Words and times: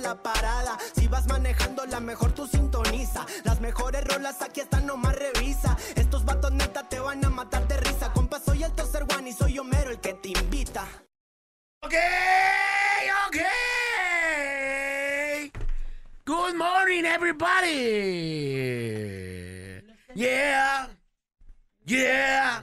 la 0.00 0.22
parada. 0.22 0.78
Si 0.94 1.06
vas 1.08 1.26
manejando, 1.26 1.84
la 1.86 2.00
mejor 2.00 2.32
tú 2.32 2.46
sintoniza. 2.46 3.26
Las 3.44 3.60
mejores 3.60 4.04
rolas 4.04 4.42
aquí 4.42 4.60
están, 4.60 4.86
nomás 4.86 5.16
revisa. 5.16 5.76
Estos 5.94 6.24
vatos 6.24 6.52
neta 6.52 6.88
te 6.88 6.98
van 7.00 7.24
a 7.24 7.30
matar 7.30 7.66
de 7.68 7.76
risa. 7.76 8.12
Compa, 8.12 8.40
soy 8.40 8.64
el 8.64 8.72
tercer 8.72 9.04
one 9.16 9.30
y 9.30 9.32
soy 9.32 9.58
Homero 9.58 9.90
el 9.90 10.00
que 10.00 10.14
te 10.14 10.28
invita. 10.30 10.86
Ok, 11.82 11.94
ok. 13.28 13.36
Good 16.26 16.54
morning, 16.54 17.04
everybody. 17.04 17.70
Yeah, 20.14 20.88
yeah, 21.86 22.62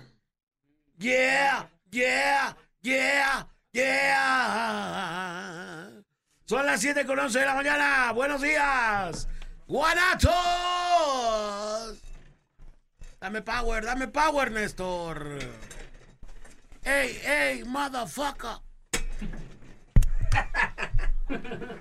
yeah, 1.00 1.66
yeah, 1.92 2.54
yeah, 2.84 3.44
yeah. 3.74 5.87
Son 6.48 6.66
las 6.66 6.80
7 6.80 7.06
con 7.06 7.20
11 7.20 7.40
de 7.40 7.46
la 7.46 7.54
mañana. 7.56 8.12
Buenos 8.14 8.42
días, 8.42 9.28
Guanatos. 9.68 10.32
Dame 13.20 13.42
power, 13.42 13.84
dame 13.84 14.08
power, 14.08 14.50
Néstor. 14.52 15.40
Hey, 16.86 17.20
hey, 17.22 17.64
motherfucker. 17.66 18.60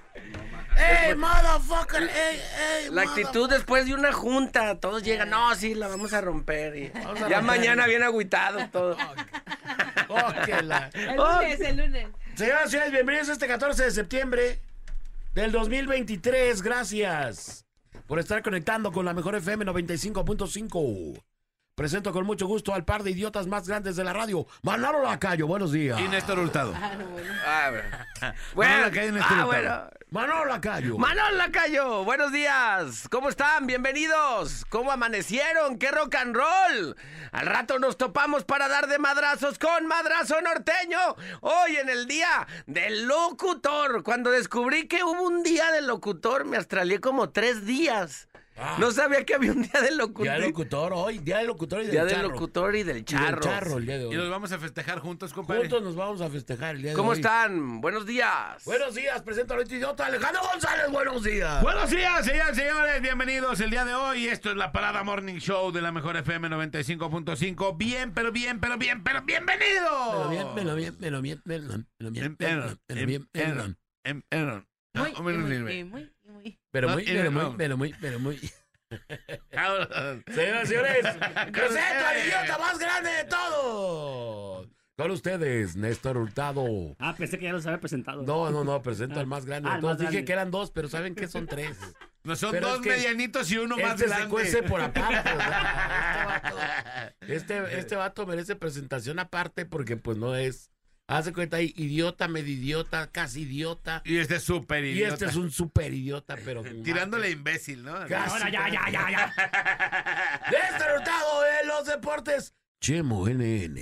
¡Ey, 0.77 1.15
motherfucker! 1.15 2.03
¡Ey, 2.03 2.41
ey! 2.85 2.89
La 2.91 3.03
actitud 3.03 3.49
después 3.49 3.87
de 3.87 3.95
una 3.95 4.13
junta, 4.13 4.79
todos 4.79 5.03
llegan, 5.03 5.31
no, 5.31 5.55
sí, 5.55 5.75
la 5.75 5.89
vamos 5.89 6.13
a 6.13 6.21
romper. 6.21 6.77
Y 6.77 6.93
ya 7.31 7.41
mañana 7.41 7.87
viene 7.87 8.05
agüitado 8.05 8.69
todo. 8.69 8.97
Oh, 10.09 10.33
la- 10.63 10.91
El 10.93 11.17
lunes, 11.17 11.61
el 11.61 11.77
lunes. 11.77 12.09
Señoras 12.35 12.67
y 12.67 12.71
señores, 12.73 12.93
bienvenidos 12.93 13.29
a 13.31 13.33
este 13.33 13.47
14 13.47 13.85
de 13.85 13.91
septiembre 13.91 14.61
del 15.37 15.53
2023. 15.53 16.63
Gracias 16.63 17.67
por 18.07 18.19
estar 18.19 18.43
conectando 18.43 18.91
con 18.91 19.05
la 19.05 19.13
mejor 19.13 19.35
FM 19.37 19.67
95.5. 19.67 21.23
Presento 21.77 22.11
con 22.11 22.25
mucho 22.25 22.47
gusto 22.47 22.73
al 22.73 22.87
par 22.87 23.03
de 23.03 23.11
idiotas 23.11 23.47
más 23.49 23.69
grandes 23.69 23.97
de 23.97 24.05
la 24.05 24.15
radio, 24.15 24.47
Manolo 24.63 25.03
Lacayo. 25.03 25.47
Buenos 25.47 25.73
días. 25.73 26.01
Y 26.01 26.09
Néstor 26.09 26.39
Hurtado. 26.39 26.73
Ah, 26.75 27.71
bueno. 28.55 28.79
Manolo 28.79 28.87
Lacayo 28.87 29.09
y 29.09 29.13
Néstor 29.13 29.39
ah, 29.39 29.47
Hurtado. 29.47 29.47
bueno. 29.47 29.91
Manolo 30.09 30.45
Lacayo. 30.47 30.97
Manolo 30.97 31.37
Lacayo, 31.37 32.05
buenos 32.05 32.33
días. 32.33 33.07
¿Cómo 33.11 33.29
están? 33.29 33.67
Bienvenidos. 33.67 34.65
¿Cómo 34.71 34.91
amanecieron? 34.91 35.79
¡Qué 35.79 35.91
rock 35.91 36.15
and 36.15 36.35
roll! 36.35 36.97
Al 37.33 37.47
rato 37.47 37.79
nos 37.79 37.99
topamos 37.99 38.45
para 38.45 38.69
dar 38.69 38.87
de 38.87 38.99
madrazos 38.99 39.59
con 39.59 39.87
Madrazo 39.87 40.41
Norteño. 40.41 40.99
Hoy 41.43 41.77
en 41.77 41.91
el 41.91 42.07
día 42.07 42.47
del 42.67 43.07
locutor. 43.07 44.03
Cuando 44.03 44.31
descubrí 44.31 44.89
que 44.89 45.05
hubo 45.05 45.21
un 45.25 45.43
día 45.43 45.71
del 45.73 45.89
locutor, 45.89 46.47
me 46.47 46.57
astralié 46.57 47.01
como 47.01 47.29
tres 47.29 47.67
días. 47.67 48.29
Ah. 48.59 48.77
No 48.81 48.91
sabía 48.91 49.23
que 49.25 49.35
había 49.35 49.53
un 49.53 49.63
día 49.63 49.81
del 49.83 49.99
locutor. 49.99 50.23
Día 50.25 50.33
del 50.35 50.43
locutor 50.45 50.93
hoy, 50.95 51.19
día 51.19 51.39
del 51.39 51.47
locutor 51.47 51.81
y 51.81 51.83
del 51.85 51.91
Día 51.93 52.05
del 52.07 52.15
charro. 52.15 52.29
locutor 52.31 52.75
y 52.77 52.83
del 52.85 52.97
Y 52.99 53.03
del 53.03 53.39
charro. 53.41 53.77
el 53.79 53.85
día 53.87 53.99
de 53.99 54.07
Y 54.09 54.15
los 54.15 54.25
hoy. 54.25 54.31
vamos 54.31 54.51
a 54.53 54.59
festejar 54.59 54.99
juntos, 55.01 55.33
compadre. 55.35 55.61
Juntos 55.63 55.83
nos 55.83 55.95
vamos 55.95 56.21
a 56.23 56.31
festejar 56.31 56.77
el 56.77 56.83
día 56.83 56.91
de 56.93 56.97
¿Cómo 56.97 57.11
hoy. 57.11 57.17
están? 57.17 57.81
Buenos 57.83 58.07
días. 58.07 58.65
Buenos 58.65 58.95
días, 58.95 59.21
presento 59.23 59.53
a 59.53 59.57
nuestro 59.57 59.77
idiota 59.77 60.07
Alejandro 60.07 60.41
González. 60.51 60.91
Buenos 60.91 61.23
días. 61.23 61.63
Buenos 61.63 61.91
días, 61.91 62.25
señores, 62.25 62.57
señores. 62.57 63.03
Bienvenidos 63.03 63.61
el 63.61 63.71
día 63.71 63.85
de 63.85 63.95
hoy. 63.95 64.27
Esto 64.29 64.51
es 64.51 64.57
la 64.57 64.73
Parada 64.73 65.03
Morning 65.05 65.37
Show 65.39 65.71
de 65.71 65.83
la 65.83 65.93
Mejor 65.93 66.17
FM 66.17 66.49
95.5. 66.49 67.77
Bien, 67.77 68.13
pero 68.15 68.33
bien, 68.33 68.59
pero 68.61 68.79
bien, 68.79 69.03
pero 69.05 69.23
bienvenido. 69.23 69.91
Pero 70.13 70.29
bien, 70.31 70.47
pero 70.55 70.75
bien, 70.75 70.97
pero 70.99 71.21
bien, 71.23 71.43
pero 71.45 71.61
bien, 71.61 71.85
pero 71.99 72.11
bien, 72.11 72.37
pero 72.37 72.51
bien, 72.51 72.79
pero 72.87 73.07
bien, 73.07 73.29
pero 73.33 73.55
bien. 73.55 73.77
Em, 74.05 74.23
em, 74.31 74.47
no, 74.47 75.03
Muy, 75.03 75.13
hombre, 75.17 75.35
no 75.37 75.41
muy, 75.47 75.51
sirve. 75.51 75.63
muy, 75.63 75.85
muy, 75.85 75.85
muy. 75.85 76.01
Pero 76.01 76.05
No, 76.05 76.05
muy, 76.05 76.05
y 76.05 76.07
pero 76.07 76.07
no. 76.07 76.16
Muy, 76.51 77.55
pero 77.57 77.77
muy, 77.77 77.95
pero 78.01 78.19
muy. 78.19 78.41
Ahora- 79.57 80.21
Señoras 80.35 80.65
y 80.65 80.67
señores, 80.69 81.07
presento 81.53 82.07
al 82.07 82.19
idiota 82.27 82.59
más 82.59 82.79
grande 82.79 83.11
de 83.11 83.25
todos. 83.25 84.69
Con 84.99 85.11
ustedes, 85.11 85.77
Néstor 85.77 86.17
Hurtado. 86.17 86.65
Ah, 86.99 87.15
pensé 87.19 87.39
que 87.39 87.45
ya 87.45 87.53
los 87.53 87.67
había 87.67 87.81
presentado. 87.81 88.23
No, 88.23 88.51
no, 88.51 88.65
no, 88.65 88.81
presento 88.81 89.21
al 89.21 89.27
más 89.27 89.45
grande 89.45 89.69
Ah, 89.69 89.73
de 89.73 89.77
el 89.77 89.81
todos. 89.83 89.93
más 89.95 89.99
Dije 90.01 90.11
grande. 90.13 90.25
que 90.25 90.33
eran 90.33 90.51
dos, 90.51 90.71
pero 90.71 90.89
saben 90.89 91.15
que 91.15 91.29
son 91.29 91.47
tres. 91.47 91.77
No, 92.25 92.35
son 92.35 92.51
Pero 92.53 92.69
dos 92.71 92.81
medianitos 92.81 93.51
y 93.53 93.59
uno 93.59 93.77
más 93.77 93.93
Este 93.93 94.05
se 94.05 94.09
grande. 94.09 94.29
cuece 94.31 94.63
por 94.63 94.81
aparte. 94.81 95.31
o 95.31 95.37
sea, 95.39 97.15
este, 97.21 97.61
vato, 97.61 97.67
este, 97.67 97.79
este 97.79 97.97
vato 97.97 98.27
merece 98.27 98.57
presentación 98.57 99.19
aparte 99.19 99.67
porque 99.67 99.97
pues 99.99 100.17
no 100.17 100.35
es... 100.35 100.71
Hace 101.09 101.33
cuenta 101.33 101.59
ahí, 101.59 101.73
idiota, 101.77 102.27
medio 102.27 102.53
idiota, 102.53 103.09
casi 103.13 103.43
idiota. 103.43 104.03
Y 104.05 104.17
este 104.17 104.37
es 104.37 104.43
súper 104.43 104.85
Y 104.85 104.91
idiota. 104.91 105.15
este 105.15 105.27
es 105.27 105.37
un 105.37 105.53
super 105.53 105.93
idiota, 105.95 106.37
pero... 106.45 106.63
Tirándole 106.83 107.31
imbécil, 107.31 107.85
¿no? 107.85 107.93
Casi. 108.09 108.33
Ahora 108.33 108.51
ya, 108.51 108.69
ya, 108.69 108.91
ya, 108.91 109.11
ya. 109.11 109.35
Hurtado 110.97 111.43
de 111.43 111.67
los 111.69 111.87
deportes. 111.87 112.55
Chemo 112.81 113.29
NN. 113.29 113.79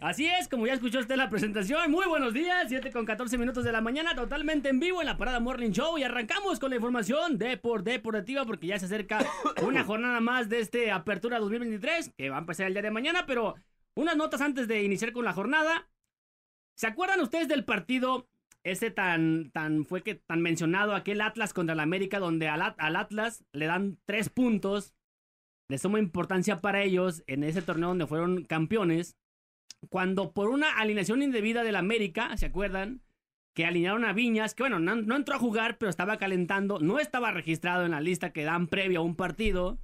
Así 0.00 0.26
es, 0.26 0.48
como 0.48 0.66
ya 0.66 0.74
escuchó 0.74 0.98
usted 0.98 1.14
la 1.14 1.30
presentación. 1.30 1.88
Muy 1.92 2.06
buenos 2.06 2.34
días, 2.34 2.64
7 2.68 2.90
con 2.90 3.06
14 3.06 3.38
minutos 3.38 3.62
de 3.62 3.70
la 3.70 3.80
mañana, 3.80 4.16
totalmente 4.16 4.68
en 4.68 4.80
vivo 4.80 5.00
en 5.00 5.06
la 5.06 5.16
Parada 5.16 5.38
Morning 5.38 5.70
Show. 5.70 5.96
Y 5.96 6.02
arrancamos 6.02 6.58
con 6.58 6.70
la 6.70 6.76
información 6.76 7.38
de 7.38 7.56
por 7.56 7.84
deportiva, 7.84 8.44
porque 8.44 8.66
ya 8.66 8.80
se 8.80 8.86
acerca 8.86 9.24
una 9.62 9.84
jornada 9.84 10.18
más 10.18 10.48
de 10.48 10.58
este 10.58 10.90
Apertura 10.90 11.38
2023, 11.38 12.14
que 12.18 12.30
va 12.30 12.36
a 12.36 12.40
empezar 12.40 12.66
el 12.66 12.72
día 12.72 12.82
de 12.82 12.90
mañana. 12.90 13.26
Pero 13.26 13.54
unas 13.94 14.16
notas 14.16 14.40
antes 14.40 14.66
de 14.66 14.82
iniciar 14.82 15.12
con 15.12 15.24
la 15.24 15.32
jornada. 15.34 15.88
¿Se 16.74 16.86
acuerdan 16.86 17.20
ustedes 17.20 17.48
del 17.48 17.64
partido 17.64 18.28
ese 18.64 18.90
tan, 18.90 19.50
tan, 19.50 19.84
fue 19.84 20.02
que 20.02 20.14
tan 20.14 20.40
mencionado, 20.40 20.94
aquel 20.94 21.20
Atlas 21.20 21.52
contra 21.52 21.72
el 21.72 21.80
América, 21.80 22.18
donde 22.18 22.48
al, 22.48 22.74
al 22.76 22.96
Atlas 22.96 23.44
le 23.52 23.66
dan 23.66 23.98
tres 24.04 24.28
puntos, 24.28 24.94
de 25.68 25.78
suma 25.78 25.98
importancia 25.98 26.60
para 26.60 26.82
ellos 26.82 27.22
en 27.26 27.44
ese 27.44 27.62
torneo 27.62 27.88
donde 27.88 28.06
fueron 28.06 28.44
campeones, 28.44 29.16
cuando 29.88 30.32
por 30.32 30.48
una 30.50 30.78
alineación 30.78 31.22
indebida 31.22 31.64
del 31.64 31.76
América, 31.76 32.36
¿se 32.36 32.46
acuerdan? 32.46 33.00
Que 33.54 33.64
alinearon 33.64 34.04
a 34.04 34.12
Viñas, 34.12 34.54
que 34.54 34.62
bueno, 34.62 34.78
no, 34.78 34.96
no 34.96 35.16
entró 35.16 35.34
a 35.34 35.38
jugar, 35.38 35.78
pero 35.78 35.90
estaba 35.90 36.18
calentando, 36.18 36.78
no 36.78 36.98
estaba 37.00 37.32
registrado 37.32 37.84
en 37.84 37.92
la 37.92 38.00
lista 38.00 38.32
que 38.32 38.44
dan 38.44 38.66
previo 38.66 39.00
a 39.00 39.02
un 39.02 39.16
partido, 39.16 39.78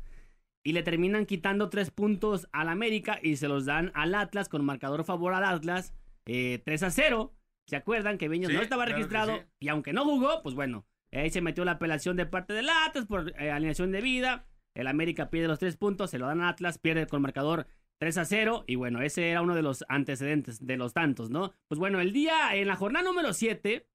y 0.63 0.73
le 0.73 0.83
terminan 0.83 1.27
quitando 1.27 1.71
tres 1.71 1.91
puntos 1.91 2.49
al 2.53 2.69
América 2.69 3.19
y 3.23 3.37
se 3.37 3.49
los 3.49 3.65
dan 3.65 3.91
al 3.95 4.15
Atlas 4.15 4.49
con 4.49 4.65
marcador 4.65 5.05
favor 5.05 5.33
al 5.33 5.45
Atlas, 5.45 5.95
eh, 6.29 6.63
3 6.65 6.83
a 6.85 6.91
0. 6.91 7.35
¿Se 7.67 7.77
acuerdan 7.77 8.17
que 8.19 8.29
Viñas 8.29 8.51
Sí, 8.51 8.57
no 8.57 8.63
estaba 8.63 8.85
claro 8.85 8.97
registrado? 8.97 9.37
sí. 9.37 9.43
Y 9.61 9.69
aunque 9.69 9.93
no 9.93 10.05
jugó, 10.05 10.43
pues 10.43 10.55
bueno, 10.55 10.87
ahí 11.13 11.31
se 11.31 11.41
metió 11.41 11.65
la 11.65 11.73
apelación 11.73 12.17
de 12.17 12.27
parte 12.27 12.53
del 12.53 12.69
Atlas 12.69 13.07
por 13.07 13.33
eh, 13.41 13.51
alineación 13.51 13.91
de 13.91 14.01
vida. 14.01 14.47
El 14.75 14.87
América 14.87 15.29
pierde 15.29 15.49
los 15.49 15.59
tres 15.59 15.77
puntos, 15.77 16.11
se 16.11 16.19
lo 16.19 16.27
dan 16.27 16.41
a 16.41 16.49
Atlas, 16.51 16.79
pierde 16.79 17.07
con 17.07 17.21
marcador 17.21 17.67
3 17.99 18.19
a 18.19 18.25
0. 18.25 18.65
Y 18.69 18.77
bueno, 18.77 19.03
ese 19.03 19.29
era 19.29 19.43
uno 19.43 19.55
de 19.55 19.63
los 19.63 19.85
antecedentes 19.89 20.65
de 20.65 20.77
los 20.77 20.95
tantos, 20.95 21.31
¿no? 21.31 21.53
Pues 21.67 21.79
bueno, 21.79 22.01
el 22.01 22.13
día, 22.13 22.55
en 22.55 22.69
la 22.69 22.77
jornada 22.77 23.05
número 23.05 23.33
7, 23.33 23.87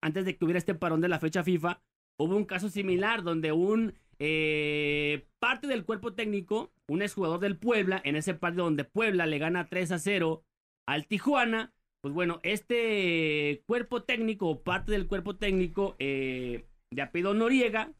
antes 0.00 0.24
de 0.24 0.36
que 0.36 0.44
hubiera 0.44 0.58
este 0.58 0.74
parón 0.74 1.00
de 1.00 1.08
la 1.08 1.18
fecha 1.18 1.44
FIFA, 1.44 1.82
hubo 2.18 2.36
un 2.36 2.46
caso 2.46 2.68
similar 2.68 3.22
donde 3.22 3.52
un 3.52 3.94
eh, 4.18 5.26
parte 5.38 5.66
del 5.66 5.84
cuerpo 5.84 6.14
técnico, 6.14 6.72
un 6.88 7.02
exjugador 7.02 7.40
del 7.40 7.58
Puebla, 7.58 8.00
en 8.04 8.16
ese 8.16 8.34
partido 8.34 8.64
donde 8.64 8.84
Puebla 8.84 9.26
le 9.26 9.38
gana 9.38 9.68
3 9.68 9.92
a 9.92 9.98
0 9.98 10.44
al 10.86 11.06
Tijuana, 11.06 11.72
pues 12.02 12.12
bueno, 12.14 12.40
este 12.42 13.62
cuerpo 13.66 14.02
técnico 14.02 14.48
o 14.48 14.62
parte 14.62 14.92
del 14.92 15.06
cuerpo 15.06 15.36
técnico 15.36 15.96
eh, 15.98 16.66
de 16.90 17.02
apellido 17.02 17.34
Noriega, 17.34 17.92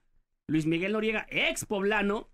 Luis 0.48 0.66
Miguel 0.66 0.92
Noriega, 0.92 1.26
ex 1.30 1.64
poblano, 1.64 2.28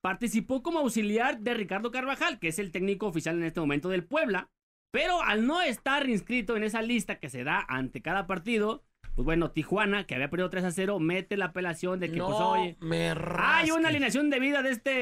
participó 0.00 0.62
como 0.62 0.80
auxiliar 0.80 1.40
de 1.40 1.54
Ricardo 1.54 1.90
Carvajal, 1.90 2.38
que 2.38 2.48
es 2.48 2.58
el 2.58 2.70
técnico 2.72 3.06
oficial 3.06 3.36
en 3.36 3.44
este 3.44 3.60
momento 3.60 3.88
del 3.88 4.04
Puebla. 4.04 4.48
Pero 4.92 5.20
al 5.22 5.46
no 5.46 5.60
estar 5.60 6.08
inscrito 6.08 6.56
en 6.56 6.62
esa 6.62 6.80
lista 6.80 7.18
que 7.18 7.28
se 7.28 7.42
da 7.42 7.64
ante 7.68 8.00
cada 8.00 8.26
partido, 8.26 8.84
pues 9.16 9.24
bueno, 9.24 9.50
Tijuana, 9.50 10.06
que 10.06 10.14
había 10.14 10.30
perdido 10.30 10.50
3 10.50 10.64
a 10.64 10.70
0, 10.70 11.00
mete 11.00 11.36
la 11.36 11.46
apelación 11.46 11.98
de 12.00 12.10
que, 12.10 12.18
pues 12.18 12.36
oye, 12.60 12.76
me 12.80 13.10
hay 13.38 13.70
una 13.72 13.88
alineación 13.88 14.30
de 14.30 14.38
vida 14.40 14.62
de 14.62 14.70
este 14.70 14.92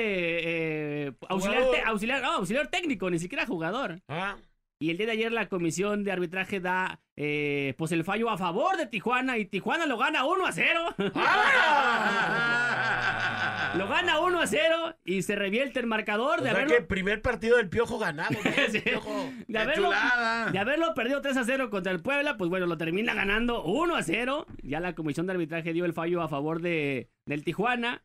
eh, 1.06 1.12
auxiliar, 1.28 1.62
te- 1.70 1.82
auxiliar, 1.82 2.24
auxiliar 2.24 2.68
técnico, 2.68 3.10
ni 3.10 3.18
siquiera 3.18 3.44
jugador. 3.46 4.00
Ah, 4.08 4.36
Y 4.82 4.90
el 4.90 4.96
día 4.96 5.06
de 5.06 5.12
ayer 5.12 5.30
la 5.30 5.48
comisión 5.48 6.02
de 6.02 6.10
arbitraje 6.10 6.58
da 6.58 6.98
eh, 7.14 7.74
pues 7.78 7.92
el 7.92 8.02
fallo 8.02 8.28
a 8.30 8.36
favor 8.36 8.76
de 8.76 8.88
Tijuana 8.88 9.38
y 9.38 9.44
Tijuana 9.44 9.86
lo 9.86 9.96
gana 9.96 10.24
1 10.24 10.44
a 10.44 10.50
0. 10.50 10.94
lo 13.78 13.86
gana 13.86 14.18
1 14.18 14.40
a 14.40 14.46
0 14.48 14.96
y 15.04 15.22
se 15.22 15.36
revierte 15.36 15.78
el 15.78 15.86
marcador 15.86 16.40
O 16.40 16.42
de 16.42 16.50
sea 16.50 16.58
haberlo, 16.58 16.74
que 16.74 16.82
primer 16.82 17.22
partido 17.22 17.58
del 17.58 17.68
Piojo 17.68 18.00
ganado. 18.00 18.34
Piojo. 18.84 19.30
de 19.46 19.52
¡Qué 19.52 19.58
haberlo, 19.58 19.90
de 20.50 20.58
haberlo 20.58 20.94
perdido 20.94 21.22
3 21.22 21.36
a 21.36 21.44
0 21.44 21.70
contra 21.70 21.92
el 21.92 22.02
Puebla, 22.02 22.36
pues 22.36 22.50
bueno, 22.50 22.66
lo 22.66 22.76
termina 22.76 23.14
ganando 23.14 23.62
1 23.62 23.94
a 23.94 24.02
0. 24.02 24.46
Ya 24.64 24.80
la 24.80 24.96
comisión 24.96 25.28
de 25.28 25.34
arbitraje 25.34 25.72
dio 25.72 25.84
el 25.84 25.92
fallo 25.92 26.22
a 26.22 26.28
favor 26.28 26.60
de, 26.60 27.08
del 27.24 27.44
Tijuana. 27.44 28.02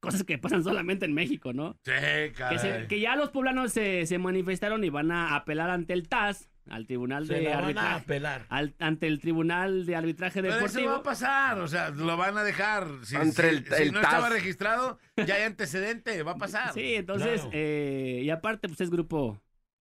Cosas 0.00 0.24
que 0.24 0.38
pasan 0.38 0.64
solamente 0.64 1.04
en 1.04 1.12
México, 1.12 1.52
¿no? 1.52 1.74
Sí, 1.84 1.92
Que, 1.92 2.32
caray. 2.34 2.58
se- 2.58 2.86
que 2.88 3.00
ya 3.00 3.16
los 3.16 3.28
poblanos 3.30 3.72
se, 3.72 4.06
se 4.06 4.18
manifestaron 4.18 4.82
y 4.82 4.88
van 4.90 5.10
a 5.12 5.36
apelar 5.36 5.68
ante 5.70 5.92
el 5.92 6.08
TAS, 6.08 6.48
al 6.70 6.86
Tribunal 6.86 7.26
Se 7.26 7.34
de 7.34 7.42
la 7.42 7.50
van 7.50 7.58
a 7.58 7.64
Arbitraje. 7.66 8.04
pelar. 8.06 8.46
al- 8.48 8.74
ante 8.78 9.06
el 9.08 9.20
Tribunal 9.20 9.84
de 9.84 9.96
Arbitraje 9.96 10.40
Pero 10.40 10.54
eso 10.54 10.64
Deportivo. 10.64 10.90
va 10.92 10.96
a 10.98 11.02
pasar, 11.02 11.58
o 11.58 11.68
sea, 11.68 11.90
lo 11.90 12.16
van 12.16 12.38
a 12.38 12.44
dejar. 12.44 12.86
Si, 13.02 13.14
Entre 13.16 13.50
si- 13.50 13.56
el- 13.56 13.66
si 13.66 13.82
el 13.82 13.92
no 13.92 14.00
TAS. 14.00 14.10
estaba 14.14 14.28
registrado, 14.30 14.98
ya 15.26 15.34
hay 15.34 15.42
antecedente, 15.42 16.22
va 16.22 16.32
a 16.32 16.36
pasar. 16.38 16.72
Sí, 16.72 16.94
entonces, 16.94 17.40
Claro. 17.42 17.50
eh, 17.52 18.22
y 18.24 18.30
aparte, 18.30 18.68
pues 18.68 18.80
es 18.80 18.88
grupo, 18.90 19.38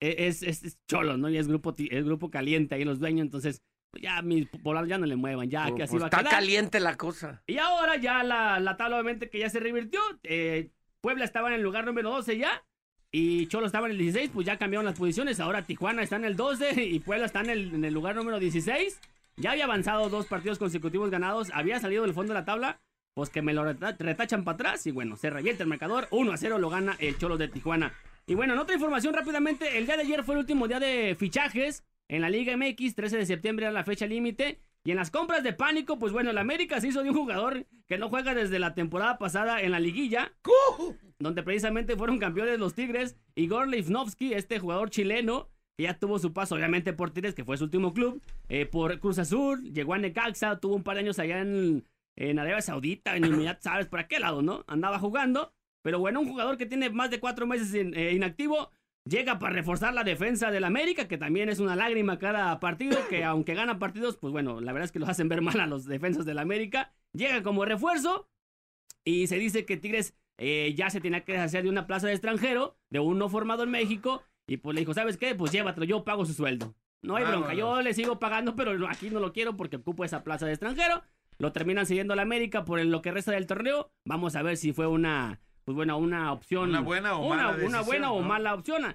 e- 0.01 0.27
es, 0.27 0.43
es, 0.43 0.63
es 0.65 0.79
cholo, 0.89 1.17
¿no? 1.17 1.31
Y 1.31 1.39
es 1.39 1.49
grupo, 1.49 1.75
es 1.79 2.05
grupo 2.05 2.31
caliente 2.31 2.75
ahí 2.75 2.85
los 2.85 2.99
dueños, 2.99 3.23
entonces, 3.25 3.63
ya 4.01 4.23
mis 4.23 4.49
poblanos 4.49 4.89
ya 4.89 4.99
no 4.99 5.07
le 5.07 5.17
muevan, 5.17 5.51
ya 5.51 5.67
que 5.67 5.73
Pues 5.73 5.91
así 5.91 5.99
va 5.99 6.05
a 6.05 6.07
está 6.07 6.19
quedar. 6.19 6.31
caliente 6.33 6.81
la 6.81 6.97
cosa. 6.97 7.43
Y 7.47 7.59
ahora 7.59 7.97
ya 7.97 8.23
la, 8.23 8.59
la 8.61 8.77
tabla, 8.77 8.97
obviamente, 8.97 9.29
que 9.29 9.39
ya 9.39 9.51
se 9.51 9.61
revirtió. 9.61 10.01
eh, 10.23 10.71
Puebla 11.01 11.25
estaba 11.25 11.49
en 11.49 11.55
el 11.55 11.63
lugar 11.63 11.85
número 11.85 12.11
12 12.11 12.39
ya. 12.39 12.63
Y 13.11 13.47
Cholo 13.49 13.67
estaba 13.67 13.87
en 13.87 13.93
el 13.93 13.99
16, 13.99 14.31
pues 14.33 14.47
ya 14.47 14.57
cambiaron 14.57 14.87
las 14.87 14.99
posiciones. 14.99 15.41
Ahora 15.41 15.63
Tijuana 15.63 16.03
está 16.03 16.17
en 16.17 16.25
el 16.25 16.37
12 16.37 16.83
y 16.85 17.01
Puebla 17.01 17.27
está 17.27 17.41
en 17.41 17.51
el, 17.51 17.75
en 17.75 17.85
el 17.85 17.93
lugar 17.93 18.15
número 18.17 18.39
16. 18.39 19.01
Ya 19.37 19.51
había 19.53 19.65
avanzado 19.65 20.09
dos 20.09 20.27
partidos 20.27 20.59
consecutivos 20.59 21.11
ganados. 21.11 21.51
Había 21.53 21.79
salido 21.81 22.05
del 22.05 22.15
fondo 22.15 22.33
de 22.33 22.41
la 22.41 22.45
tabla. 22.47 22.81
Pues 23.15 23.29
que 23.29 23.43
me 23.43 23.53
lo 23.53 23.65
reta- 23.65 23.95
retachan 23.99 24.45
para 24.45 24.55
atrás. 24.55 24.87
Y 24.87 24.93
bueno, 24.93 25.17
se 25.17 25.29
revierte 25.29 25.65
el 25.65 25.69
marcador. 25.69 26.09
1 26.13 26.33
a 26.33 26.37
0 26.39 26.59
lo 26.59 26.71
gana 26.71 26.97
el 27.01 27.19
Cholo 27.19 27.37
de 27.37 27.49
Tijuana. 27.49 27.93
Y 28.27 28.35
bueno, 28.35 28.55
en 28.55 28.61
otra 28.61 28.75
información 28.77 29.13
rápidamente. 29.13 29.77
El 29.77 29.85
día 29.85 29.97
de 29.97 30.03
ayer 30.05 30.23
fue 30.25 30.35
el 30.37 30.39
último 30.41 30.67
día 30.69 30.81
de 30.81 31.15
fichajes 31.19 31.85
en 32.09 32.21
la 32.23 32.31
Liga 32.31 32.57
MX. 32.57 32.95
13 32.95 33.17
de 33.19 33.27
septiembre 33.27 33.67
era 33.67 33.73
la 33.73 33.85
fecha 33.85 34.07
límite. 34.07 34.61
Y 34.85 34.91
en 34.91 34.97
las 34.97 35.11
compras 35.13 35.45
de 35.45 35.53
pánico, 35.53 35.99
pues 35.99 36.13
bueno, 36.13 36.31
el 36.31 36.39
América 36.39 36.81
se 36.81 36.89
hizo 36.89 37.03
de 37.05 37.11
un 37.11 37.17
jugador 37.17 37.67
que 37.87 37.99
no 37.99 38.09
juega 38.09 38.35
desde 38.35 38.59
la 38.59 38.75
temporada 38.75 39.17
pasada 39.17 39.61
en 39.63 39.71
la 39.71 39.79
liguilla, 39.79 40.33
donde 41.21 41.43
precisamente 41.45 41.97
fueron 41.97 42.19
campeones 42.19 42.59
los 42.59 42.75
Tigres. 42.75 43.17
Igor 43.37 43.69
Leifnovsky, 43.69 44.33
este 44.35 44.59
jugador 44.59 44.91
chileno, 44.91 45.49
que 45.77 45.85
ya 45.85 45.99
tuvo 45.99 46.19
su 46.19 46.33
paso 46.33 46.57
obviamente 46.57 46.93
por 46.93 47.11
Tigres, 47.13 47.35
que 47.35 47.45
fue 47.45 47.57
su 47.57 47.65
último 47.65 47.93
club, 47.95 48.21
eh, 48.49 48.67
por 48.67 48.99
Cruz 48.99 49.19
Azul, 49.21 49.63
llegó 49.73 49.95
a 49.95 49.99
Necaxa, 49.99 50.59
tuvo 50.59 50.75
un 50.75 50.83
par 50.83 50.97
de 50.97 51.03
años 51.03 51.21
allá 51.21 51.39
en, 51.41 51.85
en 52.17 52.39
Arabia 52.41 52.61
Saudita, 52.61 53.17
en 53.17 53.25
Emiratos 53.25 53.67
Árabes, 53.67 53.87
por 53.87 54.01
aquel 54.01 54.23
lado, 54.23 54.43
¿no? 54.43 54.65
Andaba 54.67 54.99
jugando. 54.99 55.53
Pero 55.83 55.99
bueno, 56.01 56.21
un 56.21 56.29
jugador 56.29 56.57
que 56.57 56.67
tiene 56.67 56.91
más 56.91 57.11
de 57.11 57.21
cuatro 57.21 57.47
meses 57.47 57.73
in- 57.75 57.95
eh, 57.97 58.13
inactivo, 58.15 58.71
llega 59.05 59.39
para 59.39 59.55
reforzar 59.55 59.95
la 59.95 60.05
defensa 60.05 60.51
del 60.51 60.65
América, 60.65 61.09
que 61.09 61.19
también 61.19 61.49
es 61.49 61.59
una 61.59 61.77
lágrima 61.77 62.19
cada 62.19 62.59
partido, 62.61 62.99
que 63.09 63.25
aunque 63.25 63.55
gana 63.55 63.79
partidos, 63.79 64.17
pues 64.17 64.33
bueno, 64.33 64.61
la 64.61 64.73
verdad 64.73 64.87
es 64.87 64.93
que 64.93 64.99
los 64.99 65.09
hacen 65.09 65.29
ver 65.29 65.43
mal 65.43 65.59
a 65.61 65.67
los 65.67 65.87
defensas 65.87 66.25
del 66.25 66.39
América. 66.39 66.93
Llega 67.13 67.43
como 67.43 67.65
refuerzo 67.65 68.29
y 69.05 69.27
se 69.27 69.37
dice 69.39 69.65
que 69.65 69.77
Tigres 69.77 70.17
eh, 70.39 70.75
ya 70.77 70.91
se 70.91 71.01
tenía 71.01 71.25
que 71.25 71.33
deshacer 71.33 71.65
de 71.65 71.69
una 71.69 71.87
plaza 71.87 72.07
de 72.07 72.15
extranjero, 72.15 72.77
de 72.91 73.01
un 73.01 73.19
no 73.19 73.29
formado 73.29 73.63
en 73.65 73.71
México, 73.71 74.23
y 74.47 74.59
pues 74.59 74.75
le 74.75 74.81
dijo, 74.81 74.95
¿sabes 74.95 75.17
qué? 75.17 75.35
Pues 75.35 75.53
llévatelo, 75.53 75.87
yo 75.87 76.05
pago 76.05 76.25
su 76.25 76.33
sueldo. 76.33 76.75
No 77.03 77.17
hay 77.17 77.25
bronca, 77.25 77.53
yo 77.53 77.83
le 77.83 77.95
sigo 77.95 78.21
pagando, 78.21 78.55
pero 78.55 78.89
aquí 78.89 79.11
no 79.11 79.19
lo 79.19 79.33
quiero 79.33 79.57
porque 79.57 79.77
ocupo 79.77 80.05
esa 80.05 80.23
plaza 80.23 80.47
de 80.47 80.53
extranjero. 80.53 81.03
Lo 81.39 81.53
terminan 81.53 81.87
siguiendo 81.87 82.13
a 82.13 82.17
la 82.17 82.23
América 82.23 82.65
por 82.65 82.85
lo 82.85 83.03
que 83.03 83.11
resta 83.11 83.33
del 83.33 83.49
torneo. 83.49 83.91
Vamos 84.05 84.37
a 84.37 84.43
ver 84.43 84.57
si 84.57 84.73
fue 84.73 84.87
una, 84.87 85.41
pues 85.65 85.75
bueno, 85.75 85.97
una 85.99 86.33
opción. 86.33 86.71
Una 86.71 86.81
buena 86.81 87.17
o 87.17 87.27
una, 87.27 87.37
mala 87.37 87.49
Una 87.49 87.57
decisión, 87.59 87.87
buena 87.87 88.13
o 88.13 88.21
mala 88.21 88.55
opción. 88.55 88.95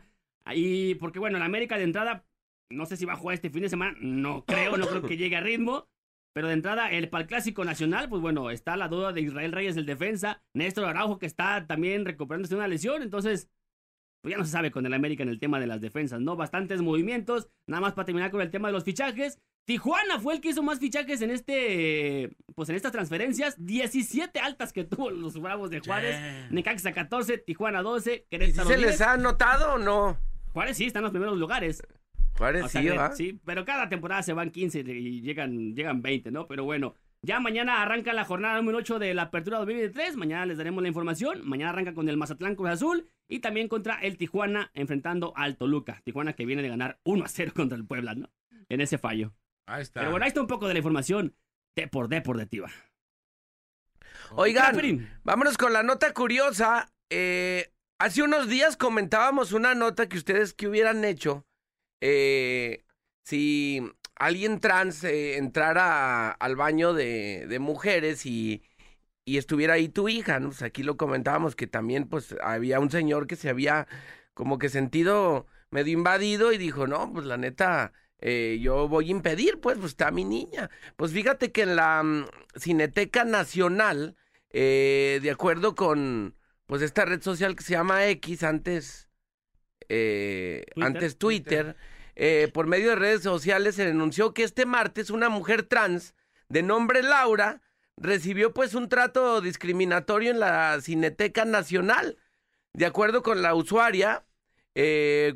Y 0.54 0.96
porque 0.96 1.20
bueno, 1.20 1.40
la 1.40 1.46
América 1.46 1.78
de 1.78 1.84
entrada, 1.84 2.26
no 2.70 2.86
sé 2.86 2.98
si 2.98 3.06
va 3.06 3.14
a 3.14 3.18
jugar 3.18 3.36
este 3.36 3.50
fin 3.50 3.64
de 3.64 3.70
semana, 3.70 3.98
no 4.00 4.46
creo, 4.46 4.78
no 4.78 4.88
creo 4.88 5.02
que 5.02 5.18
llegue 5.18 5.36
a 5.36 5.42
ritmo. 5.42 5.88
Pero 6.34 6.50
de 6.50 6.54
entrada, 6.54 6.92
el 6.92 7.10
para 7.10 7.24
el 7.24 7.28
clásico 7.28 7.66
nacional, 7.66 8.10
pues 8.10 8.22
bueno, 8.22 8.52
está 8.52 8.78
la 8.78 8.88
duda 8.88 9.12
de 9.12 9.22
Israel 9.22 9.52
Reyes, 9.52 9.76
el 9.76 9.88
defensa, 9.88 10.44
Néstor 10.54 10.86
Araujo, 10.86 11.18
que 11.18 11.26
está 11.26 11.66
también 11.66 12.06
recuperándose 12.06 12.54
de 12.54 12.60
una 12.60 12.68
lesión, 12.68 13.02
entonces, 13.02 13.50
pues 14.22 14.34
ya 14.34 14.38
no 14.38 14.46
se 14.46 14.52
sabe 14.52 14.70
con 14.70 14.86
el 14.86 14.94
América 14.94 15.24
en 15.24 15.30
el 15.30 15.40
tema 15.40 15.60
de 15.60 15.66
las 15.66 15.82
defensas, 15.82 16.22
¿no? 16.22 16.36
Bastantes 16.36 16.84
movimientos, 16.84 17.50
nada 17.66 17.82
más 17.82 17.94
para 17.94 18.06
terminar 18.06 18.30
con 18.30 18.42
el 18.42 18.52
tema 18.52 18.68
de 18.68 18.74
los 18.74 18.84
fichajes. 18.84 19.42
Tijuana 19.68 20.18
fue 20.18 20.36
el 20.36 20.40
que 20.40 20.48
hizo 20.48 20.64
más 20.64 20.80
fichajes 20.80 21.22
en 21.22 21.30
este, 21.30 22.34
pues 22.56 22.70
en 22.70 22.78
estas 22.78 22.94
transferencias, 22.94 23.54
17 23.58 24.40
altas 24.40 24.72
que 24.72 24.86
tuvo 24.86 25.12
los 25.12 25.38
Bravos 25.42 25.70
de 25.70 25.82
Juárez, 25.82 26.18
Necaxa 26.52 26.94
14, 26.94 27.38
Tijuana 27.40 27.82
12, 27.82 28.14
¿Y 28.14 28.16
si 28.16 28.24
Querétaro 28.30 28.70
se 28.70 28.78
10. 28.78 28.88
les 28.88 29.02
ha 29.02 29.18
notado 29.18 29.74
o 29.74 29.78
no? 29.78 30.18
Juárez 30.54 30.78
sí 30.78 30.86
está 30.86 31.00
en 31.00 31.04
los 31.04 31.12
primeros 31.12 31.38
lugares. 31.38 31.84
Juárez 32.38 32.64
O 32.64 32.70
sea 32.70 32.82
sí, 32.82 32.88
¿va? 32.88 33.12
sí, 33.14 33.42
pero 33.44 33.66
cada 33.66 33.90
temporada 33.90 34.24
se 34.24 34.32
van 34.32 34.52
15 34.52 34.80
y 34.88 35.20
llegan, 35.20 35.76
llegan 35.76 36.02
20, 36.02 36.32
¿no? 36.32 36.48
Pero 36.48 36.64
bueno, 36.64 36.94
ya 37.22 37.42
mañana 37.42 37.82
arranca 37.82 38.14
la 38.14 38.24
jornada 38.24 38.56
número 38.56 38.78
8 38.78 39.00
de 39.00 39.14
la 39.16 39.24
Apertura 39.24 39.58
2023. 39.58 40.16
Mañana 40.16 40.46
les 40.46 40.58
daremos 40.58 40.82
la 40.82 40.88
información. 40.88 41.42
Mañana 41.44 41.72
arranca 41.72 41.94
con 41.94 42.08
el 42.08 42.16
Mazatlán 42.16 42.56
Cruz 42.56 42.70
Azul 42.70 43.10
y 43.28 43.40
también 43.40 43.68
contra 43.68 44.00
el 44.00 44.16
Tijuana 44.16 44.72
enfrentando 44.76 45.34
al 45.36 45.58
Toluca. 45.58 46.00
Tijuana 46.06 46.32
que 46.32 46.46
viene 46.46 46.62
de 46.62 46.70
ganar 46.70 47.02
1 47.04 47.26
a 47.26 47.28
0 47.28 47.52
contra 47.56 47.78
el 47.78 47.86
Puebla, 47.86 48.16
¿no? 48.16 48.30
En 48.70 48.80
ese 48.80 48.98
fallo. 48.98 49.34
Ahí 49.68 49.82
está. 49.84 50.00
Pero 50.00 50.12
bueno, 50.12 50.24
ahí 50.24 50.30
está 50.30 50.42
un 50.42 50.48
poco 50.48 50.68
de 50.68 50.74
la 50.74 50.80
información 50.80 51.36
de 51.76 51.88
por 51.88 52.08
deportiva. 52.08 52.70
Oigan, 54.32 54.72
Catherine. 54.72 55.08
vámonos 55.24 55.58
con 55.58 55.74
la 55.74 55.84
nota 55.84 56.14
curiosa. 56.14 56.92
Eh, 57.10 57.72
hace 58.00 58.24
unos 58.24 58.48
días 58.48 58.78
comentábamos 58.78 59.52
una 59.52 59.76
nota 59.76 60.10
que 60.10 60.18
ustedes 60.18 60.54
que 60.54 60.68
hubieran 60.68 61.06
hecho 61.06 61.46
eh, 62.02 62.84
si 63.24 63.82
alguien 64.16 64.60
trans 64.60 65.04
eh, 65.04 65.38
entrara 65.38 66.32
al 66.32 66.56
baño 66.56 66.94
de, 66.94 67.46
de 67.48 67.60
mujeres 67.60 68.26
y, 68.26 68.64
y 69.26 69.38
estuviera 69.38 69.74
ahí 69.76 69.90
tu 69.90 70.10
hija, 70.10 70.40
¿no? 70.40 70.50
Pues 70.50 70.62
aquí 70.62 70.84
lo 70.84 70.98
comentábamos 70.98 71.56
que 71.56 71.68
también 71.68 72.08
pues 72.08 72.36
había 72.42 72.80
un 72.80 72.92
señor 72.92 73.28
que 73.28 73.36
se 73.36 73.50
había 73.50 73.88
como 74.34 74.58
que 74.60 74.70
sentido 74.70 75.48
medio 75.72 75.94
invadido 75.94 76.52
y 76.54 76.58
dijo, 76.58 76.88
no, 76.88 77.12
pues 77.12 77.26
la 77.26 77.38
neta, 77.38 77.94
eh, 78.20 78.58
yo 78.62 78.88
voy 78.88 79.10
a 79.10 79.12
impedir, 79.12 79.60
pues, 79.60 79.78
pues 79.78 79.92
está 79.92 80.12
mi 80.12 80.24
niña. 80.24 80.70
Pues 80.96 81.12
fíjate 81.12 81.52
que 81.52 81.64
en 81.64 81.76
la 81.76 82.02
mm, 82.04 82.26
Cineteca 82.56 83.24
Nacional, 83.26 84.16
eh, 84.50 85.20
de 85.22 85.32
acuerdo 85.32 85.76
con 85.76 86.36
pues 86.66 86.82
esta 86.82 87.06
red 87.06 87.22
social 87.22 87.56
que 87.56 87.64
se 87.64 87.74
llama 87.74 88.08
X, 88.08 88.44
antes, 88.44 89.10
eh, 89.88 90.66
Twitter. 90.74 90.86
antes 90.86 91.18
Twitter, 91.18 91.76
por 92.52 92.68
medio 92.68 92.90
de 92.90 92.96
redes 92.98 93.22
sociales 93.22 93.76
se 93.76 93.86
denunció 93.86 94.34
que 94.34 94.44
este 94.44 94.66
martes 94.66 95.10
una 95.10 95.30
mujer 95.30 95.64
trans 95.64 96.14
de 96.50 96.64
nombre 96.64 97.04
Laura 97.04 97.62
recibió 97.96 98.54
pues 98.54 98.74
un 98.74 98.90
trato 98.90 99.40
discriminatorio 99.40 100.32
en 100.32 100.40
la 100.42 100.82
Cineteca 100.82 101.46
Nacional. 101.46 102.18
De 102.74 102.86
acuerdo 102.86 103.24
con 103.24 103.42
la 103.42 103.56
usuaria, 103.56 104.26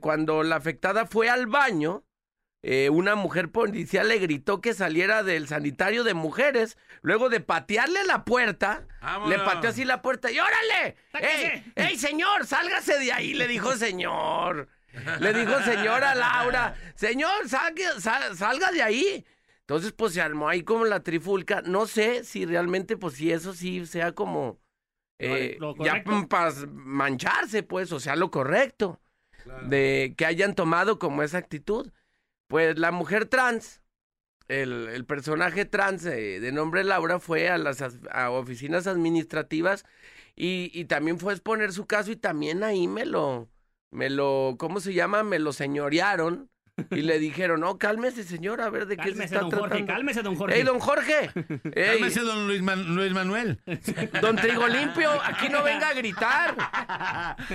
cuando 0.01 0.43
la 0.43 0.57
afectada 0.57 1.05
fue 1.05 1.29
al 1.29 1.47
baño, 1.47 2.03
eh, 2.63 2.89
una 2.89 3.15
mujer 3.15 3.49
policía 3.51 4.03
le 4.03 4.19
gritó 4.19 4.61
que 4.61 4.73
saliera 4.73 5.23
del 5.23 5.47
sanitario 5.47 6.03
de 6.03 6.13
mujeres. 6.13 6.77
Luego 7.01 7.29
de 7.29 7.39
patearle 7.39 8.03
la 8.05 8.23
puerta, 8.25 8.85
Vámonos. 9.01 9.29
le 9.29 9.39
pateó 9.43 9.69
así 9.71 9.83
la 9.85 10.01
puerta 10.01 10.29
y 10.31 10.37
¡órale! 10.39 10.95
¡Ey, 11.13 11.63
ey, 11.75 11.97
señor! 11.97 12.45
¡Sálgase 12.45 12.99
de 12.99 13.11
ahí! 13.11 13.33
Le 13.33 13.47
dijo 13.47 13.71
señor. 13.75 14.67
Le 15.19 15.33
dijo 15.33 15.59
señora 15.61 16.13
Laura. 16.15 16.75
Señor, 16.95 17.47
salga, 17.49 17.99
sal- 17.99 18.35
salga 18.37 18.71
de 18.71 18.83
ahí. 18.83 19.25
Entonces, 19.61 19.93
pues 19.93 20.13
se 20.13 20.21
armó 20.21 20.49
ahí 20.49 20.63
como 20.63 20.83
la 20.85 20.99
trifulca. 21.01 21.61
No 21.61 21.87
sé 21.87 22.23
si 22.25 22.45
realmente, 22.45 22.97
pues 22.97 23.13
si 23.15 23.31
eso 23.31 23.53
sí 23.53 23.85
sea 23.85 24.11
como... 24.11 24.59
eh, 25.17 25.55
Lo 25.59 25.75
ya 25.77 26.03
para 26.27 26.51
mancharse, 26.67 27.63
pues, 27.63 27.91
o 27.93 27.99
sea, 28.01 28.15
lo 28.17 28.29
correcto 28.31 28.99
de 29.63 30.13
que 30.17 30.25
hayan 30.25 30.55
tomado 30.55 30.99
como 30.99 31.23
esa 31.23 31.37
actitud. 31.37 31.89
Pues 32.51 32.77
la 32.79 32.91
mujer 32.91 33.27
trans, 33.27 33.81
el, 34.49 34.89
el 34.89 35.05
personaje 35.05 35.65
trans 35.65 36.05
eh, 36.07 36.39
de 36.41 36.53
nombre 36.53 36.83
Laura 36.85 37.19
fue 37.19 37.49
a 37.49 37.57
las 37.59 37.81
as- 37.81 37.99
a 38.11 38.31
oficinas 38.31 38.87
administrativas 38.87 39.85
y, 40.37 40.71
y 40.75 40.85
también 40.87 41.19
fue 41.19 41.33
a 41.33 41.37
exponer 41.37 41.73
su 41.73 41.87
caso 41.87 42.11
y 42.13 42.17
también 42.17 42.63
ahí 42.63 42.87
me 42.89 43.07
lo, 43.07 43.49
me 43.91 44.11
lo, 44.11 44.57
¿cómo 44.59 44.81
se 44.81 44.93
llama? 44.95 45.23
Me 45.23 45.39
lo 45.39 45.53
señorearon 45.53 46.50
y 46.91 47.01
le 47.01 47.19
dijeron, 47.19 47.59
no, 47.61 47.77
cálmese 47.77 48.23
señor, 48.23 48.61
a 48.61 48.69
ver 48.69 48.85
de 48.87 48.95
qué 48.97 49.03
se 49.03 49.09
Cálmese, 49.09 49.35
está 49.35 49.39
don 49.41 49.51
Jorge, 49.51 49.67
tratando. 49.69 49.93
cálmese, 49.93 50.21
don 50.23 50.35
Jorge. 50.35 50.55
¡Ey, 50.57 50.63
don 50.63 50.79
Jorge! 50.79 51.29
¡Ey, 51.75 51.85
Cálmese, 51.99 52.21
don 52.21 52.47
Luis, 52.47 52.61
Man- 52.61 52.95
Luis 52.95 53.11
Manuel. 53.13 53.59
don 54.21 54.35
Trigo 54.37 54.67
Limpio! 54.67 55.11
Aquí 55.23 55.49
no 55.49 55.63
venga 55.63 55.89
a 55.89 55.93
gritar. 55.93 56.55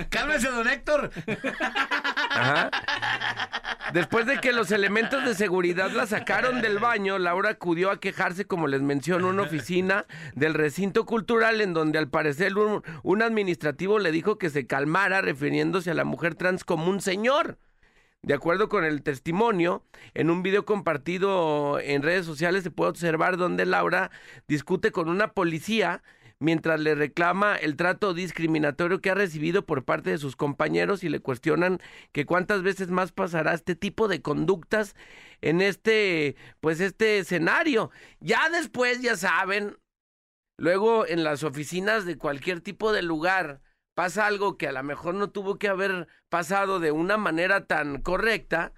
Cálmese, 0.09 0.49
don 0.49 0.67
Héctor. 0.67 1.11
Ajá. 2.29 2.69
Después 3.93 4.25
de 4.25 4.39
que 4.39 4.51
los 4.53 4.71
elementos 4.71 5.23
de 5.23 5.33
seguridad 5.33 5.91
la 5.91 6.05
sacaron 6.05 6.61
del 6.61 6.77
baño, 6.79 7.17
Laura 7.17 7.51
acudió 7.51 7.89
a 7.89 7.99
quejarse, 7.99 8.45
como 8.45 8.67
les 8.67 8.81
menciono, 8.81 9.27
a 9.27 9.31
una 9.31 9.43
oficina 9.43 10.05
del 10.35 10.53
recinto 10.53 11.05
cultural 11.05 11.61
en 11.61 11.73
donde 11.73 11.97
al 11.97 12.09
parecer 12.09 12.55
un, 12.57 12.83
un 13.03 13.21
administrativo 13.21 13.97
le 13.99 14.11
dijo 14.11 14.37
que 14.37 14.49
se 14.49 14.67
calmara 14.67 15.21
refiriéndose 15.21 15.91
a 15.91 15.93
la 15.95 16.03
mujer 16.03 16.35
trans 16.35 16.63
como 16.63 16.89
un 16.89 17.01
señor. 17.01 17.57
De 18.27 18.33
acuerdo 18.33 18.67
con 18.67 18.83
el 18.83 19.03
testimonio, 19.03 19.85
en 20.13 20.29
un 20.29 20.43
video 20.43 20.65
compartido 20.65 21.79
en 21.79 22.03
redes 22.03 22.25
sociales 22.25 22.63
se 22.63 22.71
puede 22.71 22.89
observar 22.89 23.37
donde 23.37 23.65
Laura 23.65 24.11
discute 24.49 24.91
con 24.91 25.07
una 25.07 25.31
policía 25.31 26.03
mientras 26.37 26.77
le 26.81 26.93
reclama 26.93 27.55
el 27.55 27.77
trato 27.77 28.13
discriminatorio 28.13 28.99
que 28.99 29.11
ha 29.11 29.15
recibido 29.15 29.65
por 29.65 29.85
parte 29.85 30.09
de 30.09 30.17
sus 30.17 30.35
compañeros 30.35 31.05
y 31.05 31.09
le 31.09 31.21
cuestionan 31.21 31.79
que 32.11 32.25
cuántas 32.25 32.63
veces 32.63 32.89
más 32.89 33.13
pasará 33.13 33.53
este 33.53 33.77
tipo 33.77 34.09
de 34.09 34.21
conductas 34.21 34.97
en 35.39 35.61
este 35.61 36.35
pues 36.59 36.81
este 36.81 37.19
escenario. 37.19 37.91
Ya 38.19 38.49
después 38.49 39.01
ya 39.01 39.15
saben, 39.15 39.77
luego 40.57 41.07
en 41.07 41.23
las 41.23 41.43
oficinas 41.43 42.05
de 42.05 42.17
cualquier 42.17 42.59
tipo 42.59 42.91
de 42.91 43.03
lugar 43.03 43.61
pasa 43.97 44.27
algo 44.27 44.59
que 44.59 44.67
a 44.67 44.71
lo 44.71 44.83
mejor 44.83 45.15
no 45.15 45.31
tuvo 45.31 45.57
que 45.57 45.69
haber 45.69 46.07
pasado 46.29 46.79
de 46.79 46.91
una 46.91 47.17
manera 47.17 47.65
tan 47.65 47.99
correcta 48.03 48.71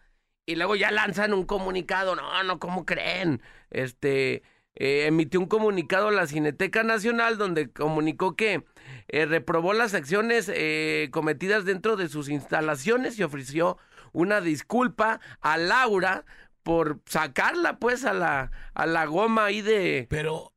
y 0.46 0.56
luego 0.56 0.78
ya 0.78 0.92
lanzan 0.92 1.34
un 1.34 1.44
comunicado, 1.44 2.16
no, 2.16 2.42
no, 2.46 2.58
¿cómo 2.58 2.86
creen? 2.86 3.42
Este, 3.70 4.44
eh, 4.76 5.08
emitió 5.08 5.42
un 5.42 5.48
comunicado 5.48 6.08
a 6.08 6.14
la 6.14 6.26
Cineteca 6.26 6.84
Nacional 6.84 7.38
donde 7.38 7.70
comunicó 7.70 8.38
que 8.38 8.64
eh, 9.10 9.26
reprobó 9.26 9.74
las 9.74 9.94
acciones 9.94 10.50
eh, 10.56 11.10
cometidas 11.12 11.66
dentro 11.66 11.98
de 11.98 12.08
sus 12.08 12.30
instalaciones 12.30 13.20
y 13.20 13.24
ofreció 13.24 13.78
una 14.14 14.40
disculpa 14.40 15.20
a 15.42 15.58
Laura 15.58 16.24
por 16.64 17.02
sacarla 17.08 17.78
pues 17.78 18.06
a 18.06 18.14
la, 18.14 18.52
a 18.74 18.86
la 18.86 19.06
goma 19.06 19.48
ahí 19.48 19.62
de... 19.62 20.08
Pero 20.10 20.54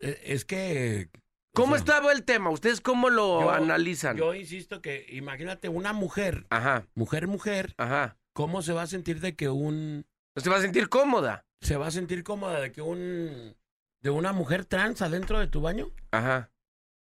eh, 0.00 0.20
es 0.24 0.44
que... 0.44 1.08
o 1.54 1.56
¿Cómo 1.60 1.74
sea, 1.74 1.78
estaba 1.80 2.12
el 2.12 2.24
tema? 2.24 2.50
¿Ustedes 2.50 2.80
cómo 2.80 3.10
lo 3.10 3.42
yo- 3.42 3.50
analizan? 3.50 4.16
Yo 4.16 4.34
insisto 4.34 4.80
que, 4.80 5.06
imagínate, 5.10 5.68
una 5.68 5.92
mujer, 5.92 6.46
Ajá, 6.50 6.86
mujer, 6.94 7.26
mujer, 7.28 7.74
ajá. 7.76 8.16
¿cómo 8.32 8.62
se 8.62 8.72
va 8.72 8.82
a 8.82 8.86
sentir 8.86 9.20
de 9.20 9.36
que 9.36 9.48
un... 9.48 10.06
Se 10.36 10.48
va 10.48 10.56
a 10.56 10.60
sentir 10.62 10.88
cómoda. 10.88 11.44
se 11.60 11.76
va 11.76 11.88
a 11.88 11.90
sentir 11.90 12.24
cómoda 12.24 12.58
de 12.60 12.72
que 12.72 12.80
un... 12.80 13.54
de 14.00 14.10
una 14.10 14.32
mujer 14.32 14.64
trans 14.64 15.02
adentro 15.02 15.38
de 15.38 15.46
tu 15.46 15.60
baño? 15.60 15.90
Ajá. 16.10 16.50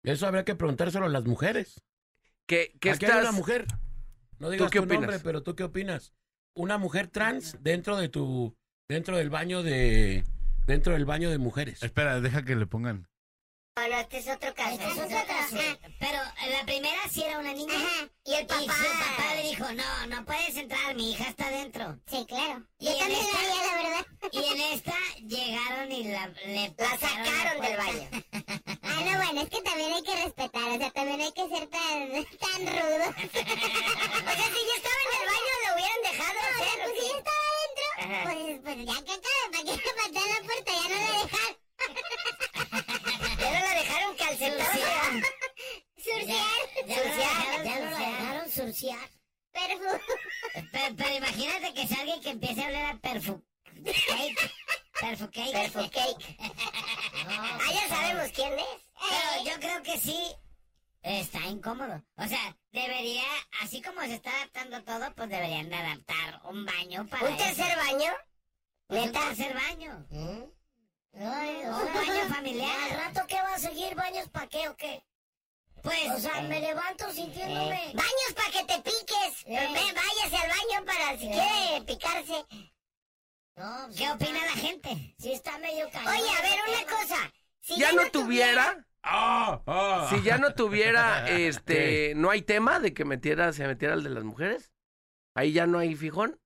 Eso 0.03 0.25
habría 0.27 0.43
que 0.45 0.55
preguntárselo 0.55 1.05
a 1.05 1.09
las 1.09 1.25
mujeres. 1.25 1.83
¿Qué, 2.47 2.75
qué 2.81 2.91
Aquí 2.91 3.05
hay 3.05 3.21
una 3.21 3.31
mujer. 3.31 3.67
No 4.39 4.49
digas 4.49 4.69
qué 4.71 4.79
tu 4.81 4.85
nombre, 4.87 5.19
pero 5.19 5.43
¿tú 5.43 5.55
qué 5.55 5.63
opinas? 5.63 6.13
Una 6.55 6.77
mujer 6.77 7.07
trans 7.07 7.57
dentro 7.61 7.97
de 7.97 8.09
tu... 8.09 8.55
dentro 8.89 9.15
del 9.15 9.29
baño 9.29 9.61
de... 9.63 10.23
dentro 10.65 10.93
del 10.93 11.05
baño 11.05 11.29
de 11.29 11.37
mujeres. 11.37 11.83
Espera, 11.83 12.19
deja 12.19 12.43
que 12.43 12.55
le 12.55 12.65
pongan. 12.65 13.07
Bueno, 13.75 13.97
este 13.99 14.19
es 14.19 14.27
otro 14.27 14.53
caso. 14.53 14.69
Este 14.71 14.85
es 14.85 14.99
otro 14.99 15.25
caso. 15.25 15.57
Pero 15.99 16.19
la 16.51 16.63
primera 16.63 16.99
sí 17.11 17.23
era 17.23 17.39
una 17.39 17.53
niña. 17.53 17.73
Ajá. 17.75 18.07
Y 18.23 18.33
el 18.35 18.45
papá. 18.45 18.61
Y 18.61 18.65
su 18.67 18.69
papá 18.99 19.35
le 19.35 19.43
dijo, 19.49 19.65
no, 19.73 20.07
no 20.07 20.25
puedes 20.25 20.55
entrar, 20.57 20.93
mi 20.95 21.11
hija 21.11 21.27
está 21.29 21.49
dentro. 21.49 21.97
Sí, 22.05 22.23
claro. 22.27 22.63
Y 22.77 22.85
Yo 22.85 22.97
también 22.99 23.19
esta- 23.19 23.39
haría, 23.39 23.63
la 23.65 23.75
verdad. 23.83 24.05
Y 24.31 24.43
en 24.45 24.61
esta 24.73 24.93
llegaron 25.25 25.91
y 25.91 26.03
la, 26.03 26.27
le 26.27 26.67
La 26.69 26.73
pasaron 26.75 27.25
sacaron 27.25 27.61
del 27.61 27.77
baño. 27.77 28.09
Ah, 28.85 29.01
no, 29.05 29.17
bueno, 29.23 29.41
es 29.41 29.49
que 29.49 29.61
también 29.63 29.91
hay 29.91 30.03
que 30.03 30.15
respetar, 30.23 30.61
o 30.69 30.77
sea, 30.77 30.91
también 30.91 31.19
hay 31.21 31.31
que 31.31 31.47
ser 31.49 31.67
tan, 31.67 32.09
tan 32.37 32.67
rudo. 32.67 33.05
O 33.09 34.33
sea, 34.35 34.47
si 34.53 34.61
yo 34.67 34.73
estaba 34.77 35.01
en 35.01 35.13
el 35.19 35.25
baño, 35.25 35.53
lo 35.65 35.73
hubieran 35.73 36.01
dejado 36.03 36.33
No, 36.33 36.45
hacer. 36.61 36.77
¿o 36.79 36.83
pues 36.83 36.93
si 36.99 37.07
yo 37.09 37.17
estaba 37.17 37.43
adentro, 37.49 37.87
pues, 38.23 38.59
pues 38.61 38.77
ya 38.85 39.03
que 39.03 39.11
acabe, 39.13 39.41
¿para 39.51 39.63
qué 39.63 39.71
me 39.71 39.93
patean 40.03 40.29
la 40.29 40.39
puerta? 40.45 40.71
Ya 40.73 40.83
no 40.83 40.95
la 40.95 41.23
dejaron. 41.23 41.57
Surciar. 44.37 45.23
Surciar, 45.97 47.63
ya 47.63 47.79
la 47.79 47.97
dejaron 47.97 48.51
surciar. 48.51 49.09
Pero, 49.51 49.79
Pero, 50.71 50.95
pero 50.97 51.15
imagínate 51.15 51.73
que 51.73 51.87
salga 51.87 52.15
y 52.15 52.21
que 52.21 52.29
empiece 52.31 52.61
a 52.61 52.65
hablar 52.65 52.95
a 52.95 52.99
perfu 52.99 53.43
cake. 53.83 54.51
Perfu 54.99 55.29
cake. 55.31 55.51
Perfu 55.51 55.89
cake. 55.91 56.37
ah, 56.39 57.59
ya 57.73 57.87
sabemos 57.87 58.31
quién 58.33 58.53
es. 58.53 58.65
Pero 58.99 59.43
yo 59.45 59.59
creo 59.59 59.83
que 59.83 59.99
sí 59.99 60.17
está 61.03 61.39
incómodo. 61.47 62.03
O 62.17 62.27
sea, 62.27 62.57
debería, 62.71 63.23
así 63.61 63.81
como 63.81 64.01
se 64.01 64.15
está 64.15 64.31
adaptando 64.31 64.83
todo, 64.83 65.13
pues 65.15 65.29
deberían 65.29 65.69
de 65.69 65.75
adaptar 65.75 66.41
un 66.45 66.65
baño 66.65 67.05
para 67.07 67.29
¿Un 67.29 67.37
tercer 67.37 67.77
baño? 67.77 68.11
Pues 68.87 69.05
¿Neta? 69.05 69.19
Un 69.19 69.25
tercer 69.27 69.53
baño. 69.53 70.07
Ay, 71.19 71.63
Un 71.65 71.93
baño 71.93 72.33
familiar. 72.33 72.91
¿Al 72.91 72.97
rato 72.97 73.27
qué 73.27 73.35
va 73.35 73.55
a 73.55 73.59
seguir? 73.59 73.95
¿Baños 73.95 74.27
para 74.29 74.47
qué 74.47 74.67
o 74.69 74.75
qué? 74.75 75.03
Pues, 75.81 76.11
O 76.11 76.19
sea, 76.19 76.41
me 76.41 76.59
levanto 76.59 77.11
sintiéndome... 77.11 77.89
Eh. 77.89 77.93
¡Baños 77.93 78.33
para 78.35 78.51
que 78.51 78.63
te 78.65 78.81
piques! 78.81 79.43
Eh. 79.45 79.69
Váyase 79.73 80.37
al 80.37 80.49
baño 80.49 80.85
para 80.85 81.17
si 81.17 81.27
quiere 81.27 81.85
picarse. 81.85 82.45
No, 83.55 83.89
¿qué 83.95 84.09
opina 84.09 84.39
la 84.45 84.53
gente? 84.53 85.15
Sí 85.19 85.33
está 85.33 85.57
medio 85.59 85.89
caliente. 85.91 86.21
Oye, 86.21 86.37
a 86.37 86.41
ver, 86.41 86.59
una 86.67 86.97
cosa. 86.97 87.33
Si 87.59 87.79
¿Ya 87.79 87.91
no 87.91 88.09
tuviera? 88.09 88.85
¡Ah! 89.03 89.61
ah. 89.67 90.07
Si 90.09 90.21
ya 90.23 90.37
no 90.37 90.53
tuviera, 90.53 91.29
este, 91.29 92.13
¿no 92.15 92.31
hay 92.31 92.41
tema 92.41 92.79
de 92.79 92.93
que 92.93 93.05
metiera, 93.05 93.53
se 93.53 93.67
metiera 93.67 93.93
el 93.93 94.03
de 94.03 94.09
las 94.09 94.23
mujeres? 94.23 94.73
Ahí 95.35 95.51
ya 95.51 95.67
no 95.67 95.77
hay 95.79 95.95
fijón. 95.95 96.39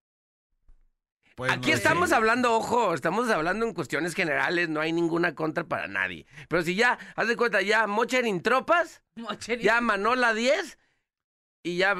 Pues 1.38 1.52
Aquí 1.52 1.70
no 1.70 1.76
estamos 1.76 2.10
sé. 2.10 2.16
hablando, 2.16 2.52
ojo, 2.56 2.96
estamos 2.96 3.30
hablando 3.30 3.68
en 3.68 3.74
cuestiones 3.76 4.16
generales, 4.16 4.70
no 4.70 4.82
hay 4.82 4.92
ninguna 4.92 5.36
contra 5.36 5.66
para 5.66 5.88
nadie. 5.88 6.26
Pero 6.50 6.64
si 6.64 6.74
ya, 6.74 6.98
haz 7.16 7.28
de 7.28 7.38
cuenta, 7.38 7.62
ya 7.62 7.86
Mocherin 7.86 8.42
tropas, 8.42 9.04
ya 9.62 9.80
Manola 9.80 10.34
10 10.34 10.80
y 11.62 11.78
ya, 11.78 11.96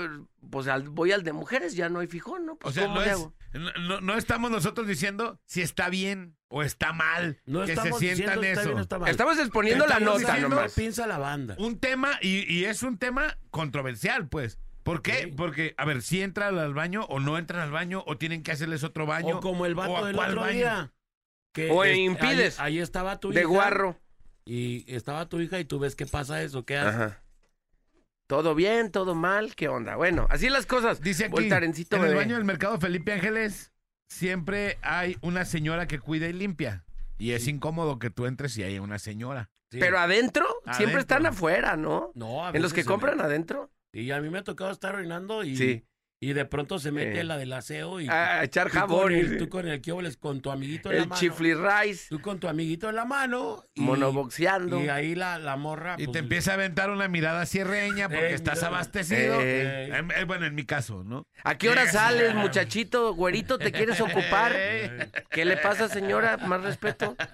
pues 0.50 0.68
al- 0.68 0.90
voy 0.90 1.12
al 1.12 1.22
de 1.22 1.34
mujeres, 1.34 1.76
ya 1.76 1.88
no 1.88 2.00
hay 2.00 2.08
fijón, 2.08 2.48
¿no? 2.48 2.54
O 2.54 2.58
Pues, 2.58 2.74
sea, 2.74 2.86
¿cómo 2.86 2.96
no, 2.96 3.04
es, 3.04 4.02
no, 4.02 4.18
estamos 4.18 4.50
nosotros 4.50 4.88
diciendo 4.88 5.40
si 5.46 5.62
está 5.62 5.90
bien 5.90 6.36
o 6.48 6.64
está 6.64 6.92
mal 6.92 7.40
No 7.46 7.64
que 7.64 7.76
se 7.76 7.82
sientan 7.94 8.00
diciendo 8.00 8.42
está 8.42 8.62
eso. 8.62 8.70
bien 8.70 8.78
o 8.80 8.82
está 8.82 8.98
mal. 8.98 9.10
Estamos 9.12 9.38
exponiendo 9.38 9.86
la 9.86 10.00
nota 10.00 10.36
nomás. 10.40 10.74
Piensa 10.74 11.06
la 11.06 11.20
banda. 11.20 11.54
Un 11.60 11.78
tema, 11.80 12.18
y, 12.24 12.52
y 12.52 12.66
es 12.66 12.82
un 12.82 12.98
tema 12.98 13.38
controversial, 13.52 14.28
pues. 14.30 14.58
¿Por 14.88 15.02
qué? 15.02 15.24
Sí. 15.24 15.34
Porque, 15.36 15.76
a 15.78 15.84
ver, 15.84 16.02
si 16.02 16.22
entran 16.22 16.58
al 16.58 16.74
baño 16.74 17.04
o 17.10 17.20
no 17.20 17.38
entran 17.38 17.62
al 17.62 17.72
baño 17.72 18.04
o 18.08 18.18
tienen 18.18 18.42
que 18.42 18.54
hacerles 18.54 18.86
otro 18.86 19.06
baño. 19.06 19.38
O 19.38 19.42
como 19.42 19.66
el 19.66 19.74
¿O 19.74 19.76
vato 19.76 20.06
del 20.06 20.16
cuál 20.16 20.30
otro 20.30 20.42
baño? 20.42 20.54
día. 20.54 20.94
Que 21.54 21.70
O 21.72 21.84
este, 21.84 21.98
impides. 22.00 22.60
Ahí, 22.60 22.78
ahí 22.78 22.80
estaba 22.80 23.20
tu 23.20 23.32
De 23.32 23.42
hija. 23.42 23.50
guarro. 23.50 24.00
Y 24.46 24.86
estaba 24.88 25.28
tu 25.28 25.42
hija 25.42 25.60
y 25.60 25.66
tú 25.66 25.78
ves 25.78 25.96
qué 25.98 26.06
pasa 26.06 26.42
eso. 26.42 26.64
¿Qué 26.66 26.78
haces? 26.78 26.96
Ajá. 26.96 27.24
Todo 28.28 28.56
bien, 28.56 28.92
todo 28.92 29.14
mal, 29.14 29.56
¿qué 29.56 29.68
onda? 29.68 29.98
Bueno, 29.98 30.26
así 30.30 30.50
las 30.50 30.66
cosas. 30.66 31.02
Dice 31.02 31.26
aquí, 31.26 31.32
Voltarencito 31.32 31.98
en 31.98 32.06
el 32.06 32.16
baño 32.16 32.36
del 32.36 32.46
mercado 32.46 32.80
Felipe 32.80 33.12
Ángeles 33.14 33.74
siempre 34.10 34.78
hay 34.82 35.18
una 35.22 35.44
señora 35.44 35.88
que 35.88 36.00
cuida 36.00 36.28
y 36.28 36.34
limpia. 36.34 36.86
Y 37.18 37.32
es 37.32 37.48
incómodo 37.48 38.00
que 38.00 38.10
tú 38.10 38.26
entres 38.26 38.58
y 38.58 38.64
hay 38.64 38.80
una 38.80 39.00
señora. 39.00 39.50
Sí. 39.70 39.80
Pero 39.80 40.00
adentro, 40.00 40.46
siempre 40.74 41.02
están 41.02 41.26
afuera, 41.26 41.76
¿no? 41.76 42.12
No, 42.16 42.46
a 42.46 42.52
En 42.52 42.62
los 42.62 42.72
veces 42.72 42.86
que 42.86 42.90
compran 42.90 43.20
adentro. 43.20 43.70
Y 43.94 44.12
a 44.12 44.22
mí 44.22 44.30
me 44.30 44.40
ha 44.40 44.44
tocado 44.44 44.72
estar 44.72 44.96
orinando 44.96 45.44
y, 45.44 45.56
Sí. 45.56 45.84
Y 46.20 46.34
de 46.34 46.46
pronto 46.46 46.80
se 46.80 46.92
mete 46.92 47.20
Eh. 47.20 47.24
la 47.24 47.38
del 47.38 47.54
aseo 47.54 48.02
y 48.02 48.08
A 48.10 48.44
echar 48.44 48.68
tú 48.70 48.74
con 48.74 48.80
jabón. 48.82 49.14
el- 49.14 49.38
tú 49.40 49.50
con 49.50 49.68
el 49.68 49.80
quiobles, 49.82 50.18
con 50.18 50.42
tu 50.42 50.50
amiguito 50.50 50.90
en 50.90 50.96
la 50.98 51.04
el 51.04 51.10
mano. 51.10 51.20
chifli 51.20 51.54
rice, 51.54 52.08
Tú 52.10 52.20
con 52.22 52.40
tu 52.40 52.48
amiguito 52.48 52.90
en 52.90 52.96
la 52.96 53.06
mano. 53.06 53.64
Y, 53.76 53.82
monoboxeando. 53.82 54.84
y 54.84 54.90
ahí 54.90 55.14
la, 55.14 55.38
la 55.38 55.56
morra. 55.58 55.94
Y 56.00 56.06
pues, 56.06 56.14
te 56.14 56.20
empieza 56.20 56.52
a 56.52 56.54
aventar 56.56 56.90
una 56.90 57.08
mirada 57.08 57.46
cierreña 57.46 58.10
porque 58.10 58.32
Eh, 58.32 58.34
estás 58.34 58.64
abastecido. 58.64 59.38
Eh. 59.42 59.92
Eh, 60.16 60.24
bueno, 60.26 60.48
en 60.48 60.56
mi 60.56 60.66
caso, 60.66 61.04
¿no? 61.04 61.24
¿A 61.44 61.56
qué 61.56 61.70
hora 61.70 61.86
sales, 61.88 62.34
muchachito? 62.34 63.14
Güerito, 63.14 63.60
¿te 63.60 63.72
quieres 63.72 64.02
ocupar? 64.02 64.54
¿Qué 65.30 65.46
le 65.46 65.58
pasa, 65.58 65.88
señora? 65.88 66.38
Más 66.38 66.62
respeto. 66.64 67.16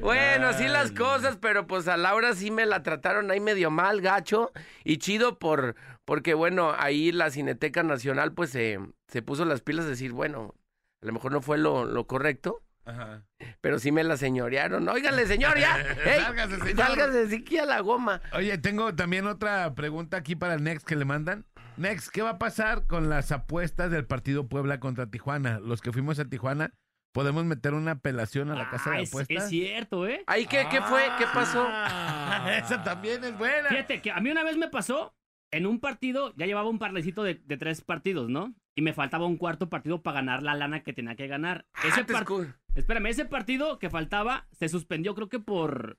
bueno, 0.00 0.48
así 0.48 0.68
las 0.68 0.92
cosas, 0.92 1.36
pero 1.40 1.66
pues 1.66 1.88
a 1.88 1.96
Laura 1.96 2.34
sí 2.34 2.50
me 2.50 2.66
la 2.66 2.82
trataron 2.82 3.30
ahí 3.30 3.40
medio 3.40 3.70
mal, 3.70 4.00
gacho. 4.00 4.52
Y 4.84 4.98
chido 4.98 5.38
por, 5.38 5.61
porque 6.04 6.34
bueno, 6.34 6.74
ahí 6.78 7.12
la 7.12 7.30
Cineteca 7.30 7.82
Nacional 7.82 8.32
pues 8.32 8.50
se, 8.50 8.78
se 9.08 9.22
puso 9.22 9.44
las 9.44 9.60
pilas 9.62 9.84
de 9.84 9.90
decir, 9.92 10.12
bueno, 10.12 10.54
a 11.02 11.06
lo 11.06 11.12
mejor 11.12 11.32
no 11.32 11.40
fue 11.42 11.58
lo, 11.58 11.84
lo 11.84 12.06
correcto. 12.06 12.62
Ajá. 12.84 13.22
Pero 13.60 13.78
sí 13.78 13.92
me 13.92 14.02
la 14.02 14.16
señorearon. 14.16 14.88
Óigale, 14.88 15.24
señor, 15.26 15.56
ya. 15.56 15.80
Ey, 16.04 16.20
Sálgase, 16.20 16.56
señor. 16.58 16.76
Sálgase 16.86 17.26
de 17.26 17.36
aquí 17.36 17.58
a 17.58 17.64
la 17.64 17.78
goma. 17.80 18.20
Oye, 18.32 18.58
tengo 18.58 18.92
también 18.96 19.26
otra 19.28 19.72
pregunta 19.74 20.16
aquí 20.16 20.34
para 20.34 20.54
el 20.54 20.64
Next 20.64 20.84
que 20.86 20.96
le 20.96 21.04
mandan. 21.04 21.44
Next, 21.76 22.08
¿qué 22.10 22.22
va 22.22 22.30
a 22.30 22.38
pasar 22.38 22.86
con 22.88 23.08
las 23.08 23.30
apuestas 23.30 23.90
del 23.90 24.04
partido 24.04 24.48
Puebla 24.48 24.80
contra 24.80 25.06
Tijuana? 25.06 25.60
Los 25.60 25.80
que 25.80 25.92
fuimos 25.92 26.18
a 26.18 26.24
Tijuana, 26.24 26.72
¿podemos 27.12 27.44
meter 27.44 27.72
una 27.74 27.92
apelación 27.92 28.50
a 28.50 28.56
la 28.56 28.68
casa 28.68 28.90
Ah, 28.92 28.96
de 28.96 29.02
es, 29.04 29.10
apuestas? 29.10 29.44
es 29.44 29.48
cierto, 29.48 30.06
¿eh? 30.08 30.24
Ahí, 30.26 30.46
¿qué, 30.46 30.66
qué 30.68 30.82
fue? 30.82 31.02
¿Qué 31.18 31.24
pasó? 31.32 31.64
Ah. 31.68 32.52
Esa 32.62 32.82
también 32.82 33.22
es 33.22 33.38
buena. 33.38 33.68
Fíjate 33.68 34.02
que 34.02 34.10
a 34.10 34.20
mí 34.20 34.28
una 34.30 34.42
vez 34.42 34.56
me 34.56 34.68
pasó 34.68 35.14
en 35.52 35.66
un 35.66 35.78
partido 35.80 36.32
ya 36.36 36.46
llevaba 36.46 36.68
un 36.68 36.78
parlecito 36.78 37.22
de, 37.22 37.34
de 37.34 37.56
tres 37.56 37.82
partidos, 37.82 38.28
¿no? 38.28 38.54
Y 38.74 38.82
me 38.82 38.92
faltaba 38.94 39.26
un 39.26 39.36
cuarto 39.36 39.68
partido 39.68 40.02
para 40.02 40.16
ganar 40.16 40.42
la 40.42 40.54
lana 40.54 40.82
que 40.82 40.92
tenía 40.92 41.14
que 41.14 41.26
ganar. 41.28 41.66
Ese 41.84 42.00
Ah, 42.00 42.06
par- 42.06 42.24
escu- 42.24 42.54
Espérame, 42.74 43.06
ese 43.06 43.26
partido 43.26 43.78
que 43.78 43.90
faltaba 43.90 44.48
se 44.52 44.68
suspendió, 44.68 45.14
creo 45.14 45.28
que 45.28 45.38
por, 45.38 45.98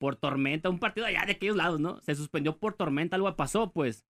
por 0.00 0.16
tormenta, 0.16 0.70
un 0.70 0.78
partido 0.78 1.06
allá 1.06 1.24
de 1.26 1.32
aquellos 1.32 1.56
lados, 1.56 1.80
¿no? 1.80 2.00
Se 2.00 2.14
suspendió 2.14 2.58
por 2.58 2.74
tormenta, 2.74 3.16
algo 3.16 3.34
pasó, 3.36 3.72
pues. 3.72 4.06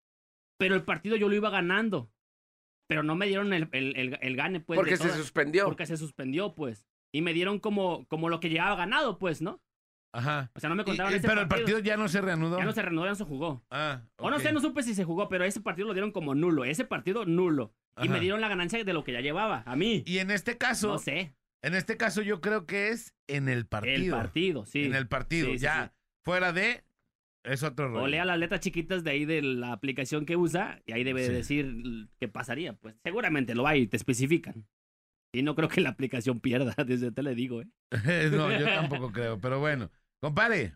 Pero 0.58 0.76
el 0.76 0.84
partido 0.84 1.16
yo 1.16 1.28
lo 1.28 1.34
iba 1.34 1.50
ganando. 1.50 2.10
Pero 2.88 3.02
no 3.02 3.16
me 3.16 3.26
dieron 3.26 3.52
el, 3.52 3.68
el, 3.72 3.96
el- 3.96 4.18
el 4.20 4.36
gane, 4.36 4.60
pues. 4.60 4.76
porque 4.78 4.96
se 4.96 5.10
suspendió. 5.10 5.64
Porque 5.64 5.86
se 5.86 5.96
suspendió, 5.96 6.54
pues. 6.54 6.86
Y 7.12 7.20
me 7.22 7.32
dieron 7.32 7.58
como, 7.58 8.06
como 8.06 8.28
lo 8.28 8.38
que 8.40 8.50
llevaba 8.50 8.76
ganado, 8.76 9.18
pues, 9.18 9.42
¿no? 9.42 9.60
Ajá. 10.14 10.50
O 10.54 10.60
sea, 10.60 10.68
no 10.70 10.76
me 10.76 10.82
Y- 10.82 10.86
contaron 10.86 11.12
y- 11.12 11.16
ese 11.16 11.26
pero 11.26 11.40
el 11.40 11.48
partido 11.48 11.78
ya 11.80 11.96
no 11.96 12.08
se 12.08 12.20
reanudó. 12.20 12.58
Ya 12.58 12.64
no 12.64 12.72
se 12.72 12.82
reanudó, 12.82 13.04
ya 13.04 13.10
no 13.10 13.16
se 13.16 13.24
jugó. 13.24 13.64
Ah, 13.70 14.02
O 14.16 14.30
no 14.30 14.38
sé, 14.38 14.52
no 14.52 14.60
supe 14.60 14.82
si 14.82 14.94
se 14.94 15.04
jugó, 15.04 15.28
pero 15.28 15.44
ese 15.44 15.60
partido 15.60 15.88
lo 15.88 15.94
dieron 15.94 16.12
como 16.12 16.34
nulo. 16.34 16.64
Ese 16.64 16.84
partido 16.84 17.24
nulo. 17.26 17.74
Y 17.98 18.02
Ajá. 18.06 18.12
me 18.14 18.20
dieron 18.20 18.40
la 18.40 18.48
ganancia 18.48 18.82
de 18.82 18.92
lo 18.92 19.04
que 19.04 19.12
ya 19.12 19.20
llevaba. 19.20 19.62
A 19.66 19.76
mí. 19.76 20.02
Y 20.06 20.18
en 20.18 20.30
este 20.30 20.56
caso, 20.58 20.88
No 20.88 20.98
sé. 20.98 21.34
en 21.62 21.74
este 21.74 21.96
caso 21.96 22.22
yo 22.22 22.40
creo 22.40 22.64
que 22.66 22.88
es 22.90 23.14
en 23.28 23.48
el 23.48 23.66
partido. 23.66 24.16
El 24.16 24.22
partido, 24.22 24.66
sí. 24.66 24.84
En 24.84 24.94
el 24.94 25.08
partido, 25.08 25.46
Sí, 25.48 25.52
sí, 25.54 25.58
ya. 25.64 25.86
sí. 25.86 26.00
Fuera 26.24 26.52
de 26.52 26.84
es 27.44 27.62
otro 27.62 27.88
rollo. 27.88 28.04
O 28.04 28.06
lea 28.06 28.24
las 28.24 28.38
letras 28.38 28.60
chiquitas 28.60 29.04
de 29.04 29.10
ahí 29.10 29.24
de 29.26 29.42
la 29.42 29.72
aplicación 29.72 30.24
que 30.26 30.36
usa 30.36 30.80
y 30.86 30.92
ahí 30.92 31.04
debe 31.04 31.28
decir 31.28 32.08
qué 32.18 32.26
pasaría. 32.28 32.72
Pues 32.72 32.94
seguramente 33.04 33.54
lo 33.54 33.66
hay 33.66 33.82
y 33.82 33.86
te 33.86 33.96
especifican. 33.96 34.66
Y 35.32 35.42
no 35.42 35.54
creo 35.54 35.68
que 35.68 35.80
la 35.80 35.90
aplicación 35.90 36.40
pierda, 36.40 36.74
desde 36.84 37.10
te 37.12 37.22
le 37.22 37.34
digo, 37.34 37.60
¿eh? 37.62 37.66
no, 38.32 38.50
yo 38.58 38.64
tampoco 38.66 39.12
creo, 39.12 39.40
pero 39.40 39.60
bueno. 39.60 39.90
Compare, 40.24 40.74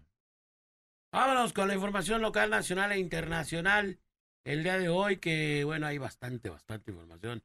Vámonos 1.11 1.55
con 1.55 1.69
la 1.69 1.75
información 1.75 2.21
local, 2.21 2.51
nacional 2.51 2.93
e 2.93 2.99
internacional. 2.99 3.99
El 4.45 4.63
día 4.63 4.77
de 4.77 4.91
hoy, 4.91 5.17
que 5.17 5.65
bueno, 5.65 5.87
hay 5.87 5.97
bastante, 5.97 6.51
bastante 6.51 6.91
información. 6.91 7.43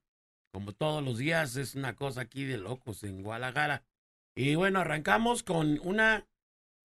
Como 0.52 0.74
todos 0.74 1.02
los 1.02 1.18
días, 1.18 1.56
es 1.56 1.76
una 1.76 1.96
cosa 1.96 2.20
aquí 2.20 2.44
de 2.44 2.58
locos 2.58 3.06
en 3.06 3.24
Guadalajara. 3.24 3.86
Y 4.36 4.56
bueno, 4.56 4.82
arrancamos 4.82 5.44
con 5.44 5.80
una, 5.82 6.28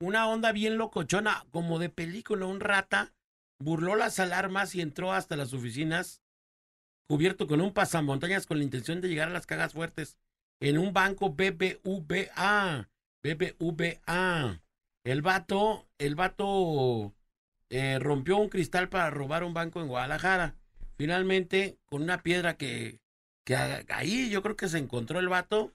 una 0.01 0.29
onda 0.29 0.53
bien 0.53 0.79
locochona, 0.79 1.45
como 1.51 1.81
de 1.81 1.89
película, 1.89 2.47
un 2.47 2.61
rata. 2.61 3.13
Burló 3.59 3.97
las 3.97 4.21
alarmas 4.21 4.77
y 4.77 4.83
entró 4.83 5.13
hasta 5.13 5.35
las 5.35 5.53
oficinas, 5.53 6.23
cubierto 7.09 7.49
con 7.49 7.61
un 7.61 7.73
pasamontañas 7.73 8.47
con 8.47 8.59
la 8.59 8.65
intención 8.65 9.01
de 9.01 9.09
llegar 9.09 9.27
a 9.27 9.33
las 9.33 9.47
cajas 9.47 9.73
fuertes 9.73 10.17
en 10.61 10.79
un 10.79 10.93
banco 10.93 11.31
BBVA. 11.31 12.89
BBVA. 13.25 14.61
El 15.09 15.23
vato, 15.23 15.88
el 15.97 16.17
vato 16.17 17.15
eh, 17.71 17.99
rompió 17.99 18.37
un 18.37 18.50
cristal 18.50 18.91
para 18.91 19.09
robar 19.09 19.43
un 19.43 19.55
banco 19.55 19.81
en 19.81 19.88
Guadalajara. 19.88 20.55
Finalmente, 20.99 21.79
con 21.87 22.03
una 22.03 22.23
piedra 22.23 22.59
que, 22.59 23.00
que 23.45 23.57
ahí 23.57 24.29
yo 24.29 24.43
creo 24.43 24.55
que 24.55 24.69
se 24.69 24.77
encontró 24.77 25.19
el 25.19 25.31
vato, 25.31 25.73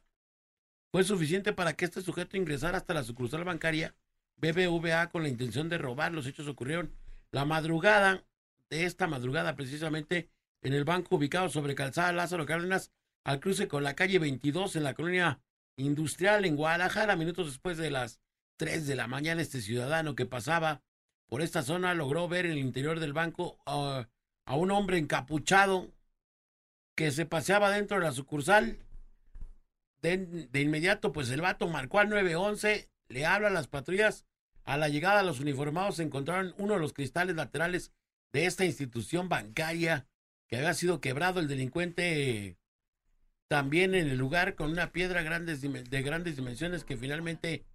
fue 0.92 1.04
suficiente 1.04 1.52
para 1.52 1.74
que 1.74 1.86
este 1.86 2.04
sujeto 2.04 2.38
ingresara 2.38 2.78
hasta 2.78 2.94
la 2.94 3.04
sucursal 3.04 3.44
bancaria 3.44 3.96
BBVA 4.38 5.10
con 5.10 5.24
la 5.24 5.30
intención 5.30 5.68
de 5.68 5.80
robar. 5.80 6.12
Los 6.12 6.28
hechos 6.28 6.48
ocurrieron 6.48 6.94
la 7.32 7.44
madrugada 7.44 8.24
de 8.70 8.86
esta 8.86 9.08
madrugada, 9.08 9.56
precisamente 9.56 10.30
en 10.62 10.74
el 10.74 10.84
banco 10.84 11.16
ubicado 11.16 11.50
sobre 11.50 11.74
Calzada 11.74 12.14
Lázaro 12.14 12.46
Cárdenas, 12.46 12.92
al 13.24 13.40
cruce 13.40 13.68
con 13.68 13.84
la 13.84 13.96
calle 13.96 14.20
22 14.20 14.76
en 14.76 14.84
la 14.84 14.94
colonia 14.94 15.42
industrial 15.76 16.46
en 16.46 16.56
Guadalajara, 16.56 17.16
minutos 17.16 17.48
después 17.48 17.80
de 17.80 17.90
las 17.90 18.22
3 18.64 18.88
de 18.88 18.96
la 18.96 19.08
mañana, 19.08 19.42
este 19.42 19.60
ciudadano 19.60 20.16
que 20.16 20.26
pasaba 20.26 20.82
por 21.28 21.42
esta 21.42 21.64
zona 21.64 21.94
logró 21.94 22.30
ver 22.30 22.46
en 22.46 22.54
el 22.54 22.60
interior 22.60 23.02
del 23.02 23.12
banco 23.12 23.58
ah, 23.66 24.08
a 24.46 24.56
un 24.56 24.72
hombre 24.72 24.98
encapuchado 24.98 25.92
que 26.96 27.12
se 27.12 27.26
paseaba 27.26 27.72
dentro 27.72 27.98
de 27.98 28.06
la 28.06 28.14
sucursal. 28.14 28.78
De, 30.02 30.16
de 30.18 30.62
inmediato, 30.62 31.12
pues 31.12 31.30
el 31.30 31.42
vato 31.42 31.68
marcó 31.68 32.00
al 32.00 32.08
911, 32.08 32.90
le 33.10 33.26
habla 33.26 33.50
a 33.50 33.52
las 33.52 33.68
patrullas. 33.68 34.26
A 34.64 34.78
la 34.78 34.88
llegada, 34.88 35.24
los 35.24 35.42
uniformados 35.42 36.00
encontraron 36.00 36.56
uno 36.58 36.76
de 36.76 36.80
los 36.80 36.94
cristales 36.94 37.36
laterales 37.36 37.92
de 38.32 38.46
esta 38.46 38.64
institución 38.64 39.28
bancaria 39.28 40.08
que 40.48 40.56
había 40.56 40.74
sido 40.74 41.02
quebrado. 41.02 41.42
El 41.42 41.50
delincuente 41.50 42.56
también 43.50 43.94
en 43.94 44.08
el 44.08 44.18
lugar 44.18 44.56
con 44.56 44.72
una 44.72 44.94
piedra 44.94 45.22
grandes, 45.22 45.60
de 45.60 46.02
grandes 46.02 46.38
dimensiones 46.38 46.86
que 46.86 46.96
finalmente 46.96 47.66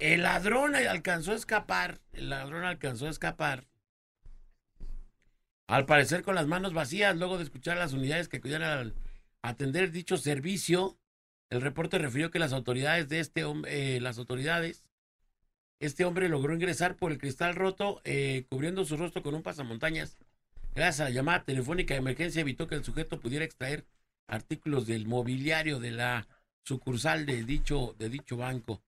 el 0.00 0.22
ladrón 0.22 0.74
alcanzó 0.74 1.32
a 1.32 1.36
escapar. 1.36 2.00
El 2.12 2.30
ladrón 2.30 2.64
alcanzó 2.64 3.06
a 3.06 3.10
escapar. 3.10 3.66
Al 5.68 5.86
parecer 5.86 6.22
con 6.22 6.34
las 6.34 6.48
manos 6.48 6.72
vacías, 6.72 7.16
luego 7.16 7.36
de 7.36 7.44
escuchar 7.44 7.76
a 7.76 7.80
las 7.80 7.92
unidades 7.92 8.28
que 8.28 8.38
acudían 8.38 8.62
al 8.62 8.94
atender 9.42 9.92
dicho 9.92 10.16
servicio, 10.16 10.98
el 11.48 11.60
reporte 11.60 11.98
refirió 11.98 12.30
que 12.30 12.40
las 12.40 12.52
autoridades 12.52 13.08
de 13.08 13.20
este 13.20 13.44
hombre, 13.44 14.00
las 14.00 14.18
autoridades, 14.18 14.84
este 15.78 16.04
hombre 16.04 16.28
logró 16.28 16.54
ingresar 16.54 16.96
por 16.96 17.12
el 17.12 17.18
cristal 17.18 17.54
roto, 17.54 18.00
eh, 18.04 18.46
cubriendo 18.48 18.84
su 18.84 18.96
rostro 18.96 19.22
con 19.22 19.34
un 19.34 19.42
pasamontañas. 19.42 20.18
Gracias 20.74 21.00
a 21.00 21.04
la 21.04 21.10
llamada 21.10 21.44
telefónica 21.44 21.94
de 21.94 22.00
emergencia 22.00 22.40
evitó 22.40 22.66
que 22.66 22.74
el 22.74 22.84
sujeto 22.84 23.20
pudiera 23.20 23.44
extraer 23.44 23.84
artículos 24.26 24.86
del 24.86 25.06
mobiliario 25.06 25.78
de 25.78 25.90
la 25.90 26.28
sucursal 26.64 27.26
de 27.26 27.44
dicho, 27.44 27.94
de 27.98 28.08
dicho 28.08 28.36
banco. 28.36 28.82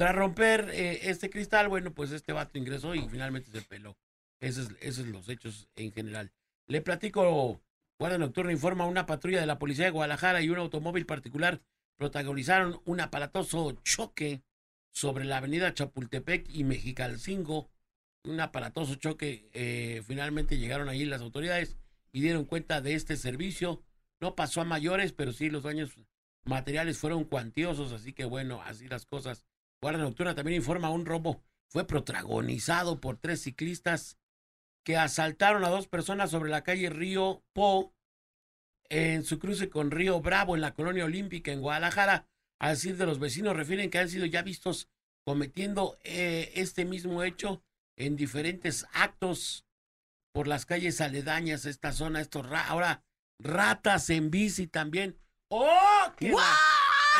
Tras 0.00 0.16
romper 0.16 0.70
eh, 0.72 1.10
este 1.10 1.28
cristal, 1.28 1.68
bueno, 1.68 1.92
pues 1.92 2.10
este 2.10 2.32
vato 2.32 2.56
ingresó 2.56 2.94
y 2.94 3.06
finalmente 3.10 3.50
se 3.50 3.60
peló. 3.60 3.98
Esos, 4.40 4.70
esos 4.80 5.04
son 5.04 5.12
los 5.12 5.28
hechos 5.28 5.68
en 5.76 5.92
general. 5.92 6.32
Le 6.68 6.80
platico, 6.80 7.60
Guardia 7.98 8.16
Nocturna 8.16 8.50
informa, 8.50 8.86
una 8.86 9.04
patrulla 9.04 9.40
de 9.40 9.46
la 9.46 9.58
Policía 9.58 9.84
de 9.84 9.90
Guadalajara 9.90 10.40
y 10.40 10.48
un 10.48 10.56
automóvil 10.56 11.04
particular 11.04 11.60
protagonizaron 11.98 12.80
un 12.86 13.02
aparatoso 13.02 13.72
choque 13.84 14.40
sobre 14.90 15.26
la 15.26 15.36
avenida 15.36 15.74
Chapultepec 15.74 16.48
y 16.48 16.64
Mexicalcingo. 16.64 17.68
Un 18.24 18.40
aparatoso 18.40 18.94
choque, 18.94 19.50
eh, 19.52 20.02
finalmente 20.06 20.56
llegaron 20.56 20.88
ahí 20.88 21.04
las 21.04 21.20
autoridades 21.20 21.76
y 22.10 22.22
dieron 22.22 22.46
cuenta 22.46 22.80
de 22.80 22.94
este 22.94 23.18
servicio. 23.18 23.82
No 24.18 24.34
pasó 24.34 24.62
a 24.62 24.64
mayores, 24.64 25.12
pero 25.12 25.34
sí 25.34 25.50
los 25.50 25.64
daños 25.64 25.94
materiales 26.44 26.96
fueron 26.96 27.24
cuantiosos, 27.24 27.92
así 27.92 28.14
que 28.14 28.24
bueno, 28.24 28.62
así 28.62 28.88
las 28.88 29.04
cosas. 29.04 29.44
Guardia 29.82 30.02
Nocturna 30.04 30.34
también 30.34 30.56
informa 30.56 30.90
un 30.90 31.06
robo. 31.06 31.42
Fue 31.68 31.86
protagonizado 31.86 33.00
por 33.00 33.16
tres 33.16 33.42
ciclistas 33.42 34.18
que 34.84 34.96
asaltaron 34.96 35.64
a 35.64 35.68
dos 35.68 35.86
personas 35.88 36.30
sobre 36.30 36.50
la 36.50 36.62
calle 36.62 36.90
Río 36.90 37.42
Po 37.52 37.94
en 38.88 39.24
su 39.24 39.38
cruce 39.38 39.70
con 39.70 39.90
Río 39.90 40.20
Bravo 40.20 40.54
en 40.56 40.60
la 40.62 40.74
colonia 40.74 41.04
olímpica 41.04 41.52
en 41.52 41.60
Guadalajara. 41.60 42.26
A 42.60 42.70
decir 42.70 42.96
de 42.96 43.06
los 43.06 43.18
vecinos, 43.18 43.56
refieren 43.56 43.88
que 43.88 43.98
han 43.98 44.08
sido 44.10 44.26
ya 44.26 44.42
vistos 44.42 44.88
cometiendo 45.24 45.98
eh, 46.02 46.52
este 46.56 46.84
mismo 46.84 47.22
hecho 47.22 47.62
en 47.96 48.16
diferentes 48.16 48.86
actos 48.92 49.64
por 50.34 50.46
las 50.46 50.66
calles 50.66 51.00
aledañas 51.00 51.64
a 51.64 51.70
esta 51.70 51.92
zona. 51.92 52.20
Estos 52.20 52.46
ra- 52.48 52.66
ahora 52.66 53.02
ratas 53.38 54.10
en 54.10 54.30
bici 54.30 54.66
también. 54.66 55.18
¡Oh! 55.48 56.12
¡Qué 56.18 56.30
la- 56.32 56.58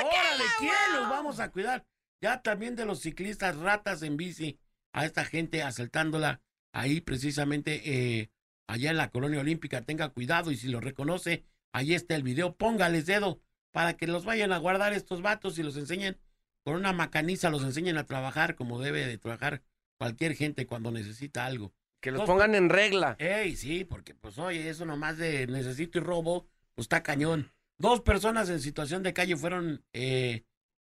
¡Órale! 0.04 0.44
¿Quién 0.58 0.72
los 0.94 1.08
vamos 1.08 1.40
a 1.40 1.50
cuidar? 1.50 1.86
Ya 2.20 2.42
también 2.42 2.76
de 2.76 2.84
los 2.86 3.00
ciclistas 3.00 3.56
ratas 3.56 4.02
en 4.02 4.16
bici 4.16 4.58
a 4.92 5.06
esta 5.06 5.24
gente 5.24 5.62
asaltándola 5.62 6.40
ahí 6.72 7.00
precisamente 7.00 7.82
eh, 7.84 8.30
allá 8.66 8.90
en 8.90 8.96
la 8.96 9.10
colonia 9.10 9.40
olímpica. 9.40 9.82
Tenga 9.82 10.10
cuidado 10.10 10.50
y 10.50 10.56
si 10.56 10.68
lo 10.68 10.80
reconoce, 10.80 11.44
ahí 11.72 11.94
está 11.94 12.14
el 12.14 12.22
video. 12.22 12.56
Póngales 12.56 13.06
dedo 13.06 13.40
para 13.70 13.94
que 13.94 14.06
los 14.06 14.24
vayan 14.24 14.52
a 14.52 14.58
guardar 14.58 14.92
estos 14.92 15.22
vatos 15.22 15.58
y 15.58 15.62
los 15.62 15.76
enseñen 15.76 16.18
con 16.62 16.74
una 16.74 16.92
macaniza, 16.92 17.50
los 17.50 17.62
enseñen 17.62 17.96
a 17.96 18.04
trabajar 18.04 18.54
como 18.54 18.80
debe 18.80 19.06
de 19.06 19.18
trabajar 19.18 19.62
cualquier 19.96 20.34
gente 20.34 20.66
cuando 20.66 20.90
necesita 20.90 21.46
algo. 21.46 21.72
Que 22.00 22.10
los 22.10 22.24
pongan 22.24 22.54
en 22.54 22.68
regla. 22.68 23.16
Ey, 23.18 23.56
sí, 23.56 23.84
porque 23.84 24.14
pues 24.14 24.38
oye, 24.38 24.68
eso 24.68 24.84
nomás 24.86 25.18
de 25.18 25.46
necesito 25.46 25.98
y 25.98 26.00
robo, 26.00 26.46
pues 26.74 26.84
está 26.86 27.02
cañón. 27.02 27.52
Dos 27.78 28.00
personas 28.00 28.48
en 28.50 28.60
situación 28.60 29.02
de 29.02 29.12
calle 29.12 29.36
fueron 29.36 29.84
eh, 29.92 30.44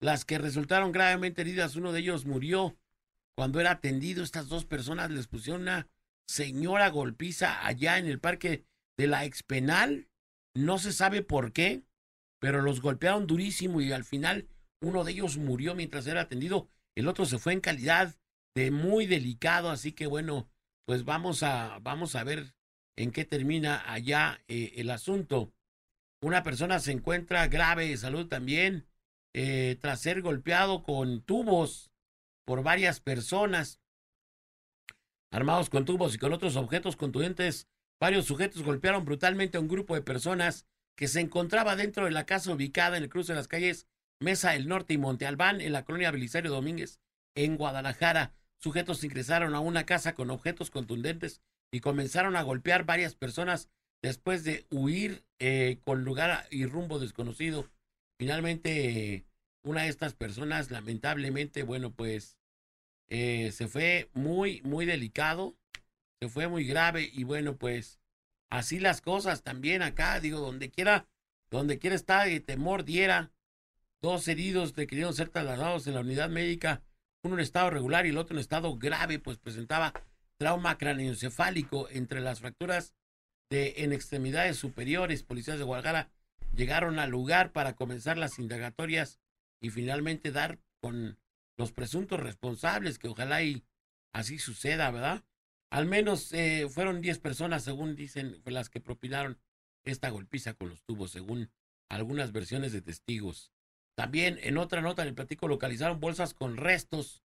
las 0.01 0.25
que 0.25 0.39
resultaron 0.39 0.91
gravemente 0.91 1.41
heridas. 1.41 1.75
Uno 1.75 1.93
de 1.93 1.99
ellos 1.99 2.25
murió 2.25 2.75
cuando 3.35 3.61
era 3.61 3.71
atendido. 3.71 4.23
Estas 4.23 4.49
dos 4.49 4.65
personas 4.65 5.11
les 5.11 5.27
pusieron 5.27 5.61
una 5.61 5.87
señora 6.27 6.89
golpiza 6.89 7.65
allá 7.65 7.97
en 7.97 8.07
el 8.07 8.19
parque 8.19 8.65
de 8.97 9.07
la 9.07 9.23
expenal. 9.23 10.09
No 10.53 10.79
se 10.79 10.91
sabe 10.91 11.21
por 11.21 11.53
qué, 11.53 11.83
pero 12.39 12.61
los 12.61 12.81
golpearon 12.81 13.27
durísimo 13.27 13.79
y 13.79 13.91
al 13.91 14.03
final 14.03 14.49
uno 14.81 15.03
de 15.03 15.11
ellos 15.13 15.37
murió 15.37 15.75
mientras 15.75 16.07
era 16.07 16.21
atendido. 16.21 16.67
El 16.95 17.07
otro 17.07 17.25
se 17.25 17.37
fue 17.37 17.53
en 17.53 17.61
calidad 17.61 18.15
de 18.55 18.71
muy 18.71 19.05
delicado, 19.05 19.69
así 19.69 19.93
que 19.93 20.07
bueno, 20.07 20.49
pues 20.85 21.05
vamos 21.05 21.43
a, 21.43 21.79
vamos 21.79 22.15
a 22.15 22.23
ver 22.23 22.53
en 22.97 23.11
qué 23.11 23.23
termina 23.23 23.81
allá 23.89 24.43
eh, 24.47 24.73
el 24.75 24.89
asunto. 24.89 25.53
Una 26.21 26.43
persona 26.43 26.79
se 26.79 26.91
encuentra 26.91 27.47
grave 27.47 27.87
de 27.87 27.97
salud 27.97 28.27
también 28.27 28.90
eh, 29.33 29.77
tras 29.79 30.01
ser 30.01 30.21
golpeado 30.21 30.83
con 30.83 31.21
tubos 31.21 31.91
por 32.45 32.63
varias 32.63 32.99
personas 32.99 33.79
armados 35.31 35.69
con 35.69 35.85
tubos 35.85 36.15
y 36.15 36.17
con 36.17 36.33
otros 36.33 36.55
objetos 36.55 36.95
contundentes 36.95 37.67
varios 37.99 38.25
sujetos 38.25 38.63
golpearon 38.63 39.05
brutalmente 39.05 39.57
a 39.57 39.61
un 39.61 39.67
grupo 39.67 39.95
de 39.95 40.01
personas 40.01 40.65
que 40.97 41.07
se 41.07 41.21
encontraba 41.21 41.75
dentro 41.75 42.05
de 42.05 42.11
la 42.11 42.25
casa 42.25 42.51
ubicada 42.51 42.97
en 42.97 43.03
el 43.03 43.09
cruce 43.09 43.31
de 43.31 43.37
las 43.37 43.47
calles 43.47 43.87
Mesa 44.21 44.51
del 44.51 44.67
Norte 44.67 44.93
y 44.93 44.97
Monte 44.97 45.25
Albán 45.25 45.61
en 45.61 45.73
la 45.73 45.83
colonia 45.83 46.11
Belisario 46.11 46.51
Domínguez 46.51 46.99
en 47.35 47.57
Guadalajara. 47.57 48.33
Sujetos 48.59 49.03
ingresaron 49.03 49.55
a 49.55 49.59
una 49.59 49.85
casa 49.85 50.13
con 50.13 50.29
objetos 50.29 50.69
contundentes 50.69 51.41
y 51.71 51.79
comenzaron 51.79 52.35
a 52.35 52.43
golpear 52.43 52.85
varias 52.85 53.15
personas 53.15 53.69
después 54.03 54.43
de 54.43 54.67
huir 54.69 55.25
eh, 55.39 55.79
con 55.83 56.03
lugar 56.03 56.45
y 56.51 56.65
rumbo 56.65 56.99
desconocido. 56.99 57.67
Finalmente, 58.21 59.25
una 59.63 59.81
de 59.81 59.87
estas 59.87 60.13
personas, 60.13 60.69
lamentablemente, 60.69 61.63
bueno, 61.63 61.91
pues 61.91 62.37
eh, 63.09 63.51
se 63.51 63.67
fue 63.67 64.11
muy, 64.13 64.61
muy 64.61 64.85
delicado, 64.85 65.57
se 66.19 66.29
fue 66.29 66.47
muy 66.47 66.63
grave 66.63 67.09
y 67.11 67.23
bueno, 67.23 67.57
pues 67.57 67.99
así 68.51 68.77
las 68.77 69.01
cosas 69.01 69.41
también 69.41 69.81
acá, 69.81 70.19
digo, 70.19 70.39
donde 70.39 70.69
quiera, 70.69 71.07
donde 71.49 71.79
quiera 71.79 71.95
estar 71.95 72.27
de 72.27 72.39
temor 72.39 72.83
diera, 72.83 73.31
dos 74.03 74.27
heridos 74.27 74.71
que 74.71 74.85
querían 74.85 75.15
ser 75.15 75.29
trasladados 75.29 75.87
en 75.87 75.95
la 75.95 76.01
unidad 76.01 76.29
médica, 76.29 76.83
uno 77.23 77.33
en 77.33 77.41
estado 77.41 77.71
regular 77.71 78.05
y 78.05 78.09
el 78.09 78.19
otro 78.19 78.35
en 78.35 78.41
estado 78.41 78.77
grave, 78.77 79.17
pues 79.17 79.39
presentaba 79.39 79.93
trauma 80.37 80.77
craneoencefálico 80.77 81.89
entre 81.89 82.21
las 82.21 82.41
fracturas 82.41 82.93
de 83.49 83.73
en 83.77 83.93
extremidades 83.93 84.57
superiores. 84.57 85.23
Policías 85.23 85.57
de 85.57 85.63
Guadalajara 85.63 86.11
llegaron 86.53 86.99
al 86.99 87.09
lugar 87.09 87.51
para 87.51 87.75
comenzar 87.75 88.17
las 88.17 88.39
indagatorias 88.39 89.19
y 89.59 89.69
finalmente 89.69 90.31
dar 90.31 90.59
con 90.79 91.17
los 91.57 91.71
presuntos 91.71 92.19
responsables, 92.19 92.97
que 92.99 93.07
ojalá 93.07 93.43
y 93.43 93.63
así 94.13 94.39
suceda, 94.39 94.89
¿verdad? 94.91 95.23
Al 95.69 95.85
menos 95.85 96.33
eh, 96.33 96.67
fueron 96.69 97.01
10 97.01 97.19
personas, 97.19 97.63
según 97.63 97.95
dicen, 97.95 98.41
las 98.45 98.69
que 98.69 98.81
propinaron 98.81 99.39
esta 99.85 100.09
golpiza 100.09 100.53
con 100.53 100.69
los 100.69 100.83
tubos, 100.83 101.11
según 101.11 101.49
algunas 101.89 102.31
versiones 102.31 102.71
de 102.71 102.81
testigos. 102.81 103.51
También 103.95 104.39
en 104.41 104.57
otra 104.57 104.81
nota 104.81 105.03
del 105.03 105.13
platico 105.13 105.47
localizaron 105.47 105.99
bolsas 105.99 106.33
con 106.33 106.57
restos 106.57 107.23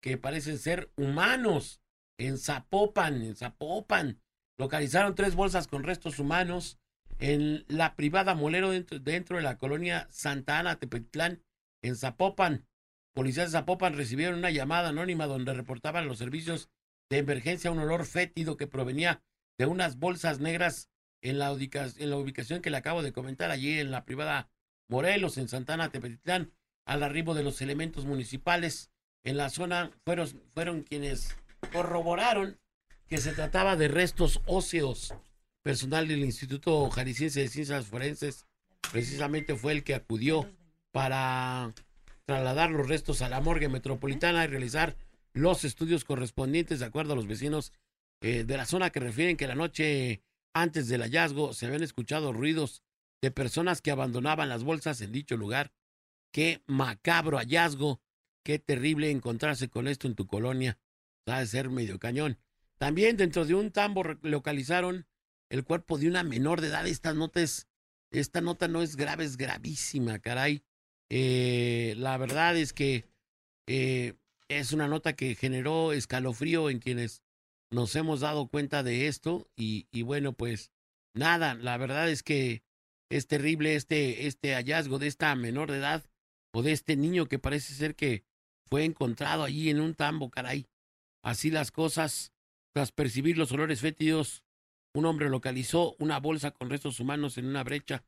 que 0.00 0.18
parecen 0.18 0.58
ser 0.58 0.90
humanos 0.96 1.80
en 2.18 2.38
Zapopan, 2.38 3.22
en 3.22 3.36
Zapopan. 3.36 4.20
Localizaron 4.56 5.14
tres 5.14 5.34
bolsas 5.34 5.66
con 5.66 5.82
restos 5.82 6.18
humanos 6.18 6.78
en 7.24 7.64
la 7.68 7.96
privada 7.96 8.34
Molero 8.34 8.70
dentro, 8.70 8.98
dentro 8.98 9.38
de 9.38 9.42
la 9.42 9.56
colonia 9.56 10.06
Santa 10.10 10.58
Ana, 10.58 10.78
Tepetlán, 10.78 11.42
en 11.82 11.96
Zapopan. 11.96 12.66
Policías 13.14 13.46
de 13.46 13.58
Zapopan 13.58 13.96
recibieron 13.96 14.40
una 14.40 14.50
llamada 14.50 14.90
anónima 14.90 15.26
donde 15.26 15.54
reportaban 15.54 16.06
los 16.06 16.18
servicios 16.18 16.68
de 17.08 17.16
emergencia 17.18 17.70
un 17.70 17.78
olor 17.78 18.04
fétido 18.04 18.58
que 18.58 18.66
provenía 18.66 19.22
de 19.56 19.64
unas 19.64 19.98
bolsas 19.98 20.40
negras 20.40 20.90
en 21.22 21.38
la, 21.38 21.50
ubicación, 21.50 22.02
en 22.02 22.10
la 22.10 22.18
ubicación 22.18 22.60
que 22.60 22.68
le 22.68 22.76
acabo 22.76 23.02
de 23.02 23.14
comentar 23.14 23.50
allí 23.50 23.78
en 23.78 23.90
la 23.90 24.04
privada 24.04 24.50
Morelos, 24.90 25.38
en 25.38 25.48
Santana, 25.48 25.90
Tepetitlán, 25.90 26.52
al 26.84 27.02
arribo 27.02 27.32
de 27.32 27.42
los 27.42 27.62
elementos 27.62 28.04
municipales 28.04 28.90
en 29.24 29.38
la 29.38 29.48
zona 29.48 29.92
fueron, 30.04 30.28
fueron 30.52 30.82
quienes 30.82 31.34
corroboraron 31.72 32.60
que 33.06 33.16
se 33.16 33.32
trataba 33.32 33.76
de 33.76 33.88
restos 33.88 34.42
óseos. 34.44 35.14
Personal 35.64 36.06
del 36.06 36.22
Instituto 36.22 36.90
Jalisciense 36.90 37.40
de 37.40 37.48
Ciencias 37.48 37.86
Forenses 37.86 38.44
precisamente 38.92 39.56
fue 39.56 39.72
el 39.72 39.82
que 39.82 39.94
acudió 39.94 40.46
para 40.92 41.72
trasladar 42.26 42.70
los 42.70 42.86
restos 42.86 43.22
a 43.22 43.30
la 43.30 43.40
morgue 43.40 43.70
metropolitana 43.70 44.44
y 44.44 44.48
realizar 44.48 44.94
los 45.32 45.64
estudios 45.64 46.04
correspondientes 46.04 46.80
de 46.80 46.84
acuerdo 46.84 47.14
a 47.14 47.16
los 47.16 47.26
vecinos 47.26 47.72
eh, 48.20 48.44
de 48.44 48.56
la 48.58 48.66
zona 48.66 48.90
que 48.90 49.00
refieren 49.00 49.38
que 49.38 49.46
la 49.46 49.54
noche 49.54 50.20
antes 50.52 50.86
del 50.88 51.00
hallazgo 51.00 51.54
se 51.54 51.64
habían 51.64 51.82
escuchado 51.82 52.34
ruidos 52.34 52.82
de 53.22 53.30
personas 53.30 53.80
que 53.80 53.90
abandonaban 53.90 54.50
las 54.50 54.64
bolsas 54.64 55.00
en 55.00 55.12
dicho 55.12 55.38
lugar. 55.38 55.72
Qué 56.30 56.62
macabro 56.66 57.38
hallazgo, 57.38 58.02
qué 58.42 58.58
terrible 58.58 59.10
encontrarse 59.10 59.70
con 59.70 59.88
esto 59.88 60.08
en 60.08 60.14
tu 60.14 60.26
colonia. 60.26 60.76
Sabe 61.24 61.46
ser 61.46 61.70
medio 61.70 61.98
cañón. 61.98 62.36
También 62.76 63.16
dentro 63.16 63.46
de 63.46 63.54
un 63.54 63.70
tambo 63.70 64.02
localizaron 64.20 65.06
el 65.54 65.64
cuerpo 65.64 65.98
de 65.98 66.08
una 66.08 66.24
menor 66.24 66.60
de 66.60 66.66
edad. 66.66 66.86
Esta 66.86 67.14
nota 67.14 67.40
es, 67.40 67.68
esta 68.10 68.40
nota 68.40 68.66
no 68.66 68.82
es 68.82 68.96
grave, 68.96 69.24
es 69.24 69.36
gravísima, 69.36 70.18
caray. 70.18 70.64
Eh, 71.10 71.94
la 71.96 72.16
verdad 72.18 72.56
es 72.56 72.72
que 72.72 73.04
eh, 73.68 74.14
es 74.48 74.72
una 74.72 74.88
nota 74.88 75.14
que 75.14 75.36
generó 75.36 75.92
escalofrío 75.92 76.70
en 76.70 76.80
quienes 76.80 77.22
nos 77.70 77.94
hemos 77.94 78.20
dado 78.20 78.48
cuenta 78.48 78.82
de 78.82 79.06
esto 79.06 79.48
y, 79.56 79.86
y 79.92 80.02
bueno, 80.02 80.32
pues 80.32 80.72
nada, 81.14 81.54
la 81.54 81.76
verdad 81.76 82.10
es 82.10 82.24
que 82.24 82.64
es 83.08 83.28
terrible 83.28 83.76
este, 83.76 84.26
este 84.26 84.54
hallazgo 84.54 84.98
de 84.98 85.06
esta 85.06 85.34
menor 85.36 85.70
de 85.70 85.78
edad 85.78 86.04
o 86.52 86.62
de 86.62 86.72
este 86.72 86.96
niño 86.96 87.26
que 87.26 87.38
parece 87.38 87.74
ser 87.74 87.94
que 87.94 88.24
fue 88.66 88.84
encontrado 88.84 89.44
allí 89.44 89.70
en 89.70 89.80
un 89.80 89.94
tambo, 89.94 90.30
caray. 90.30 90.66
Así 91.22 91.50
las 91.50 91.70
cosas, 91.70 92.32
tras 92.72 92.90
percibir 92.90 93.38
los 93.38 93.52
olores 93.52 93.80
fétidos, 93.80 94.43
un 94.94 95.06
hombre 95.06 95.28
localizó 95.28 95.96
una 95.98 96.18
bolsa 96.18 96.52
con 96.52 96.70
restos 96.70 97.00
humanos 97.00 97.36
en 97.36 97.46
una 97.46 97.64
brecha 97.64 98.04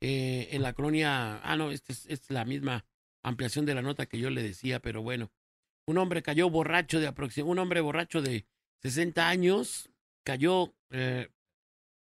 eh, 0.00 0.48
en 0.52 0.62
la 0.62 0.74
colonia. 0.74 1.40
Ah, 1.42 1.56
no, 1.56 1.70
esta 1.70 1.92
es, 1.92 2.30
la 2.30 2.44
misma 2.44 2.84
ampliación 3.22 3.66
de 3.66 3.74
la 3.74 3.82
nota 3.82 4.06
que 4.06 4.18
yo 4.18 4.30
le 4.30 4.42
decía, 4.42 4.80
pero 4.80 5.02
bueno. 5.02 5.32
Un 5.86 5.96
hombre 5.96 6.22
cayó 6.22 6.50
borracho 6.50 7.00
de 7.00 7.06
aproximadamente, 7.06 7.52
un 7.52 7.58
hombre 7.58 7.80
borracho 7.80 8.20
de 8.20 8.46
60 8.82 9.26
años, 9.26 9.90
cayó 10.22 10.74
eh, 10.90 11.28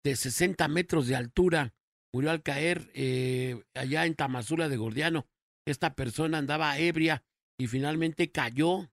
de 0.03 0.17
60 0.17 0.67
metros 0.67 1.07
de 1.07 1.15
altura, 1.15 1.73
murió 2.13 2.33
al 2.33 2.43
caer 2.43 2.91
eh, 2.95 3.63
allá 3.75 4.07
en 4.07 4.17
Tamazula 4.17 4.69
de 4.69 4.77
Gordiano. 4.77 5.29
Esta 5.67 5.95
persona 5.95 6.39
andaba 6.39 6.77
ebria 6.79 7.23
y 7.59 7.69
finalmente 7.69 8.33
cayó, 8.33 8.91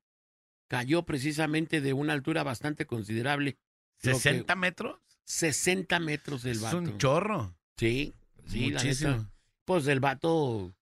cayó 0.69 1.05
precisamente 1.05 1.81
de 1.81 1.93
una 1.93 2.13
altura 2.13 2.43
bastante 2.43 2.85
considerable. 2.85 3.57
¿60 4.03 4.45
que, 4.45 4.55
metros? 4.55 5.06
60 5.27 5.99
metros 5.99 6.45
el 6.45 6.59
vato. 6.59 6.79
Es 6.79 6.87
un 6.87 6.97
chorro. 6.97 7.55
Sí, 7.77 8.13
sí, 8.47 8.71
Muchísimo. 8.71 9.11
la 9.11 9.17
neta. 9.17 9.31
Pues 9.65 9.87
el 9.87 9.99
vato, 9.99 10.73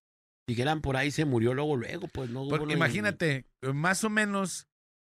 dijeran 0.48 0.82
por 0.82 0.96
ahí, 0.96 1.10
se 1.10 1.26
murió 1.26 1.54
luego, 1.54 1.76
luego, 1.76 2.08
pues 2.08 2.30
no. 2.30 2.48
Porque 2.48 2.74
imagínate, 2.74 3.48
más 3.62 4.04
o 4.04 4.10
menos, 4.10 4.68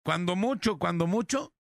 cuando 0.04 0.36
mucho, 0.36 0.80
cuando 0.80 1.06
mucho, 1.06 1.54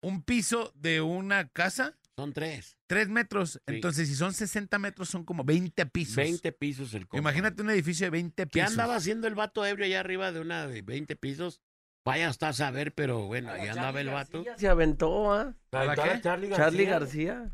un 0.00 0.22
piso 0.22 0.72
de 0.76 1.00
una 1.00 1.48
casa. 1.48 1.98
Son 2.16 2.32
tres. 2.32 2.78
Tres 2.86 3.08
metros. 3.08 3.52
Sí. 3.52 3.58
Entonces, 3.66 4.08
si 4.08 4.14
son 4.14 4.32
60 4.32 4.78
metros, 4.78 5.08
son 5.08 5.24
como 5.24 5.44
20 5.44 5.84
pisos. 5.86 6.16
20 6.16 6.52
pisos 6.52 6.94
el 6.94 7.08
compa. 7.08 7.18
Imagínate 7.18 7.60
un 7.60 7.70
edificio 7.70 8.06
de 8.06 8.10
20 8.10 8.46
pisos. 8.46 8.52
¿Qué 8.52 8.62
andaba 8.62 8.94
haciendo 8.94 9.26
el 9.26 9.34
vato 9.34 9.66
ebrio 9.66 9.84
allá 9.86 10.00
arriba 10.00 10.30
de 10.32 10.40
una 10.40 10.66
de 10.66 10.82
20 10.82 11.16
pisos? 11.16 11.60
Vaya 12.06 12.28
hasta 12.28 12.50
a 12.50 12.52
saber, 12.52 12.92
pero 12.92 13.26
bueno, 13.26 13.50
ahí 13.50 13.66
andaba 13.66 14.00
el 14.00 14.08
vato. 14.10 14.44
Se 14.56 14.68
aventó, 14.68 15.32
¿ah? 15.34 15.54
¿A 15.72 15.84
la 15.84 15.96
qué? 15.96 16.20
Charlie 16.20 16.48
García. 16.48 16.64
Charlie 16.64 16.84
García. 16.84 17.52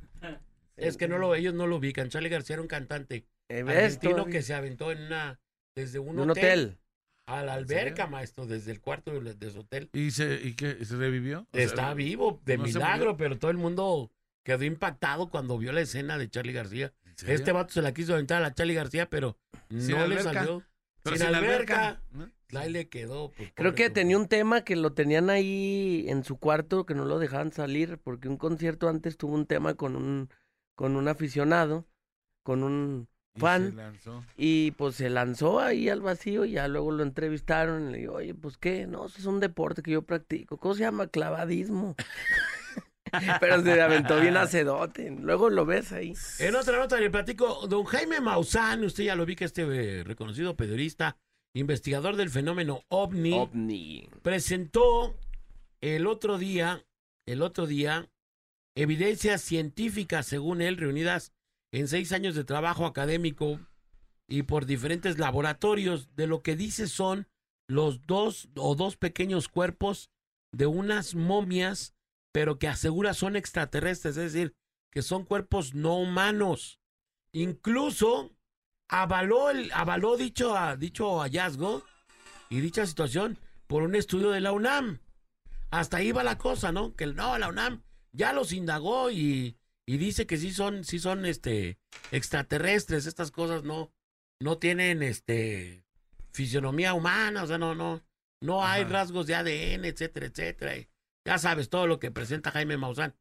Es 0.76 0.98
que 0.98 1.08
no 1.08 1.16
lo, 1.16 1.34
ellos 1.34 1.54
no 1.54 1.66
lo 1.66 1.76
ubican. 1.76 2.10
Charlie 2.10 2.28
García 2.28 2.54
era 2.54 2.62
un 2.62 2.68
cantante 2.68 3.26
argentino 3.48 4.26
que 4.26 4.42
se 4.42 4.52
aventó 4.52 4.92
en 4.92 5.04
una, 5.04 5.40
desde 5.74 5.98
un, 5.98 6.18
un 6.18 6.30
hotel, 6.30 6.60
hotel. 6.60 6.78
a 7.26 7.42
la 7.42 7.54
alberca, 7.54 8.06
maestro, 8.06 8.46
desde 8.46 8.72
el 8.72 8.80
cuarto 8.82 9.18
de, 9.18 9.34
de 9.34 9.50
su 9.50 9.60
hotel. 9.60 9.88
¿Y, 9.94 10.10
se, 10.10 10.34
y 10.42 10.54
qué, 10.54 10.84
se 10.84 10.96
revivió? 10.96 11.40
O 11.40 11.56
sea, 11.56 11.64
Está 11.64 11.94
vivo, 11.94 12.42
de 12.44 12.58
no 12.58 12.64
milagro, 12.64 13.16
pero 13.16 13.38
todo 13.38 13.50
el 13.50 13.56
mundo 13.56 14.12
quedó 14.44 14.64
impactado 14.64 15.30
cuando 15.30 15.56
vio 15.56 15.72
la 15.72 15.80
escena 15.80 16.18
de 16.18 16.28
Charlie 16.28 16.52
García. 16.52 16.92
Este 17.26 17.52
vato 17.52 17.72
se 17.72 17.80
la 17.80 17.94
quiso 17.94 18.12
aventar 18.12 18.38
a 18.38 18.48
la 18.48 18.54
Charlie 18.54 18.74
García, 18.74 19.08
pero 19.08 19.38
no 19.70 19.78
le 20.06 20.16
alberca. 20.18 20.22
salió. 20.34 20.62
Pero 21.02 21.16
sin 21.16 21.26
sin 21.26 21.34
alberca. 21.34 22.02
¿no? 22.12 22.30
Ahí 22.54 22.70
le 22.70 22.88
quedó. 22.88 23.30
pues, 23.32 23.50
Creo 23.54 23.74
que 23.74 23.90
tenía 23.90 24.16
un 24.18 24.28
tema 24.28 24.62
que 24.64 24.76
lo 24.76 24.92
tenían 24.92 25.30
ahí 25.30 26.04
en 26.08 26.24
su 26.24 26.38
cuarto, 26.38 26.84
que 26.86 26.94
no 26.94 27.04
lo 27.04 27.18
dejaban 27.18 27.52
salir, 27.52 27.98
porque 27.98 28.28
un 28.28 28.36
concierto 28.36 28.88
antes 28.88 29.16
tuvo 29.16 29.34
un 29.34 29.46
tema 29.46 29.74
con 29.74 29.96
un, 29.96 30.28
con 30.74 30.96
un 30.96 31.08
aficionado, 31.08 31.86
con 32.42 32.62
un 32.62 33.08
Y 33.34 33.40
fan, 33.40 33.70
se 33.70 33.72
lanzó. 33.72 34.26
y 34.36 34.70
pues 34.72 34.96
se 34.96 35.08
lanzó 35.10 35.60
ahí 35.60 35.88
al 35.88 36.02
vacío, 36.02 36.44
y 36.44 36.52
ya 36.52 36.68
luego 36.68 36.90
lo 36.92 37.02
entrevistaron, 37.02 37.88
y 37.88 37.92
le 37.92 37.98
digo, 37.98 38.14
oye, 38.14 38.34
pues 38.34 38.58
qué, 38.58 38.86
no, 38.86 39.06
eso 39.06 39.18
es 39.18 39.26
un 39.26 39.40
deporte 39.40 39.82
que 39.82 39.92
yo 39.92 40.02
practico, 40.02 40.58
¿cómo 40.58 40.74
se 40.74 40.80
llama? 40.82 41.06
Clavadismo. 41.08 41.96
Pero 43.40 43.62
se 43.62 43.80
aventó 43.80 44.20
bien 44.20 44.36
acedote, 44.38 45.10
luego 45.10 45.50
lo 45.50 45.66
ves 45.66 45.92
ahí. 45.92 46.14
En 46.38 46.54
otra 46.56 46.78
nota 46.78 46.98
le 46.98 47.10
platico, 47.10 47.66
don 47.68 47.84
Jaime 47.84 48.20
Maussan, 48.20 48.84
usted 48.84 49.04
ya 49.04 49.14
lo 49.16 49.26
vi 49.26 49.36
que 49.36 49.44
este 49.44 49.62
eh, 49.62 50.04
reconocido 50.04 50.56
periodista, 50.56 51.18
investigador 51.54 52.16
del 52.16 52.30
fenómeno 52.30 52.84
OVNI, 52.88 53.32
OVNI. 53.32 54.08
presentó 54.22 55.14
el 55.80 56.06
otro 56.06 56.38
día, 56.38 56.84
el 57.26 57.42
otro 57.42 57.66
día, 57.66 58.10
evidencias 58.74 59.42
científicas, 59.42 60.26
según 60.26 60.62
él, 60.62 60.76
reunidas 60.76 61.32
en 61.72 61.88
seis 61.88 62.12
años 62.12 62.34
de 62.34 62.44
trabajo 62.44 62.86
académico 62.86 63.60
y 64.28 64.44
por 64.44 64.66
diferentes 64.66 65.18
laboratorios, 65.18 66.14
de 66.14 66.26
lo 66.26 66.42
que 66.42 66.56
dice 66.56 66.86
son 66.86 67.28
los 67.68 68.06
dos 68.06 68.48
o 68.56 68.74
dos 68.74 68.96
pequeños 68.96 69.48
cuerpos 69.48 70.10
de 70.52 70.66
unas 70.66 71.14
momias, 71.14 71.94
pero 72.32 72.58
que 72.58 72.68
asegura 72.68 73.14
son 73.14 73.36
extraterrestres, 73.36 74.16
es 74.16 74.32
decir, 74.32 74.54
que 74.90 75.02
son 75.02 75.24
cuerpos 75.24 75.74
no 75.74 75.96
humanos. 75.98 76.80
Incluso 77.32 78.30
avaló, 78.92 79.50
el, 79.50 79.70
avaló 79.72 80.16
dicho, 80.16 80.56
a- 80.56 80.76
dicho 80.76 81.20
hallazgo 81.20 81.82
y 82.50 82.60
dicha 82.60 82.86
situación 82.86 83.38
por 83.66 83.82
un 83.82 83.94
estudio 83.94 84.30
de 84.30 84.40
la 84.40 84.52
UNAM. 84.52 85.00
Hasta 85.70 85.96
ahí 85.96 86.12
va 86.12 86.22
la 86.22 86.36
cosa, 86.36 86.70
¿no? 86.70 86.94
Que 86.94 87.06
no, 87.06 87.38
la 87.38 87.48
UNAM 87.48 87.82
ya 88.12 88.32
los 88.34 88.52
indagó 88.52 89.10
y, 89.10 89.56
y 89.86 89.96
dice 89.96 90.26
que 90.26 90.36
sí 90.36 90.52
son, 90.52 90.84
sí 90.84 90.98
son 90.98 91.24
este 91.24 91.78
extraterrestres, 92.10 93.06
estas 93.06 93.30
cosas 93.30 93.64
no, 93.64 93.90
no 94.38 94.58
tienen 94.58 95.02
este 95.02 95.84
fisionomía 96.32 96.92
humana, 96.94 97.42
o 97.42 97.46
sea, 97.46 97.56
no, 97.58 97.74
no, 97.74 98.02
no 98.42 98.64
hay 98.64 98.82
Ajá. 98.82 98.92
rasgos 98.92 99.26
de 99.26 99.34
ADN, 99.34 99.86
etcétera, 99.86 100.26
etcétera. 100.26 100.76
y 100.76 100.88
ya 101.24 101.38
sabes 101.38 101.70
todo 101.70 101.86
lo 101.86 101.98
que 101.98 102.10
presenta 102.10 102.50
Jaime 102.50 102.76
Maussan. 102.76 103.14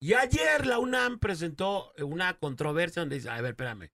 Y 0.00 0.14
ayer 0.14 0.66
la 0.66 0.78
UNAM 0.78 1.18
presentó 1.18 1.92
una 1.98 2.38
controversia 2.38 3.02
donde 3.02 3.16
dice, 3.16 3.28
a 3.30 3.40
ver, 3.40 3.50
espérame, 3.52 3.90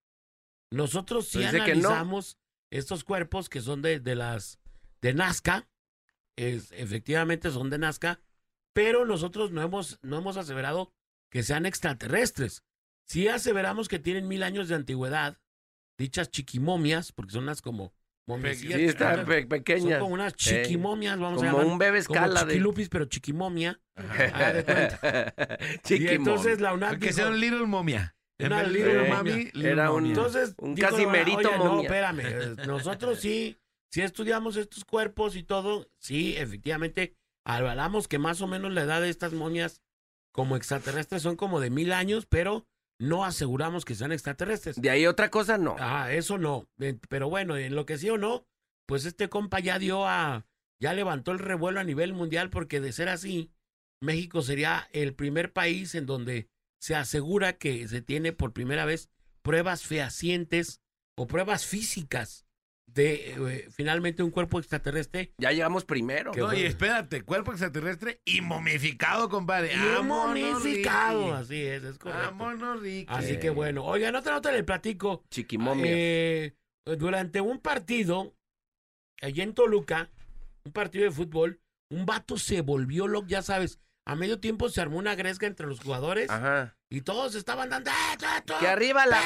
nosotros 0.70 1.29
sí 1.29 1.38
Pero 1.38 1.52
dice 1.52 1.64
que 1.64 1.74
no. 1.76 1.88
analizamos 1.88 2.38
estos 2.70 3.05
cuerpos 3.05 3.48
que 3.48 3.61
son 3.61 3.83
de, 3.83 4.00
de 4.00 4.14
las 4.16 4.59
de 5.02 5.14
Nazca, 5.14 5.68
es, 6.37 6.72
efectivamente 6.72 7.50
son 7.50 7.70
de 7.70 7.79
Nazca, 7.79 8.20
pero 8.72 9.05
nosotros 9.07 9.52
no 9.52 9.62
hemos, 9.62 9.98
no 10.02 10.18
hemos 10.18 10.37
aseverado 10.37 10.92
que 11.31 11.42
sean 11.42 11.64
extraterrestres. 11.66 12.62
Sí 13.07 13.29
aseveramos 13.29 13.88
que 13.88 13.98
tienen 13.98 14.26
mil 14.29 14.42
años 14.42 14.68
de 14.68 14.74
antigüedad, 14.74 15.38
dichas 15.96 16.31
chiquimomias, 16.31 17.12
porque 17.12 17.33
son 17.33 17.44
unas 17.44 17.62
como 17.62 17.94
Sí, 18.55 18.72
está 18.72 19.24
pe- 19.24 19.46
pequeña. 19.46 19.98
Son 19.98 20.00
como 20.00 20.14
unas 20.14 20.35
chiquimomias, 20.35 21.16
vamos 21.16 21.40
a 21.44 21.46
Como 21.46 21.59
llamar. 21.59 21.72
un 21.72 21.79
bebé 21.79 22.02
como 22.05 22.18
escala 22.18 22.44
de... 22.44 22.55
chiquilupis, 22.55 22.88
pero 22.88 23.05
chiquimomia. 23.05 23.81
De 23.94 24.64
cuenta. 24.64 25.33
Y 25.88 26.09
entonces 26.09 26.61
la 26.61 26.74
UNAM 26.74 26.98
Que 26.98 27.07
dijo- 27.07 27.14
sea 27.14 27.29
un 27.29 27.38
little 27.38 27.66
momia. 27.66 28.15
Una 28.38 28.62
vez 28.62 29.09
mami, 29.09 29.31
little 29.44 29.70
Era 29.70 29.90
un-. 29.90 30.07
Entonces, 30.07 30.55
Un 30.59 30.75
dijo, 30.75 30.88
Casimerito 30.88 31.38
"Oye, 31.49 31.59
No, 31.59 31.64
momia". 31.64 31.83
espérame. 31.83 32.20
eh, 32.25 32.57
Nosotros 32.66 33.20
sí, 33.20 33.57
sí 33.92 34.03
estudiamos 34.03 34.57
estos 34.57 34.85
cuerpos 34.85 35.37
y 35.37 35.42
todo. 35.42 35.88
Sí, 35.99 36.37
efectivamente, 36.37 37.14
avalamos 37.46 38.09
que 38.09 38.18
más 38.18 38.40
o 38.42 38.46
menos 38.46 38.72
la 38.72 38.83
edad 38.83 39.01
de 39.01 39.09
estas 39.09 39.33
momias 39.33 39.81
como 40.33 40.57
extraterrestres 40.57 41.22
son 41.22 41.37
como 41.37 41.61
de 41.61 41.70
mil 41.70 41.92
años, 41.92 42.27
pero 42.27 42.66
no 43.01 43.25
aseguramos 43.25 43.85
que 43.85 43.94
sean 43.94 44.12
extraterrestres. 44.12 44.81
De 44.81 44.90
ahí 44.90 45.07
otra 45.07 45.31
cosa, 45.31 45.57
no. 45.59 45.77
Ah, 45.79 46.12
eso 46.12 46.37
no. 46.38 46.66
Eh, 46.79 46.99
Pero 47.09 47.29
bueno, 47.31 47.57
en 47.57 47.75
lo 47.75 47.87
que 47.87 47.96
sí 47.99 48.11
o 48.11 48.18
no, 48.18 48.44
pues 48.87 49.05
este 49.07 49.29
compa 49.29 49.61
ya 49.61 49.79
dio 49.79 50.07
a. 50.07 50.46
Ya 50.79 50.92
levantó 50.92 51.33
el 51.33 51.38
revuelo 51.38 51.81
a 51.81 51.85
nivel 51.85 52.12
mundial, 52.12 52.51
porque 52.51 52.81
de 52.83 52.92
ser 52.92 53.09
así, 53.09 53.51
México 54.03 54.42
sería 54.42 54.88
el 54.92 55.14
primer 55.14 55.55
país 55.55 55.94
en 55.94 56.05
donde 56.05 56.51
se 56.87 56.94
asegura 56.94 57.55
que 57.55 57.88
se 57.88 58.01
tiene 58.01 58.33
por 58.33 58.53
primera 58.53 58.85
vez 58.85 59.11
pruebas 59.42 59.83
fehacientes 59.83 60.83
o 61.18 61.27
pruebas 61.27 61.66
físicas 61.66 62.46
de 62.87 63.33
eh, 63.33 63.68
finalmente 63.72 64.22
un 64.22 64.31
cuerpo 64.31 64.61
extraterrestre. 64.61 65.35
Ya 65.37 65.51
llegamos 65.51 65.85
primero. 65.85 66.31
No, 66.37 66.55
y 66.55 66.62
espérate, 66.62 67.22
cuerpo 67.22 67.51
extraterrestre 67.51 68.20
y 68.25 68.40
momificado, 68.40 69.29
compadre. 69.29 69.72
Y 69.75 70.05
momificado. 70.05 71.25
Ricky. 71.25 71.33
Así 71.33 71.61
es, 71.61 71.83
es 71.83 71.99
correcto. 71.99 72.25
Vámonos, 72.25 72.81
Ricky. 72.81 73.07
Así 73.09 73.40
que 73.40 73.51
bueno. 73.51 73.85
Oigan, 73.85 74.14
otra 74.14 74.35
nota 74.35 74.53
le 74.53 74.62
platico. 74.62 75.25
Chiquimomia. 75.29 75.90
Eh, 75.92 76.55
durante 76.99 77.40
un 77.40 77.59
partido, 77.59 78.37
allá 79.20 79.42
en 79.42 79.55
Toluca, 79.55 80.12
un 80.64 80.70
partido 80.70 81.05
de 81.05 81.11
fútbol, 81.11 81.61
un 81.90 82.07
vato 82.07 82.38
se 82.38 82.61
volvió 82.61 83.09
loco, 83.09 83.27
ya 83.27 83.42
sabes. 83.42 83.81
A 84.07 84.14
medio 84.14 84.38
tiempo 84.38 84.68
se 84.68 84.81
armó 84.81 84.99
una 84.99 85.16
gresca 85.16 85.49
entre 85.49 85.66
los 85.66 85.81
jugadores 85.81 86.31
Ajá. 86.31 86.75
Y 86.90 87.01
todos 87.01 87.35
estaban 87.35 87.70
dando. 87.70 87.90
¡Eh, 87.90 88.16
tú, 88.18 88.27
tú, 88.46 88.55
Que 88.61 88.68
arriba 88.68 89.07
la... 89.07 89.20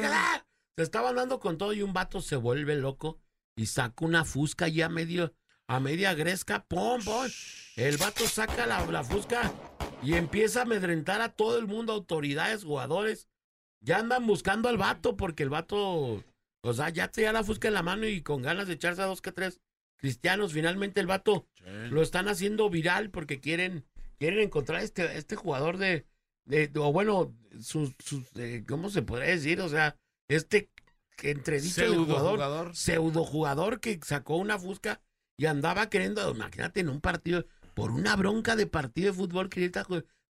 da! 0.00 0.46
Se 0.76 0.82
estaban 0.82 1.16
dando 1.16 1.38
con 1.38 1.58
todo 1.58 1.72
y 1.72 1.82
un 1.82 1.92
vato 1.92 2.20
se 2.20 2.36
vuelve 2.36 2.76
loco 2.76 3.20
y 3.56 3.66
saca 3.66 4.04
una 4.04 4.24
fusca 4.24 4.68
ya 4.68 4.86
a 4.86 4.88
medio, 4.88 5.34
a 5.68 5.80
media 5.80 6.14
gresca, 6.14 6.64
pum, 6.64 7.02
pum. 7.04 7.28
El 7.76 7.98
vato 7.98 8.26
saca 8.26 8.66
la, 8.66 8.84
la 8.86 9.04
fusca 9.04 9.52
y 10.02 10.14
empieza 10.14 10.60
a 10.60 10.62
amedrentar 10.62 11.20
a 11.20 11.28
todo 11.30 11.58
el 11.58 11.66
mundo, 11.66 11.92
autoridades, 11.92 12.64
jugadores. 12.64 13.28
Ya 13.80 13.98
andan 13.98 14.26
buscando 14.26 14.68
al 14.68 14.78
vato 14.78 15.16
porque 15.16 15.42
el 15.42 15.50
vato, 15.50 16.24
o 16.62 16.72
sea, 16.72 16.88
ya 16.88 17.08
tenía 17.08 17.32
la 17.32 17.44
fusca 17.44 17.68
en 17.68 17.74
la 17.74 17.82
mano 17.82 18.06
y 18.06 18.22
con 18.22 18.42
ganas 18.42 18.66
de 18.66 18.74
echarse 18.74 19.02
a 19.02 19.06
dos 19.06 19.20
que 19.20 19.32
tres 19.32 19.60
cristianos. 19.96 20.52
Finalmente 20.52 21.00
el 21.00 21.06
vato 21.06 21.46
lo 21.90 22.02
están 22.02 22.28
haciendo 22.28 22.70
viral 22.70 23.10
porque 23.10 23.40
quieren, 23.40 23.84
quieren 24.18 24.40
encontrar 24.40 24.82
este, 24.82 25.18
este 25.18 25.36
jugador 25.36 25.78
de, 25.78 26.06
de, 26.44 26.70
o 26.76 26.92
bueno, 26.92 27.34
sus, 27.60 27.94
sus, 27.98 28.24
eh, 28.36 28.64
¿cómo 28.66 28.90
se 28.90 29.02
podría 29.02 29.30
decir? 29.30 29.60
O 29.60 29.68
sea, 29.68 29.96
este 30.28 30.70
que 31.16 31.30
entre 31.30 31.60
dicho 31.60 31.82
de 31.82 31.88
Pseudo 31.88 32.04
jugador, 32.06 32.32
jugador. 32.32 32.76
pseudo 32.76 33.24
jugador 33.24 33.80
que 33.80 34.00
sacó 34.02 34.36
una 34.36 34.58
fusca 34.58 35.00
y 35.36 35.46
andaba 35.46 35.88
queriendo, 35.88 36.30
imagínate 36.30 36.80
en 36.80 36.88
un 36.88 37.00
partido, 37.00 37.46
por 37.74 37.90
una 37.90 38.16
bronca 38.16 38.56
de 38.56 38.66
partido 38.66 39.12
de 39.12 39.18
fútbol, 39.18 39.50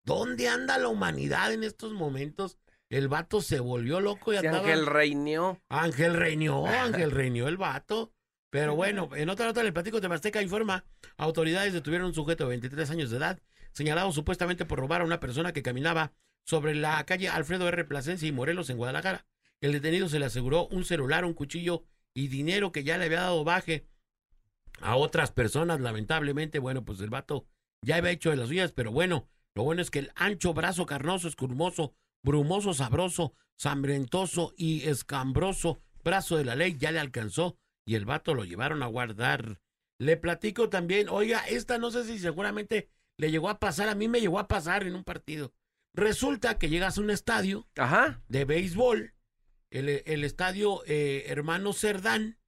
¿dónde 0.03 0.47
anda 0.47 0.77
la 0.77 0.87
humanidad 0.87 1.53
en 1.53 1.63
estos 1.63 1.93
momentos? 1.93 2.57
El 2.89 3.07
vato 3.07 3.41
se 3.41 3.59
volvió 3.59 4.01
loco 4.01 4.33
y 4.33 4.37
Sí, 4.37 4.45
andaba... 4.45 4.65
Ángel 4.65 4.85
Reinió. 4.85 5.61
Ángel 5.69 6.13
Reinió, 6.13 6.65
Ángel 6.67 7.11
Reinió 7.11 7.47
el 7.47 7.57
vato. 7.57 8.11
Pero 8.49 8.75
bueno, 8.75 9.09
en 9.15 9.29
otra 9.29 9.45
nota 9.45 9.63
del 9.63 9.71
platico 9.71 10.01
de 10.01 10.13
Azteca 10.13 10.41
informa, 10.41 10.83
autoridades 11.15 11.71
detuvieron 11.71 12.05
a 12.05 12.09
un 12.09 12.13
sujeto 12.13 12.43
de 12.43 12.49
23 12.49 12.89
años 12.91 13.09
de 13.09 13.17
edad, 13.17 13.39
señalado 13.73 14.11
supuestamente 14.11 14.65
por 14.65 14.79
robar 14.79 15.01
a 15.01 15.05
una 15.05 15.19
persona 15.19 15.53
que 15.53 15.63
caminaba 15.63 16.13
sobre 16.45 16.75
la 16.75 17.03
calle 17.05 17.29
Alfredo 17.29 17.67
R. 17.67 17.85
Plasencia 17.85 18.27
y 18.27 18.31
Morelos 18.31 18.69
en 18.69 18.77
Guadalajara. 18.77 19.25
El 19.61 19.73
detenido 19.73 20.09
se 20.09 20.19
le 20.19 20.25
aseguró 20.25 20.67
un 20.67 20.85
celular, 20.85 21.25
un 21.25 21.33
cuchillo 21.33 21.83
y 22.13 22.27
dinero 22.27 22.71
que 22.71 22.83
ya 22.83 22.97
le 22.97 23.05
había 23.05 23.21
dado 23.21 23.43
baje 23.43 23.87
a 24.81 24.95
otras 24.95 25.31
personas, 25.31 25.79
lamentablemente. 25.79 26.59
Bueno, 26.59 26.83
pues 26.83 26.99
el 27.01 27.09
vato 27.09 27.45
ya 27.83 27.97
había 27.97 28.11
hecho 28.11 28.31
de 28.31 28.37
las 28.37 28.47
suyas, 28.47 28.71
pero 28.71 28.91
bueno, 28.91 29.27
lo 29.55 29.63
bueno 29.63 29.81
es 29.81 29.91
que 29.91 29.99
el 29.99 30.11
ancho 30.15 30.53
brazo 30.53 30.85
carnoso, 30.85 31.27
escurmoso, 31.27 31.93
brumoso, 32.23 32.73
sabroso, 32.73 33.33
sangrentoso 33.57 34.53
y 34.57 34.87
escambroso 34.87 35.81
brazo 36.03 36.37
de 36.37 36.45
la 36.45 36.55
ley 36.55 36.77
ya 36.77 36.91
le 36.91 36.99
alcanzó 36.99 37.57
y 37.85 37.95
el 37.95 38.05
vato 38.05 38.33
lo 38.33 38.43
llevaron 38.43 38.83
a 38.83 38.87
guardar. 38.87 39.59
Le 39.99 40.17
platico 40.17 40.69
también, 40.69 41.09
oiga, 41.09 41.41
esta 41.47 41.77
no 41.77 41.91
sé 41.91 42.03
si 42.03 42.17
seguramente 42.17 42.89
le 43.21 43.29
llegó 43.29 43.49
a 43.49 43.59
pasar, 43.59 43.87
a 43.87 43.93
mí 43.93 44.07
me 44.07 44.19
llegó 44.19 44.39
a 44.39 44.47
pasar 44.47 44.81
en 44.87 44.95
un 44.95 45.03
partido. 45.03 45.53
Resulta 45.93 46.57
que 46.57 46.69
llegas 46.69 46.97
a 46.97 47.01
un 47.01 47.11
estadio 47.11 47.67
Ajá. 47.77 48.19
de 48.27 48.45
béisbol, 48.45 49.13
el, 49.69 50.01
el 50.07 50.23
estadio 50.23 50.81
eh, 50.87 51.25
Hermano 51.27 51.71
Cerdán, 51.71 52.39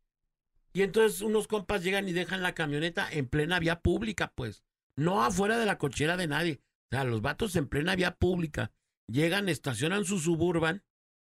y 0.73 0.81
entonces 0.81 1.21
unos 1.21 1.47
compas 1.47 1.83
llegan 1.83 2.09
y 2.09 2.11
dejan 2.11 2.41
la 2.41 2.55
camioneta 2.55 3.07
en 3.11 3.27
plena 3.27 3.59
vía 3.59 3.81
pública, 3.81 4.33
pues, 4.33 4.63
no 4.95 5.23
afuera 5.23 5.59
de 5.59 5.67
la 5.67 5.77
cochera 5.77 6.17
de 6.17 6.25
nadie. 6.25 6.59
O 6.91 6.95
sea, 6.95 7.03
los 7.03 7.21
vatos 7.21 7.55
en 7.55 7.67
plena 7.67 7.95
vía 7.95 8.15
pública 8.15 8.71
llegan, 9.05 9.49
estacionan 9.49 10.05
su 10.05 10.19
suburban, 10.19 10.83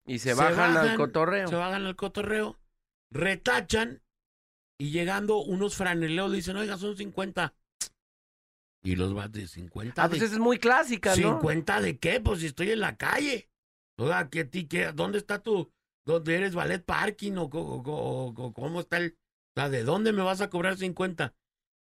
Y 0.06 0.19
se, 0.19 0.36
bajan, 0.36 0.77
al 0.77 0.97
cotorreo. 0.97 1.47
se 1.47 1.56
bajan 1.56 1.88
al 1.88 1.95
cotorreo, 1.95 2.60
retachan 3.10 4.04
y 4.77 4.91
llegando 4.91 5.38
unos 5.38 5.75
franeleos 5.75 6.30
le 6.30 6.36
dicen, 6.36 6.58
oiga, 6.58 6.77
son 6.77 6.95
50. 6.95 7.56
Y 8.84 8.96
los 8.96 9.13
vatos 9.13 9.34
de 9.34 9.48
50 9.48 10.04
Ah, 10.04 10.08
pues 10.10 10.20
de 10.20 10.26
esa 10.26 10.36
es 10.36 10.41
muy 10.41 10.58
clásica, 10.58 11.15
¿no? 11.15 11.39
¿50 11.39 11.82
de 11.82 12.00
qué? 12.00 12.20
Pues 12.20 12.39
si 12.39 12.48
estoy 12.48 12.72
en 12.72 12.80
la 12.80 12.98
calle. 12.98 13.50
Oiga, 13.98 14.30
¿qué, 14.30 14.44
ti, 14.44 14.67
qué, 14.67 14.91
¿dónde 14.91 15.20
está 15.20 15.44
tu, 15.44 15.72
dónde 16.06 16.36
eres 16.36 16.56
ballet 16.56 16.84
parking 16.84 17.34
o 17.38 17.50
cómo 17.50 18.80
está 18.80 18.98
el, 18.98 19.17
o 19.56 19.60
sea, 19.60 19.70
de 19.70 19.84
dónde 19.84 20.13
me 20.13 20.24
vas 20.24 20.41
a 20.41 20.50
cobrar 20.50 20.78
50? 20.78 21.36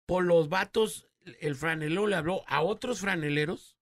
Por 0.05 0.25
los 0.25 0.49
vatos, 0.49 1.07
el 1.39 1.55
franelero 1.55 2.07
le 2.07 2.15
habló 2.15 2.43
a 2.47 2.61
otros 2.61 2.99
franeleros, 2.99 3.77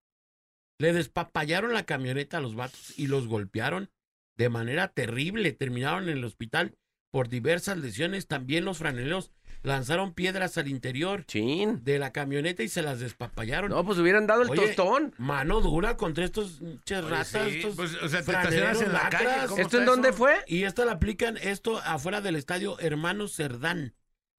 le 0.77 0.93
despapallaron 0.93 1.73
la 1.73 1.85
camioneta 1.85 2.37
a 2.37 2.41
los 2.41 2.55
vatos 2.55 2.97
y 2.97 3.07
los 3.07 3.27
golpearon 3.27 3.89
de 4.37 4.49
manera 4.49 4.89
terrible. 4.89 5.51
Terminaron 5.51 6.03
en 6.03 6.17
el 6.17 6.23
hospital 6.23 6.77
por 7.11 7.29
diversas 7.29 7.77
lesiones. 7.77 8.27
También 8.27 8.65
los 8.65 8.77
franeleros 8.77 9.31
lanzaron 9.61 10.13
piedras 10.13 10.57
al 10.57 10.67
interior 10.67 11.25
Chin. 11.25 11.83
de 11.83 11.99
la 11.99 12.11
camioneta 12.11 12.63
y 12.63 12.69
se 12.69 12.81
las 12.81 12.99
despapallaron. 12.99 13.71
No, 13.71 13.83
pues 13.85 13.97
hubieran 13.99 14.25
dado 14.27 14.43
el 14.43 14.49
Oye, 14.51 14.67
tostón. 14.67 15.13
Mano 15.17 15.61
dura 15.61 15.97
contra 15.97 16.25
estos 16.25 16.53
pinches 16.59 16.99
Oye, 16.99 17.09
ratas. 17.09 17.27
sí, 17.49 17.57
estos 17.59 17.75
pues, 17.75 17.95
o 17.95 18.07
sea, 18.07 18.21
te 18.23 18.31
estacionas 18.31 18.81
en 18.81 18.93
la 18.93 19.03
lacras. 19.03 19.23
calle. 19.23 19.47
¿cómo 19.47 19.61
¿Esto 19.61 19.79
en 19.79 19.85
dónde 19.85 20.09
eso? 20.09 20.17
fue? 20.17 20.35
Y 20.47 20.63
esto 20.63 20.85
lo 20.85 20.91
aplican, 20.91 21.37
esto 21.37 21.77
afuera 21.79 22.21
del 22.21 22.35
estadio 22.35 22.79
Hermanos 22.79 23.35
Cerdán. 23.35 23.95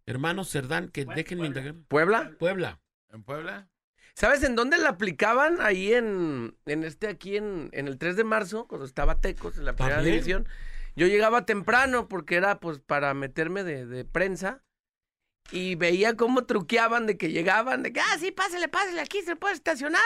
Hermanos 0.06 0.50
Cerdán, 0.50 0.88
que 0.88 1.04
déjenme 1.04 1.46
indagar. 1.46 1.74
¿Puebla? 1.88 2.33
Puebla. 2.38 2.80
¿En 3.12 3.22
Puebla? 3.22 3.68
¿Sabes 4.14 4.42
en 4.42 4.56
dónde 4.56 4.76
la 4.78 4.90
aplicaban? 4.90 5.59
Ahí 5.61 5.92
en, 5.92 6.56
en 6.66 6.85
este, 6.85 7.06
aquí 7.09 7.37
en, 7.37 7.70
en 7.72 7.88
el 7.88 7.96
3 7.96 8.16
de 8.16 8.24
marzo, 8.24 8.66
cuando 8.66 8.85
estaba 8.87 9.20
Tecos 9.20 9.56
en 9.56 9.64
la 9.64 9.74
primera 9.74 9.96
¿También? 9.96 10.14
división. 10.16 10.48
Yo 10.96 11.06
llegaba 11.06 11.46
temprano 11.46 12.09
porque 12.09 12.35
era 12.37 12.59
pues 12.59 12.80
para 12.80 13.14
meterme 13.14 13.62
de, 13.62 13.87
de 13.87 14.04
prensa 14.04 14.62
y 15.50 15.74
veía 15.74 16.16
cómo 16.16 16.44
truqueaban 16.44 17.07
de 17.07 17.16
que 17.16 17.31
llegaban, 17.31 17.83
de 17.83 17.92
que, 17.92 18.00
ah, 18.00 18.18
sí, 18.18 18.31
pásale, 18.31 18.68
pásale, 18.68 19.00
aquí 19.00 19.22
se 19.22 19.37
puede 19.37 19.55
estacionar. 19.55 20.00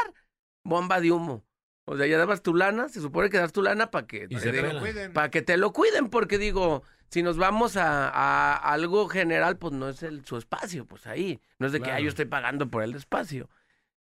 Bomba 0.65 1.01
de 1.01 1.13
humo. 1.13 1.45
O 1.87 1.97
sea, 1.97 2.07
ya 2.07 2.17
dabas 2.17 2.43
tu 2.43 2.55
lana, 2.55 2.89
se 2.89 3.01
supone 3.01 3.29
que 3.29 3.37
das 3.37 3.53
tu 3.53 3.63
lana 3.63 3.91
para 3.91 4.07
que, 4.07 4.27
te 4.27 4.79
cuiden. 4.81 5.13
para 5.13 5.31
que 5.31 5.43
te 5.43 5.59
lo 5.59 5.73
cuiden, 5.73 6.09
porque 6.09 6.39
digo, 6.39 6.83
si 7.11 7.23
nos 7.23 7.37
vamos 7.37 7.77
a, 7.77 8.09
a 8.09 8.55
algo 8.73 9.07
general, 9.09 9.59
pues 9.59 9.75
no 9.75 9.91
es 9.91 10.03
el, 10.03 10.25
su 10.25 10.39
espacio, 10.39 10.87
pues 10.87 11.07
ahí. 11.07 11.41
No 11.59 11.67
es 11.67 11.73
de 11.73 11.81
que 11.81 11.91
ah, 11.91 12.01
yo 12.01 12.09
estoy 12.09 12.25
pagando 12.25 12.71
por 12.71 12.83
el 12.83 12.95
espacio. 12.95 13.51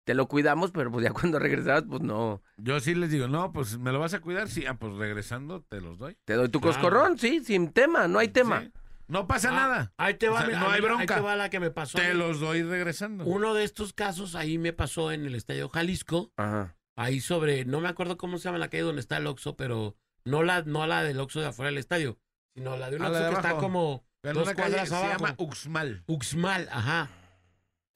Te 0.05 0.15
lo 0.15 0.29
cuidamos, 0.29 0.71
pero 0.71 0.93
pues 0.93 1.05
ya 1.05 1.13
cuando 1.15 1.41
regresabas, 1.41 1.83
pues 1.89 2.03
no. 2.03 2.43
Yo 2.59 2.79
sí 2.79 2.95
les 2.95 3.11
digo, 3.11 3.27
no, 3.27 3.53
pues 3.53 3.77
me 3.79 3.91
lo 3.91 3.99
vas 3.99 4.15
a 4.15 4.21
cuidar. 4.21 4.49
Sí, 4.49 4.67
ah, 4.67 4.75
pues 4.75 4.95
regresando 4.95 5.63
te 5.63 5.81
los 5.81 5.99
doy. 5.99 6.17
Te 6.25 6.35
doy 6.35 6.49
tu 6.51 6.61
Claro. 6.61 6.75
coscorrón, 6.77 7.19
sí, 7.19 7.43
sin 7.43 7.73
tema, 7.73 8.07
no 8.07 8.21
hay 8.21 8.29
tema. 8.29 8.61
Sí. 8.61 8.73
No 9.07 9.27
pasa 9.27 9.51
Ah, 9.51 9.53
nada. 9.53 9.93
Ahí 9.99 10.15
te 10.15 10.29
va, 10.29 10.41
O 10.43 10.47
sea, 10.47 10.49
no 10.49 10.55
hay 10.55 10.61
mira, 10.61 10.73
Ahí 10.75 10.81
bronca. 10.81 11.15
te 11.17 11.21
va 11.21 11.37
la 11.37 11.51
que 11.51 11.61
me 11.61 11.71
pasó. 11.71 11.99
Te 11.99 12.15
los 12.15 12.41
doy 12.41 12.63
regresando. 12.63 13.25
Uno 13.25 13.53
de 13.55 13.65
estos 13.65 13.93
casos 13.93 14.35
ahí 14.35 14.57
me 14.59 14.73
pasó 14.73 15.13
en 15.13 15.27
el 15.27 15.35
Estadio 15.35 15.69
Jalisco. 15.69 16.33
Ajá. 16.37 16.77
Ahí 16.97 17.21
sobre, 17.21 17.65
no 17.65 17.81
me 17.81 17.89
acuerdo 17.89 18.17
cómo 18.17 18.39
se 18.39 18.45
llama 18.45 18.59
la 18.59 18.69
calle 18.71 18.85
donde 18.85 19.01
está 19.01 19.17
el 19.19 19.27
Oxxo, 19.27 19.57
pero 19.57 19.97
no 20.25 20.43
la, 20.43 20.63
no 20.63 20.87
la 20.87 21.03
del 21.03 21.19
Oxxo 21.21 21.41
de 21.41 21.49
afuera 21.49 21.71
del 21.71 21.79
estadio, 21.79 22.19
sino 22.55 22.77
la 22.77 22.89
de 22.89 22.97
un 22.97 23.03
Ah, 23.03 23.09
Oxxo 23.09 23.29
que 23.31 23.35
está 23.35 23.57
como 23.57 24.07
En 24.23 24.35
dos 24.35 24.45
calle 24.45 24.55
cuadras 24.57 24.89
se 24.89 24.95
abajo. 24.95 25.13
llama 25.13 25.35
Uxmal. 25.39 26.05
Uxmal, 26.07 26.69
ajá. 26.71 27.11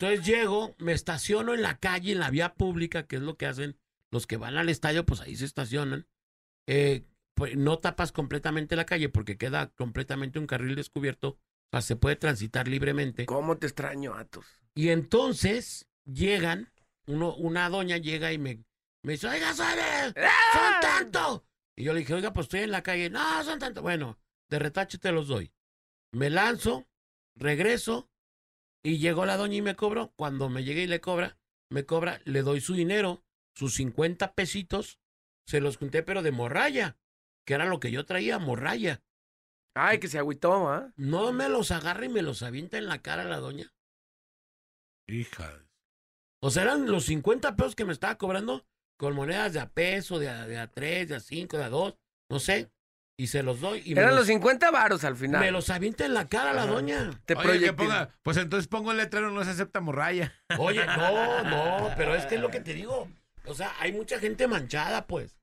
Entonces 0.01 0.27
llego, 0.27 0.75
me 0.79 0.93
estaciono 0.93 1.55
en 1.55 1.63
la 1.63 1.79
calle, 1.79 2.13
en 2.13 2.21
la 2.21 2.31
vía 2.31 2.55
pública, 2.55 3.07
que 3.07 3.17
es 3.17 3.23
lo 3.23 3.37
que 3.37 3.47
hacen 3.47 3.79
los 4.11 4.27
que 4.27 4.37
van 4.37 4.57
al 4.57 4.69
estadio, 4.69 5.05
pues 5.07 5.21
ahí 5.21 5.37
se 5.37 5.45
estacionan. 5.45 6.07
Eh, 6.67 7.05
pues 7.39 7.57
no 7.57 7.79
tapas 7.79 8.11
completamente 8.11 8.75
la 8.75 8.85
calle 8.85 9.09
porque 9.09 9.39
queda 9.39 9.69
completamente 9.69 10.41
un 10.41 10.49
carril 10.49 10.75
descubierto, 10.75 11.29
o 11.29 11.39
sea, 11.71 11.83
se 11.83 11.95
puede 11.95 12.17
transitar 12.17 12.67
libremente. 12.67 13.27
¿Cómo 13.27 13.59
te 13.59 13.69
extraño, 13.69 14.15
Atos? 14.15 14.45
Y 14.75 14.89
entonces 14.89 15.87
llegan, 16.05 16.73
uno, 17.07 17.37
una 17.37 17.69
doña 17.69 17.97
llega 17.97 18.33
y 18.33 18.39
me, 18.39 18.65
me 19.05 19.13
dice, 19.13 19.29
oiga, 19.29 19.55
¿sabe? 19.55 19.83
son 20.53 20.81
tanto. 20.81 21.47
Y 21.77 21.85
yo 21.85 21.93
le 21.93 22.01
dije, 22.01 22.15
oiga, 22.15 22.33
pues 22.33 22.47
estoy 22.47 22.61
en 22.61 22.73
la 22.73 22.83
calle. 22.83 23.09
No, 23.09 23.45
son 23.45 23.61
tanto. 23.61 23.83
Bueno, 23.83 24.19
de 24.51 24.59
retache 24.59 24.99
te 24.99 25.13
los 25.13 25.29
doy. 25.29 25.53
Me 26.11 26.31
lanzo, 26.31 26.89
regreso 27.37 28.11
y 28.83 28.99
llegó 28.99 29.27
la 29.27 29.37
doña 29.37 29.57
y 29.57 29.63
me 29.63 29.77
cobró. 29.77 30.13
Cuando 30.17 30.49
me 30.49 30.65
llegué 30.65 30.83
y 30.83 30.89
le 30.89 31.01
cobra, 31.01 31.39
me 31.71 31.85
cobra, 31.85 32.21
le 32.25 32.43
doy 32.43 32.61
su 32.61 32.75
dinero, 32.75 33.23
sus 33.55 33.75
50 33.75 34.35
pesitos, 34.35 34.99
se 35.47 35.61
los 35.61 35.77
junté, 35.77 36.03
pero 36.03 36.23
de 36.23 36.33
morralla, 36.33 36.97
que 37.49 37.55
era 37.55 37.65
lo 37.65 37.81
que 37.81 37.91
yo 37.91 38.05
traía, 38.05 38.39
morralla. 38.39 39.01
Ay, 39.75 40.01
que 40.01 40.09
se 40.09 40.19
agüitó, 40.19 40.69
¿ah? 40.69 40.93
No 40.97 41.33
me 41.33 41.49
los 41.49 41.71
agarra 41.71 42.05
y 42.05 42.11
me 42.11 42.21
los 42.21 42.43
avienta 42.43 42.77
en 42.77 42.85
la 42.85 43.01
cara 43.01 43.25
la 43.25 43.39
doña. 43.39 43.73
Hija. 45.09 45.65
O 46.43 46.51
sea, 46.51 46.65
eran 46.65 46.91
los 46.91 47.07
50 47.07 47.57
pesos 47.57 47.75
que 47.75 47.87
me 47.87 47.95
estaba 47.95 48.19
cobrando 48.19 48.67
con 48.99 49.15
monedas 49.15 49.55
de 49.55 49.61
a 49.61 49.71
peso, 49.71 50.19
de 50.19 50.29
a, 50.29 50.47
de 50.47 50.59
a 50.59 50.71
3, 50.71 51.09
de 51.09 51.15
a 51.15 51.21
5, 51.21 51.57
de 51.57 51.65
a 51.65 51.71
2, 51.71 51.99
no 52.31 52.39
sé. 52.39 52.71
Y 53.17 53.29
se 53.29 53.43
los 53.43 53.63
doy. 53.63 53.81
Y 53.83 53.95
me 53.95 54.03
Eran 54.03 54.11
los 54.11 54.21
los, 54.21 54.27
50 54.27 54.71
varos 54.71 55.05
al 55.05 55.17
final. 55.17 55.41
me 55.41 55.51
los 55.51 55.71
avienta 55.71 56.05
en 56.05 56.13
la 56.13 56.29
cara 56.29 56.53
la 56.53 56.67
doña. 56.67 57.19
Te 57.25 57.35
Oye, 57.35 57.61
que 57.61 57.73
ponga, 57.73 58.15
pues 58.23 58.37
entonces 58.37 58.69
pongo 58.69 58.91
el 58.91 58.99
letrero, 58.99 59.31
no 59.31 59.43
se 59.43 59.53
acepta 59.53 59.81
morralla. 59.81 60.35
Oye, 60.59 60.85
no, 60.85 61.45
no, 61.45 61.95
pero 61.97 62.15
es 62.15 62.27
que 62.27 62.35
es 62.35 62.43
lo 62.43 62.51
que 62.51 62.61
te 62.61 62.75
digo. 62.75 63.09
O 63.47 63.55
sea, 63.55 63.75
hay 63.81 63.95
mucha 63.95 64.19
gente 64.19 64.47
manchada, 64.47 65.07
pues. 65.07 65.38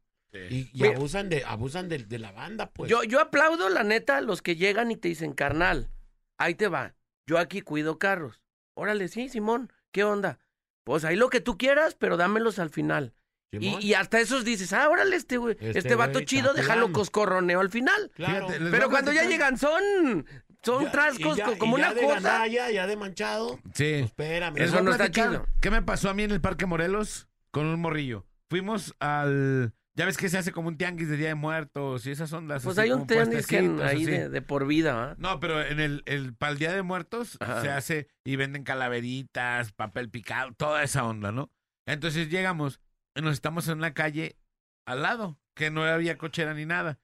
Y, 0.50 0.70
y 0.74 0.82
Mira. 0.84 0.96
abusan 0.96 1.30
de 1.30 1.44
abusan 1.46 1.90
de, 1.90 2.00
de 2.00 2.20
la 2.20 2.32
banda, 2.32 2.72
pues. 2.72 2.90
Yo, 2.90 3.04
yo 3.04 3.20
aplaudo, 3.20 3.70
la 3.70 3.84
neta, 3.84 4.18
a 4.18 4.22
los 4.22 4.42
que 4.42 4.56
llegan 4.56 4.92
y 4.92 4.98
te 4.98 5.08
dicen, 5.08 5.34
carnal, 5.34 5.90
ahí 6.38 6.56
te 6.56 6.68
va. 6.68 6.96
Yo 7.28 7.38
aquí 7.40 7.62
cuido 7.62 7.98
carros. 8.00 8.42
Órale, 8.76 9.08
sí, 9.08 9.30
Simón, 9.30 9.72
¿qué 9.92 10.04
onda? 10.04 10.40
Pues 10.84 11.06
ahí 11.06 11.16
lo 11.16 11.30
que 11.30 11.40
tú 11.42 11.58
quieras, 11.58 11.96
pero 11.96 12.18
dámelos 12.18 12.60
al 12.60 12.70
final. 12.70 13.14
Y, 13.52 13.78
y 13.80 13.94
hasta 13.94 14.20
esos 14.20 14.44
dices, 14.44 14.74
ah, 14.74 14.90
órale, 14.90 15.16
este 15.16 15.38
güey, 15.38 15.56
este, 15.62 15.80
Este 15.80 15.96
vato 15.96 16.20
chido, 16.22 16.54
déjalo 16.54 16.92
coscorroneo 16.92 17.62
al 17.62 17.70
final. 17.70 18.12
Claro. 18.14 18.48
Fíjate, 18.50 18.70
Pero 18.70 18.90
cuando 18.90 19.14
ya 19.14 19.24
llegan 19.24 19.58
son, 19.58 20.26
son 20.62 20.84
Ya- 20.84 20.92
trascos 20.92 21.38
ya- 21.38 21.58
como 21.58 21.78
ya 21.78 21.86
una 21.86 21.94
de 21.94 22.02
cosa. 22.02 22.14
gandalla, 22.16 22.70
ya 22.72 22.86
de 22.86 22.98
manchado. 22.98 23.58
Sí. 23.74 23.94
Pues 23.94 24.06
espérame. 24.08 24.58
Eso 24.58 24.82
no 24.82 24.92
está 24.92 25.10
chido. 25.10 25.48
¿Qué 25.62 25.72
me 25.72 25.82
pasó 25.82 26.10
a 26.10 26.14
mí 26.14 26.24
en 26.24 26.32
el 26.32 26.42
Parque 26.42 26.66
Morelos 26.66 27.30
con 27.52 27.66
un 27.66 27.80
morrillo? 27.80 28.26
Fuimos 28.50 28.94
al... 29.00 29.74
Ya 29.98 30.06
ves 30.06 30.18
que 30.18 30.28
se 30.28 30.38
hace 30.38 30.52
como 30.52 30.68
un 30.68 30.78
tianguis 30.78 31.08
de 31.08 31.16
Día 31.16 31.30
de 31.30 31.36
Muertos 31.36 32.06
y 32.06 32.12
esas 32.12 32.32
ondas. 32.34 32.64
Pues 32.64 32.78
así 32.78 32.86
hay 32.90 32.92
un 32.92 33.08
que 33.08 33.58
en- 33.60 33.82
ahí 33.82 34.04
de, 34.06 34.28
de 34.30 34.42
por 34.42 34.68
vida, 34.68 35.12
¿ah? 35.12 35.16
No, 35.18 35.40
pero 35.40 35.62
en 35.62 35.80
el, 35.80 36.04
el 36.06 36.36
para 36.36 36.52
el 36.52 36.58
Día 36.60 36.74
de 36.74 36.82
Muertos 36.82 37.38
Ajá. 37.40 37.62
se 37.62 37.70
hace 37.70 38.08
y 38.26 38.36
venden 38.36 38.64
calaveritas, 38.64 39.72
papel 39.72 40.10
picado, 40.10 40.52
toda 40.54 40.84
esa 40.84 41.06
onda, 41.06 41.32
¿no? 41.32 41.50
Entonces 41.88 42.30
llegamos 42.30 42.82
y 43.16 43.22
nos 43.22 43.34
estamos 43.34 43.70
en 43.70 43.78
una 43.78 43.94
calle 43.94 44.38
al 44.86 45.02
lado, 45.02 45.40
que 45.56 45.72
no 45.72 45.84
había 45.86 46.18
cochera 46.18 46.54
ni 46.54 46.66
nada. 46.66 47.00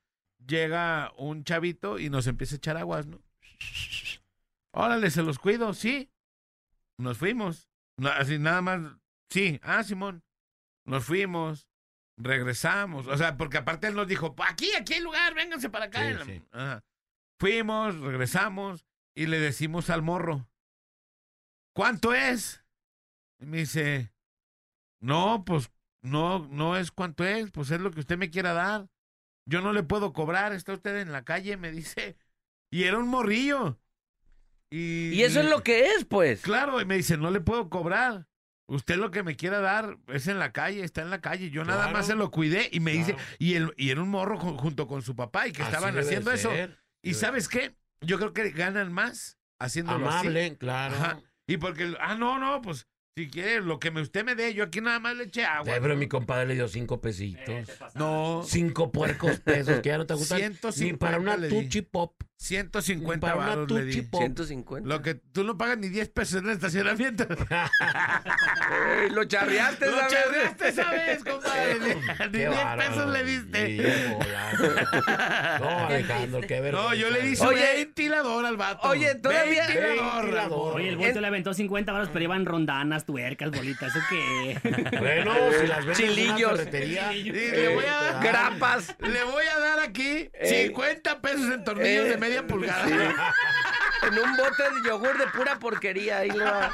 Llega 0.46 1.14
un 1.18 1.44
chavito 1.46 1.98
y 1.98 2.10
nos 2.10 2.28
empieza 2.28 2.56
a 2.56 2.58
echar 2.58 2.76
aguas, 2.76 3.08
¿no? 3.08 3.22
Órale, 4.74 5.10
se 5.12 5.24
los 5.24 5.40
cuido, 5.40 5.74
sí. 5.74 6.12
Nos 6.98 7.18
fuimos. 7.18 7.70
No, 7.98 8.10
así 8.10 8.38
nada 8.40 8.62
más, 8.62 8.82
sí, 9.30 9.60
ah, 9.64 9.84
Simón. 9.84 10.24
Nos 10.86 11.06
fuimos, 11.06 11.68
regresamos. 12.22 13.08
O 13.08 13.18
sea, 13.18 13.38
porque 13.38 13.58
aparte 13.58 13.88
él 13.88 13.96
nos 13.96 14.08
dijo, 14.08 14.36
aquí, 14.48 14.72
aquí 14.76 14.94
hay 14.96 15.02
lugar, 15.02 15.34
vénganse 15.34 15.70
para 15.70 15.86
acá. 15.86 16.00
Sí, 16.02 16.10
Y 16.10 16.14
la- 16.14 16.26
sí. 16.26 16.44
Ajá. 16.52 16.84
Fuimos, 17.40 18.00
regresamos 18.00 18.86
y 19.16 19.26
le 19.28 19.40
decimos 19.40 19.90
al 19.90 20.02
morro, 20.04 20.48
¿cuánto 21.74 22.14
es? 22.14 22.64
Y 23.40 23.46
me 23.46 23.58
dice, 23.58 24.14
no, 25.02 25.44
pues 25.46 25.72
no, 26.04 26.48
no 26.50 26.78
es 26.78 26.92
cuánto 26.92 27.24
es, 27.26 27.52
pues 27.52 27.72
es 27.72 27.80
lo 27.82 27.92
que 27.92 28.00
usted 28.02 28.18
me 28.18 28.30
quiera 28.30 28.54
dar. 28.54 28.88
Yo 29.48 29.62
no 29.62 29.74
le 29.74 29.84
puedo 29.84 30.14
cobrar, 30.14 30.54
está 30.54 30.74
usted 30.74 30.98
en 31.00 31.12
la 31.12 31.24
calle, 31.24 31.58
me 31.58 31.72
dice. 31.72 32.16
Y 32.72 32.84
era 32.84 32.98
un 33.00 33.08
morrillo. 33.08 33.80
Y, 34.70 35.10
Y 35.14 35.24
eso 35.24 35.42
es 35.42 35.50
lo 35.50 35.64
que 35.64 35.88
es, 35.88 36.06
pues. 36.06 36.42
Claro, 36.42 36.80
y 36.80 36.86
me 36.86 36.96
dice, 36.96 37.18
no 37.18 37.32
le 37.32 37.42
puedo 37.42 37.70
cobrar. 37.70 38.28
Usted 38.72 38.96
lo 38.96 39.12
que 39.12 39.22
me 39.22 39.36
quiera 39.36 39.60
dar 39.60 39.98
es 40.08 40.28
en 40.28 40.40
la 40.40 40.54
calle, 40.54 40.84
está 40.84 41.02
en 41.02 41.10
la 41.10 41.20
calle. 41.20 41.50
Yo 41.50 41.66
nada 41.66 41.90
más 41.90 42.08
se 42.08 42.16
lo 42.16 42.32
cuidé 42.32 42.70
y 42.72 42.80
me 42.80 42.94
dice, 42.94 43.18
y, 43.38 43.56
el, 43.56 43.74
y 43.76 43.90
era 43.90 44.02
un 44.02 44.08
morro 44.10 44.40
ju- 44.40 44.58
junto 44.58 44.88
con 44.88 45.02
su 45.02 45.14
papá 45.14 45.46
y 45.48 45.52
que 45.52 45.62
Así 45.62 45.74
estaban 45.74 45.98
haciendo 45.98 46.32
eso. 46.32 46.50
ser. 46.52 46.78
¿Y 47.04 47.14
sabes 47.16 47.50
qué? 47.50 47.76
Yo 48.00 48.18
creo 48.18 48.32
que 48.34 48.50
ganan 48.52 48.94
más 48.94 49.38
haciéndolo 49.60 50.08
así. 50.08 50.20
Amable, 50.28 50.58
claro. 50.58 50.96
Ajá. 50.96 51.20
Y 51.48 51.58
porque, 51.58 51.96
ah, 52.00 52.16
no, 52.16 52.40
no, 52.40 52.62
pues 52.62 52.88
si 53.18 53.30
quiere, 53.30 53.60
lo 53.60 53.78
que 53.78 53.92
me, 53.92 54.00
usted 54.00 54.24
me 54.24 54.36
dé, 54.36 54.54
yo 54.54 54.64
aquí 54.64 54.80
nada 54.80 55.00
más 55.00 55.18
le 55.18 55.26
eché 55.26 55.44
agua. 55.44 55.74
Pero 55.82 55.90
¿no? 55.90 55.96
mi 55.98 56.08
compadre 56.08 56.46
le 56.48 56.54
dio 56.54 56.70
cinco 56.70 57.02
pesitos. 57.02 57.68
No, 57.96 58.42
Cinco 58.48 58.90
puercos 58.92 59.42
pesos 59.42 59.82
que 59.82 59.90
ya 59.90 59.98
no 59.98 60.06
te 60.06 60.14
gustan. 60.14 60.38
150 60.38 60.86
Ni 60.86 60.98
para 60.98 61.20
una. 61.20 61.48
Tuchi 61.50 61.82
Pop. 61.82 62.24
150 62.42 63.20
Para 63.20 63.36
una 63.38 63.48
varos 63.50 63.72
le 63.72 63.86
di. 63.86 64.02
Pop. 64.02 64.20
150. 64.20 64.90
Lo 64.90 65.02
que 65.04 65.14
tú 65.14 65.44
no 65.44 65.58
pagas 65.60 65.78
ni 65.78 65.90
10 65.90 66.10
pesos 66.10 66.40
en 66.42 66.46
el 66.50 66.54
estacionamiento. 66.56 67.28
Ey, 67.30 69.10
lo 69.12 69.26
charreaste, 69.26 69.86
Lo 69.86 69.98
¿sabes? 69.98 70.12
charreaste 70.14 70.68
esa 70.70 70.90
vez, 70.90 71.24
compadre. 71.24 71.76
Ni 71.80 72.16
Qué 72.32 72.38
10 72.40 72.50
bárbaro. 72.50 72.82
pesos 72.90 73.12
le 73.14 73.24
diste. 73.24 74.18
No, 75.60 75.88
Alejandro, 75.88 76.42
qué 76.42 76.62
vergüenza. 76.62 76.90
No, 76.90 76.96
yo 76.96 77.10
le 77.12 77.22
di 77.22 77.36
su 77.36 77.44
Oye. 77.44 77.62
ventilador 77.76 78.46
al 78.46 78.58
vato. 78.58 78.88
Oye, 78.90 79.14
todavía- 79.16 79.68
Ventilador. 79.68 80.22
Ventilador. 80.24 80.76
Oye, 80.76 80.90
el 80.90 80.98
vuelto 80.98 81.22
le 81.22 81.28
aventó 81.28 81.54
50 81.54 81.92
baros, 81.92 82.08
pero 82.10 82.22
llevan 82.22 82.46
rondanas, 82.48 83.06
tuercas, 83.06 83.52
bolitas, 83.52 83.96
¿eso 83.96 84.04
qué? 84.10 84.58
Bueno, 84.98 85.32
si 85.62 85.68
las 85.68 85.86
vendes 85.86 86.00
en 86.00 86.06
una 86.10 86.16
Chilillos. 86.16 86.52
ferretería, 86.58 87.14
Y 87.14 87.24
le 87.32 87.68
voy 87.76 87.86
a 87.86 87.94
dar, 88.14 88.24
Grapas. 88.24 88.96
le 89.00 89.24
voy 89.26 89.44
a 89.46 89.60
dar 89.60 89.80
aquí 89.80 90.30
Eh. 90.34 90.66
50 90.66 91.22
pesos 91.22 91.52
en 91.52 91.64
tornillos 91.64 92.06
Eh. 92.06 92.10
de 92.10 92.18
media 92.32 92.48
pulgada. 92.48 93.34
En 94.04 94.18
un 94.18 94.36
bote 94.36 94.64
de 94.64 94.90
yogur 94.90 95.16
de 95.16 95.28
pura 95.28 95.60
porquería. 95.60 96.18
Ahí 96.18 96.30
va. 96.32 96.72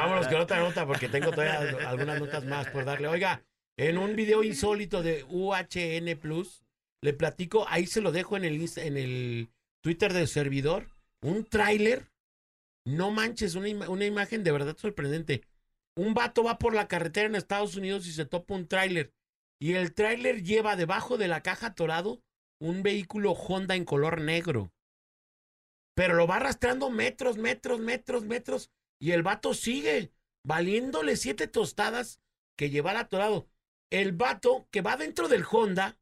Vámonos 0.00 0.26
con 0.26 0.40
otra 0.40 0.58
nota 0.58 0.84
porque 0.84 1.08
tengo 1.08 1.30
todavía 1.30 1.88
algunas 1.88 2.18
notas 2.18 2.44
más 2.44 2.66
por 2.70 2.84
darle. 2.84 3.06
Oiga, 3.06 3.44
en 3.76 3.96
un 3.96 4.16
video 4.16 4.42
insólito 4.42 5.00
de 5.04 5.24
UHN 5.28 6.18
Plus, 6.18 6.64
le 7.00 7.12
platico, 7.12 7.64
ahí 7.68 7.86
se 7.86 8.00
lo 8.00 8.10
dejo 8.10 8.36
en 8.36 8.44
el, 8.44 8.68
en 8.76 8.96
el 8.96 9.50
Twitter 9.84 10.12
del 10.12 10.26
servidor, 10.26 10.88
un 11.22 11.44
tráiler. 11.44 12.10
No 12.84 13.12
manches, 13.12 13.54
una, 13.54 13.68
ima- 13.68 13.88
una 13.88 14.06
imagen 14.06 14.42
de 14.42 14.50
verdad 14.50 14.76
sorprendente. 14.76 15.42
Un 15.96 16.12
vato 16.12 16.42
va 16.42 16.58
por 16.58 16.74
la 16.74 16.88
carretera 16.88 17.28
en 17.28 17.36
Estados 17.36 17.76
Unidos 17.76 18.04
y 18.08 18.12
se 18.12 18.24
topa 18.24 18.54
un 18.54 18.66
tráiler. 18.66 19.12
Y 19.60 19.74
el 19.74 19.94
tráiler 19.94 20.42
lleva 20.42 20.74
debajo 20.74 21.18
de 21.18 21.28
la 21.28 21.40
caja 21.40 21.74
torado 21.74 22.20
un 22.60 22.82
vehículo 22.82 23.30
Honda 23.30 23.76
en 23.76 23.84
color 23.84 24.20
negro. 24.20 24.72
Pero 25.98 26.14
lo 26.14 26.28
va 26.28 26.36
arrastrando 26.36 26.90
metros, 26.90 27.38
metros, 27.38 27.80
metros, 27.80 28.24
metros. 28.24 28.70
Y 29.00 29.10
el 29.10 29.24
vato 29.24 29.52
sigue 29.52 30.12
valiéndole 30.46 31.16
siete 31.16 31.48
tostadas 31.48 32.20
que 32.56 32.70
llevar 32.70 32.96
atorado. 32.96 33.48
El 33.90 34.12
vato 34.12 34.68
que 34.70 34.80
va 34.80 34.96
dentro 34.96 35.26
del 35.26 35.44
Honda, 35.50 35.98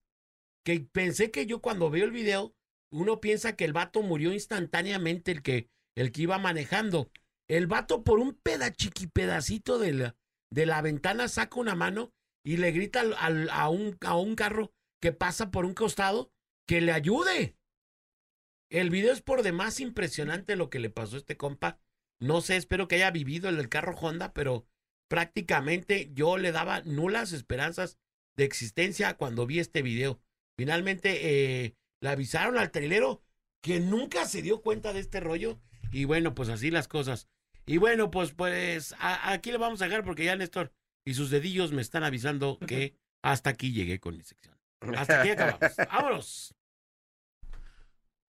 que 0.66 0.80
pensé 0.80 1.30
que 1.30 1.46
yo 1.46 1.62
cuando 1.62 1.88
veo 1.88 2.04
el 2.04 2.10
video, 2.10 2.54
uno 2.92 3.22
piensa 3.22 3.56
que 3.56 3.64
el 3.64 3.72
vato 3.72 4.02
murió 4.02 4.34
instantáneamente, 4.34 5.32
el 5.32 5.42
que, 5.42 5.70
el 5.96 6.12
que 6.12 6.22
iba 6.22 6.36
manejando. 6.36 7.10
El 7.48 7.66
vato 7.66 8.04
por 8.04 8.18
un 8.18 8.34
peda 8.34 8.70
chiqui 8.74 9.06
pedacito 9.06 9.78
de 9.78 9.94
la, 9.94 10.16
de 10.52 10.66
la 10.66 10.82
ventana 10.82 11.26
saca 11.28 11.58
una 11.58 11.74
mano 11.74 12.12
y 12.44 12.58
le 12.58 12.70
grita 12.70 13.00
al- 13.00 13.14
al- 13.18 13.48
a, 13.48 13.70
un, 13.70 13.96
a 14.02 14.18
un 14.18 14.34
carro 14.34 14.74
que 15.00 15.12
pasa 15.12 15.50
por 15.50 15.64
un 15.64 15.72
costado 15.72 16.30
que 16.68 16.82
le 16.82 16.92
ayude. 16.92 17.55
El 18.70 18.90
video 18.90 19.12
es 19.12 19.22
por 19.22 19.42
demás 19.42 19.80
impresionante 19.80 20.56
lo 20.56 20.70
que 20.70 20.78
le 20.80 20.90
pasó 20.90 21.16
a 21.16 21.18
este 21.18 21.36
compa. 21.36 21.78
No 22.18 22.40
sé, 22.40 22.56
espero 22.56 22.88
que 22.88 22.96
haya 22.96 23.10
vivido 23.10 23.48
el 23.48 23.56
del 23.56 23.68
carro 23.68 23.94
Honda, 23.96 24.32
pero 24.32 24.66
prácticamente 25.08 26.10
yo 26.14 26.36
le 26.38 26.52
daba 26.52 26.82
nulas 26.82 27.32
esperanzas 27.32 27.98
de 28.36 28.44
existencia 28.44 29.14
cuando 29.16 29.46
vi 29.46 29.60
este 29.60 29.82
video. 29.82 30.20
Finalmente 30.58 31.64
eh, 31.64 31.76
le 32.00 32.08
avisaron 32.08 32.58
al 32.58 32.70
trailero 32.70 33.22
que 33.62 33.80
nunca 33.80 34.26
se 34.26 34.42
dio 34.42 34.62
cuenta 34.62 34.92
de 34.92 35.00
este 35.00 35.20
rollo. 35.20 35.60
Y 35.92 36.04
bueno, 36.04 36.34
pues 36.34 36.48
así 36.48 36.70
las 36.70 36.88
cosas. 36.88 37.28
Y 37.66 37.78
bueno, 37.78 38.10
pues 38.10 38.32
pues 38.32 38.94
a- 38.98 39.32
aquí 39.32 39.50
le 39.52 39.58
vamos 39.58 39.80
a 39.82 39.86
dejar 39.86 40.04
porque 40.04 40.24
ya 40.24 40.36
Néstor 40.36 40.72
y 41.04 41.14
sus 41.14 41.30
dedillos 41.30 41.72
me 41.72 41.82
están 41.82 42.04
avisando 42.04 42.58
que 42.66 42.96
hasta 43.22 43.50
aquí 43.50 43.72
llegué 43.72 44.00
con 44.00 44.16
mi 44.16 44.22
sección. 44.24 44.56
Hasta 44.96 45.20
aquí 45.20 45.30
acabamos. 45.30 45.60
Vámonos. 45.92 46.54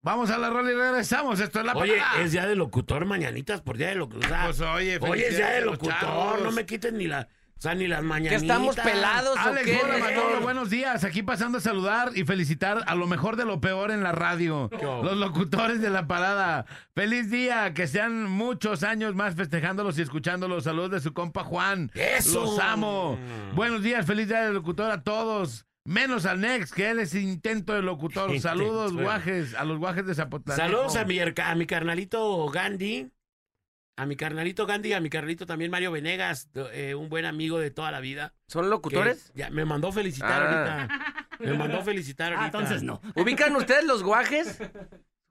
Vamos 0.01 0.29
a 0.29 0.37
la 0.37 0.49
rola 0.49 0.71
y 0.71 0.75
regresamos. 0.75 1.39
Esto 1.41 1.59
es 1.59 1.65
la 1.65 1.73
Oye, 1.73 1.97
parada. 1.97 2.21
es 2.21 2.31
día 2.31 2.47
de 2.47 2.55
locutor, 2.55 3.05
mañanitas 3.05 3.61
por 3.61 3.77
día 3.77 3.89
de 3.89 3.95
locutor. 3.95 4.29
Pues, 4.45 4.61
oye, 4.61 4.97
Oye, 5.01 5.27
es 5.27 5.35
día 5.37 5.49
de 5.49 5.61
locutor, 5.65 6.41
no 6.41 6.51
me 6.51 6.65
quiten 6.65 6.97
ni 6.97 7.07
la, 7.07 7.27
o 7.57 7.61
sea, 7.61 7.75
ni 7.75 7.85
las 7.85 7.99
¿Que 7.99 8.05
mañanitas. 8.05 8.41
estamos 8.41 8.77
pelados 8.77 9.35
o 9.35 9.39
Alex 9.41 9.65
qué? 9.65 9.73
Néstor? 9.73 9.99
Manolo, 9.99 10.39
buenos 10.41 10.69
días. 10.69 11.03
Aquí 11.03 11.21
pasando 11.21 11.57
a 11.57 11.61
saludar 11.61 12.11
y 12.15 12.23
felicitar 12.23 12.81
a 12.87 12.95
lo 12.95 13.07
mejor 13.07 13.35
de 13.35 13.43
lo 13.43 13.59
peor 13.59 13.91
en 13.91 14.01
la 14.01 14.13
radio. 14.13 14.69
Los 14.81 15.17
locutores 15.17 15.81
de 15.81 15.89
la 15.89 16.07
parada. 16.07 16.65
Feliz 16.95 17.29
día, 17.29 17.73
que 17.73 17.85
sean 17.85 18.23
muchos 18.23 18.83
años 18.83 19.15
más 19.15 19.35
festejándolos 19.35 19.99
y 19.99 20.03
escuchándolos. 20.03 20.63
Saludos 20.63 20.91
de 20.91 20.99
su 21.01 21.13
compa 21.13 21.43
Juan. 21.43 21.91
¡Eso! 21.93 22.43
Los 22.45 22.59
amo. 22.59 23.19
Buenos 23.53 23.83
días, 23.83 24.05
feliz 24.05 24.29
día 24.29 24.43
del 24.43 24.53
locutor 24.53 24.89
a 24.91 25.01
todos. 25.03 25.65
Menos 25.89 26.27
al 26.27 26.39
Nex, 26.39 26.71
que 26.71 26.91
él 26.91 26.99
es 26.99 27.15
intento 27.15 27.73
de 27.73 27.81
locutor. 27.81 28.29
Intento. 28.29 28.47
Saludos, 28.47 28.93
guajes, 28.93 29.55
a 29.55 29.65
los 29.65 29.79
guajes 29.79 30.05
de 30.05 30.13
Zapotlán. 30.13 30.55
Saludos 30.55 30.95
a 30.95 31.03
mi, 31.05 31.17
herca- 31.17 31.49
a 31.49 31.55
mi 31.55 31.65
carnalito 31.65 32.45
Gandhi. 32.49 33.09
A 33.97 34.05
mi 34.05 34.15
carnalito 34.15 34.67
Gandhi, 34.67 34.93
a 34.93 34.99
mi 35.01 35.09
carnalito 35.09 35.47
también 35.47 35.71
Mario 35.71 35.91
Venegas, 35.91 36.47
eh, 36.73 36.93
un 36.93 37.09
buen 37.09 37.25
amigo 37.25 37.57
de 37.59 37.71
toda 37.71 37.89
la 37.91 37.99
vida. 38.01 38.33
¿Son 38.47 38.69
locutores? 38.69 39.31
ya 39.33 39.49
me 39.49 39.65
mandó 39.65 39.91
felicitar 39.91 40.43
Ah. 40.43 40.45
ahorita. 40.83 41.15
Me 41.39 41.53
mandó 41.57 41.81
felicitar 41.81 42.33
ahorita. 42.33 42.43
Ah, 42.43 42.45
entonces 42.45 42.83
no. 42.83 43.01
¿Ubican 43.15 43.55
ustedes 43.55 43.83
los 43.85 44.03
guajes? 44.03 44.59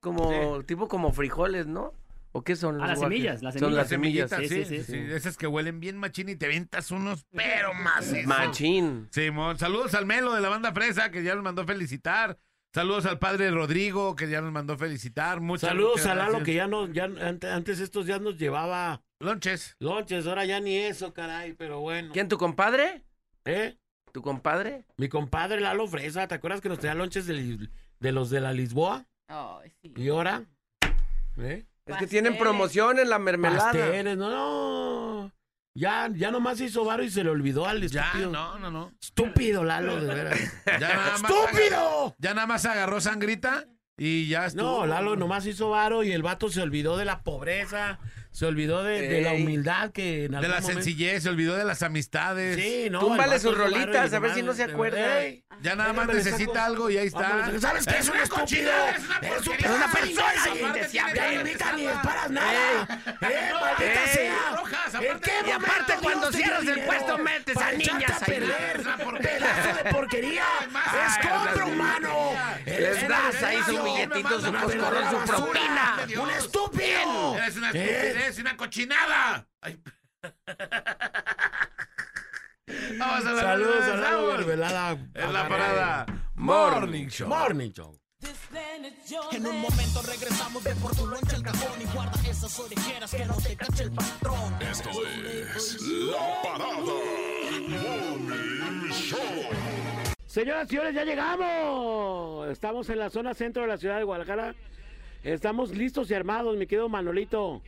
Como, 0.00 0.62
tipo 0.64 0.88
como 0.88 1.12
frijoles, 1.12 1.66
¿no? 1.66 1.92
¿O 2.32 2.42
qué 2.42 2.56
son? 2.56 2.76
Ah, 2.76 2.78
los 2.80 2.88
las 2.88 2.98
guajes? 2.98 3.16
semillas, 3.16 3.42
las 3.42 3.54
Son 3.54 3.74
las 3.74 3.88
semillas. 3.88 4.30
semillitas, 4.30 4.64
Sí, 4.64 4.64
sí, 4.64 4.82
sí, 4.84 4.84
sí, 4.84 5.06
sí. 5.08 5.12
Esas 5.14 5.36
que 5.36 5.46
huelen 5.46 5.80
bien 5.80 5.96
machín 5.96 6.28
y 6.28 6.36
te 6.36 6.46
ventas 6.48 6.90
unos, 6.90 7.24
pero 7.32 7.72
más. 7.74 8.12
Machín. 8.26 9.08
Simón, 9.10 9.58
saludos 9.58 9.94
al 9.94 10.04
Melo 10.06 10.34
de 10.34 10.40
la 10.40 10.48
banda 10.50 10.72
Fresa, 10.72 11.10
que 11.10 11.22
ya 11.22 11.34
nos 11.34 11.42
mandó 11.44 11.64
felicitar. 11.66 12.38
Saludos 12.74 13.06
al 13.06 13.18
padre 13.18 13.50
Rodrigo, 13.50 14.14
que 14.14 14.28
ya 14.28 14.42
nos 14.42 14.52
mandó 14.52 14.76
felicitar. 14.76 15.40
Muchas 15.40 15.70
Saludos 15.70 15.92
muchas 15.96 16.06
a 16.06 16.14
Lalo, 16.14 16.42
que 16.42 16.52
ya 16.54 16.66
no, 16.66 16.86
ya 16.86 17.04
antes, 17.04 17.80
estos 17.80 18.04
días 18.04 18.20
nos 18.20 18.36
llevaba 18.36 19.02
Lonches. 19.20 19.74
lonches, 19.80 20.26
ahora 20.26 20.44
ya 20.44 20.60
ni 20.60 20.76
eso, 20.76 21.14
caray, 21.14 21.54
pero 21.54 21.80
bueno. 21.80 22.10
¿Quién, 22.12 22.28
tu 22.28 22.36
compadre? 22.36 23.04
¿Eh? 23.46 23.78
¿Tu 24.12 24.20
compadre? 24.20 24.84
Mi 24.98 25.08
compadre 25.08 25.60
Lalo 25.62 25.88
Fresa, 25.88 26.28
¿te 26.28 26.34
acuerdas 26.34 26.60
que 26.60 26.68
nos 26.68 26.78
traía 26.78 26.94
lonches 26.94 27.26
de, 27.26 28.12
los 28.12 28.28
de 28.28 28.40
la 28.40 28.52
Lisboa? 28.52 29.06
Ay, 29.28 29.72
sí. 29.82 29.92
¿Y 29.96 30.08
ahora? 30.10 30.44
¿Eh? 31.38 31.64
Es 31.88 31.96
que 31.96 32.06
tienen 32.06 32.36
promoción 32.38 32.98
en 32.98 33.08
la 33.10 33.18
mermelada. 33.18 33.64
Pasteles, 33.72 34.16
no, 34.16 34.30
no. 34.30 35.32
Ya, 35.74 36.08
ya 36.12 36.30
nomás 36.30 36.60
hizo 36.60 36.84
varo 36.84 37.04
y 37.04 37.10
se 37.10 37.22
le 37.22 37.30
olvidó 37.30 37.66
al 37.66 37.86
Ya, 37.88 38.02
estúpido. 38.06 38.30
no, 38.32 38.58
no, 38.58 38.70
no. 38.70 38.92
Estúpido, 39.00 39.62
Lalo, 39.64 40.00
de 40.00 40.12
veras. 40.12 40.38
Ya 40.80 40.88
nada 40.94 41.18
más 41.18 41.30
¡Estúpido! 41.30 42.16
Ya 42.18 42.34
nada 42.34 42.46
más 42.48 42.64
agarró 42.66 43.00
sangrita 43.00 43.64
y 43.96 44.28
ya 44.28 44.46
estuvo. 44.46 44.80
No, 44.80 44.86
Lalo 44.86 45.14
nomás 45.16 45.46
hizo 45.46 45.70
varo 45.70 46.02
y 46.02 46.10
el 46.12 46.22
vato 46.22 46.48
se 46.50 46.62
olvidó 46.62 46.96
de 46.96 47.04
la 47.04 47.22
pobreza, 47.22 48.00
se 48.38 48.46
olvidó 48.46 48.84
de, 48.84 49.08
de 49.08 49.20
la 49.22 49.32
humildad 49.32 49.90
que 49.90 50.26
en 50.26 50.30
De 50.30 50.36
algún 50.36 50.50
la 50.52 50.60
momento- 50.60 50.80
sencillez, 50.82 51.24
se 51.24 51.28
olvidó 51.28 51.56
de 51.56 51.64
las 51.64 51.82
amistades. 51.82 52.54
Sí, 52.56 52.88
no. 52.88 53.00
Túmbale 53.00 53.24
el 53.24 53.30
vato 53.30 53.40
sus 53.48 53.58
rolitas, 53.58 54.12
a 54.12 54.18
ver 54.20 54.34
si 54.34 54.42
no 54.44 54.52
se 54.54 54.62
acuerda. 54.62 55.22
ey, 55.22 55.42
Ya 55.60 55.74
nada 55.74 55.92
más 55.92 56.06
déjame 56.06 56.22
le 56.22 56.30
necesita 56.30 56.52
saco- 56.52 56.64
algo 56.66 56.90
y 56.90 56.98
ahí 56.98 57.08
está. 57.08 57.28
Vámonos, 57.30 57.60
¿Sabes 57.60 57.84
qué? 57.84 57.98
Es 57.98 58.08
un 58.08 58.16
estúpido. 58.16 58.40
cochinada, 58.40 58.90
es 58.92 58.98
una 59.04 59.18
Es 59.18 59.46
un 59.66 59.72
una 59.74 59.90
persona 59.90 60.68
indeseable. 60.68 61.14
Ya 61.16 61.26
ni 61.30 61.34
dientes 61.42 61.66
ni 61.74 61.86
alba. 61.86 62.02
paras 62.02 62.30
nada. 62.30 62.88
¡Eh, 63.06 63.50
maldita 63.60 64.04
ey, 64.04 64.08
sea! 64.14 64.34
rojas, 64.56 64.94
¿En 64.94 65.00
aparte- 65.00 65.20
qué 65.20 65.30
y 65.30 65.42
momento 65.52 65.66
aparte 65.66 65.92
Dios 65.92 66.00
cuando 66.02 66.30
te 66.30 66.36
dio 66.36 66.44
cierras 66.46 66.60
el 66.62 66.66
dinero 66.74 66.86
puesto, 66.86 67.18
metes 67.18 67.56
a 67.56 67.72
echarte 67.72 67.92
niñas 67.92 68.22
ahí. 68.22 68.34
perder? 68.34 68.76
¡Pedazo 69.20 69.82
de 69.84 69.90
porquería! 69.90 70.44
¡Es 70.68 71.16
Ay, 71.18 71.28
contra 71.28 71.54
las- 71.56 71.66
humano! 71.68 72.32
Les 72.64 72.78
Eres 72.78 73.02
un 73.02 73.08
das 73.08 73.42
ahí 73.42 73.56
su 73.56 73.72
desgraciado. 73.72 73.84
billetito, 73.84 74.40
su 74.40 74.48
Una 74.50 74.60
coscorrón, 74.62 74.92
verdadera 74.94 75.26
su 75.26 75.32
propina. 75.32 76.22
¡Un 76.22 76.30
estúpido! 76.30 77.36
Eres 77.36 77.56
una 77.56 77.70
¿Eh? 77.72 77.82
estupidez 77.82 78.27
y 78.36 78.40
una 78.40 78.56
cochinada. 78.56 79.48
Ay. 79.60 79.80
Vamos 82.98 83.24
a 83.24 83.32
la 83.32 83.40
Saludos 83.40 83.82
a 83.82 83.96
regresamos. 83.96 84.36
Mermelada. 84.36 84.90
En 85.14 85.32
la 85.32 85.48
parada 85.48 86.06
Morning 86.34 87.06
Show. 87.08 87.28
Morning 87.28 87.70
Show. 87.70 87.98
En 89.32 89.46
un 89.46 89.60
momento 89.60 90.02
regresamos 90.02 90.62
de 90.64 90.74
por 90.76 90.94
tu 90.94 91.06
loncha 91.06 91.36
al 91.36 91.42
cajón 91.42 91.80
y 91.80 91.84
guarda 91.94 92.20
esas 92.28 92.58
orejeras 92.58 93.10
que 93.10 93.24
no 93.24 93.36
te 93.36 93.56
cache 93.56 93.84
el 93.84 93.92
patrón. 93.92 94.54
Esto 94.60 94.90
es 94.90 95.80
La 95.80 96.42
Parada 96.42 96.76
Morning 97.68 98.90
Show. 98.90 99.18
Señoras 100.26 100.66
y 100.66 100.70
señores, 100.70 100.94
ya 100.94 101.04
llegamos. 101.04 102.48
Estamos 102.48 102.88
en 102.90 102.98
la 102.98 103.08
zona 103.08 103.32
centro 103.32 103.62
de 103.62 103.68
la 103.68 103.78
ciudad 103.78 103.96
de 103.96 104.04
Guadalajara. 104.04 104.54
Estamos 105.22 105.70
listos 105.70 106.10
y 106.10 106.14
armados, 106.14 106.56
mi 106.56 106.66
querido 106.66 106.88
Manolito, 106.88 107.62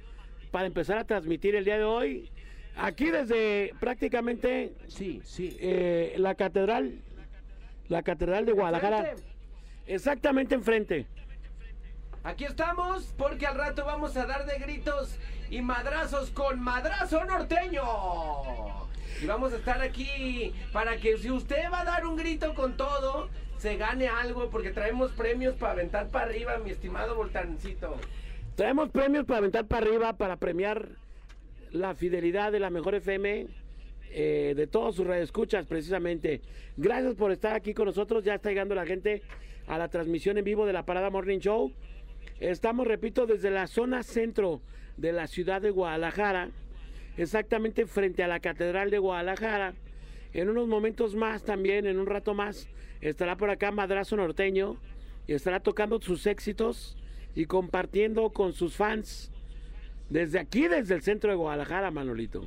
para 0.50 0.66
empezar 0.66 0.98
a 0.98 1.04
transmitir 1.04 1.54
el 1.54 1.64
día 1.64 1.78
de 1.78 1.84
hoy. 1.84 2.30
Aquí 2.76 3.10
desde 3.10 3.74
prácticamente, 3.80 4.72
sí, 4.88 5.20
sí, 5.24 5.56
eh, 5.60 6.14
la 6.18 6.34
catedral, 6.34 7.00
la 7.88 8.02
catedral 8.02 8.46
de 8.46 8.52
Guadalajara. 8.52 9.14
Exactamente 9.86 10.54
enfrente. 10.54 11.06
Aquí 12.22 12.44
estamos 12.44 13.14
porque 13.16 13.46
al 13.46 13.56
rato 13.56 13.84
vamos 13.84 14.16
a 14.16 14.26
dar 14.26 14.46
de 14.46 14.58
gritos 14.58 15.16
y 15.50 15.62
madrazos 15.62 16.30
con 16.30 16.60
madrazo 16.60 17.24
norteño. 17.24 17.82
Y 19.22 19.26
vamos 19.26 19.52
a 19.52 19.56
estar 19.56 19.82
aquí 19.82 20.54
para 20.72 20.96
que 20.98 21.18
si 21.18 21.30
usted 21.30 21.70
va 21.72 21.80
a 21.80 21.84
dar 21.84 22.06
un 22.06 22.16
grito 22.16 22.54
con 22.54 22.76
todo, 22.76 23.28
se 23.58 23.76
gane 23.76 24.08
algo 24.08 24.48
porque 24.48 24.70
traemos 24.70 25.12
premios 25.12 25.54
para 25.56 25.72
aventar 25.72 26.08
para 26.08 26.26
arriba, 26.26 26.58
mi 26.58 26.70
estimado 26.70 27.14
Voltancito. 27.16 27.96
Traemos 28.60 28.90
premios 28.90 29.24
para 29.24 29.38
aventar 29.38 29.66
para 29.66 29.86
arriba, 29.86 30.12
para 30.18 30.36
premiar 30.36 30.90
la 31.70 31.94
fidelidad 31.94 32.52
de 32.52 32.60
la 32.60 32.68
mejor 32.68 32.94
FM, 32.94 33.46
eh, 34.10 34.52
de 34.54 34.66
todos 34.66 34.96
sus 34.96 35.06
radioescuchas, 35.06 35.64
precisamente. 35.64 36.42
Gracias 36.76 37.14
por 37.14 37.32
estar 37.32 37.54
aquí 37.54 37.72
con 37.72 37.86
nosotros. 37.86 38.22
Ya 38.22 38.34
está 38.34 38.50
llegando 38.50 38.74
la 38.74 38.84
gente 38.84 39.22
a 39.66 39.78
la 39.78 39.88
transmisión 39.88 40.36
en 40.36 40.44
vivo 40.44 40.66
de 40.66 40.74
la 40.74 40.84
Parada 40.84 41.08
Morning 41.08 41.38
Show. 41.38 41.72
Estamos, 42.38 42.86
repito, 42.86 43.24
desde 43.24 43.48
la 43.48 43.66
zona 43.66 44.02
centro 44.02 44.60
de 44.98 45.12
la 45.12 45.26
ciudad 45.26 45.62
de 45.62 45.70
Guadalajara, 45.70 46.50
exactamente 47.16 47.86
frente 47.86 48.22
a 48.22 48.28
la 48.28 48.40
Catedral 48.40 48.90
de 48.90 48.98
Guadalajara. 48.98 49.72
En 50.34 50.50
unos 50.50 50.68
momentos 50.68 51.14
más 51.14 51.44
también, 51.44 51.86
en 51.86 51.98
un 51.98 52.04
rato 52.04 52.34
más, 52.34 52.68
estará 53.00 53.36
por 53.38 53.48
acá 53.48 53.70
Madrazo 53.70 54.16
Norteño 54.16 54.76
y 55.26 55.32
estará 55.32 55.60
tocando 55.60 55.98
sus 56.02 56.26
éxitos 56.26 56.98
y 57.34 57.46
compartiendo 57.46 58.30
con 58.30 58.52
sus 58.52 58.76
fans 58.76 59.30
desde 60.08 60.38
aquí, 60.40 60.66
desde 60.68 60.94
el 60.94 61.02
centro 61.02 61.30
de 61.30 61.36
Guadalajara, 61.36 61.90
Manolito. 61.90 62.46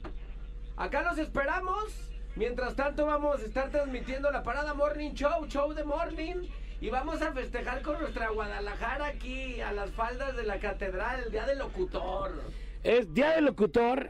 Acá 0.76 1.04
los 1.04 1.18
esperamos. 1.18 2.10
Mientras 2.36 2.76
tanto 2.76 3.06
vamos 3.06 3.40
a 3.42 3.46
estar 3.46 3.70
transmitiendo 3.70 4.32
la 4.32 4.42
Parada 4.44 4.74
Morning 4.74 5.12
Show, 5.14 5.46
Show 5.48 5.74
de 5.74 5.84
Morning. 5.84 6.48
Y 6.82 6.90
vamos 6.90 7.22
a 7.22 7.32
festejar 7.32 7.82
con 7.82 8.00
nuestra 8.02 8.30
Guadalajara 8.30 9.06
aquí 9.08 9.62
a 9.62 9.72
las 9.72 9.92
faldas 9.92 10.36
de 10.36 10.44
la 10.44 10.60
catedral, 10.60 11.24
el 11.26 11.32
Día 11.32 11.46
del 11.46 11.60
Locutor. 11.60 12.42
Es 12.84 13.14
Día 13.14 13.32
del 13.36 13.46
Locutor 13.46 14.10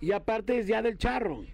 y 0.00 0.10
aparte 0.10 0.58
es 0.58 0.66
Día 0.66 0.82
del 0.82 0.98
Charro. 0.98 1.44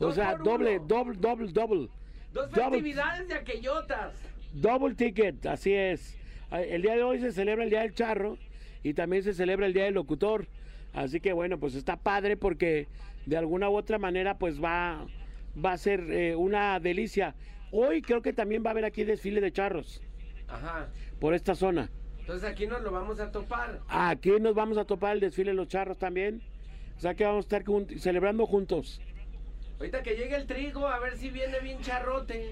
O 0.00 0.10
sea, 0.10 0.34
doble, 0.36 0.80
doble, 0.84 1.16
doble, 1.20 1.52
doble. 1.52 1.88
Dos 2.32 2.50
Double- 2.50 2.70
festividades 2.78 3.28
de 3.28 3.34
aquellotas. 3.34 4.14
Double 4.54 4.94
ticket, 4.94 5.44
así 5.46 5.72
es. 5.74 6.16
El 6.50 6.82
día 6.82 6.94
de 6.96 7.02
hoy 7.02 7.20
se 7.20 7.32
celebra 7.32 7.64
el 7.64 7.70
Día 7.70 7.80
del 7.80 7.94
Charro 7.94 8.36
y 8.82 8.94
también 8.94 9.22
se 9.22 9.34
celebra 9.34 9.66
el 9.66 9.72
Día 9.72 9.84
del 9.84 9.94
Locutor. 9.94 10.46
Así 10.92 11.20
que 11.20 11.32
bueno, 11.32 11.58
pues 11.58 11.74
está 11.74 11.96
padre 11.96 12.36
porque 12.36 12.88
de 13.26 13.36
alguna 13.36 13.68
u 13.70 13.76
otra 13.76 13.98
manera 13.98 14.38
pues 14.38 14.62
va, 14.62 15.06
va 15.62 15.72
a 15.72 15.78
ser 15.78 16.00
eh, 16.10 16.34
una 16.34 16.80
delicia. 16.80 17.34
Hoy 17.70 18.02
creo 18.02 18.22
que 18.22 18.32
también 18.32 18.64
va 18.64 18.70
a 18.70 18.72
haber 18.72 18.84
aquí 18.84 19.04
desfile 19.04 19.40
de 19.40 19.52
charros 19.52 20.02
Ajá. 20.48 20.88
por 21.20 21.34
esta 21.34 21.54
zona. 21.54 21.88
Entonces 22.18 22.48
aquí 22.48 22.66
nos 22.66 22.82
lo 22.82 22.90
vamos 22.90 23.20
a 23.20 23.30
topar. 23.30 23.80
Aquí 23.88 24.30
nos 24.40 24.54
vamos 24.54 24.78
a 24.78 24.84
topar 24.84 25.14
el 25.14 25.20
desfile 25.20 25.50
de 25.52 25.56
los 25.56 25.68
charros 25.68 25.98
también. 25.98 26.42
O 26.96 27.00
sea 27.00 27.14
que 27.14 27.24
vamos 27.24 27.38
a 27.44 27.46
estar 27.46 27.64
jun- 27.64 27.98
celebrando 27.98 28.44
juntos. 28.46 29.00
Ahorita 29.78 30.02
que 30.02 30.16
llegue 30.16 30.34
el 30.36 30.46
trigo, 30.46 30.86
a 30.88 30.98
ver 30.98 31.16
si 31.16 31.30
viene 31.30 31.58
bien 31.60 31.80
charrote. 31.80 32.50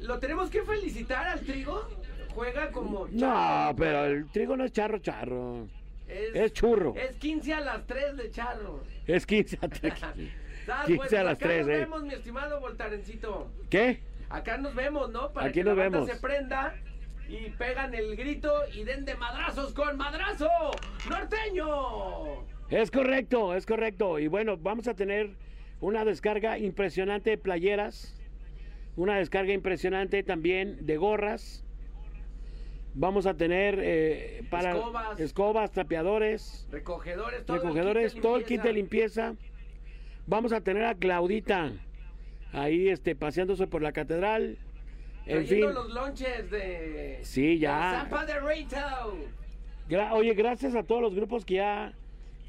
¿Lo 0.00 0.18
tenemos 0.18 0.50
que 0.50 0.62
felicitar 0.62 1.26
al 1.28 1.40
trigo? 1.40 1.86
Juega 2.34 2.70
como... 2.70 3.06
No, 3.10 3.74
pero 3.76 4.04
el 4.06 4.26
trigo 4.30 4.56
no 4.56 4.64
es 4.64 4.72
charro, 4.72 4.98
charro. 4.98 5.66
Es, 6.08 6.34
Es 6.34 6.52
churro. 6.52 6.94
Es 6.96 7.16
15 7.16 7.54
a 7.54 7.60
las 7.60 7.86
3 7.86 8.16
de 8.16 8.30
charro. 8.30 8.82
Es 9.06 9.26
15 9.26 9.58
a 9.62 9.68
3. 9.68 9.94
¿Sabes? 9.98 10.86
15 10.86 10.96
Pues, 10.96 11.12
a 11.14 11.22
las 11.24 11.36
acá 11.38 11.46
3, 11.48 11.66
nos 11.66 11.74
eh. 11.74 11.78
vemos, 11.80 12.02
mi 12.04 12.14
estimado 12.14 12.60
Voltarencito. 12.60 13.50
¿Qué? 13.70 14.00
Acá 14.30 14.56
nos 14.58 14.74
vemos, 14.74 15.10
¿no? 15.10 15.32
Para 15.32 15.46
Aquí 15.46 15.60
que 15.60 15.64
nos 15.64 15.76
la 15.76 15.82
vemos. 15.84 16.08
se 16.08 16.16
prenda 16.16 16.74
y 17.28 17.50
pegan 17.50 17.94
el 17.94 18.16
grito 18.16 18.52
y 18.72 18.84
den 18.84 19.04
de 19.04 19.14
madrazos 19.16 19.72
con 19.72 19.96
madrazo 19.96 20.48
norteño. 21.08 22.44
Es 22.70 22.90
correcto, 22.90 23.54
es 23.54 23.66
correcto. 23.66 24.18
Y 24.18 24.28
bueno, 24.28 24.56
vamos 24.56 24.88
a 24.88 24.94
tener 24.94 25.30
una 25.80 26.04
descarga 26.04 26.58
impresionante 26.58 27.30
de 27.30 27.38
playeras, 27.38 28.14
una 28.96 29.18
descarga 29.18 29.52
impresionante 29.52 30.22
también 30.22 30.84
de 30.86 30.96
gorras. 30.96 31.64
Vamos 32.94 33.26
a 33.26 33.34
tener 33.34 33.78
eh, 33.82 34.42
para 34.50 34.72
Escobas. 34.72 35.20
escobas, 35.20 35.70
trapeadores, 35.72 36.68
Recogedores, 36.70 37.44
todo 37.46 37.56
recogedores, 37.56 38.04
el 38.04 38.10
kit 38.10 38.16
de 38.16 38.22
todo 38.22 38.36
el 38.36 38.44
kit 38.44 38.62
de 38.62 38.72
limpieza. 38.74 39.34
Vamos 40.26 40.52
a 40.52 40.60
tener 40.60 40.84
a 40.84 40.94
Claudita 40.94 41.72
ahí 42.52 42.88
este 42.88 43.16
paseándose 43.16 43.66
por 43.66 43.80
la 43.82 43.92
catedral. 43.92 44.58
En 45.24 45.46
fin, 45.46 45.60
los 45.72 45.88
lonches 45.94 46.50
de... 46.50 47.20
Sí, 47.22 47.58
ya. 47.58 47.92
de 47.92 47.96
Zampa 47.98 48.26
de 48.26 48.40
Rito. 48.40 48.76
Gra- 49.88 50.12
Oye, 50.12 50.34
gracias 50.34 50.74
a 50.74 50.82
todos 50.82 51.00
los 51.00 51.14
grupos 51.14 51.44
que 51.44 51.54
ya, 51.54 51.92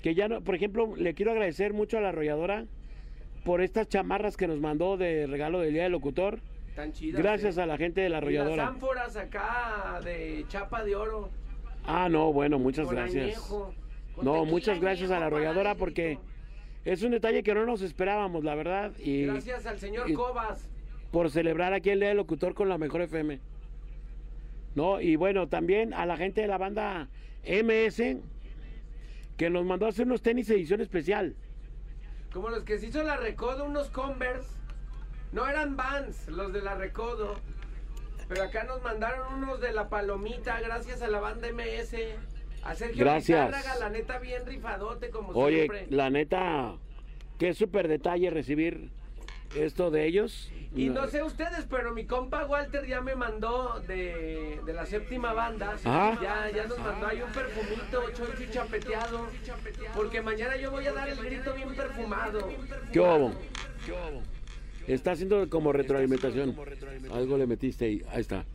que 0.01 0.13
ya 0.15 0.27
no, 0.27 0.41
por 0.41 0.55
ejemplo, 0.55 0.93
le 0.97 1.13
quiero 1.13 1.31
agradecer 1.31 1.71
mucho 1.73 1.97
a 1.97 2.01
la 2.01 2.09
arrolladora 2.09 2.65
por 3.45 3.61
estas 3.61 3.87
chamarras 3.87 4.35
que 4.37 4.47
nos 4.47 4.59
mandó 4.59 4.97
de 4.97 5.25
regalo 5.27 5.59
del 5.61 5.73
Día 5.73 5.83
del 5.83 5.91
Locutor. 5.93 6.39
Tan 6.75 6.91
chidas. 6.91 7.21
Gracias 7.21 7.57
¿eh? 7.57 7.61
a 7.61 7.65
la 7.65 7.77
gente 7.77 8.01
de 8.01 8.09
la 8.09 8.17
Y 8.17 8.19
las 8.19 8.23
arrolladora. 8.23 8.67
ánforas 8.67 9.15
acá 9.15 9.99
de 10.03 10.45
chapa 10.47 10.83
de 10.83 10.95
oro. 10.95 11.29
Ah, 11.85 12.07
no, 12.09 12.31
bueno, 12.33 12.57
muchas 12.59 12.85
con 12.87 12.95
gracias. 12.95 13.23
añejo, 13.25 13.73
con 14.15 14.25
No, 14.25 14.45
muchas 14.45 14.79
gracias 14.79 15.11
a 15.11 15.19
la 15.19 15.27
arrolladora 15.27 15.75
porque 15.75 16.17
es 16.85 17.03
un 17.03 17.11
detalle 17.11 17.43
que 17.43 17.53
no 17.53 17.65
nos 17.65 17.81
esperábamos, 17.81 18.43
la 18.43 18.55
verdad. 18.55 18.91
Y 18.99 19.25
Gracias 19.25 19.65
al 19.65 19.79
señor 19.79 20.09
y- 20.09 20.13
Cobas. 20.13 20.67
por 21.11 21.29
celebrar 21.29 21.73
aquí 21.73 21.89
el 21.91 21.99
Día 21.99 22.07
del 22.09 22.17
Locutor 22.17 22.53
con 22.55 22.69
la 22.69 22.77
mejor 22.77 23.01
FM. 23.01 23.39
No, 24.75 24.99
y 24.99 25.15
bueno, 25.15 25.47
también 25.47 25.93
a 25.93 26.05
la 26.07 26.17
gente 26.17 26.41
de 26.41 26.47
la 26.47 26.57
banda 26.57 27.07
MS 27.45 28.17
que 29.37 29.49
nos 29.49 29.65
mandó 29.65 29.85
a 29.85 29.89
hacer 29.89 30.05
unos 30.07 30.21
tenis 30.23 30.49
edición 30.49 30.81
especial. 30.81 31.35
Como 32.31 32.49
los 32.49 32.63
que 32.63 32.79
se 32.79 32.87
hizo 32.87 33.03
la 33.03 33.17
Recodo, 33.17 33.65
unos 33.65 33.89
Converse. 33.89 34.49
No 35.33 35.47
eran 35.47 35.75
Vans, 35.75 36.27
los 36.27 36.53
de 36.53 36.61
la 36.61 36.75
Recodo. 36.75 37.35
Pero 38.29 38.43
acá 38.43 38.63
nos 38.63 38.81
mandaron 38.83 39.33
unos 39.33 39.59
de 39.59 39.73
la 39.73 39.89
Palomita, 39.89 40.61
gracias 40.61 41.01
a 41.01 41.07
la 41.07 41.19
banda 41.19 41.47
MS. 41.51 41.95
A 42.63 42.75
Sergio 42.75 43.03
Gracias. 43.03 43.79
La 43.79 43.89
neta 43.89 44.19
bien 44.19 44.45
rifadote, 44.45 45.09
como 45.09 45.29
Oye, 45.31 45.63
siempre. 45.63 45.87
la 45.89 46.09
neta, 46.09 46.75
qué 47.37 47.53
súper 47.53 47.87
detalle 47.87 48.29
recibir 48.29 48.91
esto 49.55 49.91
de 49.91 50.05
ellos. 50.05 50.51
Y 50.75 50.89
no 50.89 51.07
sé 51.07 51.23
ustedes, 51.23 51.65
pero 51.69 51.93
mi 51.93 52.05
compa 52.05 52.45
Walter 52.45 52.85
ya 52.85 53.01
me 53.01 53.15
mandó 53.15 53.79
de, 53.87 54.61
de 54.65 54.73
la 54.73 54.85
séptima 54.85 55.33
banda. 55.33 55.75
Ya, 55.83 56.49
ya 56.55 56.67
nos 56.67 56.79
mandó 56.79 57.07
ahí 57.07 57.21
un 57.21 57.31
perfumito, 57.31 58.03
choncho 58.11 58.51
chapeteado. 58.51 59.27
Porque 59.95 60.21
mañana 60.21 60.55
yo 60.57 60.71
voy 60.71 60.85
a 60.87 60.93
dar 60.93 61.09
el 61.09 61.17
grito 61.17 61.53
bien 61.53 61.75
perfumado. 61.75 62.49
¿Qué 62.91 62.99
hubo? 62.99 63.33
Está 64.87 65.11
haciendo 65.11 65.49
como 65.49 65.71
retroalimentación. 65.71 66.55
Algo 67.11 67.37
le 67.37 67.47
metiste 67.47 67.85
ahí. 67.85 68.01
Ahí 68.09 68.21
está. 68.21 68.45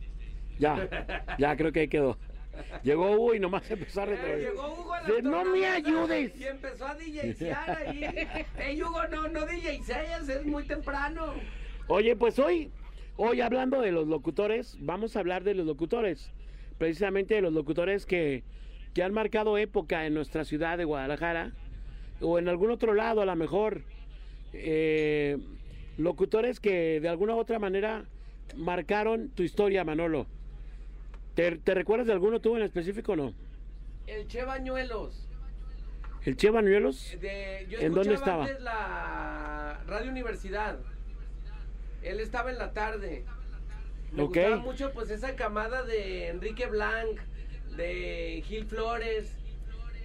Ya, 0.59 0.87
ya 1.39 1.55
creo 1.55 1.71
que 1.71 1.81
ahí 1.81 1.87
quedó. 1.87 2.17
Llegó 2.83 3.11
Hugo 3.11 3.33
y 3.35 3.39
nomás 3.39 3.69
empezó 3.71 4.01
a 4.01 4.03
Eh, 4.03 4.07
retroalimentar. 4.07 4.51
llegó 4.53 4.73
Hugo 4.73 4.93
a 4.93 5.01
la 5.01 5.07
Dice, 5.07 5.21
no 5.21 5.45
me 5.45 5.65
ayudes. 5.65 6.37
Y 6.39 6.43
empezó 6.43 6.85
a 6.87 6.95
DJsear 6.95 7.69
ahí. 7.87 8.05
Ey, 8.59 8.83
Hugo, 8.83 9.07
no, 9.07 9.27
no 9.29 9.45
DJseas, 9.45 10.27
es 10.27 10.45
muy 10.45 10.63
temprano. 10.63 11.33
Oye, 11.87 12.15
pues 12.17 12.37
hoy, 12.37 12.69
hoy 13.15 13.39
hablando 13.41 13.79
de 13.81 13.91
los 13.93 14.07
locutores, 14.07 14.77
vamos 14.81 15.15
a 15.15 15.19
hablar 15.21 15.43
de 15.43 15.53
los 15.55 15.65
locutores. 15.65 16.31
Precisamente 16.77 17.35
de 17.35 17.41
los 17.41 17.53
locutores 17.53 18.05
que, 18.05 18.43
que 18.93 19.03
han 19.03 19.13
marcado 19.13 19.57
época 19.57 20.05
en 20.05 20.13
nuestra 20.13 20.43
ciudad 20.43 20.77
de 20.77 20.83
Guadalajara 20.83 21.53
o 22.21 22.37
en 22.39 22.49
algún 22.49 22.71
otro 22.71 22.93
lado 22.93 23.21
a 23.21 23.25
lo 23.25 23.35
mejor. 23.37 23.83
Eh, 24.51 25.37
locutores 25.99 26.59
que 26.59 26.99
de 26.99 27.09
alguna 27.09 27.35
u 27.35 27.39
otra 27.39 27.59
manera 27.59 28.05
marcaron 28.55 29.29
tu 29.29 29.43
historia, 29.43 29.83
Manolo. 29.83 30.25
¿Te, 31.35 31.57
te 31.57 31.73
recuerdas 31.73 32.07
de 32.07 32.13
alguno 32.13 32.39
tú 32.39 32.55
en 32.55 32.63
específico 32.63 33.11
o 33.13 33.15
no? 33.15 33.33
El 34.07 34.27
Che 34.27 34.43
Bañuelos. 34.43 35.27
¿El 36.25 36.35
Che 36.35 36.49
Bañuelos? 36.49 37.15
De, 37.21 37.67
yo 37.69 37.79
¿En 37.79 37.93
dónde 37.93 38.15
estaba? 38.15 38.45
antes 38.45 38.61
la 38.61 39.79
Radio 39.87 40.09
Universidad. 40.11 40.79
Él 42.01 42.19
estaba 42.19 42.49
en 42.51 42.57
la 42.57 42.71
tarde. 42.73 43.25
Me 44.11 44.23
gustaba 44.23 44.57
mucho 44.57 44.91
pues 44.91 45.11
esa 45.11 45.35
camada 45.35 45.83
de 45.83 46.29
Enrique 46.29 46.65
Blanc, 46.65 47.19
de 47.75 48.41
Gil 48.47 48.65
Flores. 48.65 49.35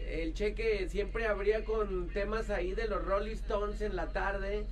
El 0.06 0.34
Che 0.34 0.54
que 0.54 0.88
siempre 0.88 1.26
abría 1.26 1.64
con 1.64 2.08
temas 2.08 2.50
ahí 2.50 2.74
de 2.74 2.88
los 2.88 3.02
Rolling 3.04 3.32
Stones 3.32 3.80
en 3.80 3.96
la 3.96 4.08
tarde. 4.12 4.66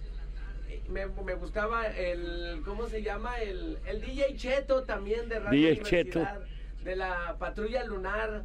Me, 0.88 1.06
me 1.06 1.34
gustaba 1.34 1.86
el, 1.86 2.62
¿cómo 2.64 2.86
se 2.86 3.02
llama? 3.02 3.38
El, 3.38 3.78
el 3.86 4.00
DJ 4.00 4.36
Cheto 4.36 4.84
también 4.84 5.28
de 5.28 5.38
Radio 5.38 5.68
DJ 5.68 5.82
Cheto. 5.82 6.18
Universidad, 6.20 6.40
de 6.84 6.96
la 6.96 7.36
Patrulla 7.38 7.84
Lunar. 7.84 8.44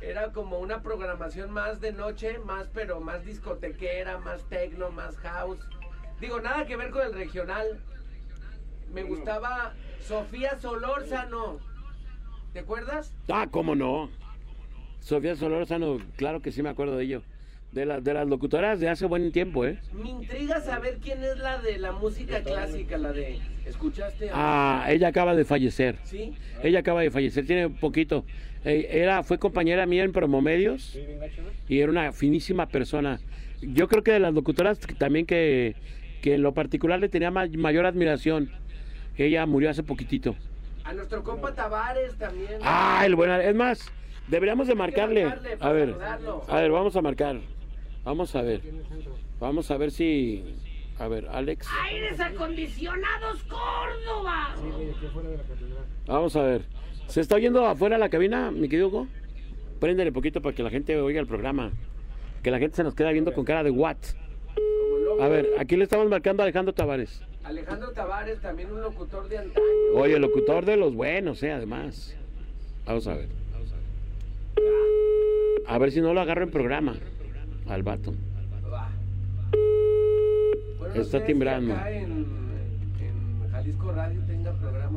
Era 0.00 0.32
como 0.32 0.58
una 0.58 0.82
programación 0.82 1.50
más 1.50 1.80
de 1.80 1.92
noche, 1.92 2.38
más 2.38 2.68
pero 2.72 3.00
más 3.00 3.24
discotequera, 3.24 4.18
más 4.18 4.42
tecno, 4.48 4.90
más 4.90 5.16
house. 5.18 5.58
Digo, 6.20 6.40
nada 6.40 6.66
que 6.66 6.76
ver 6.76 6.90
con 6.90 7.02
el 7.02 7.14
regional. 7.14 7.80
Me 8.92 9.02
gustaba 9.02 9.74
Sofía 10.00 10.58
Solórzano. 10.60 11.58
¿Te 12.52 12.60
acuerdas? 12.60 13.12
Ah, 13.28 13.48
cómo 13.50 13.74
no. 13.74 14.10
Sofía 15.00 15.36
Solórzano, 15.36 15.98
claro 16.16 16.40
que 16.40 16.52
sí 16.52 16.62
me 16.62 16.68
acuerdo 16.68 16.96
de 16.96 17.04
ello. 17.04 17.22
De, 17.76 17.84
la- 17.84 18.00
de 18.00 18.14
las 18.14 18.26
locutoras 18.26 18.80
de 18.80 18.88
hace 18.88 19.04
buen 19.04 19.30
tiempo, 19.32 19.66
¿eh? 19.66 19.78
Me 19.92 20.08
intriga 20.08 20.62
saber 20.62 20.96
quién 20.96 21.22
es 21.22 21.36
la 21.36 21.58
de 21.58 21.76
la 21.76 21.92
música 21.92 22.40
clásica, 22.42 22.96
la 22.96 23.12
de... 23.12 23.38
¿Escuchaste? 23.66 24.30
Ah, 24.32 24.86
ella 24.88 25.08
acaba 25.08 25.34
de 25.34 25.44
fallecer. 25.44 25.96
¿Sí? 26.04 26.32
Ella 26.62 26.78
acaba 26.78 27.02
de 27.02 27.10
fallecer, 27.10 27.44
tiene 27.46 27.68
poquito. 27.68 28.24
Eh, 28.64 28.88
Era, 28.92 29.22
fue 29.24 29.38
compañera 29.38 29.84
mía 29.84 30.04
en 30.04 30.12
Promomedios 30.12 30.98
y 31.68 31.80
era 31.80 31.90
una 31.90 32.12
finísima 32.12 32.64
persona. 32.66 33.20
Yo 33.60 33.88
creo 33.88 34.02
que 34.02 34.12
de 34.12 34.20
las 34.20 34.32
locutoras 34.32 34.78
también 34.96 35.26
que, 35.26 35.74
que 36.22 36.32
en 36.36 36.40
lo 36.42 36.54
particular 36.54 36.98
le 36.98 37.10
tenía 37.10 37.30
ma- 37.30 37.46
mayor 37.58 37.84
admiración. 37.84 38.50
Ella 39.18 39.44
murió 39.44 39.68
hace 39.68 39.82
poquitito. 39.82 40.34
A 40.84 40.94
nuestro 40.94 41.22
compa 41.22 41.52
Tavares 41.54 42.14
también. 42.14 42.52
Ah, 42.62 43.02
el 43.04 43.16
buen. 43.16 43.30
Es 43.32 43.54
más, 43.54 43.92
deberíamos 44.28 44.66
de 44.66 44.74
marcarle. 44.76 45.26
marcarle 45.26 45.56
A 45.60 45.72
ver, 45.72 45.88
saludarlo. 45.90 46.42
a 46.48 46.60
ver, 46.62 46.70
vamos 46.70 46.96
a 46.96 47.02
marcar. 47.02 47.36
Vamos 48.06 48.36
a 48.36 48.42
ver. 48.42 48.60
Vamos 49.40 49.68
a 49.72 49.76
ver 49.76 49.90
si. 49.90 50.44
A 51.00 51.08
ver, 51.08 51.28
Alex. 51.28 51.66
¡Aires 51.84 52.20
acondicionados 52.20 53.42
Córdoba! 53.42 54.54
Vamos 56.06 56.36
a 56.36 56.42
ver. 56.42 56.62
¿Se 57.08 57.20
está 57.20 57.34
oyendo 57.34 57.66
afuera 57.66 57.98
la 57.98 58.08
cabina, 58.08 58.52
mi 58.52 58.68
querido 58.68 58.88
Hugo? 58.88 59.08
Préndele 59.80 60.12
poquito 60.12 60.40
para 60.40 60.54
que 60.54 60.62
la 60.62 60.70
gente 60.70 60.98
oiga 61.00 61.20
el 61.20 61.26
programa. 61.26 61.72
Que 62.44 62.52
la 62.52 62.60
gente 62.60 62.76
se 62.76 62.84
nos 62.84 62.94
queda 62.94 63.10
viendo 63.10 63.34
con 63.34 63.44
cara 63.44 63.64
de 63.64 63.70
what. 63.70 63.96
A 65.20 65.26
ver, 65.26 65.50
aquí 65.58 65.76
le 65.76 65.82
estamos 65.82 66.08
marcando 66.08 66.42
a 66.42 66.44
Alejandro 66.44 66.72
Tavares. 66.72 67.20
Alejandro 67.42 67.90
Tavares, 67.90 68.40
también 68.40 68.70
un 68.70 68.82
locutor 68.82 69.28
de 69.28 69.38
antaño. 69.38 69.66
Oye, 69.94 70.16
locutor 70.20 70.64
de 70.64 70.76
los 70.76 70.94
buenos, 70.94 71.42
eh, 71.42 71.50
además. 71.50 72.16
Vamos 72.86 73.06
a 73.08 73.14
ver. 73.16 73.28
A 75.66 75.78
ver 75.78 75.90
si 75.90 76.00
no 76.00 76.14
lo 76.14 76.20
agarro 76.20 76.44
en 76.44 76.50
programa. 76.52 76.94
Al 77.68 77.82
vato. 77.82 78.12
Va. 78.72 78.88
Bueno, 80.78 80.94
no 80.94 81.00
Está 81.02 81.18
sé 81.18 81.20
si 81.20 81.26
timbrando. 81.32 81.74
acá 81.74 81.90
en, 81.90 82.04
en 82.12 83.50
Jalisco 83.50 83.92
Radio 83.92 84.20
tenga. 84.26 84.52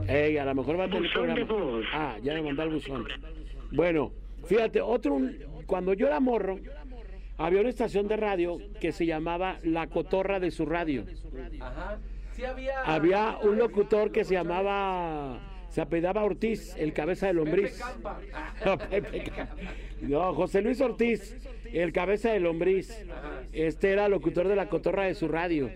Ey, 0.07 0.37
a 0.37 0.45
lo 0.45 0.55
mejor 0.55 0.79
va 0.79 0.83
a 0.85 0.89
tener 0.89 1.11
programa. 1.11 1.81
Ah, 1.93 2.17
ya 2.23 2.33
me 2.33 2.41
mandó 2.43 2.63
el 2.63 2.69
buzón. 2.69 3.05
Bueno, 3.71 4.11
fíjate, 4.45 4.81
otro, 4.81 5.13
un- 5.15 5.35
cuando 5.65 5.93
yo 5.93 6.07
era 6.07 6.19
morro, 6.19 6.59
había 7.37 7.61
una 7.61 7.69
estación 7.69 8.07
de 8.07 8.17
radio 8.17 8.57
que 8.79 8.91
se 8.91 9.05
llamaba 9.05 9.57
La 9.63 9.87
Cotorra 9.87 10.39
de 10.39 10.51
su 10.51 10.65
radio. 10.65 11.05
Ajá. 11.59 11.97
Sí 12.33 12.43
había... 12.45 12.81
Había 12.83 13.37
un 13.43 13.57
locutor 13.57 14.11
que 14.11 14.23
se 14.23 14.33
llamaba, 14.35 15.39
se 15.69 15.81
apellidaba 15.81 16.23
Ortiz, 16.23 16.75
el 16.77 16.93
cabeza 16.93 17.27
de 17.27 17.33
Pepe 17.33 17.45
lombriz. 17.45 17.77
Campa. 17.79 18.19
No, 18.65 18.77
Pepe 18.77 19.23
Ca- 19.23 19.49
no, 20.01 20.33
José 20.33 20.61
Luis 20.61 20.79
Ortiz, 20.81 21.35
el 21.73 21.91
cabeza 21.91 22.31
de 22.31 22.39
lombriz. 22.39 23.05
Este 23.53 23.91
era 23.91 24.09
locutor 24.09 24.47
de 24.47 24.55
La 24.55 24.69
Cotorra 24.69 25.05
de 25.05 25.15
su 25.15 25.27
radio. 25.27 25.69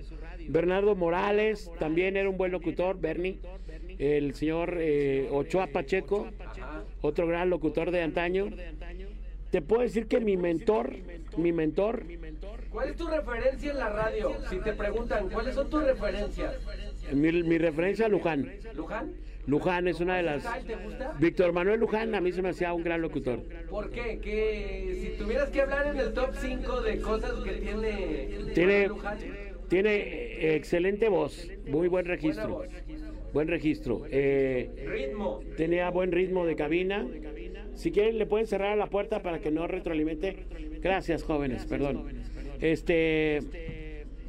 Bernardo 0.48 0.96
Morales 0.96 1.72
también 1.80 2.18
era 2.18 2.30
un 2.30 2.38
buen 2.38 2.52
locutor, 2.52 3.00
Bernie. 3.00 3.40
El 4.00 4.34
señor 4.34 4.78
eh, 4.80 5.30
Ochoa 5.32 5.68
Pacheco, 5.68 6.28
otro 7.02 7.28
gran 7.28 7.50
locutor 7.50 7.92
de 7.92 8.02
antaño. 8.02 8.50
Te 9.52 9.62
puedo 9.62 9.84
decir 9.84 10.08
que 10.08 10.20
mi 10.20 10.36
mentor, 10.36 10.96
mi 11.38 11.52
mentor, 11.52 12.06
¿Cuál 12.72 12.90
es 12.90 12.96
tu 12.96 13.08
referencia 13.08 13.72
en 13.72 13.78
la 13.78 13.90
radio? 13.90 14.36
Si 14.50 14.58
te 14.58 14.74
preguntan, 14.74 15.30
¿cuáles 15.30 15.54
son 15.54 15.70
tus 15.70 15.84
referencias? 15.84 16.56
mi, 17.12 17.44
mi 17.44 17.60
referencia 17.60 18.08
a 18.08 18.10
Luján. 18.10 18.52
¿Luján? 18.74 19.14
Luján 19.46 19.88
es 19.88 20.00
una 20.00 20.18
de 20.18 20.24
las... 20.24 20.44
¿Te 20.66 20.76
gusta? 20.76 21.16
Víctor 21.20 21.52
Manuel 21.54 21.80
Luján 21.80 22.16
a 22.16 22.22
mí 22.22 22.32
se 22.32 22.42
me 22.42 22.50
hacía 22.50 22.74
un 22.74 22.84
gran 22.84 23.02
locutor. 23.02 23.42
¿Por 23.70 23.90
qué? 23.92 24.20
Que 24.20 24.98
si 25.02 25.22
tuvieras 25.22 25.50
que 25.50 25.62
hablar 25.62 25.88
en 25.88 26.00
el 26.00 26.14
top 26.14 26.32
5 26.34 26.82
de 26.82 27.00
cosas 27.00 27.34
que 27.44 27.52
tiene 27.54 28.30
Tiene, 28.54 28.88
Luján, 28.88 29.18
tiene 29.68 29.96
eh, 29.96 30.56
excelente 30.56 31.10
voz, 31.10 31.50
muy 31.68 31.88
buen 31.88 32.06
registro. 32.06 32.64
Buen 33.34 33.48
registro. 33.48 34.04
Eh, 34.12 34.70
ritmo. 34.88 35.42
tenía 35.58 35.90
buen 35.90 36.12
ritmo 36.12 36.46
de 36.46 36.56
cabina. 36.56 37.08
Si 37.74 37.92
quieren 37.92 38.20
le 38.20 38.28
pueden 38.28 38.46
cerrar 38.46 38.78
la 38.78 38.88
puerta 38.88 39.24
para 39.24 39.40
que 39.40 39.50
no 39.50 39.68
retroalimente. 39.68 40.46
Gracias, 40.82 41.24
jóvenes, 41.24 41.66
perdón. 41.66 42.06
Este 42.62 43.42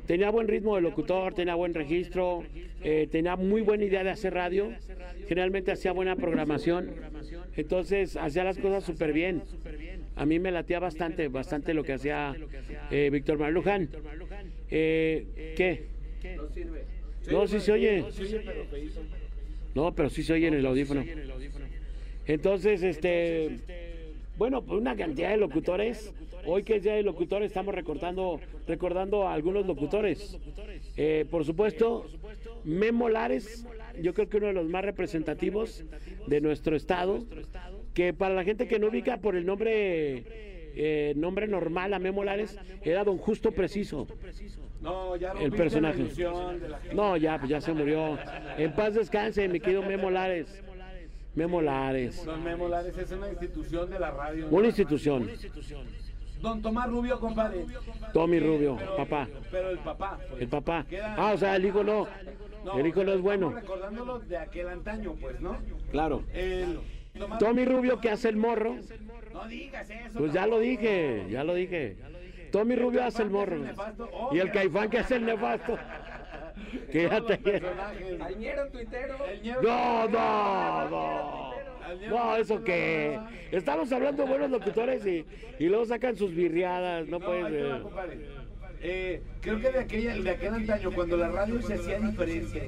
tenía 0.07 0.31
buen 0.31 0.49
ritmo 0.49 0.77
de 0.77 0.83
locutor, 0.83 1.35
tenía 1.35 1.55
buen 1.55 1.75
registro, 1.75 2.43
eh, 2.85 3.09
tenía 3.11 3.37
muy 3.37 3.62
buena 3.62 3.85
idea 3.85 4.05
de 4.05 4.11
hacer 4.11 4.35
radio. 4.35 4.70
Generalmente 5.26 5.72
hacía 5.72 5.93
buena 5.93 6.16
programación. 6.16 6.91
Entonces 7.57 8.16
hacía 8.16 8.45
las 8.45 8.59
cosas 8.59 8.85
súper 8.85 9.12
bien. 9.12 9.43
A 10.16 10.26
mí 10.26 10.39
me 10.39 10.51
latía 10.51 10.78
bastante, 10.78 11.28
bastante 11.28 11.74
lo 11.74 11.82
que 11.82 11.95
hacía 11.95 12.37
eh, 12.91 13.09
Víctor 13.11 13.39
Manuel 13.39 13.55
Luján. 13.55 13.89
Eh, 14.70 15.55
¿Qué? 15.57 15.87
No 16.37 16.49
sirve. 16.49 16.85
No, 17.30 17.47
sí 17.47 17.61
se 17.61 17.72
oye. 17.72 18.05
No, 19.74 19.95
pero 19.95 20.11
sí 20.11 20.22
se 20.22 20.35
oye 20.35 20.49
en 20.49 20.55
el 20.55 20.66
audífono. 20.66 21.05
Entonces, 22.26 22.82
este, 22.82 23.61
bueno, 24.37 24.62
pues 24.62 24.80
una 24.80 24.97
cantidad 24.97 25.30
de 25.30 25.37
locutores. 25.37 26.12
Hoy 26.47 26.62
que 26.62 26.76
es 26.76 26.82
día 26.82 26.95
de 26.95 27.03
locutores 27.03 27.47
estamos 27.47 27.74
recordando, 27.74 28.39
recordando 28.66 29.26
a 29.26 29.32
algunos 29.32 29.66
locutores. 29.66 30.39
Eh, 30.97 31.24
por 31.30 31.45
supuesto, 31.45 32.07
Memo 32.65 33.09
Lares, 33.09 33.67
yo 34.01 34.15
creo 34.15 34.29
que 34.29 34.39
uno 34.39 34.47
de 34.49 34.53
los 34.55 34.69
más 34.69 34.85
representativos 34.85 35.85
de 36.27 36.41
nuestro 36.41 36.77
estado, 36.77 37.25
que 37.93 38.12
para 38.12 38.35
la 38.35 38.45
gente 38.45 38.67
que 38.67 38.79
no 38.79 38.89
ubica 38.89 39.19
por 39.19 39.37
el 39.37 39.47
nombre, 39.47 40.25
eh, 40.77 41.15
nombre 41.17 41.47
normal 41.47 41.95
a 41.95 41.99
Memo 41.99 42.25
Lares, 42.25 42.59
era 42.83 43.05
Don 43.05 43.19
Justo 43.19 43.53
Preciso. 43.53 44.07
No, 44.81 45.17
ya 45.17 45.33
el 45.41 45.53
personaje. 45.53 46.05
No, 46.95 47.17
ya, 47.17 47.41
ya 47.47 47.61
se 47.61 47.73
murió. 47.73 48.19
En 48.59 48.75
paz 48.75 48.95
descanse, 48.95 49.49
mi 49.49 49.61
querido 49.61 49.83
Memo 49.83 50.11
Lares. 50.11 50.62
Memo 51.35 51.61
Lares. 51.61 52.25
Don 52.25 52.45
Memo 52.45 52.69
Lares 52.69 52.97
es 52.97 53.11
una 53.11 53.29
institución 53.29 53.91
de 53.91 53.99
la 53.99 54.11
radio. 54.11 54.49
Una 54.51 54.67
institución. 54.69 55.29
Don 56.41 56.61
Tomás 56.61 56.91
Rubio, 56.91 57.19
compadre. 57.19 57.65
Tommy 58.12 58.39
Rubio, 58.39 58.77
papá. 58.97 59.27
Pero 59.51 59.71
el 59.71 59.79
papá. 59.79 60.19
pues. 60.29 60.43
El 60.43 60.49
papá. 60.49 60.87
Ah, 61.17 61.33
o 61.35 61.39
sea, 61.39 61.57
el 61.57 61.65
hijo 61.65 61.83
no. 61.83 62.07
El 62.77 62.87
hijo 62.87 63.05
no 63.05 63.12
es 63.12 63.21
bueno. 63.21 63.51
Recordándolo 63.51 64.19
de 64.21 64.37
aquel 64.37 64.69
antaño, 64.69 65.15
pues, 65.21 65.41
¿no? 65.41 65.59
Claro. 65.91 66.23
El 66.33 66.79
Tommy 67.39 67.65
Rubio 67.65 68.01
que 68.01 68.11
hace 68.11 68.29
el 68.29 68.37
morro. 68.37 68.77
No 69.33 69.47
digas 69.49 69.89
eso. 69.91 70.19
Pues 70.19 70.33
ya 70.33 70.47
lo 70.47 70.59
dije, 70.59 71.27
ya 71.31 71.45
lo 71.45 71.55
dije. 71.55 71.97
Tommy 72.51 72.77
Rubio 72.77 73.05
hace 73.05 73.23
el 73.23 73.31
morro. 73.31 73.59
Y 74.33 74.39
el 74.39 74.51
caifán 74.53 74.91
que 74.91 74.99
hace 74.99 75.17
el 75.17 75.27
nefasto. 75.27 75.79
Que 76.91 77.03
ya 77.09 77.21
te... 77.21 77.62
Al 78.21 78.39
ñero 78.39 78.69
tuitero. 78.69 79.17
No, 79.62 80.09
no, 80.09 80.89
no. 80.89 81.55
No, 82.09 82.37
eso 82.37 82.62
que. 82.62 83.19
Estamos 83.51 83.91
hablando 83.93 84.23
de 84.23 84.29
buenos 84.29 84.51
locutores 84.51 85.05
y, 85.07 85.25
y 85.59 85.69
luego 85.69 85.85
sacan 85.85 86.17
sus 86.17 86.35
birriadas. 86.35 87.09
No 87.09 87.21
puede 87.21 87.51
ser. 87.51 87.83
Eh, 88.87 89.22
creo 89.41 89.59
que 89.61 89.72
de, 89.72 89.78
aquella, 89.78 90.14
de 90.14 90.30
aquel 90.30 90.53
antaño, 90.53 90.91
cuando 90.93 91.16
la 91.16 91.28
radio 91.28 91.62
se 91.62 91.72
hacía 91.72 91.99
diferencia, 92.01 92.62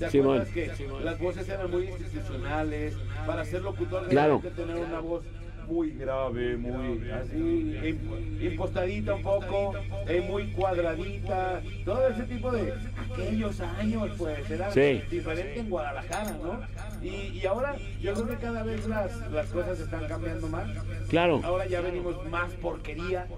¿te 0.00 0.06
acuerdas 0.06 0.48
que 0.48 0.68
las 1.04 1.18
voces 1.20 1.48
eran 1.48 1.70
muy 1.70 1.84
institucionales? 1.86 2.96
Para 3.24 3.44
ser 3.44 3.62
locutor 3.62 4.08
Claro. 4.08 4.40
que 4.42 4.50
tener 4.50 4.74
una 4.74 4.98
voz 4.98 5.24
muy 5.68 5.92
grave, 5.92 6.56
muy 6.56 7.08
así, 7.12 7.36
im- 7.36 8.42
impostadita 8.52 9.14
un 9.14 9.22
poco, 9.22 9.74
eh, 10.08 10.20
muy 10.28 10.50
cuadradita, 10.50 11.62
todo 11.84 12.08
ese 12.08 12.24
tipo 12.24 12.50
de 12.50 12.74
aquellos 13.08 13.60
años, 13.60 14.10
pues, 14.18 14.50
era 14.50 14.72
Sí. 14.72 15.00
diferente 15.08 15.60
en 15.60 15.70
Guadalajara, 15.70 16.36
¿no? 16.42 16.60
Y, 17.00 17.38
y 17.38 17.46
ahora 17.46 17.76
yo 18.00 18.12
creo 18.14 18.26
que 18.26 18.36
cada 18.38 18.64
vez 18.64 18.88
las, 18.88 19.30
las 19.30 19.46
cosas 19.50 19.78
están 19.78 20.08
cambiando 20.08 20.48
más. 20.48 20.68
Claro. 21.08 21.40
Ahora 21.44 21.66
ya 21.68 21.80
venimos 21.80 22.16
más 22.28 22.50
porquería. 22.54 23.28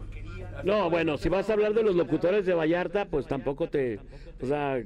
No, 0.64 0.90
bueno, 0.90 1.16
si 1.18 1.28
vas 1.28 1.48
a 1.50 1.54
hablar 1.54 1.74
de 1.74 1.82
los 1.82 1.94
locutores 1.94 2.46
de 2.46 2.54
Vallarta, 2.54 3.06
pues 3.06 3.26
tampoco 3.26 3.68
te. 3.68 3.98
O 4.40 4.46
sea. 4.46 4.80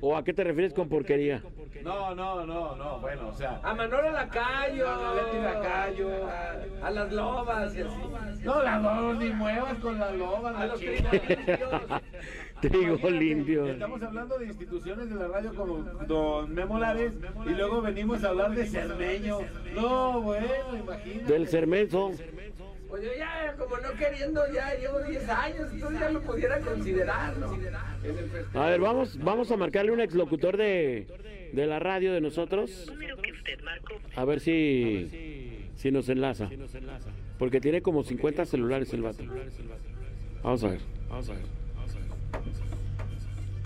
¿O 0.00 0.16
a 0.16 0.24
qué 0.24 0.34
te 0.34 0.44
refieres 0.44 0.74
con 0.74 0.88
porquería? 0.88 1.42
No, 1.82 2.14
no, 2.14 2.44
no, 2.44 2.76
no, 2.76 2.98
bueno, 2.98 3.28
o 3.28 3.32
sea. 3.32 3.60
A 3.62 3.74
Manolo 3.74 4.10
Lacayo. 4.10 4.88
A 4.88 5.14
Leti 5.14 5.36
Lacayo. 5.42 6.26
A, 6.26 6.86
a 6.86 6.90
las 6.90 7.12
lobas 7.12 7.74
y 7.76 7.80
así. 7.80 8.44
No, 8.44 8.62
las 8.62 8.82
lobas 8.82 9.18
ni 9.18 9.30
muevas 9.30 9.74
con 9.78 9.98
las 9.98 10.14
lobas, 10.14 10.56
A 10.56 10.58
la 10.58 10.66
los. 10.66 10.80
Trigo 12.60 13.10
limpio. 13.10 13.66
Estamos 13.66 14.02
hablando 14.02 14.38
de 14.38 14.46
instituciones 14.46 15.10
de 15.10 15.14
la 15.14 15.28
radio 15.28 15.54
como 15.54 15.78
Don 16.06 16.52
Memo 16.54 16.78
Lares 16.78 17.12
y 17.44 17.50
luego 17.50 17.82
venimos 17.82 18.24
a 18.24 18.28
hablar 18.28 18.54
de 18.54 18.66
Cermeño. 18.66 19.40
No, 19.74 20.22
bueno, 20.22 20.46
imagínate. 20.72 21.32
Del 21.32 21.48
Cermenzo. 21.48 22.12
Pues 22.88 23.02
yo 23.02 23.10
ya, 23.18 23.54
como 23.58 23.76
no 23.78 23.92
queriendo, 23.98 24.40
ya 24.52 24.74
llevo 24.74 25.00
10 25.00 25.28
años, 25.28 25.68
entonces 25.72 26.00
ya 26.00 26.10
lo 26.10 26.22
pudiera 26.22 26.60
considerar. 26.60 27.34
A 28.54 28.66
ver, 28.66 28.80
vamos, 28.80 29.18
vamos 29.18 29.50
a 29.50 29.56
marcarle 29.56 29.92
un 29.92 30.00
exlocutor 30.00 30.56
de, 30.56 31.06
de 31.52 31.66
la 31.66 31.78
radio 31.78 32.12
de 32.12 32.20
nosotros. 32.20 32.92
A 34.14 34.24
ver 34.24 34.40
si, 34.40 35.68
si 35.74 35.90
nos 35.90 36.08
enlaza. 36.08 36.48
Porque 37.38 37.60
tiene 37.60 37.82
como 37.82 38.02
50 38.02 38.46
celulares 38.46 38.92
el 38.94 39.02
vato. 39.02 39.24
Vamos 40.42 40.64
a 40.64 40.68
ver. 40.68 40.80
Vamos 41.08 41.28
a 41.28 41.32
ver. 41.32 41.42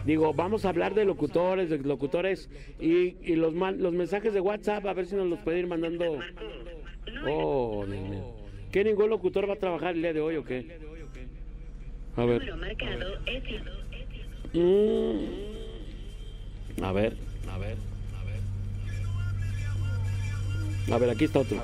Digo, 0.05 0.33
vamos 0.33 0.65
a 0.65 0.71
hablar 0.71 0.95
de 0.95 1.05
locutores, 1.05 1.69
de 1.69 1.79
locutores 1.79 2.49
y, 2.81 3.17
y 3.23 3.37
los, 3.37 3.53
los 3.53 3.93
mensajes 3.93 4.33
de 4.33 4.41
WhatsApp, 4.41 4.87
a 4.87 4.95
ver 4.95 5.05
si 5.05 5.15
nos 5.15 5.27
los 5.27 5.39
puede 5.41 5.59
ir 5.59 5.67
mandando. 5.67 6.19
Oh, 7.27 7.85
Dios 7.87 8.09
mío. 8.09 8.40
¿Qué 8.73 8.85
ningún 8.85 9.11
locutor 9.11 9.49
va 9.49 9.55
a 9.55 9.59
trabajar 9.59 9.95
el 9.97 10.03
día 10.03 10.13
de 10.13 10.21
hoy 10.21 10.37
o 10.37 10.45
qué? 10.45 10.79
A 12.17 12.25
ver. 12.25 12.43
Mm. 14.53 15.25
A 16.83 16.93
ver, 16.93 17.17
a 17.49 17.59
ver, 17.59 17.77
a 18.17 18.25
ver. 18.25 18.41
A 20.93 20.99
ver, 20.99 21.11
aquí 21.11 21.25
está 21.25 21.41
otro. 21.41 21.63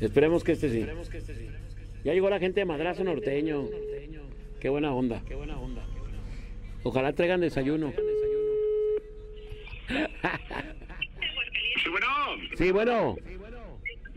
Esperemos 0.00 0.44
que 0.44 0.52
este 0.52 0.68
sí. 0.70 0.86
Ya 2.04 2.12
llegó 2.12 2.28
la 2.28 2.38
gente 2.38 2.60
de 2.60 2.66
Madrazo 2.66 3.04
Norteño. 3.04 3.68
Qué 4.60 4.68
buena 4.68 4.92
onda. 4.94 5.22
Ojalá 6.82 7.12
traigan 7.12 7.40
desayuno. 7.40 7.92
Sí, 11.84 11.90
bueno. 11.90 12.06
Sí, 12.56 12.70
bueno. 12.70 13.16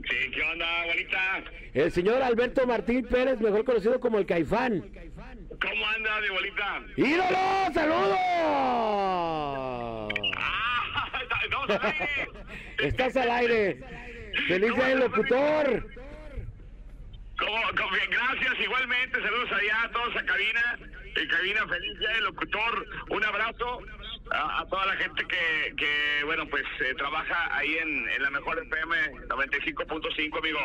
Sí, 0.09 0.31
¿qué 0.31 0.41
onda, 0.43 0.81
abuelita? 0.81 1.43
El 1.73 1.91
señor 1.91 2.21
Alberto 2.21 2.65
Martín 2.65 3.05
Pérez, 3.05 3.39
mejor 3.39 3.65
conocido 3.65 3.99
como 3.99 4.19
el 4.19 4.25
Caifán. 4.25 4.83
¿Cómo 5.61 5.87
anda, 5.87 6.21
mi 6.21 6.27
abuelita? 6.27 6.81
¡Ídolo! 6.95 7.73
¡Saludos! 7.73 8.17
¡Ah! 10.37 11.09
¡Estamos 11.43 11.69
al 11.69 11.81
aire! 11.85 12.29
Estás 12.79 13.17
al 13.17 13.31
aire. 13.31 13.83
¡Feliz 14.47 14.75
día 14.75 14.87
del 14.87 14.99
locutor! 14.99 15.87
¿Cómo, 17.39 17.57
cómo 17.77 17.91
bien? 17.91 18.09
Gracias, 18.09 18.59
igualmente. 18.63 19.21
Saludos 19.21 19.51
allá 19.51 19.83
a 19.83 19.91
todos 19.91 20.15
a 20.15 20.25
cabina. 20.25 20.79
En 21.15 21.27
cabina, 21.27 21.67
feliz 21.67 21.99
día 21.99 22.09
del 22.09 22.23
locutor. 22.25 22.85
Un 23.09 23.23
abrazo 23.23 23.81
a, 24.31 24.61
a 24.61 24.65
toda 24.67 24.85
la 24.85 24.95
gente 24.95 25.23
que, 25.25 25.75
que 25.75 26.23
bueno, 26.25 26.47
pues 26.47 26.63
eh, 26.81 26.93
trabaja 26.95 27.55
ahí 27.55 27.75
en, 27.77 28.09
en 28.09 28.23
la 28.23 28.29
mejor 28.29 28.57
FM 28.59 28.95
95.5, 29.27 30.37
amigo. 30.39 30.59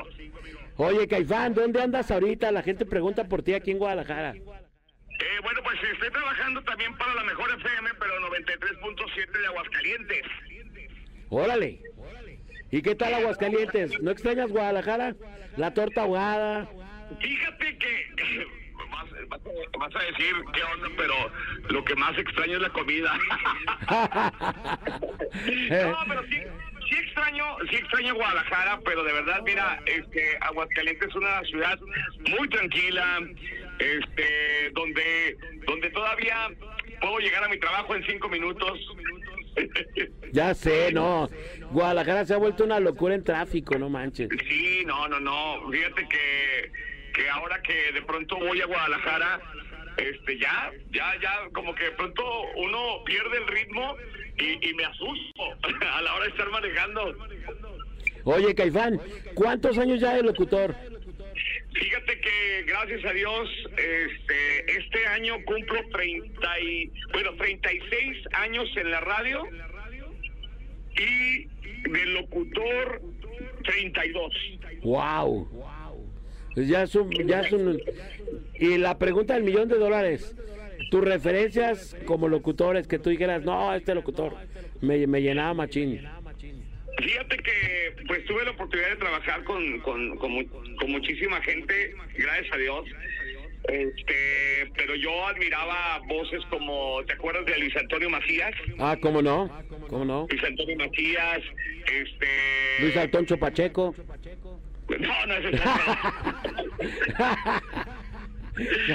Oye, 0.76 1.06
Caifán, 1.06 1.54
¿dónde 1.54 1.82
andas 1.82 2.10
ahorita? 2.10 2.50
La 2.52 2.62
gente 2.62 2.86
pregunta 2.86 3.24
por 3.24 3.42
ti 3.42 3.54
aquí 3.54 3.70
en 3.70 3.78
Guadalajara. 3.78 4.34
Eh, 4.34 5.38
bueno, 5.42 5.60
pues 5.62 5.78
estoy 5.92 6.10
trabajando 6.10 6.62
también 6.62 6.96
para 6.96 7.14
la 7.14 7.24
mejor 7.24 7.50
FM, 7.50 7.90
pero 7.98 8.30
93.7 8.30 9.38
de 9.40 9.46
Aguascalientes. 9.46 10.22
Órale. 11.28 11.80
¿Y 12.70 12.82
qué 12.82 12.94
tal 12.94 13.14
Aguascalientes? 13.14 14.00
¿No 14.00 14.10
extrañas 14.10 14.50
Guadalajara? 14.50 15.14
La 15.56 15.74
torta 15.74 16.02
ahogada. 16.02 16.68
Fíjate 17.20 17.78
que 17.78 18.61
vas, 18.92 19.10
vas 19.28 19.40
a- 19.40 19.78
vas 19.78 19.96
a 19.96 19.98
decir 20.04 20.34
qué 20.52 20.62
onda, 20.62 20.88
pero 20.96 21.14
lo 21.70 21.84
que 21.84 21.94
más 21.96 22.16
extraño 22.18 22.56
es 22.56 22.62
la 22.62 22.70
comida. 22.70 23.12
no, 24.70 25.98
pero 26.08 26.22
sí, 26.28 26.38
sí 26.88 26.94
extraño, 26.96 27.44
sí 27.70 27.76
extraño 27.76 28.14
Guadalajara, 28.14 28.80
pero 28.84 29.02
de 29.04 29.12
verdad, 29.12 29.40
mira, 29.44 29.80
este, 29.86 30.36
Aguascalientes 30.40 31.08
es 31.08 31.14
una 31.14 31.40
ciudad 31.44 31.78
muy 32.38 32.48
tranquila, 32.48 33.20
este, 33.78 34.70
donde, 34.74 35.36
donde 35.66 35.90
todavía 35.90 36.48
puedo 37.00 37.18
llegar 37.18 37.44
a 37.44 37.48
mi 37.48 37.58
trabajo 37.58 37.94
en 37.94 38.04
cinco 38.06 38.28
minutos. 38.28 38.78
Ya 40.32 40.54
sé, 40.54 40.92
no. 40.94 41.28
Guadalajara 41.72 42.24
se 42.24 42.32
ha 42.32 42.38
vuelto 42.38 42.64
una 42.64 42.80
locura 42.80 43.14
en 43.14 43.22
tráfico, 43.22 43.78
no 43.78 43.90
manches. 43.90 44.30
Sí, 44.48 44.82
no, 44.86 45.06
no, 45.08 45.20
no. 45.20 45.70
Fíjate 45.70 46.08
que, 46.08 46.72
que 47.12 47.28
ahora 47.28 47.60
que 47.62 47.92
de 47.92 48.02
pronto 48.02 48.36
voy 48.36 48.60
a 48.60 48.66
Guadalajara, 48.66 49.40
este, 49.96 50.38
ya, 50.38 50.72
ya, 50.90 51.12
ya, 51.20 51.48
como 51.52 51.74
que 51.74 51.84
de 51.84 51.92
pronto 51.92 52.22
uno 52.56 53.04
pierde 53.04 53.38
el 53.38 53.46
ritmo 53.46 53.96
y, 54.38 54.68
y 54.68 54.74
me 54.74 54.84
asusto 54.84 55.42
a 55.92 56.02
la 56.02 56.14
hora 56.14 56.24
de 56.24 56.30
estar 56.30 56.50
manejando. 56.50 57.16
Oye, 58.24 58.54
Caifán, 58.54 59.00
¿cuántos 59.34 59.78
años 59.78 60.00
ya 60.00 60.14
de 60.14 60.22
locutor? 60.22 60.74
Fíjate 61.74 62.20
que 62.20 62.62
gracias 62.66 63.04
a 63.04 63.12
Dios, 63.12 63.48
este, 63.70 64.78
este 64.78 65.06
año 65.06 65.36
cumplo 65.44 65.80
30 65.90 66.60
y, 66.60 66.92
bueno, 67.12 67.34
36 67.36 68.18
años 68.34 68.68
en 68.76 68.90
la 68.90 69.00
radio 69.00 69.42
y 70.96 71.48
de 71.88 72.06
locutor 72.06 73.00
32. 73.64 74.34
Wow. 74.82 75.71
Pues 76.54 76.68
ya 76.68 76.82
es 76.82 76.94
un, 76.94 77.10
ya 77.26 77.40
es 77.40 77.52
un... 77.52 77.80
Y 78.58 78.78
la 78.78 78.98
pregunta 78.98 79.34
del 79.34 79.42
millón 79.44 79.68
de 79.68 79.78
dólares. 79.78 80.34
Tus 80.90 81.02
referencias 81.02 81.96
como 82.04 82.28
locutores, 82.28 82.86
que 82.86 82.98
tú 82.98 83.08
dijeras, 83.10 83.42
no, 83.44 83.74
este 83.74 83.94
locutor 83.94 84.34
me, 84.80 85.06
me 85.06 85.22
llenaba 85.22 85.54
machín. 85.54 86.06
Fíjate 86.98 87.36
que 87.38 87.94
pues 88.06 88.24
tuve 88.26 88.44
la 88.44 88.50
oportunidad 88.50 88.90
de 88.90 88.96
trabajar 88.96 89.42
con, 89.44 89.80
con, 89.80 90.16
con, 90.18 90.30
mu- 90.30 90.46
con 90.78 90.90
muchísima 90.90 91.40
gente, 91.40 91.94
gracias 92.16 92.52
a 92.52 92.58
Dios. 92.58 92.84
Este, 93.68 94.70
pero 94.76 94.94
yo 94.96 95.26
admiraba 95.26 96.00
voces 96.08 96.42
como, 96.50 97.02
¿te 97.06 97.14
acuerdas 97.14 97.46
de 97.46 97.58
Luis 97.58 97.74
Antonio 97.76 98.10
Macías? 98.10 98.52
Ah, 98.78 98.96
¿cómo 99.00 99.22
no? 99.22 99.50
¿Cómo 99.88 100.04
no? 100.04 100.26
Luis 100.28 100.44
Antonio 100.44 100.76
Macías, 100.76 101.40
este... 101.86 102.26
Luis 102.80 102.96
Altoncho 102.96 103.38
Pacheco. 103.38 103.94
No, 105.00 105.26
no, 105.26 105.34
es 105.34 105.60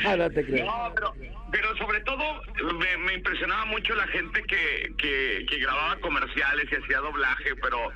No, 0.03 0.17
no 0.17 0.29
te 0.29 0.45
creo. 0.45 0.65
No, 0.65 0.91
pero, 0.95 1.13
pero 1.51 1.77
sobre 1.77 1.99
todo 2.01 2.41
me, 2.79 2.97
me 2.97 3.13
impresionaba 3.15 3.65
mucho 3.65 3.95
la 3.95 4.07
gente 4.07 4.43
que, 4.43 4.93
que, 4.97 5.45
que 5.49 5.57
grababa 5.59 5.95
comerciales 5.99 6.65
y 6.71 6.75
hacía 6.75 6.99
doblaje, 6.99 7.55
pero 7.61 7.91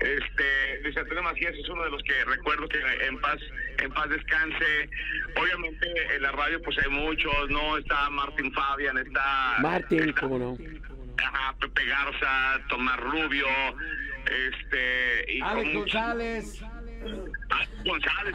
este 0.00 0.80
Luis 0.82 0.96
Antonio 0.96 1.22
Macías 1.22 1.54
es 1.54 1.68
uno 1.68 1.84
de 1.84 1.90
los 1.90 2.02
que 2.02 2.24
recuerdo 2.24 2.68
que 2.68 2.80
en 3.06 3.18
paz 3.20 3.38
en 3.78 3.92
paz 3.92 4.08
descanse. 4.08 4.88
Obviamente 5.36 5.86
en 6.16 6.22
la 6.22 6.32
radio 6.32 6.60
pues 6.62 6.76
hay 6.78 6.90
muchos, 6.90 7.48
¿no? 7.50 7.78
Está 7.78 8.10
Martín 8.10 8.52
Fabian, 8.52 8.98
está 8.98 9.56
Martín, 9.60 10.12
¿cómo 10.18 10.38
no? 10.38 10.58
ajá, 11.16 11.54
Pepe 11.60 11.84
Garza, 11.86 12.60
Tomás 12.68 12.98
Rubio, 12.98 13.46
este 14.26 15.32
y 15.32 15.40
Alex 15.40 15.64
con 15.64 15.74
mucho- 15.74 15.98
González. 17.84 18.34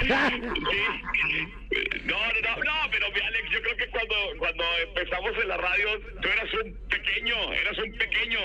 Sí. 0.00 0.08
No, 2.04 2.16
no, 2.16 2.40
no, 2.42 2.64
no, 2.64 2.90
pero 2.90 3.10
mi 3.12 3.20
Alex, 3.20 3.50
yo 3.50 3.62
creo 3.62 3.76
que 3.76 3.88
cuando, 3.90 4.14
cuando 4.38 4.64
empezamos 4.86 5.30
en 5.42 5.48
la 5.48 5.56
radio, 5.56 6.00
tú 6.20 6.28
eras 6.28 6.52
un 6.54 6.74
pequeño, 6.88 7.52
eras 7.52 7.78
un 7.78 7.92
pequeño. 7.96 8.38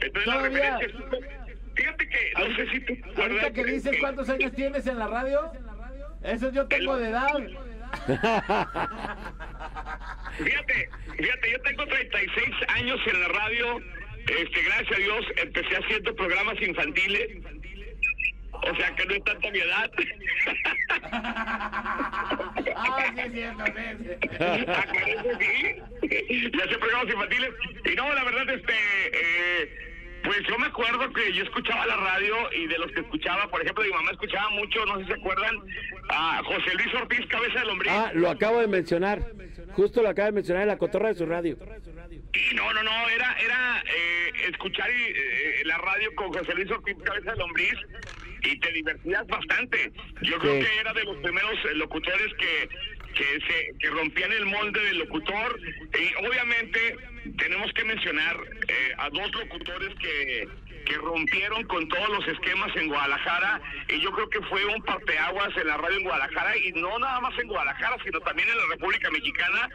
Entonces 0.00 0.26
la 0.26 0.40
referencia 0.42 0.86
es- 0.86 0.92
Fíjate 1.74 2.06
que, 2.08 2.32
no 2.38 2.54
sé 2.56 2.66
si 2.70 2.80
tú 2.80 2.86
te 2.86 3.00
acuerdas 3.00 3.18
Ahorita 3.30 3.52
que 3.52 3.64
dices 3.64 3.96
cuántos 3.98 4.28
años 4.28 4.52
tienes 4.52 4.86
en 4.86 4.98
la 4.98 5.06
radio, 5.06 5.50
eso 6.22 6.52
yo 6.52 6.66
tengo 6.68 6.96
de 6.98 7.08
edad. 7.10 7.38
Fíjate, 10.38 10.90
fíjate, 11.16 11.50
yo 11.50 11.60
tengo 11.62 11.86
36 11.86 12.54
años 12.68 13.00
en 13.06 13.20
la 13.20 13.28
radio. 13.28 13.80
Este, 14.26 14.62
gracias 14.62 14.92
a 14.92 15.00
Dios, 15.00 15.24
empecé 15.36 15.76
haciendo 15.76 16.14
programas 16.14 16.60
infantiles. 16.62 17.28
O 18.52 18.76
sea 18.76 18.94
que 18.94 19.04
no 19.06 19.14
es 19.14 19.24
tanta 19.24 19.50
mi 19.50 19.58
edad. 19.58 19.90
Ah, 21.14 23.12
sí, 23.14 23.20
es 23.20 23.32
cierto, 23.32 23.64
sí, 23.66 23.72
sí. 26.08 26.50
Ya 26.56 26.64
hacía 26.64 26.78
programas 26.78 27.12
infantiles. 27.12 27.50
Y 27.84 27.94
no, 27.96 28.12
la 28.14 28.24
verdad, 28.24 28.50
este. 28.54 28.72
eh, 29.12 29.70
pues 30.24 30.38
yo 30.48 30.56
me 30.58 30.66
acuerdo 30.66 31.12
que 31.12 31.32
yo 31.32 31.42
escuchaba 31.42 31.84
la 31.86 31.96
radio 31.96 32.34
y 32.52 32.68
de 32.68 32.78
los 32.78 32.92
que 32.92 33.00
escuchaba, 33.00 33.48
por 33.50 33.60
ejemplo, 33.60 33.82
mi 33.84 33.90
mamá 33.90 34.12
escuchaba 34.12 34.50
mucho, 34.50 34.84
no 34.86 34.98
sé 34.98 35.02
si 35.02 35.08
se 35.08 35.14
acuerdan, 35.14 35.56
a 36.10 36.40
José 36.44 36.74
Luis 36.74 36.94
Ortiz, 36.94 37.26
cabeza 37.26 37.58
de 37.60 37.66
lombriz. 37.66 37.92
Ah, 37.92 38.12
lo 38.14 38.30
acabo 38.30 38.60
de 38.60 38.68
mencionar. 38.68 39.20
Justo 39.72 40.00
lo 40.02 40.08
acabo 40.10 40.26
de 40.26 40.32
mencionar 40.32 40.62
en 40.62 40.68
la 40.68 40.78
cotorra 40.78 41.08
de 41.08 41.14
su 41.16 41.26
radio. 41.26 41.56
Sí, 42.34 42.54
no, 42.54 42.72
no, 42.72 42.82
no, 42.82 43.08
era, 43.10 43.36
era 43.38 43.84
eh, 43.86 44.32
escuchar 44.48 44.90
y, 44.90 45.02
eh, 45.02 45.62
la 45.64 45.76
radio 45.78 46.14
con 46.14 46.32
José 46.32 46.54
Luis 46.54 46.70
Ortiz, 46.70 46.96
cabeza 47.04 47.32
de 47.32 47.36
lombriz, 47.36 47.74
y 48.44 48.58
te 48.58 48.72
divertías 48.72 49.26
bastante. 49.26 49.92
Yo 50.22 50.38
creo 50.38 50.60
que 50.60 50.78
era 50.78 50.92
de 50.92 51.04
los 51.04 51.16
primeros 51.18 51.58
eh, 51.64 51.74
locutores 51.74 52.32
que, 52.38 52.68
que, 53.14 53.40
se, 53.46 53.78
que 53.78 53.90
rompían 53.90 54.32
el 54.32 54.46
molde 54.46 54.80
del 54.80 54.98
locutor. 54.98 55.60
Y 55.98 56.26
obviamente 56.26 56.96
tenemos 57.38 57.72
que 57.72 57.84
mencionar 57.84 58.36
eh, 58.68 58.94
a 58.98 59.10
dos 59.10 59.30
locutores 59.32 59.94
que, 60.00 60.48
que 60.84 60.94
rompieron 60.96 61.64
con 61.64 61.88
todos 61.88 62.08
los 62.08 62.26
esquemas 62.28 62.74
en 62.76 62.88
Guadalajara, 62.88 63.60
y 63.88 64.00
yo 64.00 64.10
creo 64.12 64.28
que 64.28 64.40
fue 64.42 64.64
un 64.66 64.82
parteaguas 64.82 65.56
en 65.56 65.66
la 65.66 65.76
radio 65.76 65.98
en 65.98 66.04
Guadalajara, 66.04 66.56
y 66.56 66.72
no 66.72 66.98
nada 66.98 67.20
más 67.20 67.38
en 67.38 67.48
Guadalajara, 67.48 67.96
sino 68.04 68.20
también 68.20 68.48
en 68.48 68.56
la 68.56 68.66
República 68.70 69.10
Mexicana, 69.10 69.68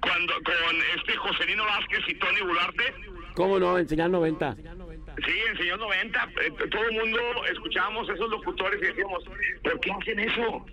cuando 0.00 0.34
con 0.34 0.76
este 0.96 1.16
Joselino 1.16 1.64
Vázquez 1.64 2.00
y 2.08 2.14
Tony 2.14 2.40
Bularte. 2.40 2.94
¿Cómo 3.34 3.58
no? 3.58 3.78
Enseñar 3.78 4.10
90. 4.10 4.56
Sí, 5.26 5.34
en 5.50 5.58
Señor 5.58 5.80
90, 5.80 6.28
eh, 6.42 6.50
todo 6.70 6.84
el 6.84 6.92
mundo 6.92 7.18
escuchábamos 7.50 8.08
esos 8.08 8.30
locutores 8.30 8.80
y 8.80 8.86
decíamos, 8.86 9.24
¿por 9.64 9.80
qué 9.80 9.90
hacen 9.90 10.20
eso? 10.20 10.66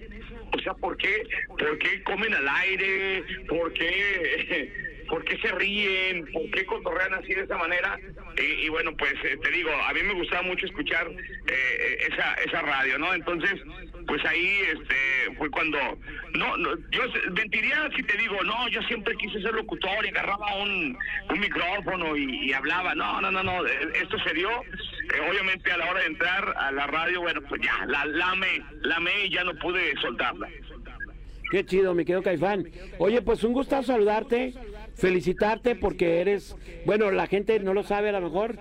O 0.53 0.59
sea, 0.59 0.73
¿por 0.75 0.95
qué, 0.97 1.27
por 1.47 1.77
qué 1.79 2.03
comen 2.03 2.33
al 2.33 2.47
aire? 2.47 3.23
¿Por 3.47 3.73
qué, 3.73 5.03
por 5.09 5.23
qué 5.25 5.37
se 5.39 5.51
ríen? 5.51 6.31
¿Por 6.31 6.49
qué 6.51 6.65
cotorrean 6.65 7.15
así 7.15 7.33
de 7.33 7.41
esa 7.41 7.57
manera? 7.57 7.97
Y, 8.37 8.65
y 8.65 8.69
bueno, 8.69 8.95
pues 8.95 9.13
eh, 9.23 9.37
te 9.41 9.49
digo, 9.49 9.71
a 9.71 9.93
mí 9.93 10.03
me 10.03 10.13
gustaba 10.13 10.43
mucho 10.43 10.67
escuchar 10.67 11.07
eh, 11.07 11.97
esa, 12.11 12.33
esa 12.35 12.61
radio, 12.61 12.99
¿no? 12.99 13.13
Entonces, 13.15 13.61
pues 14.07 14.23
ahí 14.25 14.59
este 14.73 15.35
fue 15.37 15.49
cuando 15.49 15.77
no, 16.33 16.57
no 16.57 16.75
yo 16.91 17.01
mentiría 17.33 17.89
si 17.95 18.03
te 18.03 18.17
digo 18.17 18.41
no 18.43 18.67
yo 18.69 18.81
siempre 18.83 19.15
quise 19.15 19.41
ser 19.41 19.53
locutor 19.53 20.05
y 20.05 20.09
agarraba 20.09 20.55
un, 20.57 20.97
un 21.29 21.39
micrófono 21.39 22.15
y, 22.15 22.53
hablaba 22.53 22.95
no 22.95 23.19
no 23.21 23.31
no 23.31 23.43
no 23.43 23.65
esto 23.65 24.17
se 24.19 24.33
dio 24.33 24.49
eh, 24.49 25.29
obviamente 25.29 25.71
a 25.71 25.77
la 25.77 25.91
hora 25.91 25.99
de 25.99 26.07
entrar 26.07 26.53
a 26.57 26.71
la 26.71 26.87
radio 26.87 27.21
bueno 27.21 27.41
pues 27.49 27.61
ya 27.61 27.85
la 27.85 28.05
lame 28.05 28.63
lame 28.81 29.25
y 29.25 29.29
ya 29.29 29.43
no 29.43 29.53
pude 29.55 29.93
soltarla 30.01 30.47
Qué 31.51 31.63
chido, 31.63 31.93
mi 31.93 32.05
querido 32.05 32.23
Caifán. 32.23 32.67
Oye, 32.97 33.21
pues 33.21 33.43
un 33.43 33.53
gusto 33.53 33.81
saludarte, 33.83 34.53
felicitarte 34.95 35.75
porque 35.75 36.19
eres, 36.19 36.55
bueno, 36.85 37.11
la 37.11 37.27
gente 37.27 37.59
no 37.59 37.73
lo 37.73 37.83
sabe 37.83 38.09
a 38.09 38.13
lo 38.13 38.21
mejor, 38.21 38.57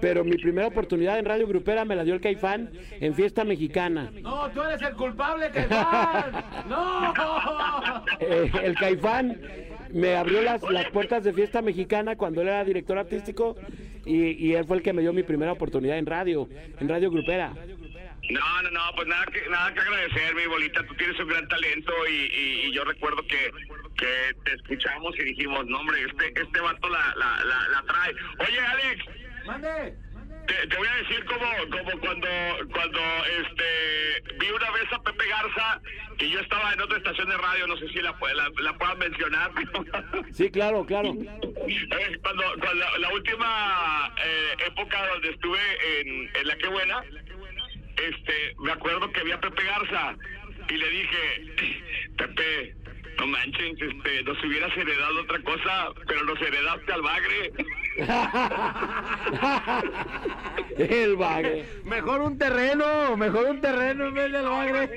pero 0.00 0.24
mi 0.24 0.36
primera 0.36 0.66
oportunidad 0.68 1.18
en 1.18 1.24
Radio 1.24 1.46
Grupera 1.46 1.84
me 1.84 1.94
la 1.96 2.04
dio 2.04 2.14
el 2.14 2.20
Caifán 2.20 2.70
en 3.00 3.14
Fiesta 3.14 3.44
Mexicana. 3.44 4.10
No, 4.22 4.48
tú 4.50 4.62
eres 4.62 4.80
el 4.82 4.94
culpable, 4.94 5.50
Caifán. 5.50 6.44
No. 6.68 7.12
Eh, 8.20 8.50
el 8.62 8.74
Caifán 8.76 9.40
me 9.92 10.16
abrió 10.16 10.42
las, 10.42 10.62
las 10.70 10.86
puertas 10.90 11.24
de 11.24 11.32
Fiesta 11.32 11.62
Mexicana 11.62 12.16
cuando 12.16 12.42
él 12.42 12.48
era 12.48 12.64
director 12.64 12.98
artístico 12.98 13.56
y, 14.04 14.32
y 14.46 14.54
él 14.54 14.64
fue 14.66 14.76
el 14.78 14.82
que 14.82 14.92
me 14.92 15.02
dio 15.02 15.12
mi 15.12 15.22
primera 15.22 15.52
oportunidad 15.52 15.98
en 15.98 16.06
radio, 16.06 16.48
en 16.80 16.88
Radio 16.88 17.10
Grupera. 17.10 17.52
No, 18.28 18.62
no, 18.62 18.70
no, 18.72 18.80
pues 18.96 19.06
nada 19.06 19.24
que, 19.26 19.48
nada 19.48 19.72
que 19.72 19.78
agradecer, 19.80 20.34
mi 20.34 20.46
bolita. 20.46 20.84
Tú 20.84 20.94
tienes 20.96 21.16
un 21.20 21.28
gran 21.28 21.46
talento 21.46 21.92
y, 22.10 22.12
y- 22.12 22.66
y 22.66 22.72
yo 22.72 22.82
recuerdo 22.84 23.22
que, 23.28 23.52
que 23.96 24.34
te 24.44 24.52
escuchamos 24.56 25.14
y 25.20 25.22
dijimos, 25.22 25.64
no, 25.66 25.78
hombre, 25.78 25.98
este, 26.02 26.40
este 26.40 26.60
vato 26.60 26.88
la, 26.88 27.14
la, 27.16 27.44
la, 27.44 27.68
la 27.68 27.82
trae. 27.86 28.12
Oye, 28.40 28.58
Alex, 28.58 29.04
Mande. 29.46 29.94
te, 30.46 30.66
te 30.66 30.76
voy 30.76 30.88
a 30.88 30.96
decir 30.96 31.24
como, 31.24 31.46
como 31.70 32.00
cuando, 32.00 32.28
cuando 32.72 33.00
este, 33.40 34.34
vi 34.38 34.50
una 34.50 34.70
vez 34.72 34.92
a 34.92 35.02
Pepe 35.02 35.26
Garza 35.28 35.80
y 36.18 36.30
yo 36.30 36.40
estaba 36.40 36.72
en 36.72 36.80
otra 36.80 36.98
estación 36.98 37.28
de 37.28 37.36
radio, 37.36 37.66
no 37.66 37.76
sé 37.76 37.88
si 37.88 38.00
la, 38.00 38.14
la, 38.34 38.50
la 38.62 38.72
puedan 38.78 38.98
mencionar. 38.98 39.50
Sí, 40.32 40.50
claro, 40.50 40.84
claro. 40.86 41.12
Eh, 41.14 42.18
cuando, 42.22 42.42
cuando 42.60 42.74
la, 42.74 42.98
la 42.98 43.08
última 43.10 44.14
eh, 44.24 44.56
época 44.66 45.06
donde 45.08 45.30
estuve 45.30 45.58
en, 46.00 46.30
en 46.34 46.46
La 46.46 46.56
Que 46.56 46.68
Buena, 46.68 47.04
este, 47.96 48.54
me 48.58 48.72
acuerdo 48.72 49.10
que 49.12 49.22
vi 49.24 49.32
a 49.32 49.40
Pepe 49.40 49.64
Garza 49.64 50.14
y 50.68 50.76
le 50.76 50.88
dije, 50.90 51.82
Pepe, 52.16 52.74
no 53.18 53.26
manches, 53.26 53.80
este, 53.80 54.22
nos 54.24 54.44
hubieras 54.44 54.76
heredado 54.76 55.22
otra 55.22 55.40
cosa, 55.42 55.88
pero 56.06 56.22
nos 56.24 56.38
heredaste 56.40 56.92
al 56.92 57.02
bagre. 57.02 57.52
El 60.78 61.16
bagre. 61.16 61.64
Mejor 61.84 62.20
un 62.20 62.38
terreno, 62.38 63.16
mejor 63.16 63.46
un 63.46 63.60
terreno 63.60 64.06
en 64.08 64.14
vez 64.14 64.30
del 64.32 64.44
bagre. 64.44 64.90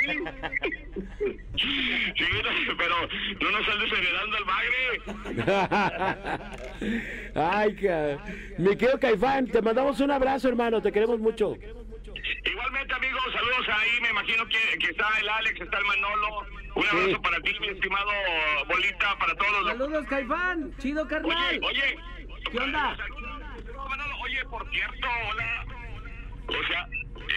Sí, 1.56 2.26
no, 2.44 2.50
pero 2.78 2.96
no 3.42 3.52
nos 3.52 3.68
andes 3.70 3.92
heredando 3.92 4.38
al 4.38 4.46
bagre. 4.46 5.02
Ay, 7.36 7.76
ca... 7.76 8.18
mi 8.58 8.76
querido 8.76 9.00
Caifán, 9.00 9.48
te 9.48 9.62
mandamos 9.62 10.00
un 10.02 10.12
abrazo, 10.12 10.50
hermano, 10.50 10.82
te 10.82 10.92
queremos 10.92 11.20
mucho. 11.20 11.56
Igualmente, 12.46 12.94
amigos, 12.94 13.22
saludos 13.34 13.68
ahí. 13.70 14.02
Me 14.02 14.10
imagino 14.10 14.46
que, 14.48 14.78
que 14.80 14.88
está 14.92 15.08
el 15.20 15.30
Alex, 15.30 15.62
está 15.62 15.78
el 15.78 15.86
Manolo. 15.86 16.46
Un 16.76 16.86
abrazo 16.88 17.22
para 17.22 17.40
ti, 17.42 17.56
mi 17.60 17.68
estimado 17.70 18.12
Bolita, 18.68 19.18
para 19.18 19.36
todos. 19.36 19.64
los- 19.64 19.78
Saludos, 19.78 20.06
Caifán. 20.08 20.72
Chido, 20.78 21.02
Oye, 21.04 21.10
carnal. 21.10 21.60
oye. 21.64 21.98
¿Qué 22.52 22.58
onda? 22.60 22.96
Manolo, 23.90 24.18
oye, 24.24 24.44
por 24.46 24.70
cierto, 24.72 25.08
hola. 25.30 25.66
O 26.48 26.64
sea, 26.68 26.88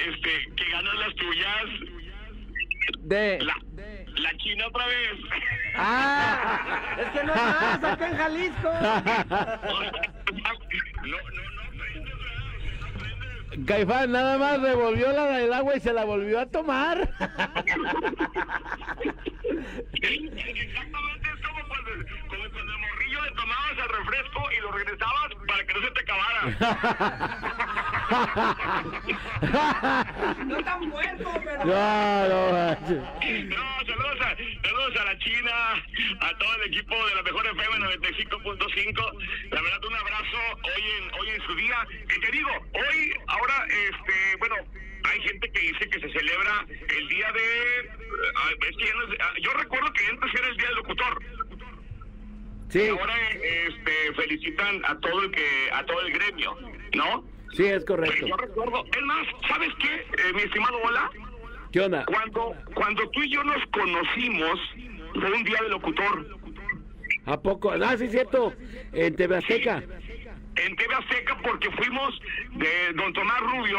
este, 0.07 0.55
que 0.57 0.71
ganan 0.71 1.01
las 1.01 1.15
tuyas. 1.17 1.65
De. 3.01 3.39
La, 3.43 3.57
la 4.21 4.37
China 4.39 4.67
otra 4.69 4.87
vez. 4.87 5.13
¡Ah! 5.77 6.97
Es 6.99 7.09
que 7.11 7.25
no 7.25 7.35
más, 7.35 7.85
acá 7.85 8.09
en 8.09 8.17
Jalisco. 8.17 8.73
No, 11.03 11.17
no, 11.17 11.21
no. 11.21 11.52
Caifán 13.67 14.13
nada 14.13 14.39
más 14.39 14.61
revolvió 14.61 15.13
la 15.13 15.27
del 15.27 15.53
agua 15.53 15.77
y 15.77 15.81
se 15.81 15.93
la 15.93 16.05
volvió 16.05 16.41
a 16.41 16.47
tomar 16.47 17.11
como 21.43 21.69
cuando 21.69 21.91
el 21.93 22.79
morrillo 22.79 23.12
le 23.23 23.31
tomabas 23.33 23.73
el 23.79 23.89
refresco 23.89 24.53
y 24.53 24.61
lo 24.61 24.73
regresabas 24.73 25.29
para 25.47 25.65
que 25.67 25.75
no 25.75 25.81
se 25.83 25.91
te 25.91 26.01
acabara. 26.01 26.43
No 30.47 30.63
tan 30.65 30.89
muerto, 30.89 31.31
pero. 31.45 31.65
No, 31.65 32.29
no, 32.29 32.53
manches. 32.53 33.03
No, 33.49 33.65
saludos 33.87 34.21
a, 34.21 34.37
saludos 34.63 34.97
a 35.01 35.05
la 35.05 35.19
China, 35.19 35.53
a 36.21 36.39
todo 36.39 36.55
el 36.57 36.63
equipo 36.73 37.07
de 37.07 37.15
la 37.15 37.23
mejor 37.23 37.47
FM 37.47 37.79
95.5. 37.79 39.19
La 39.51 39.63
verdad, 39.63 39.85
un 39.85 39.95
abrazo 39.95 40.39
hoy 40.63 40.83
en, 40.99 41.15
hoy 41.21 41.29
en 41.31 41.43
su 41.47 41.55
día. 41.55 41.77
Y 42.17 42.21
te 42.21 42.31
digo, 42.33 42.51
hoy, 42.75 43.13
ahora, 43.29 43.67
este, 43.69 44.37
bueno, 44.39 44.57
hay 45.05 45.21
gente 45.23 45.51
que 45.53 45.61
dice 45.61 45.89
que 45.91 46.01
se 46.01 46.11
celebra 46.13 46.65
el 46.69 47.09
día 47.09 47.33
de. 47.33 47.81
es 48.69 48.77
que 48.77 48.87
ya 48.87 48.95
no 48.95 49.03
es- 49.13 49.21
ah, 49.21 49.33
yo 49.43 49.53
recuerdo 49.55 49.93
que 49.93 50.07
antes 50.07 50.35
era 50.35 50.49
el 50.49 50.57
día 50.57 50.67
del 50.69 50.77
locutor. 50.77 51.23
Sí, 52.73 52.89
Ahora 52.89 53.15
este, 53.33 54.15
felicitan 54.17 54.83
a 54.87 54.99
todo 55.01 55.25
el 55.25 55.31
que, 55.31 55.71
a 55.73 55.85
todo 55.85 56.01
el 56.01 56.13
gremio, 56.15 56.57
¿no? 56.97 57.23
sí, 57.53 57.65
es 57.65 57.85
Pero 57.85 57.97
correcto. 57.97 58.27
yo 58.27 58.37
recuerdo, 58.37 58.85
es 58.87 59.03
más, 59.03 59.27
¿sabes 59.47 59.69
qué, 59.79 59.95
eh, 59.95 60.33
mi 60.35 60.41
estimado 60.41 60.79
Bola? 60.81 61.11
¿Qué 61.71 61.81
onda? 61.81 62.07
Cuando, 62.07 62.55
cuando 62.75 63.09
tú 63.11 63.23
y 63.23 63.31
yo 63.31 63.45
nos 63.45 63.63
conocimos, 63.67 64.59
fue 65.13 65.33
un 65.33 65.45
día 65.45 65.59
de 65.63 65.69
locutor. 65.69 66.39
¿A 67.27 67.41
poco? 67.41 67.73
Ah, 67.73 67.95
sí, 67.99 68.05
es 68.05 68.13
cierto. 68.13 68.55
En 68.95 69.17
TV 69.17 69.37
Azteca. 69.37 69.83
En 70.67 70.77
TV 70.77 70.95
Azteca 70.95 71.37
porque 71.43 71.71
fuimos 71.73 72.21
de 72.53 72.93
Don 72.95 73.13
Tomás 73.13 73.41
Rubio, 73.41 73.79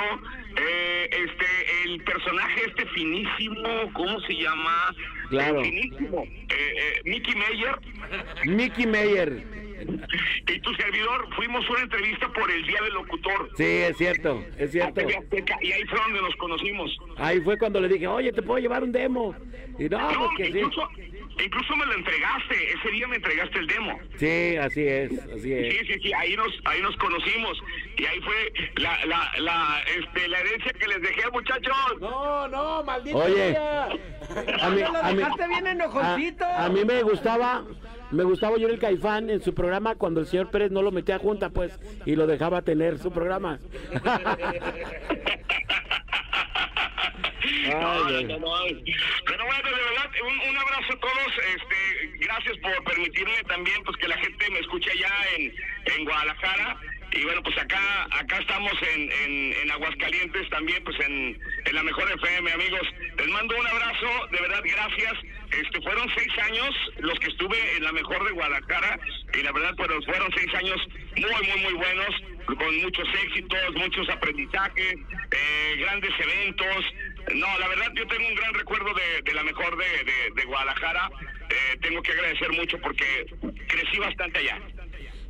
eh, 0.57 1.09
este, 1.11 1.45
el 1.86 2.03
personaje 2.03 2.61
este 2.67 2.86
finísimo, 2.88 3.91
¿cómo 3.93 4.19
se 4.21 4.36
llama? 4.36 4.95
Claro. 5.29 5.59
El 5.59 5.65
finísimo, 5.65 6.23
eh, 6.23 6.45
eh, 6.49 7.01
Mickey 7.05 7.36
Meyer 7.36 7.79
Mickey 8.45 8.86
Meyer. 8.86 9.43
y 10.47 10.59
tu 10.59 10.73
servidor 10.75 11.27
fuimos 11.36 11.65
a 11.67 11.71
una 11.71 11.81
entrevista 11.81 12.27
por 12.34 12.49
el 12.51 12.65
Día 12.65 12.81
del 12.84 12.93
Locutor. 12.93 13.49
Sí, 13.57 13.63
es 13.63 13.97
cierto, 13.97 14.43
es 14.57 14.69
a 14.69 14.71
cierto. 14.71 14.93
TV 14.93 15.17
Azteca, 15.17 15.57
y 15.61 15.71
ahí 15.71 15.84
fue 15.86 15.99
donde 15.99 16.21
nos 16.21 16.36
conocimos. 16.36 16.97
Ahí 17.17 17.39
fue 17.41 17.57
cuando 17.57 17.79
le 17.81 17.88
dije, 17.88 18.07
oye, 18.07 18.31
¿te 18.31 18.41
puedo 18.41 18.59
llevar 18.59 18.84
un 18.84 18.91
demo? 18.91 19.36
Y 19.79 19.89
no, 19.89 19.99
No, 19.99 20.29
pues 20.36 20.51
que 20.51 20.53
sí. 20.53 20.61
Incluso, 21.39 21.43
incluso 21.45 21.75
me 21.75 21.86
lo 21.86 21.93
entregaste, 21.93 22.73
ese 22.73 22.89
día 22.91 23.07
me 23.07 23.15
entregaste 23.15 23.59
el 23.59 23.67
demo. 23.67 23.99
Sí, 24.17 24.55
así 24.57 24.88
es, 24.88 25.11
así 25.19 25.41
Sí, 25.41 25.53
es. 25.53 25.88
sí, 25.88 25.93
sí, 26.03 26.13
ahí 26.13 26.36
nos, 26.36 26.51
ahí 26.65 26.81
nos 26.81 26.95
conocimos 26.97 27.57
y 27.97 28.05
ahí 28.05 28.19
fue 28.21 28.53
la, 28.77 29.05
la, 29.05 29.31
la, 29.39 29.84
este, 29.97 30.27
la 30.27 30.39
herencia 30.39 30.73
que 30.73 30.88
les 30.88 31.01
dejé, 31.01 31.29
muchachos. 31.31 31.73
No, 32.01 32.47
no, 32.47 32.84
maldito 32.84 33.17
Oye, 33.17 33.55
a 33.57 33.89
mí, 34.69 34.79
lo 34.81 34.97
a 34.97 35.11
mí- 35.11 35.17
dejaste 35.17 35.47
bien 35.47 35.67
enojoncito. 35.67 36.45
a- 36.45 36.65
a 36.65 36.69
mí 36.69 36.84
me 36.86 37.01
gustaba, 37.03 37.63
me 38.11 38.23
gustaba 38.23 38.57
yo 38.57 38.67
el 38.67 38.79
Caifán 38.79 39.29
en 39.29 39.41
su 39.41 39.53
programa 39.53 39.95
cuando 39.95 40.19
el 40.21 40.27
señor 40.27 40.49
Pérez 40.51 40.71
no 40.71 40.81
lo 40.81 40.91
metía 40.91 41.17
junta, 41.19 41.49
pues, 41.49 41.79
y 42.05 42.15
lo 42.15 42.27
dejaba 42.27 42.61
tener 42.61 42.97
su 42.99 43.11
programa. 43.11 43.59
No, 47.70 47.91
Ay, 47.91 47.99
no, 47.99 48.03
güey. 48.03 48.24
no, 48.26 48.39
no. 48.39 48.84
Pero 49.26 49.45
bueno, 49.45 49.70
de 49.70 49.84
verdad, 49.84 50.11
un, 50.26 50.39
un 50.49 50.57
abrazo 50.57 50.93
a 50.93 50.99
todos. 50.99 51.34
Este, 51.55 52.11
gracias 52.20 52.57
por 52.59 52.84
permitirme 52.84 53.43
también 53.47 53.84
pues 53.84 53.97
que 53.97 54.07
la 54.07 54.18
gente 54.18 54.49
me 54.51 54.59
escuche 54.59 54.91
allá 54.91 55.11
en, 55.38 55.53
en 55.95 56.05
Guadalajara. 56.05 56.78
Y 57.16 57.24
bueno, 57.26 57.43
pues 57.43 57.55
acá 57.59 58.07
acá 58.09 58.39
estamos 58.39 58.74
en, 58.95 59.01
en, 59.11 59.53
en 59.61 59.72
Aguascalientes 59.72 60.49
también, 60.49 60.84
pues 60.84 60.99
en, 61.01 61.39
en 61.66 61.76
la 61.76 61.84
mejor 61.84 62.11
FM, 62.11 62.51
amigos. 62.51 62.82
Les 63.18 63.28
mando 63.28 63.55
un 63.55 63.68
abrazo, 63.68 64.28
de 64.32 64.41
verdad, 64.41 64.61
gracias. 64.64 65.14
Este, 65.51 65.80
fueron 65.84 66.09
seis 66.18 66.32
años 66.41 66.76
los 66.97 67.20
que 67.20 67.28
estuve 67.28 67.78
en 67.78 67.84
la 67.84 67.91
mejor 67.91 68.26
de 68.26 68.32
Guadalajara 68.32 68.99
y 69.32 69.43
la 69.43 69.51
verdad, 69.51 69.76
pues 69.78 69.89
fueron 70.05 70.32
seis 70.36 70.51
años 70.55 70.78
muy, 71.16 71.47
muy, 71.47 71.61
muy 71.61 71.74
buenos, 71.74 72.16
con 72.45 72.81
muchos 72.81 73.07
éxitos, 73.25 73.59
muchos 73.75 74.09
aprendizajes, 74.09 74.95
eh, 75.31 75.75
grandes 75.79 76.11
eventos. 76.19 76.85
No, 77.35 77.47
la 77.59 77.67
verdad, 77.69 77.91
yo 77.95 78.05
tengo 78.07 78.27
un 78.27 78.35
gran 78.35 78.53
recuerdo 78.53 78.93
de, 78.93 79.21
de 79.23 79.33
la 79.33 79.43
mejor 79.43 79.77
de, 79.77 79.85
de- 79.85 80.31
de 80.35 80.45
Guadalajara. 80.45 81.09
Eh, 81.49 81.77
tengo 81.81 82.01
que 82.01 82.11
agradecer 82.11 82.51
mucho 82.51 82.77
porque 82.79 83.25
crecí 83.67 83.97
bastante 83.99 84.39
allá. 84.39 84.59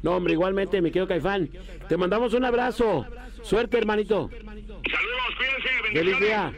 No, 0.02 0.18
hombre, 0.18 0.34
igualmente, 0.34 0.82
mi 0.82 0.90
querido 0.90 1.08
Caifán. 1.08 1.50
Te 1.88 1.98
mandamos 1.98 2.34
un 2.34 2.44
abrazo. 2.46 3.06
Suerte, 3.42 3.78
hermanito. 3.78 4.30
Saludos, 4.30 5.36
cuídense, 5.38 5.70
Feliz 5.94 5.94
bendiciones. 6.20 6.20
día. 6.20 6.54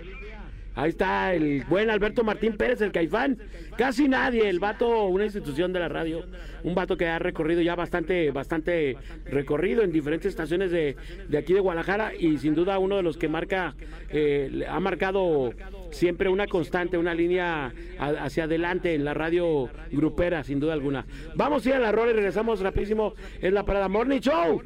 Ahí 0.76 0.90
está 0.90 1.34
el 1.34 1.64
buen 1.64 1.90
Alberto 1.90 2.24
Martín 2.24 2.58
Pérez, 2.58 2.82
el 2.82 2.92
Caifán. 2.92 3.38
Casi 3.78 4.10
nadie, 4.10 4.50
el 4.50 4.60
vato, 4.60 5.06
una 5.06 5.24
institución 5.24 5.72
de 5.72 5.80
la 5.80 5.88
radio. 5.88 6.26
Un 6.64 6.76
vato 6.76 6.98
que 6.98 7.08
ha 7.08 7.18
recorrido 7.18 7.62
ya 7.62 7.76
bastante, 7.76 8.32
bastante 8.32 8.98
recorrido 9.26 9.84
en 9.84 9.92
diferentes 9.92 10.30
estaciones 10.30 10.72
de, 10.72 10.98
de 11.30 11.38
aquí 11.38 11.54
de 11.54 11.62
Guadalajara 11.62 12.14
y 12.14 12.38
sin 12.38 12.56
duda 12.56 12.78
uno 12.80 12.98
de 12.98 13.04
los 13.04 13.18
que 13.18 13.30
marca, 13.30 13.74
eh, 14.10 14.66
ha 14.68 14.80
marcado 14.80 15.54
siempre 15.92 16.28
una 16.28 16.48
constante, 16.48 16.98
una 16.98 17.14
línea 17.14 17.72
hacia 17.98 18.44
adelante 18.44 18.96
en 18.96 19.06
la 19.06 19.14
radio 19.14 19.70
grupera, 19.92 20.44
sin 20.44 20.60
duda 20.60 20.74
alguna. 20.74 21.06
Vamos 21.36 21.66
a 21.66 21.70
ir 21.70 21.76
a 21.76 21.80
la 21.80 21.92
y 21.92 22.14
regresamos 22.14 22.60
rapidísimo 22.60 23.14
en 23.42 23.54
la 23.54 23.64
parada 23.64 23.88
Morning 23.88 24.20
Show. 24.20 24.62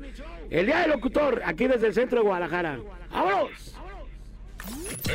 El 0.50 0.66
día 0.66 0.80
del 0.80 0.92
locutor, 0.92 1.44
aquí 1.46 1.68
desde 1.68 1.88
el 1.88 1.94
centro 1.94 2.20
de 2.20 2.26
Guadalajara. 2.26 2.80
¡Vámonos! 3.12 3.79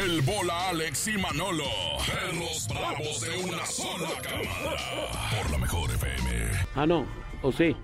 El 0.03 0.23
bola 0.23 0.71
Alex 0.71 1.11
Manolo. 1.21 1.65
Perros 2.07 2.69
bravos 2.69 3.21
de 3.21 3.45
una 3.45 3.65
sola 3.67 4.11
cámara. 4.23 5.41
Por 5.41 5.51
la 5.51 5.59
mejor 5.59 5.91
FM. 5.91 6.51
Ah, 6.75 6.87
no, 6.87 7.07
o 7.43 7.53
sí. 7.53 7.77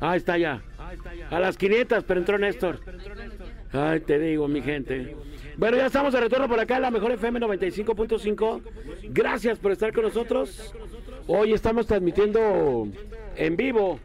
Ah, 0.00 0.16
está 0.16 0.38
ya. 0.38 0.62
A 1.30 1.40
las 1.40 1.56
500, 1.56 2.04
pero 2.04 2.20
entró 2.20 2.38
Néstor. 2.38 2.80
Ay, 3.72 4.00
te 4.00 4.18
digo, 4.18 4.48
mi 4.48 4.62
gente. 4.62 5.16
Bueno, 5.56 5.76
ya 5.76 5.86
estamos 5.86 6.12
de 6.12 6.20
retorno 6.20 6.48
por 6.48 6.60
acá 6.60 6.76
en 6.76 6.82
la 6.82 6.90
mejor 6.90 7.12
FM 7.12 7.40
95.5. 7.40 8.62
Gracias 9.10 9.58
por 9.58 9.72
estar 9.72 9.92
con 9.92 10.04
nosotros. 10.04 10.74
Hoy 11.26 11.52
estamos 11.52 11.86
transmitiendo 11.86 12.88
en 13.36 13.56
vivo 13.56 13.98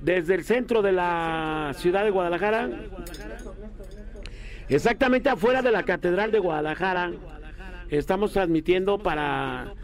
desde 0.00 0.34
el 0.34 0.44
centro 0.44 0.82
de 0.82 0.92
la 0.92 1.72
ciudad 1.76 2.04
de 2.04 2.10
Guadalajara. 2.10 2.68
Exactamente 4.68 5.28
afuera 5.28 5.62
de 5.62 5.70
la 5.70 5.84
Catedral 5.84 6.32
de 6.32 6.38
Guadalajara. 6.38 7.12
Estamos 7.88 8.32
transmitiendo 8.32 8.98
para, 8.98 9.74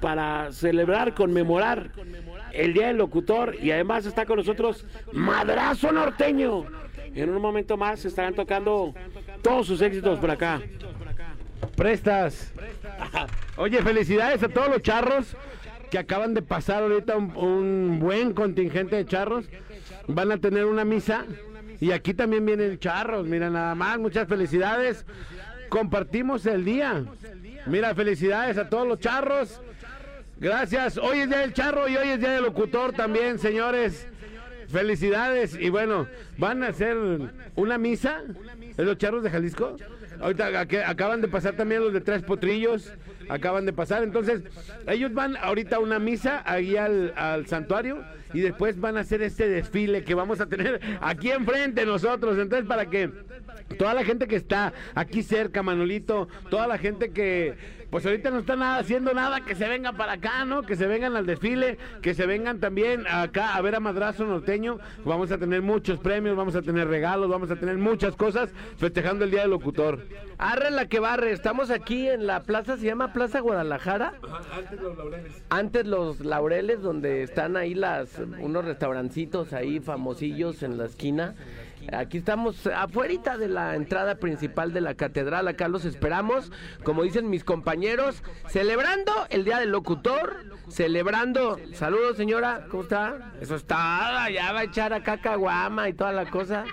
para 0.00 0.52
celebrar, 0.52 1.14
conmemorar 1.14 1.90
el 2.52 2.74
Día 2.74 2.88
del 2.88 2.98
Locutor 2.98 3.56
y 3.62 3.70
además 3.70 4.04
está 4.04 4.26
con 4.26 4.36
nosotros 4.36 4.84
Madrazo 5.12 5.92
Norteño. 5.92 6.66
En 7.14 7.30
un 7.30 7.40
momento 7.40 7.76
más 7.78 8.04
estarán 8.04 8.34
tocando 8.34 8.94
todos 9.42 9.66
sus 9.66 9.80
éxitos 9.80 10.18
por 10.18 10.30
acá. 10.30 10.60
Prestas. 11.74 12.52
Oye, 13.56 13.82
felicidades 13.82 14.42
a 14.42 14.48
todos 14.48 14.68
los 14.68 14.82
charros 14.82 15.36
que 15.90 15.98
acaban 15.98 16.34
de 16.34 16.42
pasar 16.42 16.82
ahorita 16.82 17.16
un, 17.16 17.34
un 17.34 17.98
buen 17.98 18.34
contingente 18.34 18.96
de 18.96 19.06
charros. 19.06 19.48
Van 20.06 20.30
a 20.32 20.38
tener 20.38 20.66
una 20.66 20.84
misa 20.84 21.24
y 21.80 21.92
aquí 21.92 22.14
también 22.14 22.44
vienen 22.44 22.78
charros. 22.78 23.26
Mira, 23.26 23.50
nada 23.50 23.74
más, 23.74 23.98
muchas 23.98 24.26
felicidades. 24.28 25.04
Compartimos 25.68 26.46
el 26.46 26.64
día. 26.64 27.04
Mira, 27.66 27.94
felicidades 27.94 28.56
a 28.58 28.68
todos 28.68 28.86
los 28.86 28.98
charros. 29.00 29.60
Gracias. 30.38 30.96
Hoy 30.98 31.18
es 31.20 31.28
día 31.28 31.38
del 31.38 31.52
charro 31.52 31.88
y 31.88 31.96
hoy 31.96 32.08
es 32.08 32.20
día 32.20 32.30
del 32.32 32.44
locutor 32.44 32.92
también, 32.92 33.38
señores. 33.38 34.06
Felicidades. 34.68 35.56
Y 35.58 35.68
bueno, 35.70 36.06
van 36.36 36.62
a 36.62 36.68
hacer 36.68 36.96
una 37.56 37.78
misa 37.78 38.22
en 38.76 38.84
los 38.86 38.98
charros 38.98 39.22
de 39.22 39.30
Jalisco. 39.30 39.76
Ahorita 40.20 40.50
ac- 40.50 40.84
acaban 40.86 41.20
de 41.20 41.28
pasar 41.28 41.54
también 41.54 41.80
los 41.82 41.92
de 41.92 42.00
Tres 42.00 42.22
Potrillos. 42.22 42.92
Acaban 43.28 43.66
de 43.66 43.72
pasar. 43.72 44.02
Entonces, 44.02 44.42
ellos 44.86 45.12
van 45.12 45.36
ahorita 45.36 45.76
a 45.76 45.78
una 45.80 45.98
misa 45.98 46.42
ahí 46.44 46.76
al, 46.76 47.12
al 47.16 47.46
santuario 47.46 48.02
y 48.32 48.40
después 48.40 48.78
van 48.80 48.96
a 48.96 49.00
hacer 49.00 49.22
este 49.22 49.48
desfile 49.48 50.04
que 50.04 50.14
vamos 50.14 50.40
a 50.40 50.46
tener 50.46 50.80
aquí 51.00 51.30
enfrente 51.30 51.86
nosotros. 51.86 52.38
Entonces, 52.38 52.66
para 52.66 52.86
que 52.86 53.10
toda 53.76 53.94
la 53.94 54.04
gente 54.04 54.26
que 54.26 54.36
está 54.36 54.72
aquí 54.94 55.22
cerca, 55.22 55.62
Manolito, 55.62 56.28
toda 56.50 56.66
la 56.66 56.78
gente 56.78 57.10
que 57.10 57.54
pues 57.90 58.04
ahorita 58.04 58.30
no 58.30 58.40
está 58.40 58.54
nada 58.54 58.78
haciendo 58.78 59.14
nada, 59.14 59.40
que 59.40 59.54
se 59.54 59.66
vengan 59.66 59.96
para 59.96 60.12
acá, 60.12 60.44
¿no? 60.44 60.62
Que 60.62 60.76
se 60.76 60.86
vengan 60.86 61.16
al 61.16 61.24
desfile, 61.24 61.78
que 62.02 62.12
se 62.12 62.26
vengan 62.26 62.60
también 62.60 63.06
acá 63.08 63.54
a 63.54 63.62
ver 63.62 63.74
a 63.74 63.80
Madrazo 63.80 64.26
Norteño. 64.26 64.78
Vamos 65.04 65.32
a 65.32 65.38
tener 65.38 65.62
muchos 65.62 65.98
premios, 65.98 66.36
vamos 66.36 66.54
a 66.54 66.60
tener 66.60 66.86
regalos, 66.88 67.30
vamos 67.30 67.50
a 67.50 67.56
tener 67.56 67.78
muchas 67.78 68.14
cosas 68.14 68.50
festejando 68.76 69.24
el 69.24 69.30
Día 69.30 69.42
del 69.42 69.50
Locutor. 69.50 70.06
Arre 70.36 70.70
la 70.70 70.86
que 70.86 71.00
barre, 71.00 71.32
estamos 71.32 71.70
aquí 71.70 72.08
en 72.08 72.26
la 72.26 72.42
plaza, 72.42 72.76
se 72.76 72.84
llama 72.84 73.12
Plaza 73.12 73.40
Guadalajara. 73.40 74.14
Antes 74.52 74.80
los 74.80 74.96
laureles. 74.96 75.42
Antes 75.48 75.86
los 75.86 76.20
laureles, 76.20 76.82
donde 76.82 77.22
están 77.22 77.56
ahí 77.56 77.74
las 77.74 78.18
unos 78.18 78.66
restaurancitos 78.66 79.54
ahí 79.54 79.80
famosillos 79.80 80.62
en 80.62 80.76
la 80.76 80.84
esquina. 80.84 81.34
Aquí 81.92 82.18
estamos 82.18 82.66
afuera 82.66 83.38
de 83.38 83.48
la 83.48 83.74
entrada 83.74 84.16
principal 84.16 84.72
de 84.72 84.80
la 84.80 84.94
catedral. 84.94 85.48
Acá 85.48 85.68
los 85.68 85.84
esperamos, 85.84 86.52
como 86.84 87.02
dicen 87.02 87.30
mis 87.30 87.44
compañeros, 87.44 88.22
celebrando 88.48 89.12
el 89.30 89.44
Día 89.44 89.58
del 89.58 89.70
Locutor, 89.70 90.44
celebrando. 90.68 91.58
Saludos, 91.72 92.16
señora, 92.16 92.66
¿cómo 92.70 92.82
está? 92.82 93.32
Eso 93.40 93.56
está, 93.56 94.28
ya 94.30 94.52
va 94.52 94.60
a 94.60 94.64
echar 94.64 94.92
acá 94.92 95.18
caguama 95.20 95.88
y 95.88 95.94
toda 95.94 96.12
la 96.12 96.28
cosa. 96.28 96.64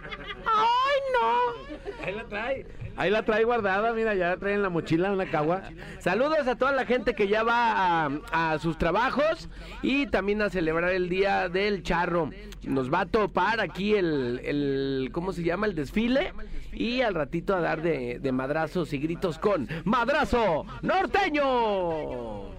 ¡Ay, 0.46 1.00
no! 1.14 2.06
Ahí 2.06 2.16
la 2.16 2.26
trae. 2.26 2.85
Ahí 2.98 3.12
la 3.12 3.24
trae 3.24 3.44
guardada, 3.44 3.94
mira, 3.94 4.16
ya 4.16 4.30
la 4.30 4.38
trae 4.38 4.54
en 4.54 4.62
la 4.62 4.70
mochila 4.70 5.12
una 5.12 5.26
cagua. 5.26 5.64
Saludos 6.00 6.48
a 6.48 6.56
toda 6.56 6.72
la 6.72 6.86
gente 6.86 7.14
que 7.14 7.28
ya 7.28 7.44
va 7.44 8.06
a, 8.32 8.58
sus 8.60 8.78
trabajos 8.78 9.50
y 9.82 10.08
también 10.08 10.42
a 10.42 10.50
celebrar 10.50 10.92
el 10.92 11.10
Día 11.10 11.50
del 11.50 11.84
Charro. 11.84 12.30
Nos 12.64 12.92
va 12.94 13.02
a 13.02 13.06
topar 13.06 13.60
aquí 13.60 13.96
el, 13.96 14.40
el 14.44 15.10
¿cómo 15.12 15.34
se 15.34 15.44
llama? 15.44 15.68
El 15.68 15.76
desfile 15.76 16.34
y 16.72 17.02
al 17.02 17.14
ratito 17.14 17.56
a 17.56 17.60
dar 17.60 17.82
de, 17.82 18.20
de 18.20 18.32
madrazos 18.32 18.94
y 18.94 18.98
gritos 18.98 19.40
con 19.40 19.68
Madrazo 19.84 20.66
Norteño. 20.82 22.56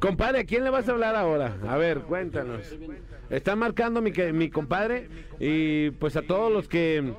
Compadre, 0.00 0.40
¿a 0.40 0.44
quién 0.44 0.64
le 0.64 0.70
vas 0.70 0.88
a 0.88 0.92
hablar 0.92 1.14
ahora? 1.16 1.56
A 1.68 1.76
ver, 1.76 2.00
cuéntanos. 2.00 2.76
Está 3.30 3.56
marcando 3.56 4.02
mi, 4.02 4.12
mi 4.32 4.50
compadre 4.50 5.08
y 5.40 5.90
pues 5.92 6.16
a 6.16 6.22
todos 6.22 6.52
los 6.52 6.68
que... 6.68 7.14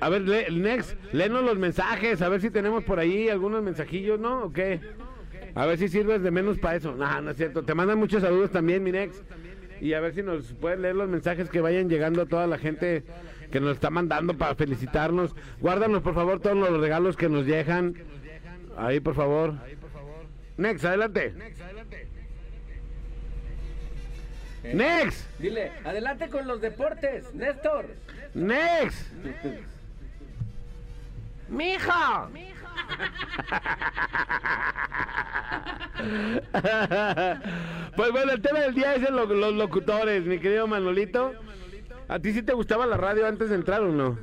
A 0.00 0.08
ver, 0.08 0.22
le- 0.22 0.50
Next, 0.50 0.96
léenos 1.12 1.44
los 1.44 1.58
mensajes, 1.58 2.22
a 2.22 2.28
ver 2.28 2.40
si 2.40 2.50
tenemos 2.50 2.84
por 2.84 2.98
ahí 2.98 3.28
algunos 3.28 3.62
mensajillos, 3.62 4.18
¿no? 4.18 4.44
¿O 4.44 4.52
qué? 4.52 4.80
A 5.54 5.66
ver 5.66 5.78
si 5.78 5.88
sirves 5.88 6.22
de 6.22 6.30
menos 6.30 6.58
para 6.58 6.76
eso. 6.76 6.94
No, 6.94 7.20
no 7.20 7.30
es 7.32 7.36
cierto. 7.36 7.62
Te 7.62 7.74
mandan 7.74 7.98
muchos 7.98 8.22
saludos 8.22 8.50
también, 8.50 8.82
mi 8.82 8.92
Next. 8.92 9.22
Y 9.80 9.94
a 9.94 10.00
ver 10.00 10.14
si 10.14 10.22
nos 10.22 10.52
puedes 10.54 10.78
leer 10.78 10.94
los 10.94 11.08
mensajes 11.08 11.48
que 11.50 11.60
vayan 11.60 11.88
llegando 11.88 12.22
a 12.22 12.26
toda 12.26 12.46
la 12.46 12.58
gente 12.58 13.02
que 13.50 13.60
nos 13.60 13.72
está 13.72 13.90
mandando 13.90 14.34
para 14.34 14.54
felicitarnos. 14.54 15.34
Guárdanos, 15.60 16.02
por 16.02 16.14
favor, 16.14 16.38
todos 16.40 16.56
los 16.56 16.80
regalos 16.80 17.16
que 17.16 17.28
nos 17.28 17.46
llegan. 17.46 17.94
Ahí, 18.76 19.00
por 19.00 19.14
favor. 19.14 19.54
Next, 20.56 20.84
adelante. 20.84 21.34
Next, 24.62 25.24
Dile, 25.40 25.72
adelante 25.84 26.28
con 26.28 26.46
los 26.46 26.60
deportes, 26.60 27.34
Néstor. 27.34 27.86
next. 28.34 29.06
¡Mija! 31.50 32.28
pues 37.96 38.10
bueno, 38.12 38.32
el 38.32 38.40
tema 38.40 38.60
del 38.60 38.74
día 38.74 38.94
es 38.94 39.02
el 39.08 39.14
lo- 39.16 39.26
los 39.26 39.54
locutores, 39.54 40.24
mi 40.24 40.38
querido 40.38 40.66
Manolito. 40.66 41.32
¿A 42.08 42.18
ti 42.18 42.32
sí 42.32 42.42
te 42.42 42.52
gustaba 42.52 42.86
la 42.86 42.96
radio 42.96 43.26
antes 43.26 43.50
de 43.50 43.56
entrar 43.56 43.82
o 43.82 43.92
no? 43.92 44.18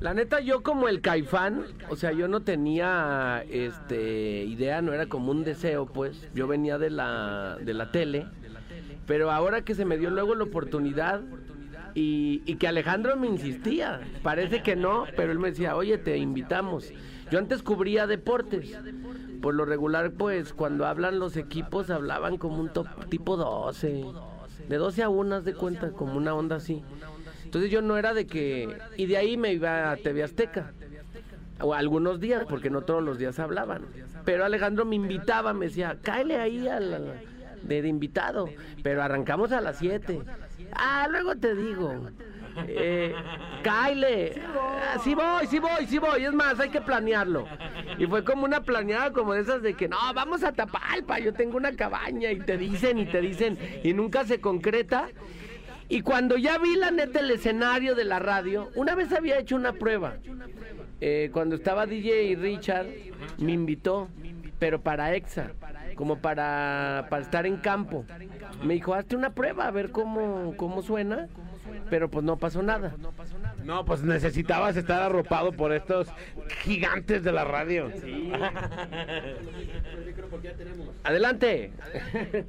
La 0.00 0.14
neta, 0.14 0.40
yo 0.40 0.62
como 0.62 0.88
el 0.88 1.00
caifán, 1.00 1.64
o 1.88 1.96
sea, 1.96 2.12
yo 2.12 2.28
no 2.28 2.40
tenía 2.42 3.44
este 3.50 4.44
idea, 4.44 4.80
no 4.80 4.92
era 4.92 5.06
como 5.06 5.32
un 5.32 5.42
deseo, 5.42 5.86
pues. 5.86 6.28
Yo 6.34 6.46
venía 6.46 6.78
de 6.78 6.90
la, 6.90 7.56
de 7.60 7.74
la 7.74 7.90
tele. 7.90 8.26
Pero 9.06 9.32
ahora 9.32 9.62
que 9.62 9.74
se 9.74 9.84
me 9.84 9.96
dio 9.98 10.10
luego 10.10 10.34
la 10.36 10.44
oportunidad 10.44 11.20
y, 11.94 12.42
y 12.46 12.56
que 12.56 12.68
Alejandro 12.68 13.16
me 13.16 13.26
insistía, 13.26 14.00
parece 14.22 14.62
que 14.62 14.76
no, 14.76 15.04
pero 15.16 15.32
él 15.32 15.38
me 15.38 15.50
decía, 15.50 15.76
oye, 15.76 15.98
te 15.98 16.16
invitamos. 16.18 16.92
Yo 17.30 17.38
antes 17.38 17.62
cubría 17.62 18.06
deportes. 18.06 18.78
Por 19.42 19.54
lo 19.54 19.64
regular, 19.64 20.10
pues, 20.12 20.52
cuando 20.52 20.86
hablan 20.86 21.18
los 21.18 21.36
equipos, 21.36 21.90
hablaban 21.90 22.38
como 22.38 22.58
un 22.60 22.70
top, 22.72 22.86
tipo 23.08 23.36
12. 23.36 24.04
De 24.68 24.76
12 24.76 25.02
a 25.02 25.08
1, 25.08 25.34
haz 25.36 25.44
de 25.44 25.54
cuenta, 25.54 25.90
como 25.92 26.16
una 26.16 26.34
onda 26.34 26.56
así. 26.56 26.82
Entonces 27.44 27.70
yo 27.70 27.80
no 27.80 27.96
era 27.96 28.14
de 28.14 28.26
que... 28.26 28.76
Y 28.96 29.06
de 29.06 29.16
ahí 29.16 29.36
me 29.36 29.52
iba 29.52 29.90
a 29.90 29.96
TV 29.96 30.22
Azteca. 30.22 30.72
O 31.60 31.74
algunos 31.74 32.20
días, 32.20 32.44
porque 32.48 32.70
no 32.70 32.82
todos 32.82 33.02
los 33.02 33.18
días 33.18 33.38
hablaban. 33.38 33.82
Pero 34.24 34.44
Alejandro 34.44 34.84
me 34.84 34.96
invitaba, 34.96 35.52
me 35.54 35.66
decía, 35.66 35.98
cáele 36.02 36.36
ahí 36.38 36.66
al- 36.68 37.20
de, 37.62 37.82
de 37.82 37.88
invitado. 37.88 38.48
Pero 38.82 39.02
arrancamos 39.02 39.52
a 39.52 39.60
las 39.60 39.78
7. 39.78 40.20
Ah, 40.72 41.06
luego 41.10 41.36
te 41.36 41.54
digo. 41.54 42.08
Eh, 42.66 43.14
cáele. 43.62 44.40
Ah, 44.54 44.98
sí 45.02 45.14
voy, 45.14 45.46
sí 45.46 45.58
voy, 45.58 45.86
sí 45.86 45.98
voy. 45.98 46.24
Es 46.24 46.32
más, 46.32 46.58
hay 46.58 46.70
que 46.70 46.80
planearlo. 46.80 47.46
Y 47.98 48.06
fue 48.06 48.24
como 48.24 48.44
una 48.44 48.62
planeada 48.62 49.12
como 49.12 49.34
de 49.34 49.42
esas 49.42 49.62
de 49.62 49.74
que, 49.74 49.88
no, 49.88 49.96
vamos 50.14 50.42
a 50.42 50.52
Tapalpa, 50.52 51.18
yo 51.18 51.32
tengo 51.32 51.56
una 51.56 51.72
cabaña. 51.72 52.32
Y 52.32 52.40
te 52.40 52.56
dicen 52.56 52.98
y 52.98 53.06
te 53.06 53.20
dicen. 53.20 53.58
Y 53.82 53.92
nunca 53.92 54.24
se 54.24 54.40
concreta. 54.40 55.08
Y 55.88 56.02
cuando 56.02 56.36
ya 56.36 56.58
vi 56.58 56.76
la 56.76 56.90
neta 56.90 57.20
el 57.20 57.30
escenario 57.30 57.94
de 57.94 58.04
la 58.04 58.18
radio, 58.18 58.70
una 58.74 58.94
vez 58.94 59.12
había 59.12 59.38
hecho 59.38 59.56
una 59.56 59.72
prueba. 59.72 60.16
Eh, 61.00 61.30
cuando 61.32 61.56
estaba 61.56 61.86
DJ 61.86 62.36
Richard, 62.36 62.88
me 63.38 63.52
invitó, 63.52 64.08
pero 64.58 64.80
para 64.80 65.14
EXA, 65.14 65.52
como 65.98 66.18
para, 66.20 67.08
para 67.10 67.22
estar 67.22 67.44
en 67.44 67.56
campo. 67.56 68.04
Me 68.62 68.74
dijo, 68.74 68.94
hazte 68.94 69.16
una 69.16 69.30
prueba, 69.30 69.66
a 69.66 69.72
ver 69.72 69.90
cómo, 69.90 70.54
cómo 70.56 70.80
suena. 70.80 71.26
Pero 71.90 72.08
pues 72.08 72.24
no 72.24 72.36
pasó 72.38 72.62
nada. 72.62 72.94
No, 73.64 73.84
pues 73.84 74.02
necesitabas 74.02 74.76
estar 74.76 75.02
arropado 75.02 75.50
por 75.52 75.72
estos 75.72 76.06
gigantes 76.62 77.24
de 77.24 77.32
la 77.32 77.44
radio. 77.44 77.90
Adelante. 81.04 81.72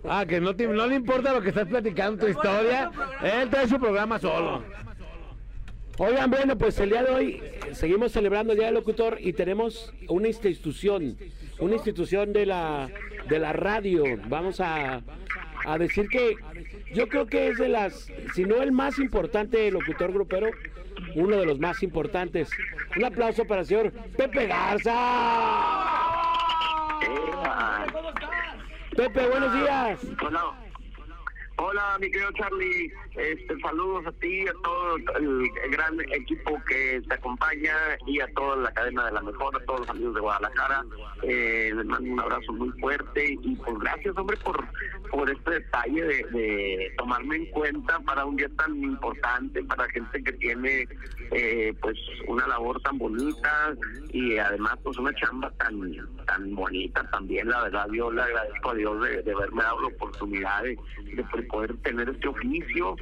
Ah, 0.08 0.26
que 0.28 0.40
no, 0.40 0.56
te- 0.56 0.68
no 0.68 0.86
le 0.88 0.96
importa 0.96 1.34
lo 1.34 1.42
que 1.42 1.50
estás 1.50 1.68
platicando, 1.68 2.24
tu 2.26 2.32
historia. 2.32 2.92
Él 3.24 3.50
trae 3.50 3.68
su 3.68 3.80
programa 3.80 4.20
solo. 4.20 4.64
Oigan, 5.98 6.30
bueno, 6.30 6.58
pues 6.58 6.80
el 6.80 6.90
día 6.92 7.04
de 7.04 7.10
hoy 7.12 7.42
eh, 7.44 7.60
seguimos 7.74 8.14
celebrando 8.14 8.54
el 8.54 8.60
Día 8.60 8.68
del 8.68 8.76
Locutor 8.76 9.18
y 9.20 9.34
tenemos 9.34 9.94
una 10.08 10.30
institución, 10.30 11.18
una 11.60 11.76
institución 11.76 12.34
de 12.34 12.46
la, 12.46 12.90
de 13.28 13.40
la 13.40 13.54
radio. 13.54 14.04
Vamos 14.28 14.60
a, 14.60 15.02
a 15.66 15.78
decir 15.78 16.08
que 16.10 16.36
yo 16.94 17.08
creo 17.08 17.28
que 17.28 17.50
es 17.50 17.58
de 17.58 17.70
las, 17.70 18.12
si 18.34 18.44
no 18.44 18.62
el 18.62 18.72
más 18.72 19.00
importante 19.00 19.70
locutor 19.72 20.12
grupero, 20.12 20.50
uno 21.16 21.38
de 21.38 21.46
los 21.46 21.60
más 21.60 21.84
importantes. 21.84 22.50
Un 22.96 23.06
aplauso 23.06 23.46
para 23.46 23.62
el 23.62 23.68
señor 23.68 23.92
Pepe 24.18 24.48
Garza. 24.48 24.96
Pepe, 28.96 29.28
buenos 29.28 29.54
días. 29.54 30.00
Hola. 30.26 30.44
Hola, 31.58 31.98
mi 32.00 32.10
querido 32.10 32.32
Charlie. 32.34 32.92
Este, 33.20 33.60
saludos 33.60 34.08
a 34.08 34.12
ti, 34.14 34.48
a 34.48 34.54
todo 34.64 34.96
el, 35.18 35.50
gran 35.72 36.00
equipo 36.14 36.58
que 36.68 37.02
te 37.06 37.14
acompaña 37.14 37.76
y 38.08 38.22
a 38.22 38.28
toda 38.34 38.56
la 38.56 38.72
cadena 38.72 39.08
de 39.08 39.12
la 39.12 39.22
mejor, 39.22 39.56
a 39.56 39.66
todos 39.66 39.82
los 39.82 39.90
amigos 39.90 40.16
de 40.16 40.22
Guadalajara. 40.22 40.86
Eh, 41.24 41.72
les 41.76 41.86
mando 41.86 42.14
un 42.14 42.20
abrazo 42.22 42.54
muy 42.54 42.70
fuerte 42.80 43.38
y 43.42 43.56
pues 43.58 43.78
gracias, 43.80 44.18
hombre, 44.18 44.38
por, 44.38 44.66
por 45.12 45.30
este 45.30 45.52
detalle 45.52 46.04
de, 46.04 46.94
tomarme 46.98 47.36
en 47.36 47.46
cuenta 47.48 48.00
para 48.00 48.24
un 48.26 48.38
día 48.38 48.50
tan 48.58 48.82
importante, 48.82 49.64
para 49.64 49.90
gente 49.90 50.24
que 50.24 50.32
tiene 50.34 50.88
eh, 51.32 51.74
pues 51.82 51.98
una 52.28 52.48
labor 52.48 52.82
tan 52.82 52.98
bonita 52.98 53.76
y 54.14 54.38
además 54.38 54.78
pues 54.82 54.98
una 54.98 55.14
chamba 55.16 55.52
tan 55.58 55.80
tan 56.26 56.56
bonita 56.56 57.04
también, 57.12 57.50
la 57.50 57.64
verdad 57.64 57.88
yo 57.92 58.12
le 58.12 58.22
agradezco 58.22 58.72
a 58.72 58.76
Dios 58.76 59.02
de, 59.02 59.32
haberme 59.32 59.64
dado 59.64 59.82
la 59.82 59.88
oportunidad 59.88 60.64
de 60.64 60.78
poder 61.50 61.76
tener 61.78 62.10
este 62.10 62.28
oficio 62.28 62.96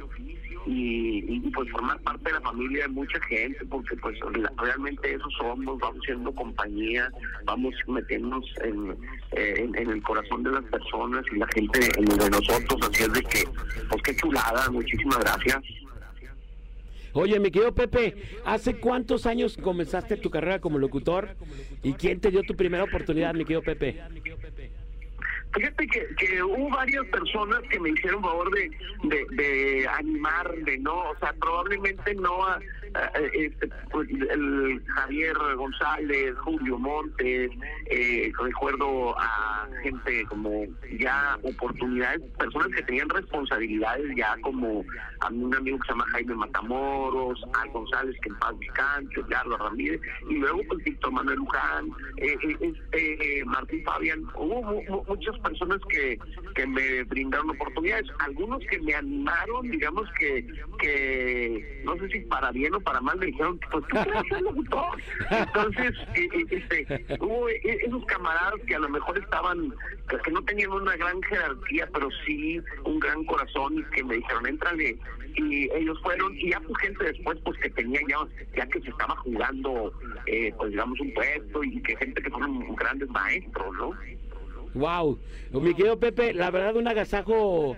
y, 0.66 1.24
y, 1.26 1.40
pues 1.50 1.70
formar 1.70 1.98
parte 2.00 2.24
de 2.24 2.32
la 2.32 2.40
familia 2.42 2.82
de 2.82 2.88
mucha 2.88 3.20
gente, 3.22 3.64
porque 3.66 3.96
pues 3.96 4.18
realmente 4.58 5.14
eso 5.14 5.30
somos, 5.38 5.78
vamos 5.78 6.04
siendo 6.04 6.32
compañía, 6.34 7.10
vamos 7.44 7.74
metiéndonos 7.86 8.44
en, 8.62 8.96
en, 9.32 9.90
el 9.90 10.02
corazón 10.02 10.42
de 10.42 10.52
las 10.52 10.64
personas 10.64 11.24
y 11.32 11.38
la 11.38 11.46
gente 11.54 11.80
en 11.96 12.04
de 12.04 12.30
nosotros, 12.30 12.80
así 12.82 13.04
es 13.04 13.12
de 13.12 13.22
que, 13.22 13.44
pues 13.88 14.02
qué 14.02 14.16
chulada, 14.16 14.70
muchísimas 14.70 15.18
gracias. 15.18 15.62
Oye, 17.14 17.40
mi 17.40 17.50
querido 17.50 17.74
Pepe, 17.74 18.14
¿hace 18.44 18.76
cuántos 18.76 19.26
años 19.26 19.56
comenzaste 19.56 20.16
tu 20.18 20.30
carrera 20.30 20.60
como 20.60 20.78
locutor? 20.78 21.30
¿Y 21.82 21.94
quién 21.94 22.20
te 22.20 22.30
dio 22.30 22.42
tu 22.42 22.54
primera 22.54 22.84
oportunidad, 22.84 23.34
mi 23.34 23.44
querido 23.44 23.62
Pepe? 23.62 24.00
Fíjate 25.54 25.86
que, 25.86 26.06
que 26.16 26.42
hubo 26.42 26.68
varias 26.70 27.06
personas 27.06 27.60
que 27.70 27.80
me 27.80 27.90
hicieron 27.90 28.22
favor 28.22 28.50
de, 28.54 28.70
de, 29.04 29.26
de 29.30 29.88
animarme, 29.88 30.78
¿no? 30.78 31.10
O 31.10 31.18
sea, 31.18 31.32
probablemente 31.40 32.14
no 32.14 32.46
a, 32.46 32.60
a- 32.94 33.10
este, 33.34 33.68
pues, 33.90 34.08
el 34.10 34.82
Javier 34.94 35.36
González, 35.56 36.34
Julio 36.38 36.78
Montes, 36.78 37.50
eh, 37.86 38.32
recuerdo 38.42 39.18
a 39.18 39.68
gente 39.82 40.24
como 40.26 40.64
ya 40.98 41.38
oportunidades, 41.42 42.20
personas 42.38 42.68
que 42.68 42.82
tenían 42.82 43.08
responsabilidades 43.08 44.06
ya 44.16 44.36
como 44.42 44.84
a 45.20 45.28
un 45.28 45.54
amigo 45.54 45.78
que 45.78 45.86
se 45.86 45.92
llama 45.92 46.06
Jaime 46.12 46.34
Matamoros, 46.34 47.42
Al 47.54 47.70
González 47.70 48.16
que 48.22 48.28
en 48.28 48.38
paz 48.38 48.58
descanse, 48.58 49.20
Carlos 49.28 49.58
Ramírez, 49.58 50.00
y 50.28 50.34
luego 50.34 50.60
pues 50.68 50.84
Víctor 50.84 51.12
Manuel 51.12 51.38
Luján, 51.38 51.88
eh, 52.18 52.36
eh, 52.42 52.56
este, 52.60 53.38
eh, 53.40 53.44
Martín 53.44 53.82
Fabián, 53.84 54.22
hubo 54.36 54.62
mu- 54.62 55.04
muchas 55.08 55.38
personas 55.40 55.78
que, 55.88 56.18
que 56.54 56.66
me 56.66 57.02
brindaron 57.04 57.50
oportunidades, 57.50 58.06
algunos 58.20 58.60
que 58.70 58.78
me 58.80 58.94
animaron, 58.94 59.68
digamos 59.70 60.08
que, 60.18 60.46
que 60.80 61.82
no 61.84 61.96
sé 61.98 62.08
si 62.08 62.20
para 62.20 62.50
bien 62.52 62.74
o 62.74 62.77
para 62.80 63.00
mal, 63.00 63.18
me 63.18 63.26
dijeron, 63.26 63.58
pues 63.70 63.84
tú 63.88 63.96
ser 64.28 64.42
locutor. 64.42 64.98
Entonces, 65.30 65.94
este, 66.50 67.16
hubo 67.20 67.48
eh, 67.48 67.60
esos 67.62 68.04
camaradas 68.06 68.60
que 68.66 68.74
a 68.74 68.78
lo 68.78 68.88
mejor 68.88 69.18
estaban, 69.18 69.74
que, 70.24 70.30
no 70.30 70.42
tenían 70.42 70.72
una 70.72 70.96
gran 70.96 71.22
jerarquía, 71.22 71.88
pero 71.92 72.08
sí 72.24 72.60
un 72.84 72.98
gran 72.98 73.24
corazón 73.24 73.78
y 73.78 73.84
que 73.94 74.04
me 74.04 74.16
dijeron, 74.16 74.46
éntrale. 74.46 74.98
Y 75.36 75.70
ellos 75.72 75.98
fueron, 76.02 76.34
y 76.36 76.50
ya 76.50 76.60
pues 76.60 76.76
gente 76.80 77.04
después, 77.04 77.38
pues 77.44 77.58
que 77.60 77.70
tenía 77.70 78.00
ya, 78.08 78.18
ya 78.56 78.66
que 78.66 78.80
se 78.80 78.90
estaba 78.90 79.14
jugando, 79.16 79.92
eh, 80.26 80.52
pues 80.56 80.70
digamos, 80.70 80.98
un 81.00 81.12
puesto 81.14 81.62
y 81.62 81.80
que 81.82 81.96
gente 81.96 82.22
que 82.22 82.30
fueron 82.30 82.74
grandes 82.74 83.08
maestros, 83.10 83.74
¿no? 83.76 83.92
Wow, 84.74 85.18
mi 85.52 85.74
querido 85.74 85.98
Pepe, 85.98 86.34
la 86.34 86.50
verdad 86.50 86.76
un 86.76 86.86
agasajo 86.88 87.76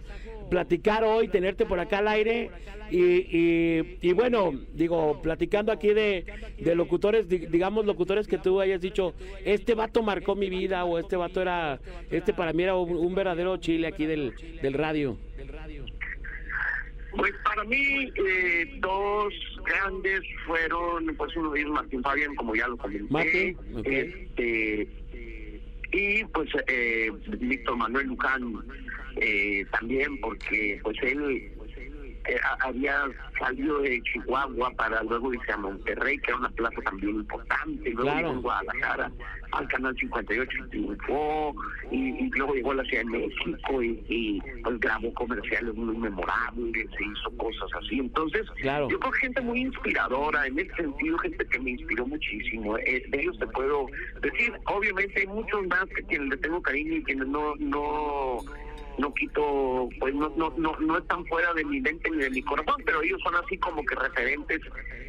platicar 0.51 1.05
hoy, 1.05 1.29
tenerte 1.29 1.65
por 1.65 1.79
acá 1.81 1.99
al 1.99 2.09
aire 2.09 2.51
y, 2.91 2.99
y, 3.01 3.99
y 4.03 4.13
bueno, 4.13 4.53
digo, 4.75 5.23
platicando 5.23 5.71
aquí 5.73 5.89
de, 5.95 6.27
de 6.59 6.75
locutores, 6.75 7.29
di- 7.29 7.47
digamos 7.47 7.87
locutores 7.87 8.27
que 8.27 8.37
tú 8.39 8.61
hayas 8.61 8.81
dicho, 8.81 9.15
este 9.45 9.75
vato 9.75 10.03
marcó 10.03 10.35
mi 10.35 10.51
vida 10.51 10.85
o 10.85 10.99
este 10.99 11.17
vato 11.17 11.41
era, 11.41 11.81
este 12.11 12.35
para 12.35 12.53
mí 12.53 12.65
era 12.65 12.75
un, 12.77 12.91
un 12.97 13.15
verdadero 13.15 13.57
chile 13.59 13.87
aquí 13.87 14.07
del, 14.07 14.35
del 14.61 14.75
radio. 14.75 15.17
Pues 17.17 17.33
para 17.45 17.65
mí, 17.65 18.13
eh, 18.25 18.79
dos 18.81 19.35
grandes 19.65 20.21
fueron, 20.47 21.07
pues 21.17 21.37
uno 21.37 21.51
de 21.51 21.61
ellos 21.61 21.73
Martín 21.73 22.03
Fabián, 22.03 22.35
como 22.37 22.55
ya 22.55 22.69
lo 22.69 22.77
comenté. 22.77 23.07
Martín, 23.11 23.57
ok. 23.75 23.87
este, 23.87 24.89
y 25.93 26.25
pues 26.27 26.49
eh, 26.69 27.11
Víctor 27.41 27.77
Manuel 27.77 28.07
Luján 28.07 28.55
eh, 29.17 29.65
también, 29.73 30.21
porque 30.21 30.79
pues 30.83 30.97
él 31.03 31.51
eh, 32.27 32.37
a- 32.45 32.69
había 32.69 33.05
salido 33.39 33.81
de 33.81 34.01
Chihuahua 34.03 34.71
para 34.77 35.03
luego 35.05 35.33
irse 35.33 35.53
a 35.53 35.57
Monterrey, 35.57 36.19
que 36.19 36.31
era 36.31 36.39
una 36.39 36.51
plaza 36.51 36.81
también 36.83 37.17
importante, 37.17 37.91
luego 37.91 38.03
Claro. 38.03 38.19
llegó 38.19 38.33
en 38.33 38.43
Guadalajara 38.43 39.13
al 39.53 39.67
Canal 39.69 39.97
58 39.99 40.51
y 40.67 40.69
triunfó, 40.69 41.55
y, 41.91 41.97
y 42.11 42.31
luego 42.37 42.55
llegó 42.55 42.71
a 42.71 42.75
la 42.77 42.85
Ciudad 42.85 43.03
de 43.05 43.19
México 43.19 43.83
y, 43.83 44.05
y, 44.09 44.41
pues 44.63 44.79
grabó 44.79 45.13
comerciales 45.15 45.75
muy 45.75 45.97
memorables, 45.97 46.87
se 46.97 47.05
hizo 47.05 47.37
cosas 47.37 47.69
así. 47.83 47.99
Entonces, 47.99 48.47
Claro. 48.61 48.89
yo 48.91 49.01
creo 49.01 49.13
gente 49.13 49.41
muy 49.41 49.63
inspiradora, 49.63 50.47
en 50.47 50.59
ese 50.59 50.73
sentido, 50.77 51.19
gente 51.19 51.45
que 51.47 51.59
me 51.59 51.71
inspiró 51.73 52.07
muchísimo. 52.07 52.79
Eh, 52.79 53.03
de 53.09 53.21
ellos 53.23 53.37
te 53.41 53.47
puedo 53.49 53.87
decir, 54.23 54.53
obviamente 54.67 55.21
hay 55.23 55.27
muchos 55.27 55.67
más 55.67 55.87
que 55.97 56.03
quienes 56.05 56.29
le 56.29 56.37
tengo 56.37 56.63
cariño 56.63 56.97
y 56.97 57.03
quienes 57.03 57.27
no, 57.27 57.57
no, 57.57 58.39
no 58.99 59.13
quito, 59.15 59.89
pues 59.99 60.15
no, 60.15 60.33
no, 60.37 60.53
no, 60.57 60.77
no 60.79 60.99
están 60.99 61.25
fuera 61.27 61.53
de 61.55 61.65
mi 61.65 61.81
mente 61.81 62.11
ni 62.11 62.19
de 62.19 62.31
mi 62.31 62.43
corazón, 62.43 62.77
pero 62.85 63.03
ellos 63.03 63.21
son 63.23 63.35
así 63.37 63.57
como 63.59 63.85
que 63.85 63.95
referentes 63.95 64.61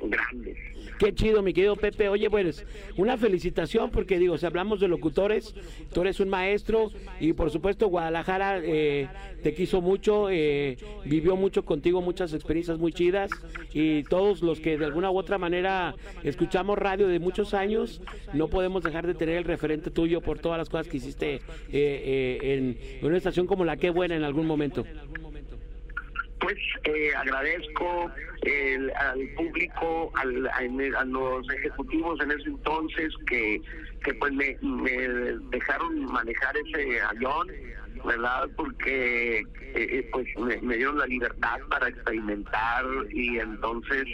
grandes. 0.01 0.57
Qué 0.97 1.13
chido, 1.15 1.41
mi 1.41 1.53
querido 1.53 1.75
Pepe. 1.75 2.09
Oye, 2.09 2.29
pues, 2.29 2.65
una 2.95 3.17
felicitación 3.17 3.89
porque 3.89 4.19
digo, 4.19 4.37
si 4.37 4.45
hablamos 4.45 4.79
de 4.79 4.87
locutores, 4.87 5.55
tú 5.93 6.01
eres 6.01 6.19
un 6.19 6.29
maestro 6.29 6.91
y 7.19 7.33
por 7.33 7.49
supuesto 7.49 7.87
Guadalajara 7.87 8.59
eh, 8.63 9.07
te 9.41 9.53
quiso 9.53 9.81
mucho, 9.81 10.29
eh, 10.29 10.77
vivió 11.05 11.35
mucho 11.35 11.65
contigo, 11.65 12.01
muchas 12.01 12.33
experiencias 12.33 12.77
muy 12.77 12.93
chidas 12.93 13.31
y 13.73 14.03
todos 14.03 14.41
los 14.41 14.59
que 14.59 14.77
de 14.77 14.85
alguna 14.85 15.09
u 15.09 15.17
otra 15.17 15.37
manera 15.37 15.95
escuchamos 16.23 16.77
radio 16.77 17.07
de 17.07 17.19
muchos 17.19 17.53
años, 17.53 18.01
no 18.33 18.47
podemos 18.47 18.83
dejar 18.83 19.07
de 19.07 19.13
tener 19.13 19.37
el 19.37 19.43
referente 19.43 19.89
tuyo 19.89 20.21
por 20.21 20.39
todas 20.39 20.57
las 20.57 20.69
cosas 20.69 20.87
que 20.87 20.97
hiciste 20.97 21.35
eh, 21.35 21.41
eh, 21.71 22.39
en, 23.01 23.07
una 23.07 23.17
estación 23.17 23.47
como 23.47 23.65
la 23.65 23.70
que 23.77 23.89
buena 23.89 24.15
en 24.15 24.23
algún 24.23 24.47
momento. 24.47 24.85
Pues 26.39 26.55
eh, 26.85 27.11
agradezco 27.15 28.11
el- 28.41 28.91
al 28.95 29.19
público, 29.37 30.11
al- 30.15 30.47
a, 30.47 30.99
a 30.99 31.05
los 31.05 31.47
ejecutivos 31.51 32.19
en 32.21 32.31
ese 32.31 32.49
entonces 32.49 33.13
que, 33.27 33.61
que 34.03 34.13
pues 34.15 34.33
me, 34.33 34.57
me 34.61 34.91
dejaron 35.51 36.03
manejar 36.05 36.55
ese 36.57 36.99
avión, 37.01 37.47
¿verdad? 38.03 38.49
Porque 38.57 39.37
eh, 39.39 39.43
eh, 39.75 40.09
pues 40.11 40.25
me, 40.63 40.75
dieron 40.77 40.97
la 40.97 41.05
libertad 41.05 41.59
para 41.69 41.89
experimentar 41.89 42.85
y 43.11 43.37
entonces 43.37 44.05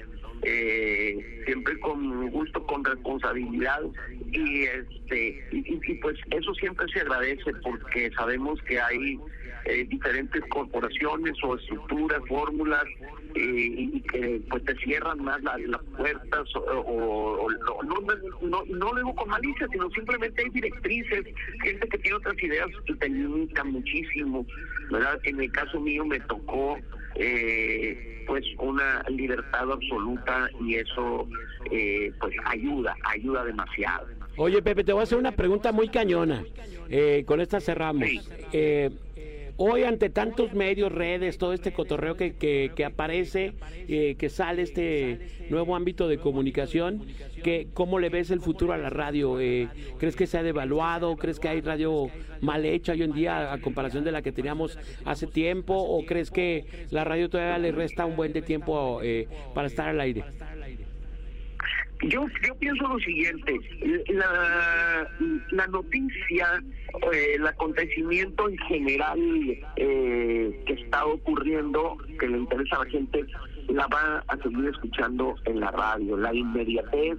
eh, 0.44 1.44
siempre 1.46 1.80
con 1.80 2.30
gusto, 2.30 2.62
con 2.66 2.84
responsabilidad 2.84 3.80
y 4.34 4.64
este 4.64 5.48
y, 5.52 5.94
pues 6.02 6.18
eso 6.32 6.54
siempre 6.56 6.86
se 6.94 7.00
agradece 7.00 7.54
porque 7.64 8.12
sabemos 8.18 8.62
que 8.64 8.80
hay 8.82 9.18
eh, 9.70 9.86
diferentes 9.90 10.42
corporaciones 10.50 11.36
o 11.44 11.56
estructuras, 11.58 12.20
fórmulas 12.28 12.86
eh, 13.36 13.42
y 13.96 14.02
que 14.02 14.42
pues 14.50 14.64
te 14.66 14.76
cierran 14.78 15.22
más 15.24 15.42
la- 15.44 15.58
las 15.58 15.84
puertas 15.98 16.56
o, 16.56 16.60
o- 16.60 17.46
o- 17.46 17.84
no, 17.84 18.00
no, 18.00 18.16
no, 18.42 18.64
no 18.66 18.92
lo 18.94 18.96
digo 18.96 19.16
con 19.16 19.30
malicia, 19.30 19.68
sino 19.72 19.90
simplemente 19.92 20.42
hay 20.44 20.50
directrices, 20.52 21.26
gente 21.64 21.88
que 21.90 21.98
tiene 21.98 22.18
otras 22.18 22.42
ideas 22.42 22.68
y 22.88 22.94
te 22.96 23.10
limitan 23.10 23.72
muchísimo, 23.74 24.46
¿verdad? 24.90 25.20
En 25.24 25.42
el 25.42 25.52
caso 25.52 25.80
mío 25.82 26.06
me 26.06 26.20
tocó 26.22 26.78
eh, 27.16 28.24
pues 28.28 28.44
una 28.60 29.04
libertad 29.10 29.72
absoluta 29.72 30.50
y 30.62 30.76
eso 30.76 31.28
eh, 31.72 32.12
pues 32.20 32.34
ayuda, 32.46 32.96
ayuda 33.04 33.44
demasiado. 33.44 34.08
Oye, 34.38 34.62
Pepe, 34.62 34.84
te 34.84 34.94
voy 34.94 35.02
a 35.02 35.04
hacer 35.04 35.18
una 35.18 35.32
pregunta 35.32 35.72
muy 35.72 35.90
cañona. 35.90 36.44
Eh, 36.90 37.24
con 37.26 37.42
esta 37.42 37.60
cerramos. 37.60 38.08
Eh, 38.54 38.90
hoy, 39.58 39.84
ante 39.84 40.10
tantos 40.10 40.54
medios, 40.54 40.92
redes, 40.92 41.38
todo 41.38 41.54
este 41.54 41.74
cotorreo 41.74 42.16
que, 42.16 42.36
que, 42.36 42.72
que 42.76 42.86
aparece, 42.86 43.54
eh, 43.88 44.16
que 44.18 44.30
sale 44.30 44.62
este 44.62 45.48
nuevo 45.50 45.76
ámbito 45.76 46.08
de 46.08 46.20
comunicación, 46.20 47.06
que, 47.44 47.68
¿cómo 47.74 48.00
le 48.00 48.10
ves 48.10 48.32
el 48.32 48.40
futuro 48.40 48.74
a 48.74 48.78
la 48.78 48.90
radio? 48.90 49.40
Eh, 49.40 49.68
¿Crees 49.98 50.16
que 50.16 50.28
se 50.28 50.38
ha 50.38 50.44
devaluado? 50.44 51.16
¿Crees 51.18 51.40
que 51.40 51.50
hay 51.50 51.62
radio 51.62 52.10
mal 52.42 52.66
hecha 52.66 52.94
hoy 52.94 53.04
en 53.04 53.14
día 53.14 53.52
a 53.52 53.60
comparación 53.60 54.04
de 54.04 54.12
la 54.12 54.22
que 54.22 54.32
teníamos 54.32 54.78
hace 55.06 55.28
tiempo? 55.28 55.76
¿O 55.76 56.06
crees 56.06 56.32
que 56.32 56.66
la 56.92 57.04
radio 57.04 57.30
todavía 57.30 57.58
le 57.58 57.72
resta 57.72 58.06
un 58.06 58.16
buen 58.16 58.34
de 58.34 58.42
tiempo 58.42 59.02
eh, 59.02 59.28
para 59.54 59.68
estar 59.68 59.88
al 59.90 60.00
aire? 60.00 60.24
Yo, 62.04 62.28
yo 62.46 62.56
pienso 62.56 62.88
lo 62.88 63.00
siguiente, 63.00 63.60
la, 64.10 65.10
la 65.50 65.68
noticia, 65.68 66.64
eh, 67.12 67.32
el 67.36 67.48
acontecimiento 67.48 68.48
en 68.48 68.58
general 68.60 69.20
eh, 69.78 70.64
que 70.68 70.74
está 70.74 71.06
ocurriendo, 71.06 71.98
que 72.20 72.28
le 72.28 72.38
interesa 72.38 72.76
a 72.76 72.84
la 72.84 72.92
gente, 72.92 73.26
la 73.68 73.88
va 73.88 74.24
a 74.28 74.38
seguir 74.38 74.66
escuchando 74.68 75.36
en 75.46 75.60
la 75.60 75.72
radio. 75.72 76.18
La 76.18 76.34
inmediatez 76.34 77.18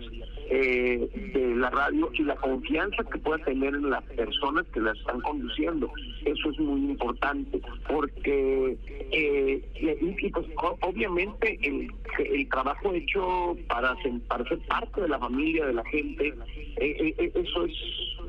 eh, 0.51 1.09
de 1.35 1.57
la 1.57 1.71
radio 1.71 2.11
y 2.15 2.23
la 2.23 2.37
confianza 2.37 3.05
que 3.05 3.19
pueda 3.19 3.45
tener 3.45 3.75
en 3.75 3.91
las 3.91 4.03
personas 4.05 4.65
que 4.73 4.81
la 4.81 4.93
están 4.93 5.21
conduciendo. 5.21 5.91
Eso 6.25 6.51
es 6.51 6.59
muy 6.59 6.81
importante, 6.91 7.61
porque 7.89 8.77
eh, 9.13 9.63
y, 9.81 10.31
pues, 10.31 10.47
obviamente 10.81 11.59
el, 11.63 11.93
el 12.19 12.49
trabajo 12.49 12.93
hecho 12.93 13.57
para 13.69 13.95
ser, 14.03 14.21
para 14.29 14.45
ser 14.49 14.59
parte 14.67 15.03
de 15.03 15.09
la 15.09 15.19
familia, 15.19 15.67
de 15.67 15.75
la 15.75 15.85
gente, 15.87 16.29
eh, 16.29 16.97
eh, 16.99 17.15
eh, 17.19 17.33
eso 17.35 17.65
es 17.65 17.73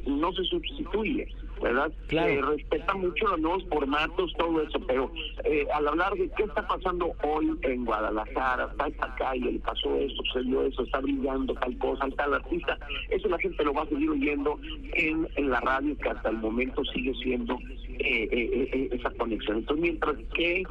no 0.07 0.31
se 0.33 0.43
sustituye. 0.43 1.27
¿Verdad? 1.61 1.91
Claro. 2.07 2.29
Eh, 2.29 2.41
respeta 2.41 2.93
mucho 2.95 3.27
los 3.27 3.39
nuevos 3.39 3.63
formatos, 3.69 4.33
todo 4.37 4.61
eso, 4.61 4.79
pero 4.87 5.11
eh, 5.43 5.67
al 5.73 5.87
hablar 5.87 6.13
de 6.15 6.29
qué 6.37 6.43
está 6.43 6.67
pasando 6.67 7.13
hoy 7.23 7.57
en 7.63 7.85
Guadalajara, 7.85 8.69
está 8.71 8.87
esta 8.87 9.15
calle, 9.15 9.51
le 9.51 9.59
pasó 9.59 9.95
esto, 9.95 10.23
sucedió 10.25 10.63
eso, 10.63 10.83
está 10.83 10.99
brillando 10.99 11.53
tal 11.55 11.77
cosa, 11.77 12.07
tal 12.15 12.33
artista, 12.33 12.77
eso 13.09 13.27
la 13.29 13.39
gente 13.39 13.63
lo 13.63 13.73
va 13.73 13.83
a 13.83 13.87
seguir 13.87 14.09
oyendo 14.09 14.59
en, 14.93 15.27
en 15.35 15.49
la 15.49 15.59
radio, 15.61 15.97
que 15.97 16.09
hasta 16.09 16.29
el 16.29 16.37
momento 16.37 16.83
sigue 16.85 17.13
siendo 17.15 17.57
eh, 17.99 18.29
eh, 18.31 18.69
eh, 18.73 18.89
esa 18.93 19.11
conexión. 19.11 19.57
Entonces, 19.57 19.81
mientras 19.81 20.15
que 20.33 20.63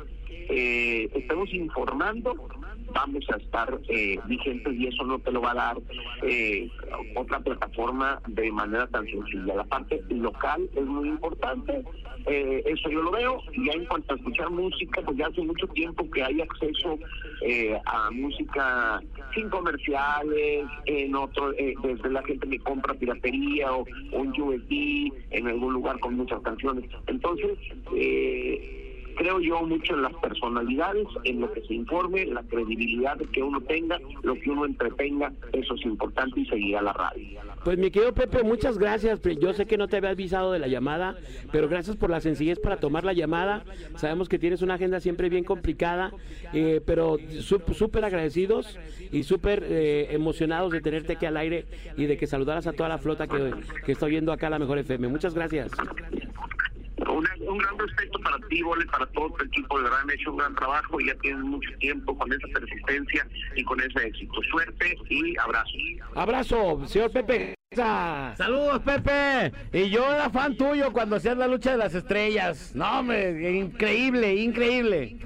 eh, 0.51 1.11
estemos 1.15 1.53
informando, 1.53 2.35
vamos 2.93 3.25
a 3.31 3.37
estar 3.37 3.79
eh, 3.89 4.19
vigentes 4.27 4.75
y 4.75 4.87
eso 4.87 5.05
no 5.05 5.19
te 5.19 5.33
lo 5.33 5.41
va 5.41 5.53
a 5.53 5.55
dar 5.55 5.77
eh, 6.23 6.69
otra 7.15 7.41
plataforma 7.41 8.21
de 8.29 8.51
manera 8.53 8.87
tan 8.89 9.05
sencilla. 9.07 9.55
La 9.55 9.65
parte 9.65 10.03
local 10.09 10.69
es 10.75 10.85
muy 10.85 11.09
importante, 11.09 11.85
eh, 12.27 12.63
eso 12.67 12.91
yo 12.91 13.03
lo 13.03 13.11
veo, 13.11 13.43
y 13.53 13.67
ya 13.67 13.73
en 13.73 13.87
cuanto 13.87 14.15
a 14.15 14.17
escuchar 14.17 14.51
música, 14.51 15.03
pues 15.03 15.17
ya 15.17 15.27
hace 15.27 15.43
mucho 15.43 15.67
tiempo 15.69 16.09
que 16.11 16.23
hay 16.23 16.41
acceso 16.41 16.99
eh, 17.43 17.79
a 17.85 18.11
música 18.11 19.01
sin 19.35 19.49
comerciales, 19.49 20.67
en 20.87 21.15
otro, 21.15 21.53
eh, 21.57 21.75
desde 21.83 22.11
la 22.11 22.23
gente 22.23 22.49
que 22.49 22.59
compra 22.59 22.95
piratería 22.95 23.73
o, 23.73 23.87
un 24.13 24.29
USB 24.41 25.13
en 25.31 25.47
algún 25.47 25.75
lugar 25.75 25.99
con 26.01 26.15
muchas 26.15 26.41
canciones. 26.43 26.91
Entonces, 27.07 27.59
eh, 27.95 28.88
creo 29.19 29.41
yo 29.41 29.61
mucho 29.63 29.95
en 29.95 30.03
las 30.03 30.15
personalidades, 30.15 31.07
en 31.25 31.41
lo 31.41 31.53
que 31.53 31.61
se 31.63 31.75
informe, 31.75 32.25
la 32.27 32.43
credibilidad 32.45 33.19
que 33.33 33.43
uno 33.43 33.61
tenga, 33.61 33.99
lo 34.23 34.35
que 34.37 34.49
uno 34.51 34.65
entretenga, 34.65 35.33
eso 35.53 35.75
es 35.75 35.85
importante 35.85 36.41
y 36.41 36.47
seguir 36.47 36.77
a 36.77 36.83
la 36.83 36.93
radio. 36.93 37.41
Pues 37.65 37.77
mi 37.79 37.91
querido 37.91 38.15
Pepe, 38.15 38.43
muchas 38.45 38.79
gracias. 38.79 39.21
Yo 39.41 39.53
sé 39.53 39.67
que 39.67 39.77
no 39.77 39.89
te 39.89 39.97
había 39.97 40.11
avisado 40.11 40.53
de 40.53 40.61
la 40.61 40.69
llamada, 40.69 41.17
pero 41.53 41.69
gracias 41.69 41.97
por 41.97 42.11
la 42.11 42.21
sencillez 42.21 42.59
para 42.61 42.77
tomar 42.79 43.05
la 43.05 43.13
llamada. 43.13 43.65
Sabemos 43.97 44.29
que 44.29 44.39
tienes 44.39 44.63
una 44.63 44.75
agenda 44.75 45.01
siempre 45.01 45.29
bien 45.29 45.45
complicada, 45.45 46.13
eh, 46.53 46.81
pero 46.87 47.19
sú- 47.41 47.61
súper 47.75 48.05
agradecidos 48.05 48.79
y 49.11 49.25
súper 49.25 49.65
eh, 49.69 50.09
emocionados 50.13 50.73
de 50.73 50.81
tenerte 50.81 51.15
aquí 51.15 51.27
al 51.27 51.37
aire 51.37 51.67
y 51.97 52.07
de 52.07 52.17
que 52.17 52.27
saludaras 52.27 52.67
a 52.69 52.73
toda 52.73 52.89
la 52.89 52.99
flota 52.99 53.27
que, 53.27 53.53
que 53.85 53.93
está 53.93 54.07
oyendo 54.07 54.33
acá 54.33 54.49
la 54.49 54.59
Mejor 54.59 54.79
FM. 54.79 55.09
Muchas 55.09 55.35
gracias. 55.35 55.71
Una- 57.07 57.35
un 57.51 57.59
gran 57.59 57.79
respeto 57.79 58.19
para 58.21 58.37
ti, 58.49 58.63
Vole, 58.63 58.85
para 58.87 59.07
todo 59.07 59.31
tu 59.31 59.45
equipo, 59.45 59.79
de 59.79 59.85
verdad 59.85 60.01
han 60.03 60.11
hecho 60.11 60.31
un 60.33 60.37
gran 60.39 60.55
trabajo 60.57 61.01
y 61.01 61.07
ya 61.07 61.15
tienen 61.17 61.43
mucho 61.43 61.71
tiempo 61.79 62.17
con 62.19 62.33
esa 62.33 62.49
persistencia 62.53 63.27
y 63.55 63.63
con 63.65 63.81
ese 63.81 64.07
éxito. 64.09 64.35
Suerte 64.51 64.99
y 65.09 65.37
abrazos. 65.39 65.73
Abrazo, 66.15 66.87
señor 66.87 67.11
Pepe. 67.13 67.55
Saludos, 68.37 68.81
Pepe. 68.81 69.53
Y 69.73 69.91
yo 69.91 70.13
era 70.13 70.29
fan 70.31 70.57
tuyo 70.57 70.93
cuando 70.93 71.17
hacías 71.17 71.37
la 71.37 71.47
lucha 71.47 71.73
de 71.73 71.77
las 71.79 71.95
estrellas. 71.95 72.75
No, 72.75 73.01
hombre, 73.01 73.51
increíble, 73.53 74.35
increíble. 74.35 75.17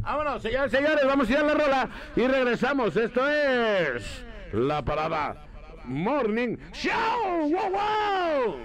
Vámonos, 0.00 0.40
señores, 0.42 0.70
señores, 0.72 1.04
vamos 1.06 1.28
a 1.28 1.32
ir 1.32 1.38
a 1.38 1.42
la 1.42 1.54
rola 1.54 1.90
y 2.16 2.26
regresamos. 2.26 2.96
Esto 2.96 3.28
es 3.28 4.24
la 4.52 4.82
parada 4.82 5.44
Morning 5.84 6.56
Show. 6.72 7.50
¡Wow, 7.50 7.70
wow! 7.70 8.56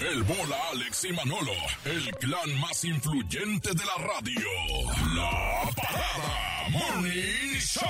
El 0.00 0.22
bola 0.22 0.56
Alex 0.72 1.06
y 1.06 1.12
Manolo, 1.12 1.50
el 1.84 2.14
clan 2.18 2.60
más 2.60 2.84
influyente 2.84 3.70
de 3.70 3.84
la 3.84 3.96
radio. 4.06 4.48
La 5.16 5.70
parada 5.74 6.68
Morning 6.70 7.58
Show. 7.58 7.82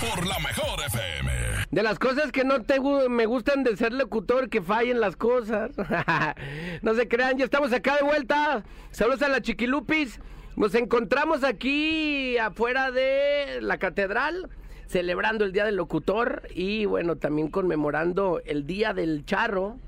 Por 0.00 0.26
la 0.26 0.38
mejor 0.38 0.80
FM. 0.86 1.30
De 1.70 1.82
las 1.82 1.98
cosas 1.98 2.32
que 2.32 2.42
no 2.42 2.62
te 2.62 2.80
me 3.10 3.26
gustan 3.26 3.64
de 3.64 3.76
ser 3.76 3.92
locutor, 3.92 4.48
que 4.48 4.62
fallen 4.62 4.98
las 4.98 5.14
cosas. 5.14 5.72
no 6.82 6.94
se 6.94 7.06
crean, 7.06 7.36
ya 7.36 7.44
estamos 7.44 7.74
acá 7.74 7.96
de 7.96 8.04
vuelta. 8.04 8.64
Saludos 8.92 9.20
a 9.20 9.28
la 9.28 9.42
Chiquilupis. 9.42 10.20
Nos 10.56 10.74
encontramos 10.74 11.44
aquí 11.44 12.38
afuera 12.38 12.90
de 12.90 13.58
la 13.60 13.76
catedral, 13.76 14.48
celebrando 14.86 15.44
el 15.44 15.52
Día 15.52 15.66
del 15.66 15.76
Locutor 15.76 16.48
y 16.54 16.86
bueno, 16.86 17.16
también 17.16 17.50
conmemorando 17.50 18.40
el 18.46 18.66
Día 18.66 18.94
del 18.94 19.26
Charro. 19.26 19.78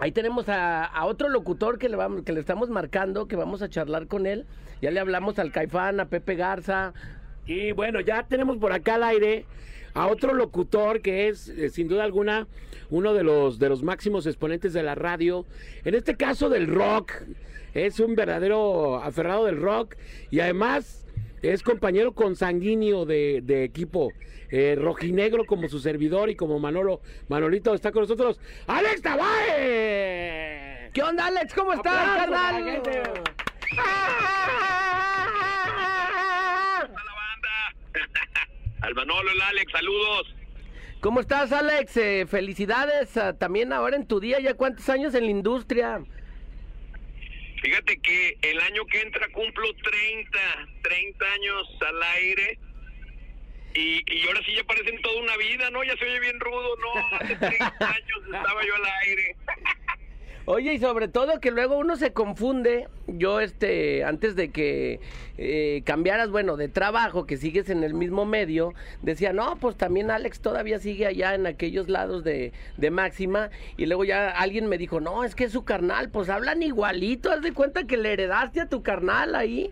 Ahí 0.00 0.12
tenemos 0.12 0.48
a, 0.48 0.90
otro 1.04 1.28
locutor 1.28 1.78
que 1.78 1.90
le, 1.90 1.96
vamos, 1.96 2.22
que 2.22 2.32
le 2.32 2.40
estamos 2.40 2.70
marcando, 2.70 3.28
que 3.28 3.36
vamos 3.36 3.60
a 3.60 3.68
charlar 3.68 4.06
con 4.06 4.26
él. 4.26 4.46
Ya 4.80 4.90
le 4.90 4.98
hablamos 4.98 5.38
al 5.38 5.52
Caifán, 5.52 6.00
a 6.00 6.08
Pepe 6.08 6.36
Garza. 6.36 6.94
Y 7.46 7.72
bueno, 7.72 8.00
ya 8.00 8.26
tenemos 8.26 8.56
por 8.56 8.72
acá 8.72 8.94
al 8.94 9.02
aire 9.04 9.44
a 9.92 10.06
otro 10.06 10.32
locutor 10.32 11.02
que 11.02 11.28
es, 11.28 11.48
eh, 11.50 11.68
sin 11.68 11.86
duda 11.86 12.04
alguna, 12.04 12.46
uno 12.88 13.12
de 13.12 13.24
los, 13.24 13.58
de 13.58 13.68
los 13.68 13.82
máximos 13.82 14.26
exponentes 14.26 14.72
de 14.72 14.82
la 14.82 14.94
radio. 14.94 15.44
En 15.84 15.94
este 15.94 16.16
caso 16.16 16.48
del 16.48 16.66
rock. 16.66 17.12
Es 17.72 18.00
un 18.00 18.16
verdadero 18.16 18.96
aferrado 18.96 19.44
del 19.44 19.60
rock. 19.60 19.96
Y 20.30 20.40
además 20.40 21.06
es 21.42 21.62
compañero 21.62 22.12
consanguíneo 22.12 23.04
de 23.04 23.64
equipo. 23.64 24.12
Eh, 24.50 24.76
rojinegro 24.78 25.44
como 25.44 25.68
su 25.68 25.78
servidor 25.80 26.30
y 26.30 26.36
como 26.36 26.58
Manolo. 26.58 27.00
Manolito 27.28 27.74
está 27.74 27.92
con 27.92 28.02
nosotros. 28.02 28.40
¡Alex 28.66 29.02
Tavares! 29.02 30.90
¿Qué 30.92 31.02
onda, 31.02 31.26
Alex? 31.26 31.54
¿Cómo 31.54 31.72
estás, 31.72 32.16
carnal? 32.16 32.82
Al 38.80 38.94
Manolo, 38.94 39.30
el 39.30 39.42
Alex, 39.42 39.70
saludos. 39.72 40.34
¿Cómo 41.00 41.20
estás, 41.20 41.52
Alex? 41.52 41.96
Eh, 41.96 42.26
felicidades 42.28 43.16
ah, 43.16 43.32
también 43.32 43.72
ahora 43.72 43.96
en 43.96 44.06
tu 44.06 44.20
día. 44.20 44.40
¿Ya 44.40 44.54
cuántos 44.54 44.88
años 44.88 45.14
en 45.14 45.24
la 45.24 45.30
industria? 45.30 46.02
Fíjate 47.62 47.98
que 47.98 48.36
el 48.42 48.58
año 48.60 48.84
que 48.86 49.00
entra 49.00 49.28
cumplo 49.32 49.66
30, 49.82 50.38
30 50.82 51.24
años 51.24 51.78
al 51.86 52.02
aire. 52.02 52.58
Y, 53.74 54.02
y 54.06 54.26
ahora 54.26 54.40
sí 54.44 54.54
ya 54.56 54.64
parecen 54.64 55.00
toda 55.02 55.20
una 55.20 55.36
vida, 55.36 55.70
¿no? 55.70 55.84
Ya 55.84 55.96
se 55.96 56.04
oye 56.04 56.20
bien 56.20 56.40
rudo, 56.40 56.76
¿no? 56.76 57.16
Hace 57.18 57.36
30 57.36 57.74
años 57.80 58.18
estaba 58.24 58.66
yo 58.66 58.74
al 58.74 58.84
aire. 59.06 59.36
Oye, 60.46 60.72
y 60.72 60.78
sobre 60.80 61.06
todo 61.06 61.38
que 61.38 61.52
luego 61.52 61.78
uno 61.78 61.94
se 61.94 62.12
confunde. 62.12 62.88
Yo, 63.06 63.38
este, 63.40 64.02
antes 64.02 64.34
de 64.34 64.50
que 64.50 64.98
eh, 65.38 65.82
cambiaras, 65.84 66.30
bueno, 66.30 66.56
de 66.56 66.68
trabajo, 66.68 67.24
que 67.24 67.36
sigues 67.36 67.68
en 67.70 67.84
el 67.84 67.94
mismo 67.94 68.24
medio, 68.24 68.74
decía, 69.00 69.32
no, 69.32 69.58
pues 69.60 69.76
también 69.76 70.10
Alex 70.10 70.40
todavía 70.40 70.80
sigue 70.80 71.06
allá 71.06 71.36
en 71.36 71.46
aquellos 71.46 71.88
lados 71.88 72.24
de, 72.24 72.52
de 72.78 72.90
Máxima. 72.90 73.50
Y 73.76 73.86
luego 73.86 74.04
ya 74.04 74.30
alguien 74.30 74.66
me 74.66 74.76
dijo, 74.76 74.98
no, 74.98 75.22
es 75.22 75.36
que 75.36 75.44
es 75.44 75.52
su 75.52 75.64
carnal, 75.64 76.10
pues 76.10 76.28
hablan 76.28 76.64
igualito, 76.64 77.30
haz 77.30 77.42
de 77.42 77.52
cuenta 77.52 77.86
que 77.86 77.96
le 77.96 78.14
heredaste 78.14 78.60
a 78.60 78.68
tu 78.68 78.82
carnal 78.82 79.36
ahí. 79.36 79.70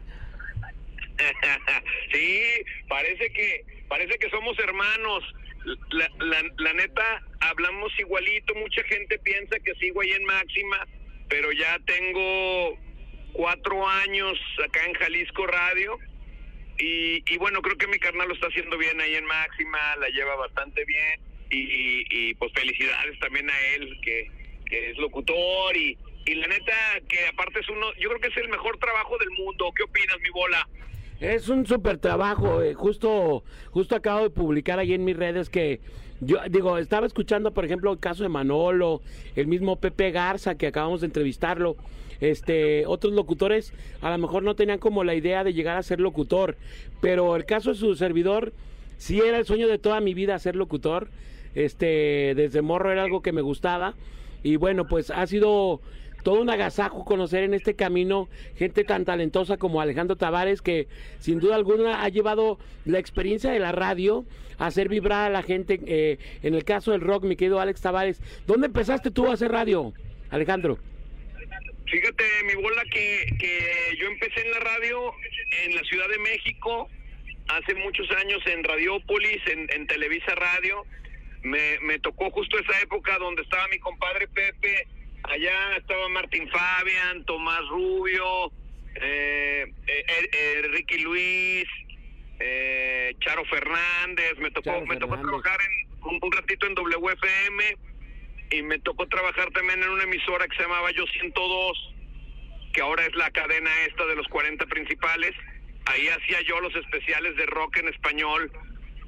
sí, 2.13 2.41
parece 2.89 3.33
que 3.33 3.65
parece 3.89 4.19
que 4.19 4.31
somos 4.31 4.59
hermanos. 4.59 5.25
La, 5.91 6.09
la, 6.21 6.43
la 6.59 6.73
neta, 6.73 7.23
hablamos 7.41 7.93
igualito. 7.99 8.55
Mucha 8.55 8.83
gente 8.85 9.19
piensa 9.19 9.59
que 9.61 9.75
sigo 9.75 10.01
ahí 10.01 10.13
en 10.13 10.25
Máxima, 10.25 10.87
pero 11.29 11.53
ya 11.53 11.79
tengo 11.87 12.79
cuatro 13.33 13.87
años 13.87 14.39
acá 14.65 14.85
en 14.87 14.95
Jalisco 14.95 15.47
Radio. 15.47 15.99
Y, 16.81 17.37
bueno, 17.39 17.61
creo 17.61 17.77
que 17.77 17.89
mi 17.89 17.99
carnal 17.99 18.29
lo 18.29 18.35
está 18.35 18.47
haciendo 18.47 18.79
bien 18.79 19.01
ahí 19.01 19.15
en 19.17 19.25
Máxima, 19.25 19.97
la 19.97 20.09
lleva 20.11 20.37
bastante 20.37 20.85
bien. 20.85 21.21
Y, 21.51 21.59
y- 21.59 22.07
y, 22.11 22.35
pues 22.35 22.53
felicidades 22.53 23.19
también 23.19 23.51
a 23.51 23.61
él, 23.75 23.99
que, 24.03 24.31
que 24.67 24.91
es 24.91 24.99
locutor. 24.99 25.77
Y, 25.77 25.99
y 26.27 26.35
la 26.37 26.47
neta, 26.47 27.01
que 27.09 27.27
aparte 27.27 27.61
es 27.61 27.69
uno, 27.69 27.93
yo 27.95 28.09
creo 28.11 28.21
que 28.21 28.29
es 28.29 28.37
el 28.37 28.49
mejor 28.49 28.79
trabajo 28.79 29.19
del 29.19 29.31
mundo. 29.31 29.73
¿Qué 29.75 29.83
opinas, 29.83 30.19
mi 30.21 30.31
bola? 30.31 30.69
Es 31.21 31.49
un 31.49 31.67
súper 31.67 31.99
trabajo. 31.99 32.63
eh, 32.63 32.75
Justo, 32.75 33.43
justo 33.71 33.97
acabo 33.97 34.23
de 34.23 34.31
publicar 34.31 34.79
ahí 34.79 34.93
en 34.95 35.05
mis 35.05 35.17
redes 35.17 35.49
que 35.51 35.81
yo 36.21 36.39
digo, 36.51 36.79
estaba 36.79 37.07
escuchando, 37.07 37.53
por 37.53 37.65
ejemplo, 37.65 37.93
el 37.93 38.01
caso 38.01 38.25
de 38.25 38.29
Manolo, 38.29 39.03
el 39.37 39.47
mismo 39.47 39.77
Pepe 39.77 40.11
Garza 40.11 40.57
que 40.57 40.67
acabamos 40.67 41.01
de 41.01 41.07
entrevistarlo. 41.07 41.77
Este, 42.21 42.85
otros 42.87 43.13
locutores 43.13 43.73
a 44.01 44.11
lo 44.11 44.19
mejor 44.19 44.43
no 44.43 44.57
tenían 44.57 44.81
como 44.81 45.05
la 45.05 45.15
idea 45.15 45.45
de 45.45 45.55
llegar 45.55 45.77
a 45.77 45.83
ser 45.85 46.01
locutor, 46.01 46.57
pero 47.01 47.37
el 47.37 47.45
caso 47.45 47.71
de 47.71 47.77
su 47.77 47.95
servidor 47.95 48.53
sí 48.97 49.21
era 49.21 49.39
el 49.39 49.47
sueño 49.47 49.69
de 49.69 49.79
toda 49.79 50.01
mi 50.01 50.15
vida 50.15 50.39
ser 50.41 50.57
locutor. 50.57 51.09
Este, 51.55 52.35
desde 52.37 52.63
morro 52.63 52.93
era 52.93 53.05
algo 53.05 53.23
que 53.23 53.33
me 53.33 53.41
gustaba 53.41 53.95
y 54.43 54.57
bueno, 54.57 54.87
pues 54.87 55.11
ha 55.11 55.27
sido 55.27 55.81
todo 56.23 56.41
un 56.41 56.51
agasajo 56.51 57.05
conocer 57.05 57.45
en 57.45 57.55
este 57.55 57.75
camino 57.75 58.29
gente 58.57 58.85
tan 58.85 59.05
talentosa 59.05 59.57
como 59.57 59.81
Alejandro 59.81 60.17
Tavares 60.17 60.63
que 60.63 60.89
sin 61.19 61.39
duda 61.41 61.57
alguna 61.57 62.03
ha 62.03 62.09
llevado 62.09 62.59
la 62.85 62.99
experiencia 62.99 63.51
de 63.51 63.59
la 63.59 63.73
radio 63.73 64.25
a 64.59 64.67
hacer 64.67 64.89
vibrar 64.89 65.27
a 65.27 65.31
la 65.31 65.43
gente. 65.43 65.81
eh, 65.87 66.19
en 66.43 66.55
el 66.55 66.65
caso 66.65 66.93
del 66.93 67.01
rock, 67.01 67.25
mi 67.25 67.37
querido 67.37 67.61
Alex 67.61 67.81
Tavares, 67.81 68.21
¿dónde 68.47 68.67
empezaste 68.67 69.11
tú 69.11 69.29
a 69.31 69.35
hacer 69.35 69.51
radio, 69.51 69.93
Alejandro? 70.31 70.79
Fíjate, 71.87 72.25
mi 72.45 72.63
bola, 72.63 72.83
que, 72.93 73.35
que 73.39 73.97
yo 73.99 74.09
empecé 74.09 74.45
en 74.45 74.51
la 74.51 74.61
radio 74.61 75.13
en 75.65 75.75
la 75.75 75.83
Ciudad 75.85 76.09
de 76.09 76.19
México 76.19 76.89
hace 77.49 77.75
muchos 77.77 78.11
años 78.11 78.43
en 78.47 78.63
Radiópolis, 78.63 79.41
en, 79.47 79.87
Televisa 79.87 80.35
Radio. 80.35 80.85
me, 81.43 81.79
me 81.81 81.99
tocó 82.01 82.31
justo 82.31 82.59
esa 82.59 82.79
época 82.81 83.17
donde 83.19 83.41
estaba 83.43 83.67
mi 83.69 83.79
compadre 83.79 84.29
Pepe, 84.29 84.87
allá 85.25 85.77
estaba 85.77 86.09
Martín 86.09 86.49
Fabian, 86.51 87.25
Tomás 87.25 87.67
Rubio, 87.69 88.53
eh, 88.95 89.73
eh, 89.87 90.05
eh, 90.33 90.63
Ricky 90.73 90.99
Luis, 90.99 91.67
eh, 92.41 93.15
Charo 93.21 93.45
Fernández, 93.47 94.39
me 94.39 94.51
tocó, 94.51 94.71
Charo 94.71 94.87
me 94.87 94.97
tocó 94.97 95.17
Fernández. 95.17 95.43
trabajar 95.43 95.61
en, 95.67 96.09
un, 96.09 96.19
un 96.23 96.33
ratito 96.33 96.67
en 96.67 96.75
WFM 96.75 97.77
y 98.51 98.63
me 98.63 98.79
tocó 98.79 99.07
trabajar 99.09 99.51
también 99.51 99.83
en 99.83 99.91
una 99.91 100.05
emisora 100.05 100.47
que 100.49 100.57
se 100.57 100.63
llamaba 100.63 100.91
Yo 100.93 101.05
102, 101.07 101.95
que 102.73 102.81
ahora 102.81 103.05
es 103.07 103.15
la 103.15 103.31
cadena 103.31 103.71
esta 103.87 104.07
de 104.07 104.17
los 104.17 104.27
40 104.29 104.67
principales. 104.67 105.33
Ahí 105.87 106.09
hacía 106.09 106.41
yo 106.43 106.61
los 106.61 106.75
especiales 106.77 107.37
de 107.37 107.47
rock 107.47 107.79
en 107.79 107.89
español. 107.89 108.51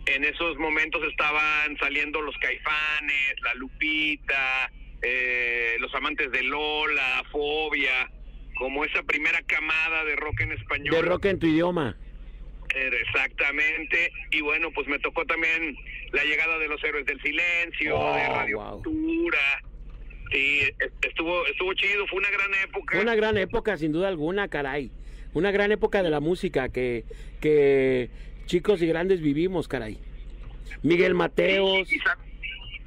En 0.06 0.24
esos 0.24 0.56
momentos 0.58 1.02
estaban 1.04 1.76
saliendo 1.78 2.20
los 2.22 2.36
Caifanes, 2.38 3.34
La 3.42 3.54
Lupita, 3.54 4.70
eh, 5.02 5.76
los 5.80 5.94
amantes 5.94 6.30
de 6.32 6.42
Lola, 6.42 7.22
Fobia, 7.30 8.10
como 8.56 8.84
esa 8.84 9.02
primera 9.02 9.40
camada 9.42 10.04
de 10.04 10.16
rock 10.16 10.40
en 10.42 10.52
español. 10.52 10.94
De 10.94 11.02
rock 11.02 11.24
en 11.26 11.38
tu 11.38 11.46
idioma. 11.46 11.96
Eh, 12.74 12.90
Exactamente. 13.06 14.12
Y 14.30 14.40
bueno, 14.42 14.70
pues 14.74 14.86
me 14.86 14.98
tocó 14.98 15.24
también 15.26 15.74
la 16.12 16.22
llegada 16.24 16.58
de 16.58 16.68
los 16.68 16.82
héroes 16.84 17.06
del 17.06 17.20
silencio, 17.22 17.98
Oh, 17.98 18.14
de 18.14 18.26
Radio 18.28 18.58
wow. 18.58 18.82
Futura. 18.82 19.62
Sí, 20.30 20.60
est- 20.78 21.04
estuvo, 21.04 21.44
estuvo 21.46 21.72
chido, 21.74 22.06
fue 22.06 22.18
una 22.20 22.30
gran 22.30 22.50
época. 22.62 23.00
Una 23.00 23.14
gran 23.16 23.36
época, 23.38 23.76
sin 23.76 23.90
duda 23.92 24.08
alguna, 24.08 24.48
caray. 24.48 24.90
Una 25.32 25.50
gran 25.50 25.72
época 25.72 26.02
de 26.02 26.10
la 26.10 26.20
música 26.20 26.68
que, 26.68 27.04
que 27.40 28.10
chicos 28.46 28.80
y 28.82 28.86
grandes 28.86 29.20
vivimos, 29.20 29.66
caray. 29.66 29.98
Miguel 30.82 31.14
Mateos. 31.14 31.88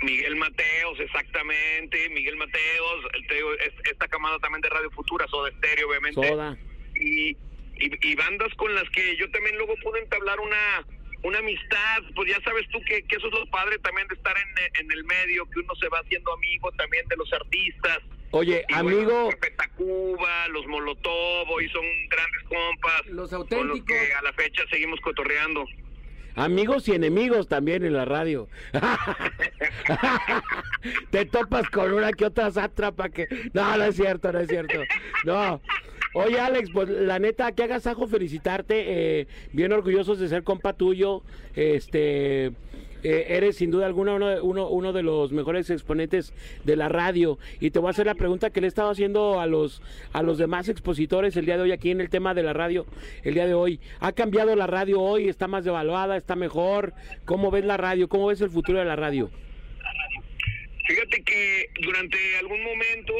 Miguel 0.04 0.36
Mateos, 0.36 1.00
exactamente. 1.00 2.10
Miguel 2.10 2.36
Mateos, 2.38 3.06
te 3.28 3.36
digo, 3.36 3.54
es- 3.54 3.74
esta 3.92 4.08
camada 4.08 4.38
también 4.40 4.62
de 4.62 4.70
Radio 4.70 4.92
Futura, 4.92 5.28
Soda 5.28 5.50
Stereo, 5.58 5.90
obviamente. 5.90 6.28
Soda. 6.28 6.58
y, 6.96 7.30
y, 7.32 7.36
y 8.12 8.16
bandas 8.16 8.54
con 8.56 8.74
las 8.76 8.88
que 8.92 9.16
yo 9.18 9.30
también 9.32 9.58
luego 9.58 9.76
pude 9.84 10.00
entablar 10.00 10.40
una 10.40 10.86
una 11.24 11.40
amistad, 11.40 12.04
pues 12.16 12.30
ya 12.30 12.38
sabes 12.44 12.68
tú 12.70 12.82
que, 12.86 13.02
que 13.04 13.16
eso 13.16 13.28
es 13.28 13.34
lo 13.34 13.46
padre 13.50 13.80
también 13.80 14.06
de 14.10 14.16
estar 14.16 14.36
en, 14.38 14.86
en 14.86 14.92
el 14.92 15.06
medio, 15.06 15.46
que 15.50 15.60
uno 15.62 15.74
se 15.80 15.88
va 15.88 16.00
haciendo 16.00 16.34
amigo 16.34 16.70
también 16.74 17.08
de 17.08 17.16
los 17.16 17.32
artistas. 17.32 18.00
Oye, 18.32 18.66
Y 18.68 18.74
bueno, 18.74 18.90
amigo, 18.90 19.30
Pepe 19.30 19.52
Tacuba, 19.52 20.50
los 20.50 20.66
Molotov, 20.68 21.50
hoy 21.50 21.70
son 21.70 21.86
grandes 22.10 22.44
compas. 22.50 23.06
Los 23.06 23.06
Con 23.06 23.18
los 23.18 23.34
auténticos. 23.34 23.86
que 23.86 24.14
a 24.14 24.22
la 24.22 24.34
fecha 24.34 24.64
seguimos 24.70 25.00
cotorreando. 25.00 25.66
Amigos 26.36 26.88
y 26.88 26.94
enemigos 26.94 27.48
también 27.48 27.84
en 27.84 27.94
la 27.94 28.06
radio. 28.06 28.48
Te 31.12 31.26
topas 31.26 31.70
con 31.70 31.94
una 31.94 32.12
que 32.12 32.26
otra 32.26 32.52
sátrapa 32.52 33.10
que... 33.10 33.28
No, 33.54 33.78
no 33.78 33.84
es 33.84 33.96
cierto, 33.96 34.32
no 34.32 34.40
es 34.40 34.48
cierto. 34.48 34.80
No. 35.26 35.62
Oye, 36.16 36.40
Alex, 36.40 36.70
pues 36.72 36.90
la 36.90 37.18
neta, 37.20 37.52
que 37.54 37.64
hagas 37.64 37.88
ajo 37.88 38.08
felicitarte. 38.08 39.22
eh, 39.22 39.28
bien 39.52 39.72
orgullosos 39.72 40.20
de 40.20 40.28
ser 40.28 40.44
compa 40.44 40.74
tuyo. 40.74 41.24
Este... 41.56 42.52
eh, 43.04 43.26
eres 43.30 43.58
sin 43.58 43.72
duda 43.72 43.86
alguna 43.86 44.16
uno, 44.16 44.44
uno, 44.44 44.68
uno 44.70 44.94
de 44.94 45.04
los 45.04 45.32
mejores 45.32 45.70
exponentes 45.70 46.34
de 46.64 46.76
la 46.76 46.90
radio. 46.90 47.38
Y 47.60 47.72
te 47.72 47.80
voy 47.80 47.88
a 47.88 47.92
hacer 47.92 48.06
la 48.06 48.16
pregunta 48.16 48.50
que 48.50 48.62
le 48.62 48.68
he 48.68 48.70
estado 48.70 48.90
haciendo 48.90 49.40
a 49.40 49.46
los 49.46 49.82
a 50.12 50.24
los 50.24 50.38
demás 50.38 50.70
expositores 50.70 51.36
el 51.38 51.46
día 51.46 51.58
de 51.58 51.64
hoy 51.64 51.72
aquí 51.72 51.92
en 51.92 52.02
el 52.02 52.10
tema 52.10 52.34
de 52.34 52.44
la 52.44 52.54
radio 52.54 52.86
el 53.24 53.34
día 53.34 53.46
de 53.46 53.54
hoy. 53.54 53.80
Ha 54.00 54.12
cambiado 54.12 54.56
la 54.56 54.68
radio 54.68 55.02
hoy 55.02 55.30
está 55.30 55.48
más 55.48 55.64
devaluada 55.64 56.18
está 56.18 56.36
mejor 56.36 56.94
cómo 57.26 57.52
ves 57.52 57.66
la 57.66 57.78
radio 57.78 58.08
cómo 58.08 58.28
ves 58.28 58.42
el 58.42 58.50
futuro 58.50 58.80
de 58.80 58.86
la 58.86 58.96
radio 58.96 59.30
Fíjate 60.86 61.24
que 61.24 61.70
durante 61.82 62.18
algún 62.38 62.62
momento 62.62 63.14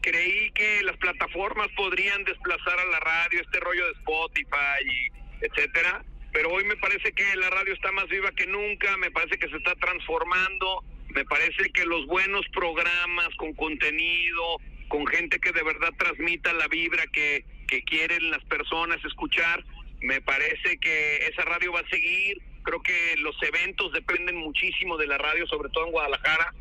creí 0.00 0.50
que 0.52 0.82
las 0.82 0.96
plataformas 0.96 1.68
podrían 1.76 2.24
desplazar 2.24 2.78
a 2.78 2.86
la 2.86 3.00
radio, 3.00 3.40
este 3.42 3.60
rollo 3.60 3.84
de 3.84 3.92
Spotify, 3.92 4.80
y 4.84 5.44
etcétera. 5.44 6.02
Pero 6.32 6.50
hoy 6.50 6.64
me 6.64 6.76
parece 6.76 7.12
que 7.12 7.24
la 7.36 7.50
radio 7.50 7.74
está 7.74 7.90
más 7.92 8.08
viva 8.08 8.30
que 8.32 8.46
nunca, 8.46 8.96
me 8.98 9.10
parece 9.10 9.38
que 9.38 9.48
se 9.48 9.56
está 9.56 9.74
transformando, 9.74 10.84
me 11.08 11.24
parece 11.24 11.70
que 11.70 11.84
los 11.84 12.06
buenos 12.06 12.46
programas 12.52 13.28
con 13.36 13.52
contenido, 13.54 14.58
con 14.88 15.06
gente 15.06 15.40
que 15.40 15.52
de 15.52 15.62
verdad 15.62 15.90
transmita 15.98 16.52
la 16.52 16.68
vibra 16.68 17.04
que, 17.12 17.44
que 17.66 17.82
quieren 17.82 18.30
las 18.30 18.44
personas 18.44 19.04
escuchar, 19.04 19.64
me 20.02 20.20
parece 20.20 20.78
que 20.78 21.26
esa 21.26 21.42
radio 21.42 21.72
va 21.72 21.80
a 21.80 21.88
seguir. 21.88 22.40
Creo 22.62 22.82
que 22.82 23.16
los 23.18 23.36
eventos 23.42 23.92
dependen 23.92 24.36
muchísimo 24.36 24.96
de 24.96 25.06
la 25.06 25.18
radio, 25.18 25.46
sobre 25.46 25.70
todo 25.70 25.86
en 25.86 25.92
Guadalajara. 25.92 26.54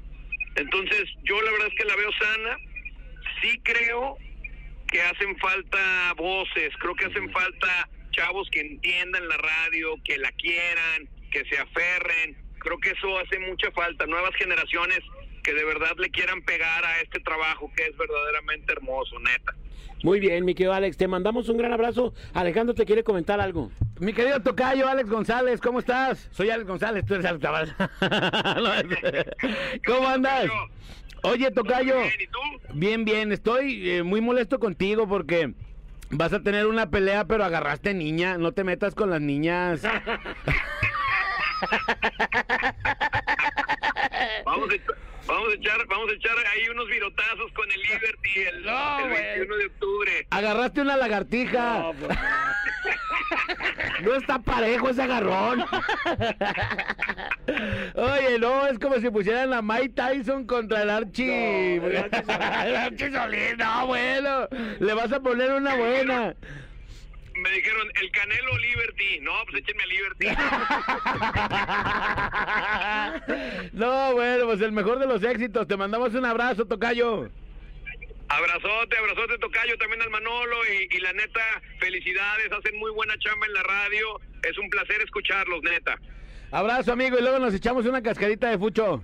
Entonces, 0.56 1.04
yo 1.24 1.42
la 1.42 1.52
verdad 1.52 1.68
es 1.68 1.76
que 1.76 1.86
la 1.86 1.96
veo 1.96 2.12
sana. 2.14 2.58
Sí 3.42 3.60
creo 3.64 4.18
que 4.88 5.02
hacen 5.02 5.38
falta 5.38 6.14
voces, 6.18 6.74
creo 6.80 6.96
que 6.96 7.06
hacen 7.06 7.32
falta 7.32 7.90
chavos 8.20 8.50
que 8.52 8.62
entiendan 8.62 9.28
la 9.28 9.38
radio, 9.38 9.96
que 10.04 10.18
la 10.18 10.32
quieran, 10.34 11.08
que 11.32 11.44
se 11.46 11.58
aferren. 11.58 12.38
Creo 12.60 12.78
que 12.80 12.90
eso 12.90 13.18
hace 13.18 13.40
mucha 13.40 13.72
falta. 13.72 14.06
Nuevas 14.06 14.36
generaciones 14.36 15.00
que 15.44 15.54
de 15.54 15.64
verdad 15.64 15.96
le 15.98 16.10
quieran 16.10 16.42
pegar 16.42 16.84
a 16.84 17.02
este 17.02 17.20
trabajo 17.22 17.72
que 17.76 17.84
es 17.84 17.98
verdaderamente 17.98 18.74
hermoso, 18.74 19.18
neta. 19.20 19.56
muy 20.04 20.20
bien 20.20 20.44
mi 20.44 20.54
querido 20.54 20.74
Alex 20.74 20.98
te 20.98 21.08
mandamos 21.08 21.48
un 21.48 21.58
gran 21.58 21.72
abrazo 21.72 22.14
Alejandro 22.34 22.76
te 22.76 22.86
quiere 22.86 23.06
comentar 23.06 23.40
algo 23.40 23.72
Mi 24.00 24.12
querido 24.12 24.42
Tocayo, 24.42 24.88
Alex 24.90 25.10
González, 25.10 25.62
¿cómo 25.62 25.80
estás? 25.80 26.30
Soy 26.32 26.50
Alex 26.50 26.68
González, 26.68 27.06
tú 27.06 27.16
eres 27.16 27.26
Alex 27.26 27.42
Cabal. 27.42 27.76
¿Cómo 29.86 30.08
andas? 30.08 30.50
Oye, 31.24 31.52
Tocayo. 31.52 32.00
Bien, 32.00 32.14
¿y 32.20 32.28
tú? 32.28 32.40
Bien, 32.74 33.06
bien, 33.06 33.32
estoy 33.32 33.90
eh, 33.90 34.04
muy 34.04 34.22
molesto 34.22 34.60
contigo 34.60 35.08
porque 35.08 35.54
vas 36.10 36.34
a 36.34 36.42
tener 36.42 36.68
una 36.68 36.90
pelea, 36.90 37.26
pero 37.26 37.44
agarraste 37.44 37.94
niña. 37.94 38.38
No 38.38 38.52
te 38.54 38.64
metas 38.64 38.96
con 38.96 39.10
las 39.10 39.22
niñas. 39.22 39.82
Vamos 44.46 44.70
vamos 45.30 45.50
a 45.52 45.56
echar, 45.56 45.88
vamos 45.88 46.10
a 46.10 46.14
echar 46.14 46.36
ahí 46.54 46.70
unos 46.70 46.88
virotazos 46.88 47.52
con 47.54 47.72
el 47.72 47.82
Liberty 47.82 48.40
el, 48.42 48.64
No, 48.64 49.00
el 49.00 49.10
güey. 49.10 49.24
21 49.24 49.56
de 49.56 49.66
octubre. 49.66 50.28
Agarraste 50.32 50.82
una 50.82 50.98
lagartija. 50.98 51.92
No 54.02 54.16
está 54.16 54.40
parejo 54.40 54.90
ese 54.90 55.04
agarrón. 55.04 55.64
Oye, 57.96 58.40
no, 58.40 58.66
es 58.68 58.80
como 58.80 58.96
si 58.96 59.10
pusieran 59.10 59.54
a 59.54 59.62
Mike 59.62 59.90
Tyson 59.90 60.46
contra 60.48 60.82
el 60.84 60.90
Archie. 60.90 61.80
No, 61.80 61.88
el 61.88 61.98
Archie 61.98 62.24
Solís. 62.24 62.50
el 62.66 62.76
Archie 62.76 63.12
Solís, 63.12 63.58
no, 63.58 63.88
bueno. 63.88 64.48
Le 64.80 64.94
vas 64.94 65.12
a 65.12 65.20
poner 65.20 65.52
una 65.52 65.76
buena. 65.76 66.36
Me 67.36 67.52
dijeron, 67.52 67.88
el 68.02 68.12
Canelo 68.12 68.58
Liberty. 68.58 69.20
No, 69.22 69.32
pues 69.50 69.62
échenme 69.64 69.84
a 69.84 69.88
Liberty. 69.88 70.28
No, 73.74 74.14
bueno, 74.14 74.46
pues 74.46 74.62
el 74.62 74.72
mejor 74.72 75.00
de 75.00 75.08
los 75.08 75.24
éxitos. 75.24 75.68
Te 75.68 75.78
mandamos 75.78 76.14
un 76.14 76.26
abrazo, 76.26 76.66
Tocayo. 76.66 77.30
Abrazote, 78.28 78.98
abrazote 78.98 79.38
Tocayo, 79.40 79.78
también 79.78 80.02
al 80.02 80.10
Manolo 80.10 80.58
y, 80.68 80.96
y 80.96 81.00
la 81.00 81.14
neta, 81.14 81.42
felicidades, 81.80 82.52
hacen 82.52 82.78
muy 82.78 82.92
buena 82.92 83.16
chamba 83.18 83.48
en 83.48 83.54
la 83.54 83.64
radio. 83.64 84.20
Es 84.44 84.58
un 84.58 84.70
placer 84.70 85.02
escucharlos, 85.02 85.64
neta. 85.64 85.98
Abrazo, 86.52 86.92
amigo, 86.94 87.18
y 87.18 87.22
luego 87.22 87.40
nos 87.40 87.54
echamos 87.54 87.86
una 87.86 88.02
cascadita 88.04 88.50
de 88.50 88.58
fucho. 88.58 89.04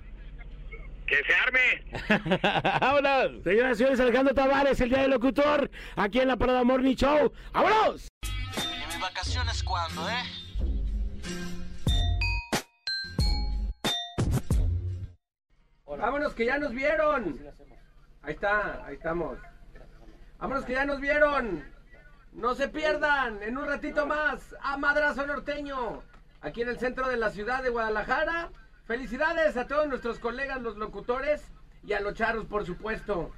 Que 1.06 1.22
se 1.24 1.34
arme. 1.34 2.40
¡Vámonos! 2.80 3.44
señoras 3.44 3.76
y 3.76 3.78
señores 3.78 4.00
Alejandro 4.00 4.34
Tavares 4.34 4.80
el 4.80 4.88
día 4.88 5.02
del 5.02 5.12
locutor 5.12 5.70
aquí 5.94 6.18
en 6.18 6.28
la 6.28 6.36
Parada 6.36 6.64
Morning 6.64 6.96
Show 6.96 7.32
¡vámonos! 7.52 8.08
¿Y 8.24 8.86
mis 8.86 9.00
vacaciones 9.00 9.62
cuándo, 9.62 10.08
eh? 10.08 10.24
Vámonos 15.98 16.34
que 16.34 16.46
ya 16.46 16.58
nos 16.58 16.72
vieron. 16.72 17.40
Ahí 18.22 18.34
está, 18.34 18.84
ahí 18.84 18.96
estamos. 18.96 19.38
Vámonos 20.38 20.64
que 20.64 20.74
ya 20.74 20.84
nos 20.84 21.00
vieron. 21.00 21.64
No 22.32 22.54
se 22.54 22.68
pierdan 22.68 23.42
en 23.42 23.56
un 23.56 23.66
ratito 23.66 24.06
más 24.06 24.54
a 24.60 24.76
Madrazo 24.76 25.26
Norteño, 25.26 26.02
aquí 26.42 26.62
en 26.62 26.68
el 26.68 26.78
centro 26.78 27.08
de 27.08 27.16
la 27.16 27.30
ciudad 27.30 27.62
de 27.62 27.70
Guadalajara. 27.70 28.50
Felicidades 28.86 29.56
a 29.56 29.66
todos 29.66 29.88
nuestros 29.88 30.20
colegas, 30.20 30.62
los 30.62 30.76
locutores, 30.76 31.50
y 31.82 31.92
a 31.92 32.00
los 32.00 32.14
charros, 32.14 32.46
por 32.46 32.64
supuesto. 32.64 33.32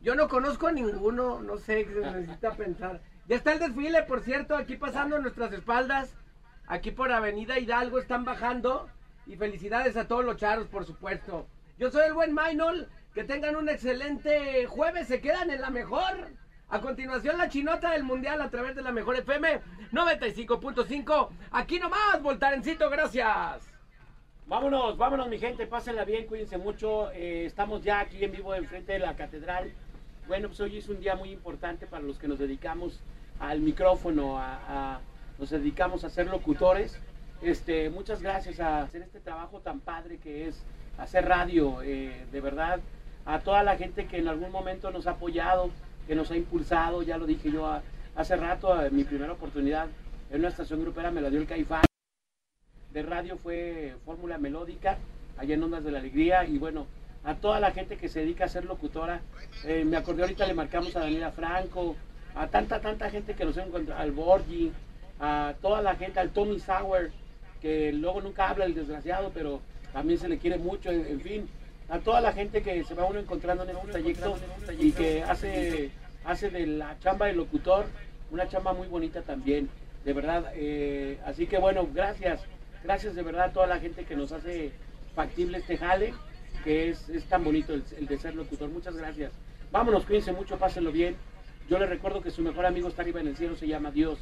Yo 0.00 0.14
no 0.14 0.28
conozco 0.28 0.68
a 0.68 0.72
ninguno, 0.72 1.40
no 1.40 1.56
sé, 1.56 1.84
se 1.84 2.00
necesita 2.00 2.52
pensar. 2.56 3.00
Ya 3.26 3.36
está 3.36 3.52
el 3.52 3.58
desfile, 3.58 4.02
por 4.04 4.22
cierto, 4.22 4.56
aquí 4.56 4.76
pasando 4.76 5.16
a 5.16 5.20
nuestras 5.20 5.52
espaldas. 5.52 6.14
Aquí 6.68 6.90
por 6.90 7.10
Avenida 7.10 7.58
Hidalgo 7.58 7.98
están 7.98 8.24
bajando. 8.24 8.88
Y 9.26 9.36
felicidades 9.36 9.96
a 9.96 10.06
todos 10.06 10.24
los 10.24 10.36
charros, 10.36 10.68
por 10.68 10.84
supuesto. 10.84 11.48
Yo 11.78 11.90
soy 11.90 12.06
el 12.06 12.14
buen 12.14 12.32
Maynol. 12.32 12.88
Que 13.14 13.24
tengan 13.24 13.56
un 13.56 13.68
excelente 13.68 14.66
jueves. 14.66 15.08
Se 15.08 15.20
quedan 15.20 15.50
en 15.50 15.60
la 15.60 15.70
mejor. 15.70 16.28
A 16.68 16.80
continuación, 16.80 17.38
la 17.38 17.48
chinota 17.48 17.90
del 17.90 18.04
mundial 18.04 18.40
a 18.42 18.50
través 18.50 18.76
de 18.76 18.82
la 18.82 18.92
mejor 18.92 19.16
FM 19.16 19.60
95.5. 19.92 21.28
Aquí 21.52 21.78
nomás, 21.78 22.20
Voltarencito, 22.22 22.90
gracias. 22.90 23.75
Vámonos, 24.46 24.96
vámonos 24.96 25.28
mi 25.28 25.38
gente, 25.38 25.66
pásenla 25.66 26.04
bien, 26.04 26.26
cuídense 26.26 26.56
mucho. 26.56 27.10
eh, 27.12 27.44
estamos 27.46 27.82
ya 27.82 28.00
aquí 28.00 28.22
en 28.24 28.30
vivo 28.30 28.54
enfrente 28.54 28.92
de 28.92 29.00
la 29.00 29.16
catedral. 29.16 29.72
Bueno, 30.28 30.48
pues 30.48 30.60
hoy 30.60 30.78
es 30.78 30.88
un 30.88 31.00
día 31.00 31.16
muy 31.16 31.30
importante 31.32 31.86
para 31.86 32.04
los 32.04 32.18
que 32.18 32.28
nos 32.28 32.38
dedicamos 32.38 33.00
al 33.40 33.60
micrófono, 33.60 34.38
a, 34.38 35.00
nos 35.38 35.50
dedicamos 35.50 36.04
a 36.04 36.10
ser 36.10 36.28
locutores. 36.28 36.98
Este, 37.42 37.90
muchas 37.90 38.22
gracias 38.22 38.60
a 38.60 38.82
hacer 38.82 39.02
este 39.02 39.20
trabajo 39.20 39.58
tan 39.60 39.80
padre 39.80 40.18
que 40.18 40.48
es 40.48 40.62
hacer 40.96 41.26
radio, 41.26 41.82
eh, 41.82 42.24
de 42.30 42.40
verdad, 42.40 42.80
a 43.26 43.40
toda 43.40 43.62
la 43.64 43.76
gente 43.76 44.06
que 44.06 44.18
en 44.18 44.28
algún 44.28 44.52
momento 44.52 44.90
nos 44.92 45.06
ha 45.08 45.12
apoyado, 45.12 45.70
que 46.06 46.14
nos 46.14 46.30
ha 46.30 46.36
impulsado, 46.36 47.02
ya 47.02 47.18
lo 47.18 47.26
dije 47.26 47.50
yo 47.50 47.66
a- 47.66 47.82
hace 48.14 48.36
rato, 48.36 48.74
mi 48.92 49.02
primera 49.04 49.32
oportunidad 49.32 49.88
en 50.30 50.38
una 50.38 50.48
estación 50.48 50.80
grupera 50.82 51.10
me 51.10 51.20
la 51.20 51.30
dio 51.30 51.40
el 51.40 51.46
Caifán 51.46 51.82
de 52.96 53.02
radio 53.02 53.36
fue 53.36 53.94
Fórmula 54.06 54.38
Melódica, 54.38 54.96
allá 55.36 55.54
en 55.54 55.62
Ondas 55.62 55.84
de 55.84 55.90
la 55.90 55.98
Alegría, 55.98 56.46
y 56.46 56.56
bueno, 56.56 56.86
a 57.24 57.34
toda 57.34 57.60
la 57.60 57.72
gente 57.72 57.98
que 57.98 58.08
se 58.08 58.20
dedica 58.20 58.46
a 58.46 58.48
ser 58.48 58.64
locutora, 58.64 59.20
eh, 59.64 59.84
me 59.84 59.98
acordé 59.98 60.22
ahorita 60.22 60.46
le 60.46 60.54
marcamos 60.54 60.96
a 60.96 61.00
Daniela 61.00 61.30
Franco, 61.30 61.94
a 62.34 62.46
tanta, 62.46 62.80
tanta 62.80 63.10
gente 63.10 63.34
que 63.34 63.44
nos 63.44 63.58
encuentra, 63.58 64.00
al 64.00 64.12
Borgi, 64.12 64.72
a 65.20 65.52
toda 65.60 65.82
la 65.82 65.96
gente, 65.96 66.20
al 66.20 66.30
Tommy 66.30 66.58
Sauer, 66.58 67.10
que 67.60 67.92
luego 67.92 68.22
nunca 68.22 68.48
habla 68.48 68.64
el 68.64 68.74
desgraciado, 68.74 69.30
pero 69.34 69.60
también 69.92 70.18
se 70.18 70.30
le 70.30 70.38
quiere 70.38 70.56
mucho, 70.56 70.90
en, 70.90 71.20
fin, 71.20 71.46
a 71.90 71.98
toda 71.98 72.22
la 72.22 72.32
gente 72.32 72.62
que 72.62 72.82
se 72.82 72.94
va 72.94 73.04
uno 73.04 73.18
encontrando 73.18 73.64
en 73.64 73.76
este 73.76 73.88
trayecto 73.88 74.38
y 74.78 74.92
que 74.92 75.22
hace, 75.22 75.90
hace 76.24 76.48
de 76.48 76.66
la 76.66 76.98
chamba 77.00 77.26
de 77.26 77.34
locutor 77.34 77.84
una 78.30 78.48
chamba 78.48 78.72
muy 78.72 78.88
bonita 78.88 79.20
también, 79.20 79.68
de 80.02 80.12
verdad. 80.14 80.50
eh, 80.54 81.18
así 81.26 81.46
que 81.46 81.58
bueno, 81.58 81.86
gracias, 81.92 82.40
gracias 82.82 83.14
de 83.14 83.22
verdad 83.22 83.46
a 83.46 83.52
toda 83.52 83.66
la 83.66 83.78
gente 83.78 84.04
que 84.04 84.16
nos 84.16 84.32
hace 84.32 84.72
factible 85.14 85.58
este 85.58 85.78
jale, 85.78 86.14
que 86.64 86.90
es, 86.90 87.08
es 87.08 87.24
tan 87.24 87.44
bonito 87.44 87.74
el, 87.74 87.84
el 87.98 88.06
de 88.06 88.18
ser 88.18 88.34
locutor. 88.34 88.68
Muchas 88.68 88.96
gracias. 88.96 89.32
Vámonos, 89.72 90.04
cuídense 90.04 90.32
mucho, 90.32 90.58
pásenlo 90.58 90.92
bien. 90.92 91.16
Yo 91.68 91.78
les 91.78 91.88
recuerdo 91.88 92.22
que 92.22 92.30
su 92.30 92.42
mejor 92.42 92.66
amigo 92.66 92.88
está 92.88 93.02
arriba 93.02 93.20
en 93.20 93.28
el 93.28 93.36
cielo, 93.36 93.56
se 93.56 93.66
llama 93.66 93.90
Dios. 93.90 94.18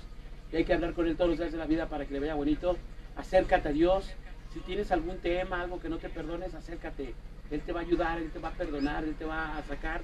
Y 0.52 0.56
hay 0.56 0.64
que 0.64 0.72
hablar 0.72 0.94
con 0.94 1.06
él 1.06 1.16
todos 1.16 1.31
los 1.31 1.39
días 1.39 1.52
de 1.52 1.59
la 1.59 1.66
vida 1.66 1.89
para 1.89 2.06
que 2.06 2.14
le 2.14 2.20
vaya 2.20 2.35
bonito. 2.35 2.76
Acércate 3.16 3.68
a 3.68 3.72
Dios. 3.72 4.10
Si 4.52 4.60
tienes 4.60 4.93
algún 4.93 5.18
tema, 5.18 5.60
algo 5.60 5.81
que 5.81 5.89
no 5.89 5.98
te 5.98 6.09
perdones, 6.09 6.55
acércate. 6.55 7.14
Él 7.51 7.60
te 7.60 7.72
va 7.72 7.81
a 7.81 7.82
ayudar, 7.82 8.18
Él 8.18 8.31
te 8.31 8.39
va 8.39 8.48
a 8.48 8.52
perdonar, 8.52 9.05
Él 9.05 9.14
te 9.16 9.24
va 9.24 9.59
a 9.59 9.62
sacar 9.64 10.01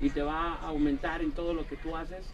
y 0.00 0.10
te 0.10 0.22
va 0.22 0.54
a 0.54 0.68
aumentar 0.68 1.22
en 1.22 1.32
todo 1.32 1.54
lo 1.54 1.66
que 1.66 1.76
tú 1.76 1.96
haces. 1.96 2.26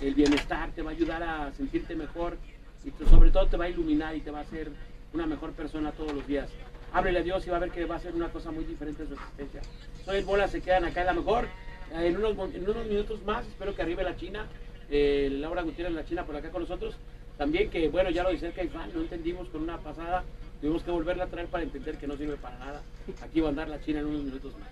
El 0.00 0.14
bienestar 0.14 0.70
te 0.72 0.82
va 0.82 0.90
a 0.90 0.94
ayudar 0.94 1.22
a 1.22 1.52
sentirte 1.52 1.94
mejor 1.94 2.36
y 2.84 2.90
sobre 3.08 3.30
todo 3.30 3.46
te 3.46 3.56
va 3.56 3.64
a 3.64 3.68
iluminar 3.68 4.14
y 4.14 4.20
te 4.20 4.30
va 4.30 4.40
a 4.40 4.42
hacer 4.42 4.70
una 5.14 5.26
mejor 5.26 5.52
persona 5.52 5.92
todos 5.92 6.12
los 6.12 6.26
días. 6.26 6.50
Háblele 6.92 7.20
a 7.20 7.22
Dios 7.22 7.46
y 7.46 7.50
va 7.50 7.56
a 7.56 7.60
ver 7.60 7.70
que 7.70 7.84
va 7.86 7.96
a 7.96 8.00
ser 8.00 8.14
una 8.14 8.28
cosa 8.28 8.50
muy 8.50 8.64
diferente 8.64 9.02
en 9.02 9.08
su 9.08 9.14
existencia. 9.14 9.62
Soy 10.04 10.18
el 10.18 10.24
Bola, 10.24 10.48
se 10.48 10.60
quedan 10.60 10.84
acá 10.84 11.00
en 11.00 11.06
la 11.06 11.14
mejor. 11.14 11.44
Eh, 11.92 12.06
En 12.08 12.16
unos, 12.16 12.86
minutos 12.86 13.24
más, 13.24 13.46
espero 13.46 13.74
que 13.74 13.82
arribe 13.82 14.02
la 14.02 14.16
China, 14.16 14.46
eh, 14.90 15.28
Laura 15.30 15.62
Gutiérrez 15.62 15.94
la 15.94 16.04
China 16.04 16.24
por 16.24 16.36
acá 16.36 16.50
con 16.50 16.62
nosotros. 16.62 16.96
También 17.38 17.70
que, 17.70 17.88
bueno, 17.88 18.10
ya 18.10 18.22
lo 18.22 18.30
dice 18.30 18.46
el 18.46 18.52
Caifán, 18.52 18.92
no 18.94 19.00
entendimos 19.00 19.48
con 19.48 19.62
una 19.62 19.78
pasada, 19.78 20.24
tuvimos 20.60 20.82
que 20.82 20.90
volverla 20.90 21.24
a 21.24 21.26
traer 21.28 21.48
para 21.48 21.64
entender 21.64 21.96
que 21.96 22.06
no 22.06 22.16
sirve 22.16 22.36
para 22.36 22.58
nada. 22.58 22.82
Aquí 23.22 23.40
va 23.40 23.48
a 23.48 23.50
andar 23.50 23.68
la 23.68 23.80
China 23.80 24.00
en 24.00 24.06
unos 24.06 24.22
minutos 24.22 24.52
más. 24.58 24.70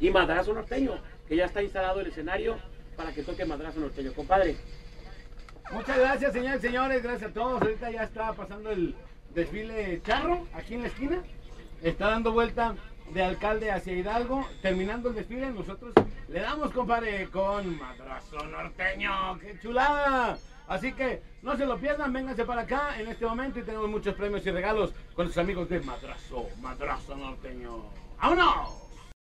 Y 0.00 0.10
Madrazo 0.10 0.54
Norteño, 0.54 0.98
que 1.28 1.36
ya 1.36 1.46
está 1.46 1.62
instalado 1.62 2.00
el 2.00 2.06
escenario 2.06 2.56
para 2.96 3.12
que 3.12 3.22
toque 3.22 3.44
Madrazo 3.44 3.80
Norteño. 3.80 4.12
Compadre, 4.14 4.56
Muchas 5.70 5.98
gracias, 5.98 6.32
señores 6.34 6.60
señores. 6.60 7.02
Gracias 7.02 7.30
a 7.30 7.34
todos. 7.34 7.62
Ahorita 7.62 7.90
ya 7.90 8.02
está 8.02 8.32
pasando 8.34 8.70
el 8.70 8.94
desfile 9.34 10.00
charro 10.02 10.46
aquí 10.54 10.74
en 10.74 10.82
la 10.82 10.88
esquina. 10.88 11.22
Está 11.82 12.10
dando 12.10 12.32
vuelta 12.32 12.76
de 13.12 13.22
alcalde 13.22 13.70
hacia 13.70 13.94
Hidalgo. 13.94 14.46
Terminando 14.60 15.10
el 15.10 15.16
desfile, 15.16 15.50
nosotros 15.50 15.92
le 16.28 16.40
damos, 16.40 16.72
compadre, 16.72 17.28
con 17.28 17.78
madrazo 17.78 18.44
norteño. 18.46 19.38
¡Qué 19.40 19.58
chulada! 19.60 20.38
Así 20.68 20.92
que 20.92 21.22
no 21.42 21.56
se 21.56 21.66
lo 21.66 21.76
pierdan, 21.78 22.12
vénganse 22.12 22.44
para 22.44 22.62
acá 22.62 22.98
en 22.98 23.08
este 23.08 23.26
momento 23.26 23.58
y 23.58 23.62
tenemos 23.62 23.90
muchos 23.90 24.14
premios 24.14 24.46
y 24.46 24.50
regalos 24.50 24.92
con 25.14 25.26
sus 25.26 25.36
amigos 25.38 25.68
de 25.68 25.80
Madrazo, 25.80 26.48
Madrazo 26.60 27.16
Norteño. 27.16 27.84
¡Vámonos! 28.20 28.81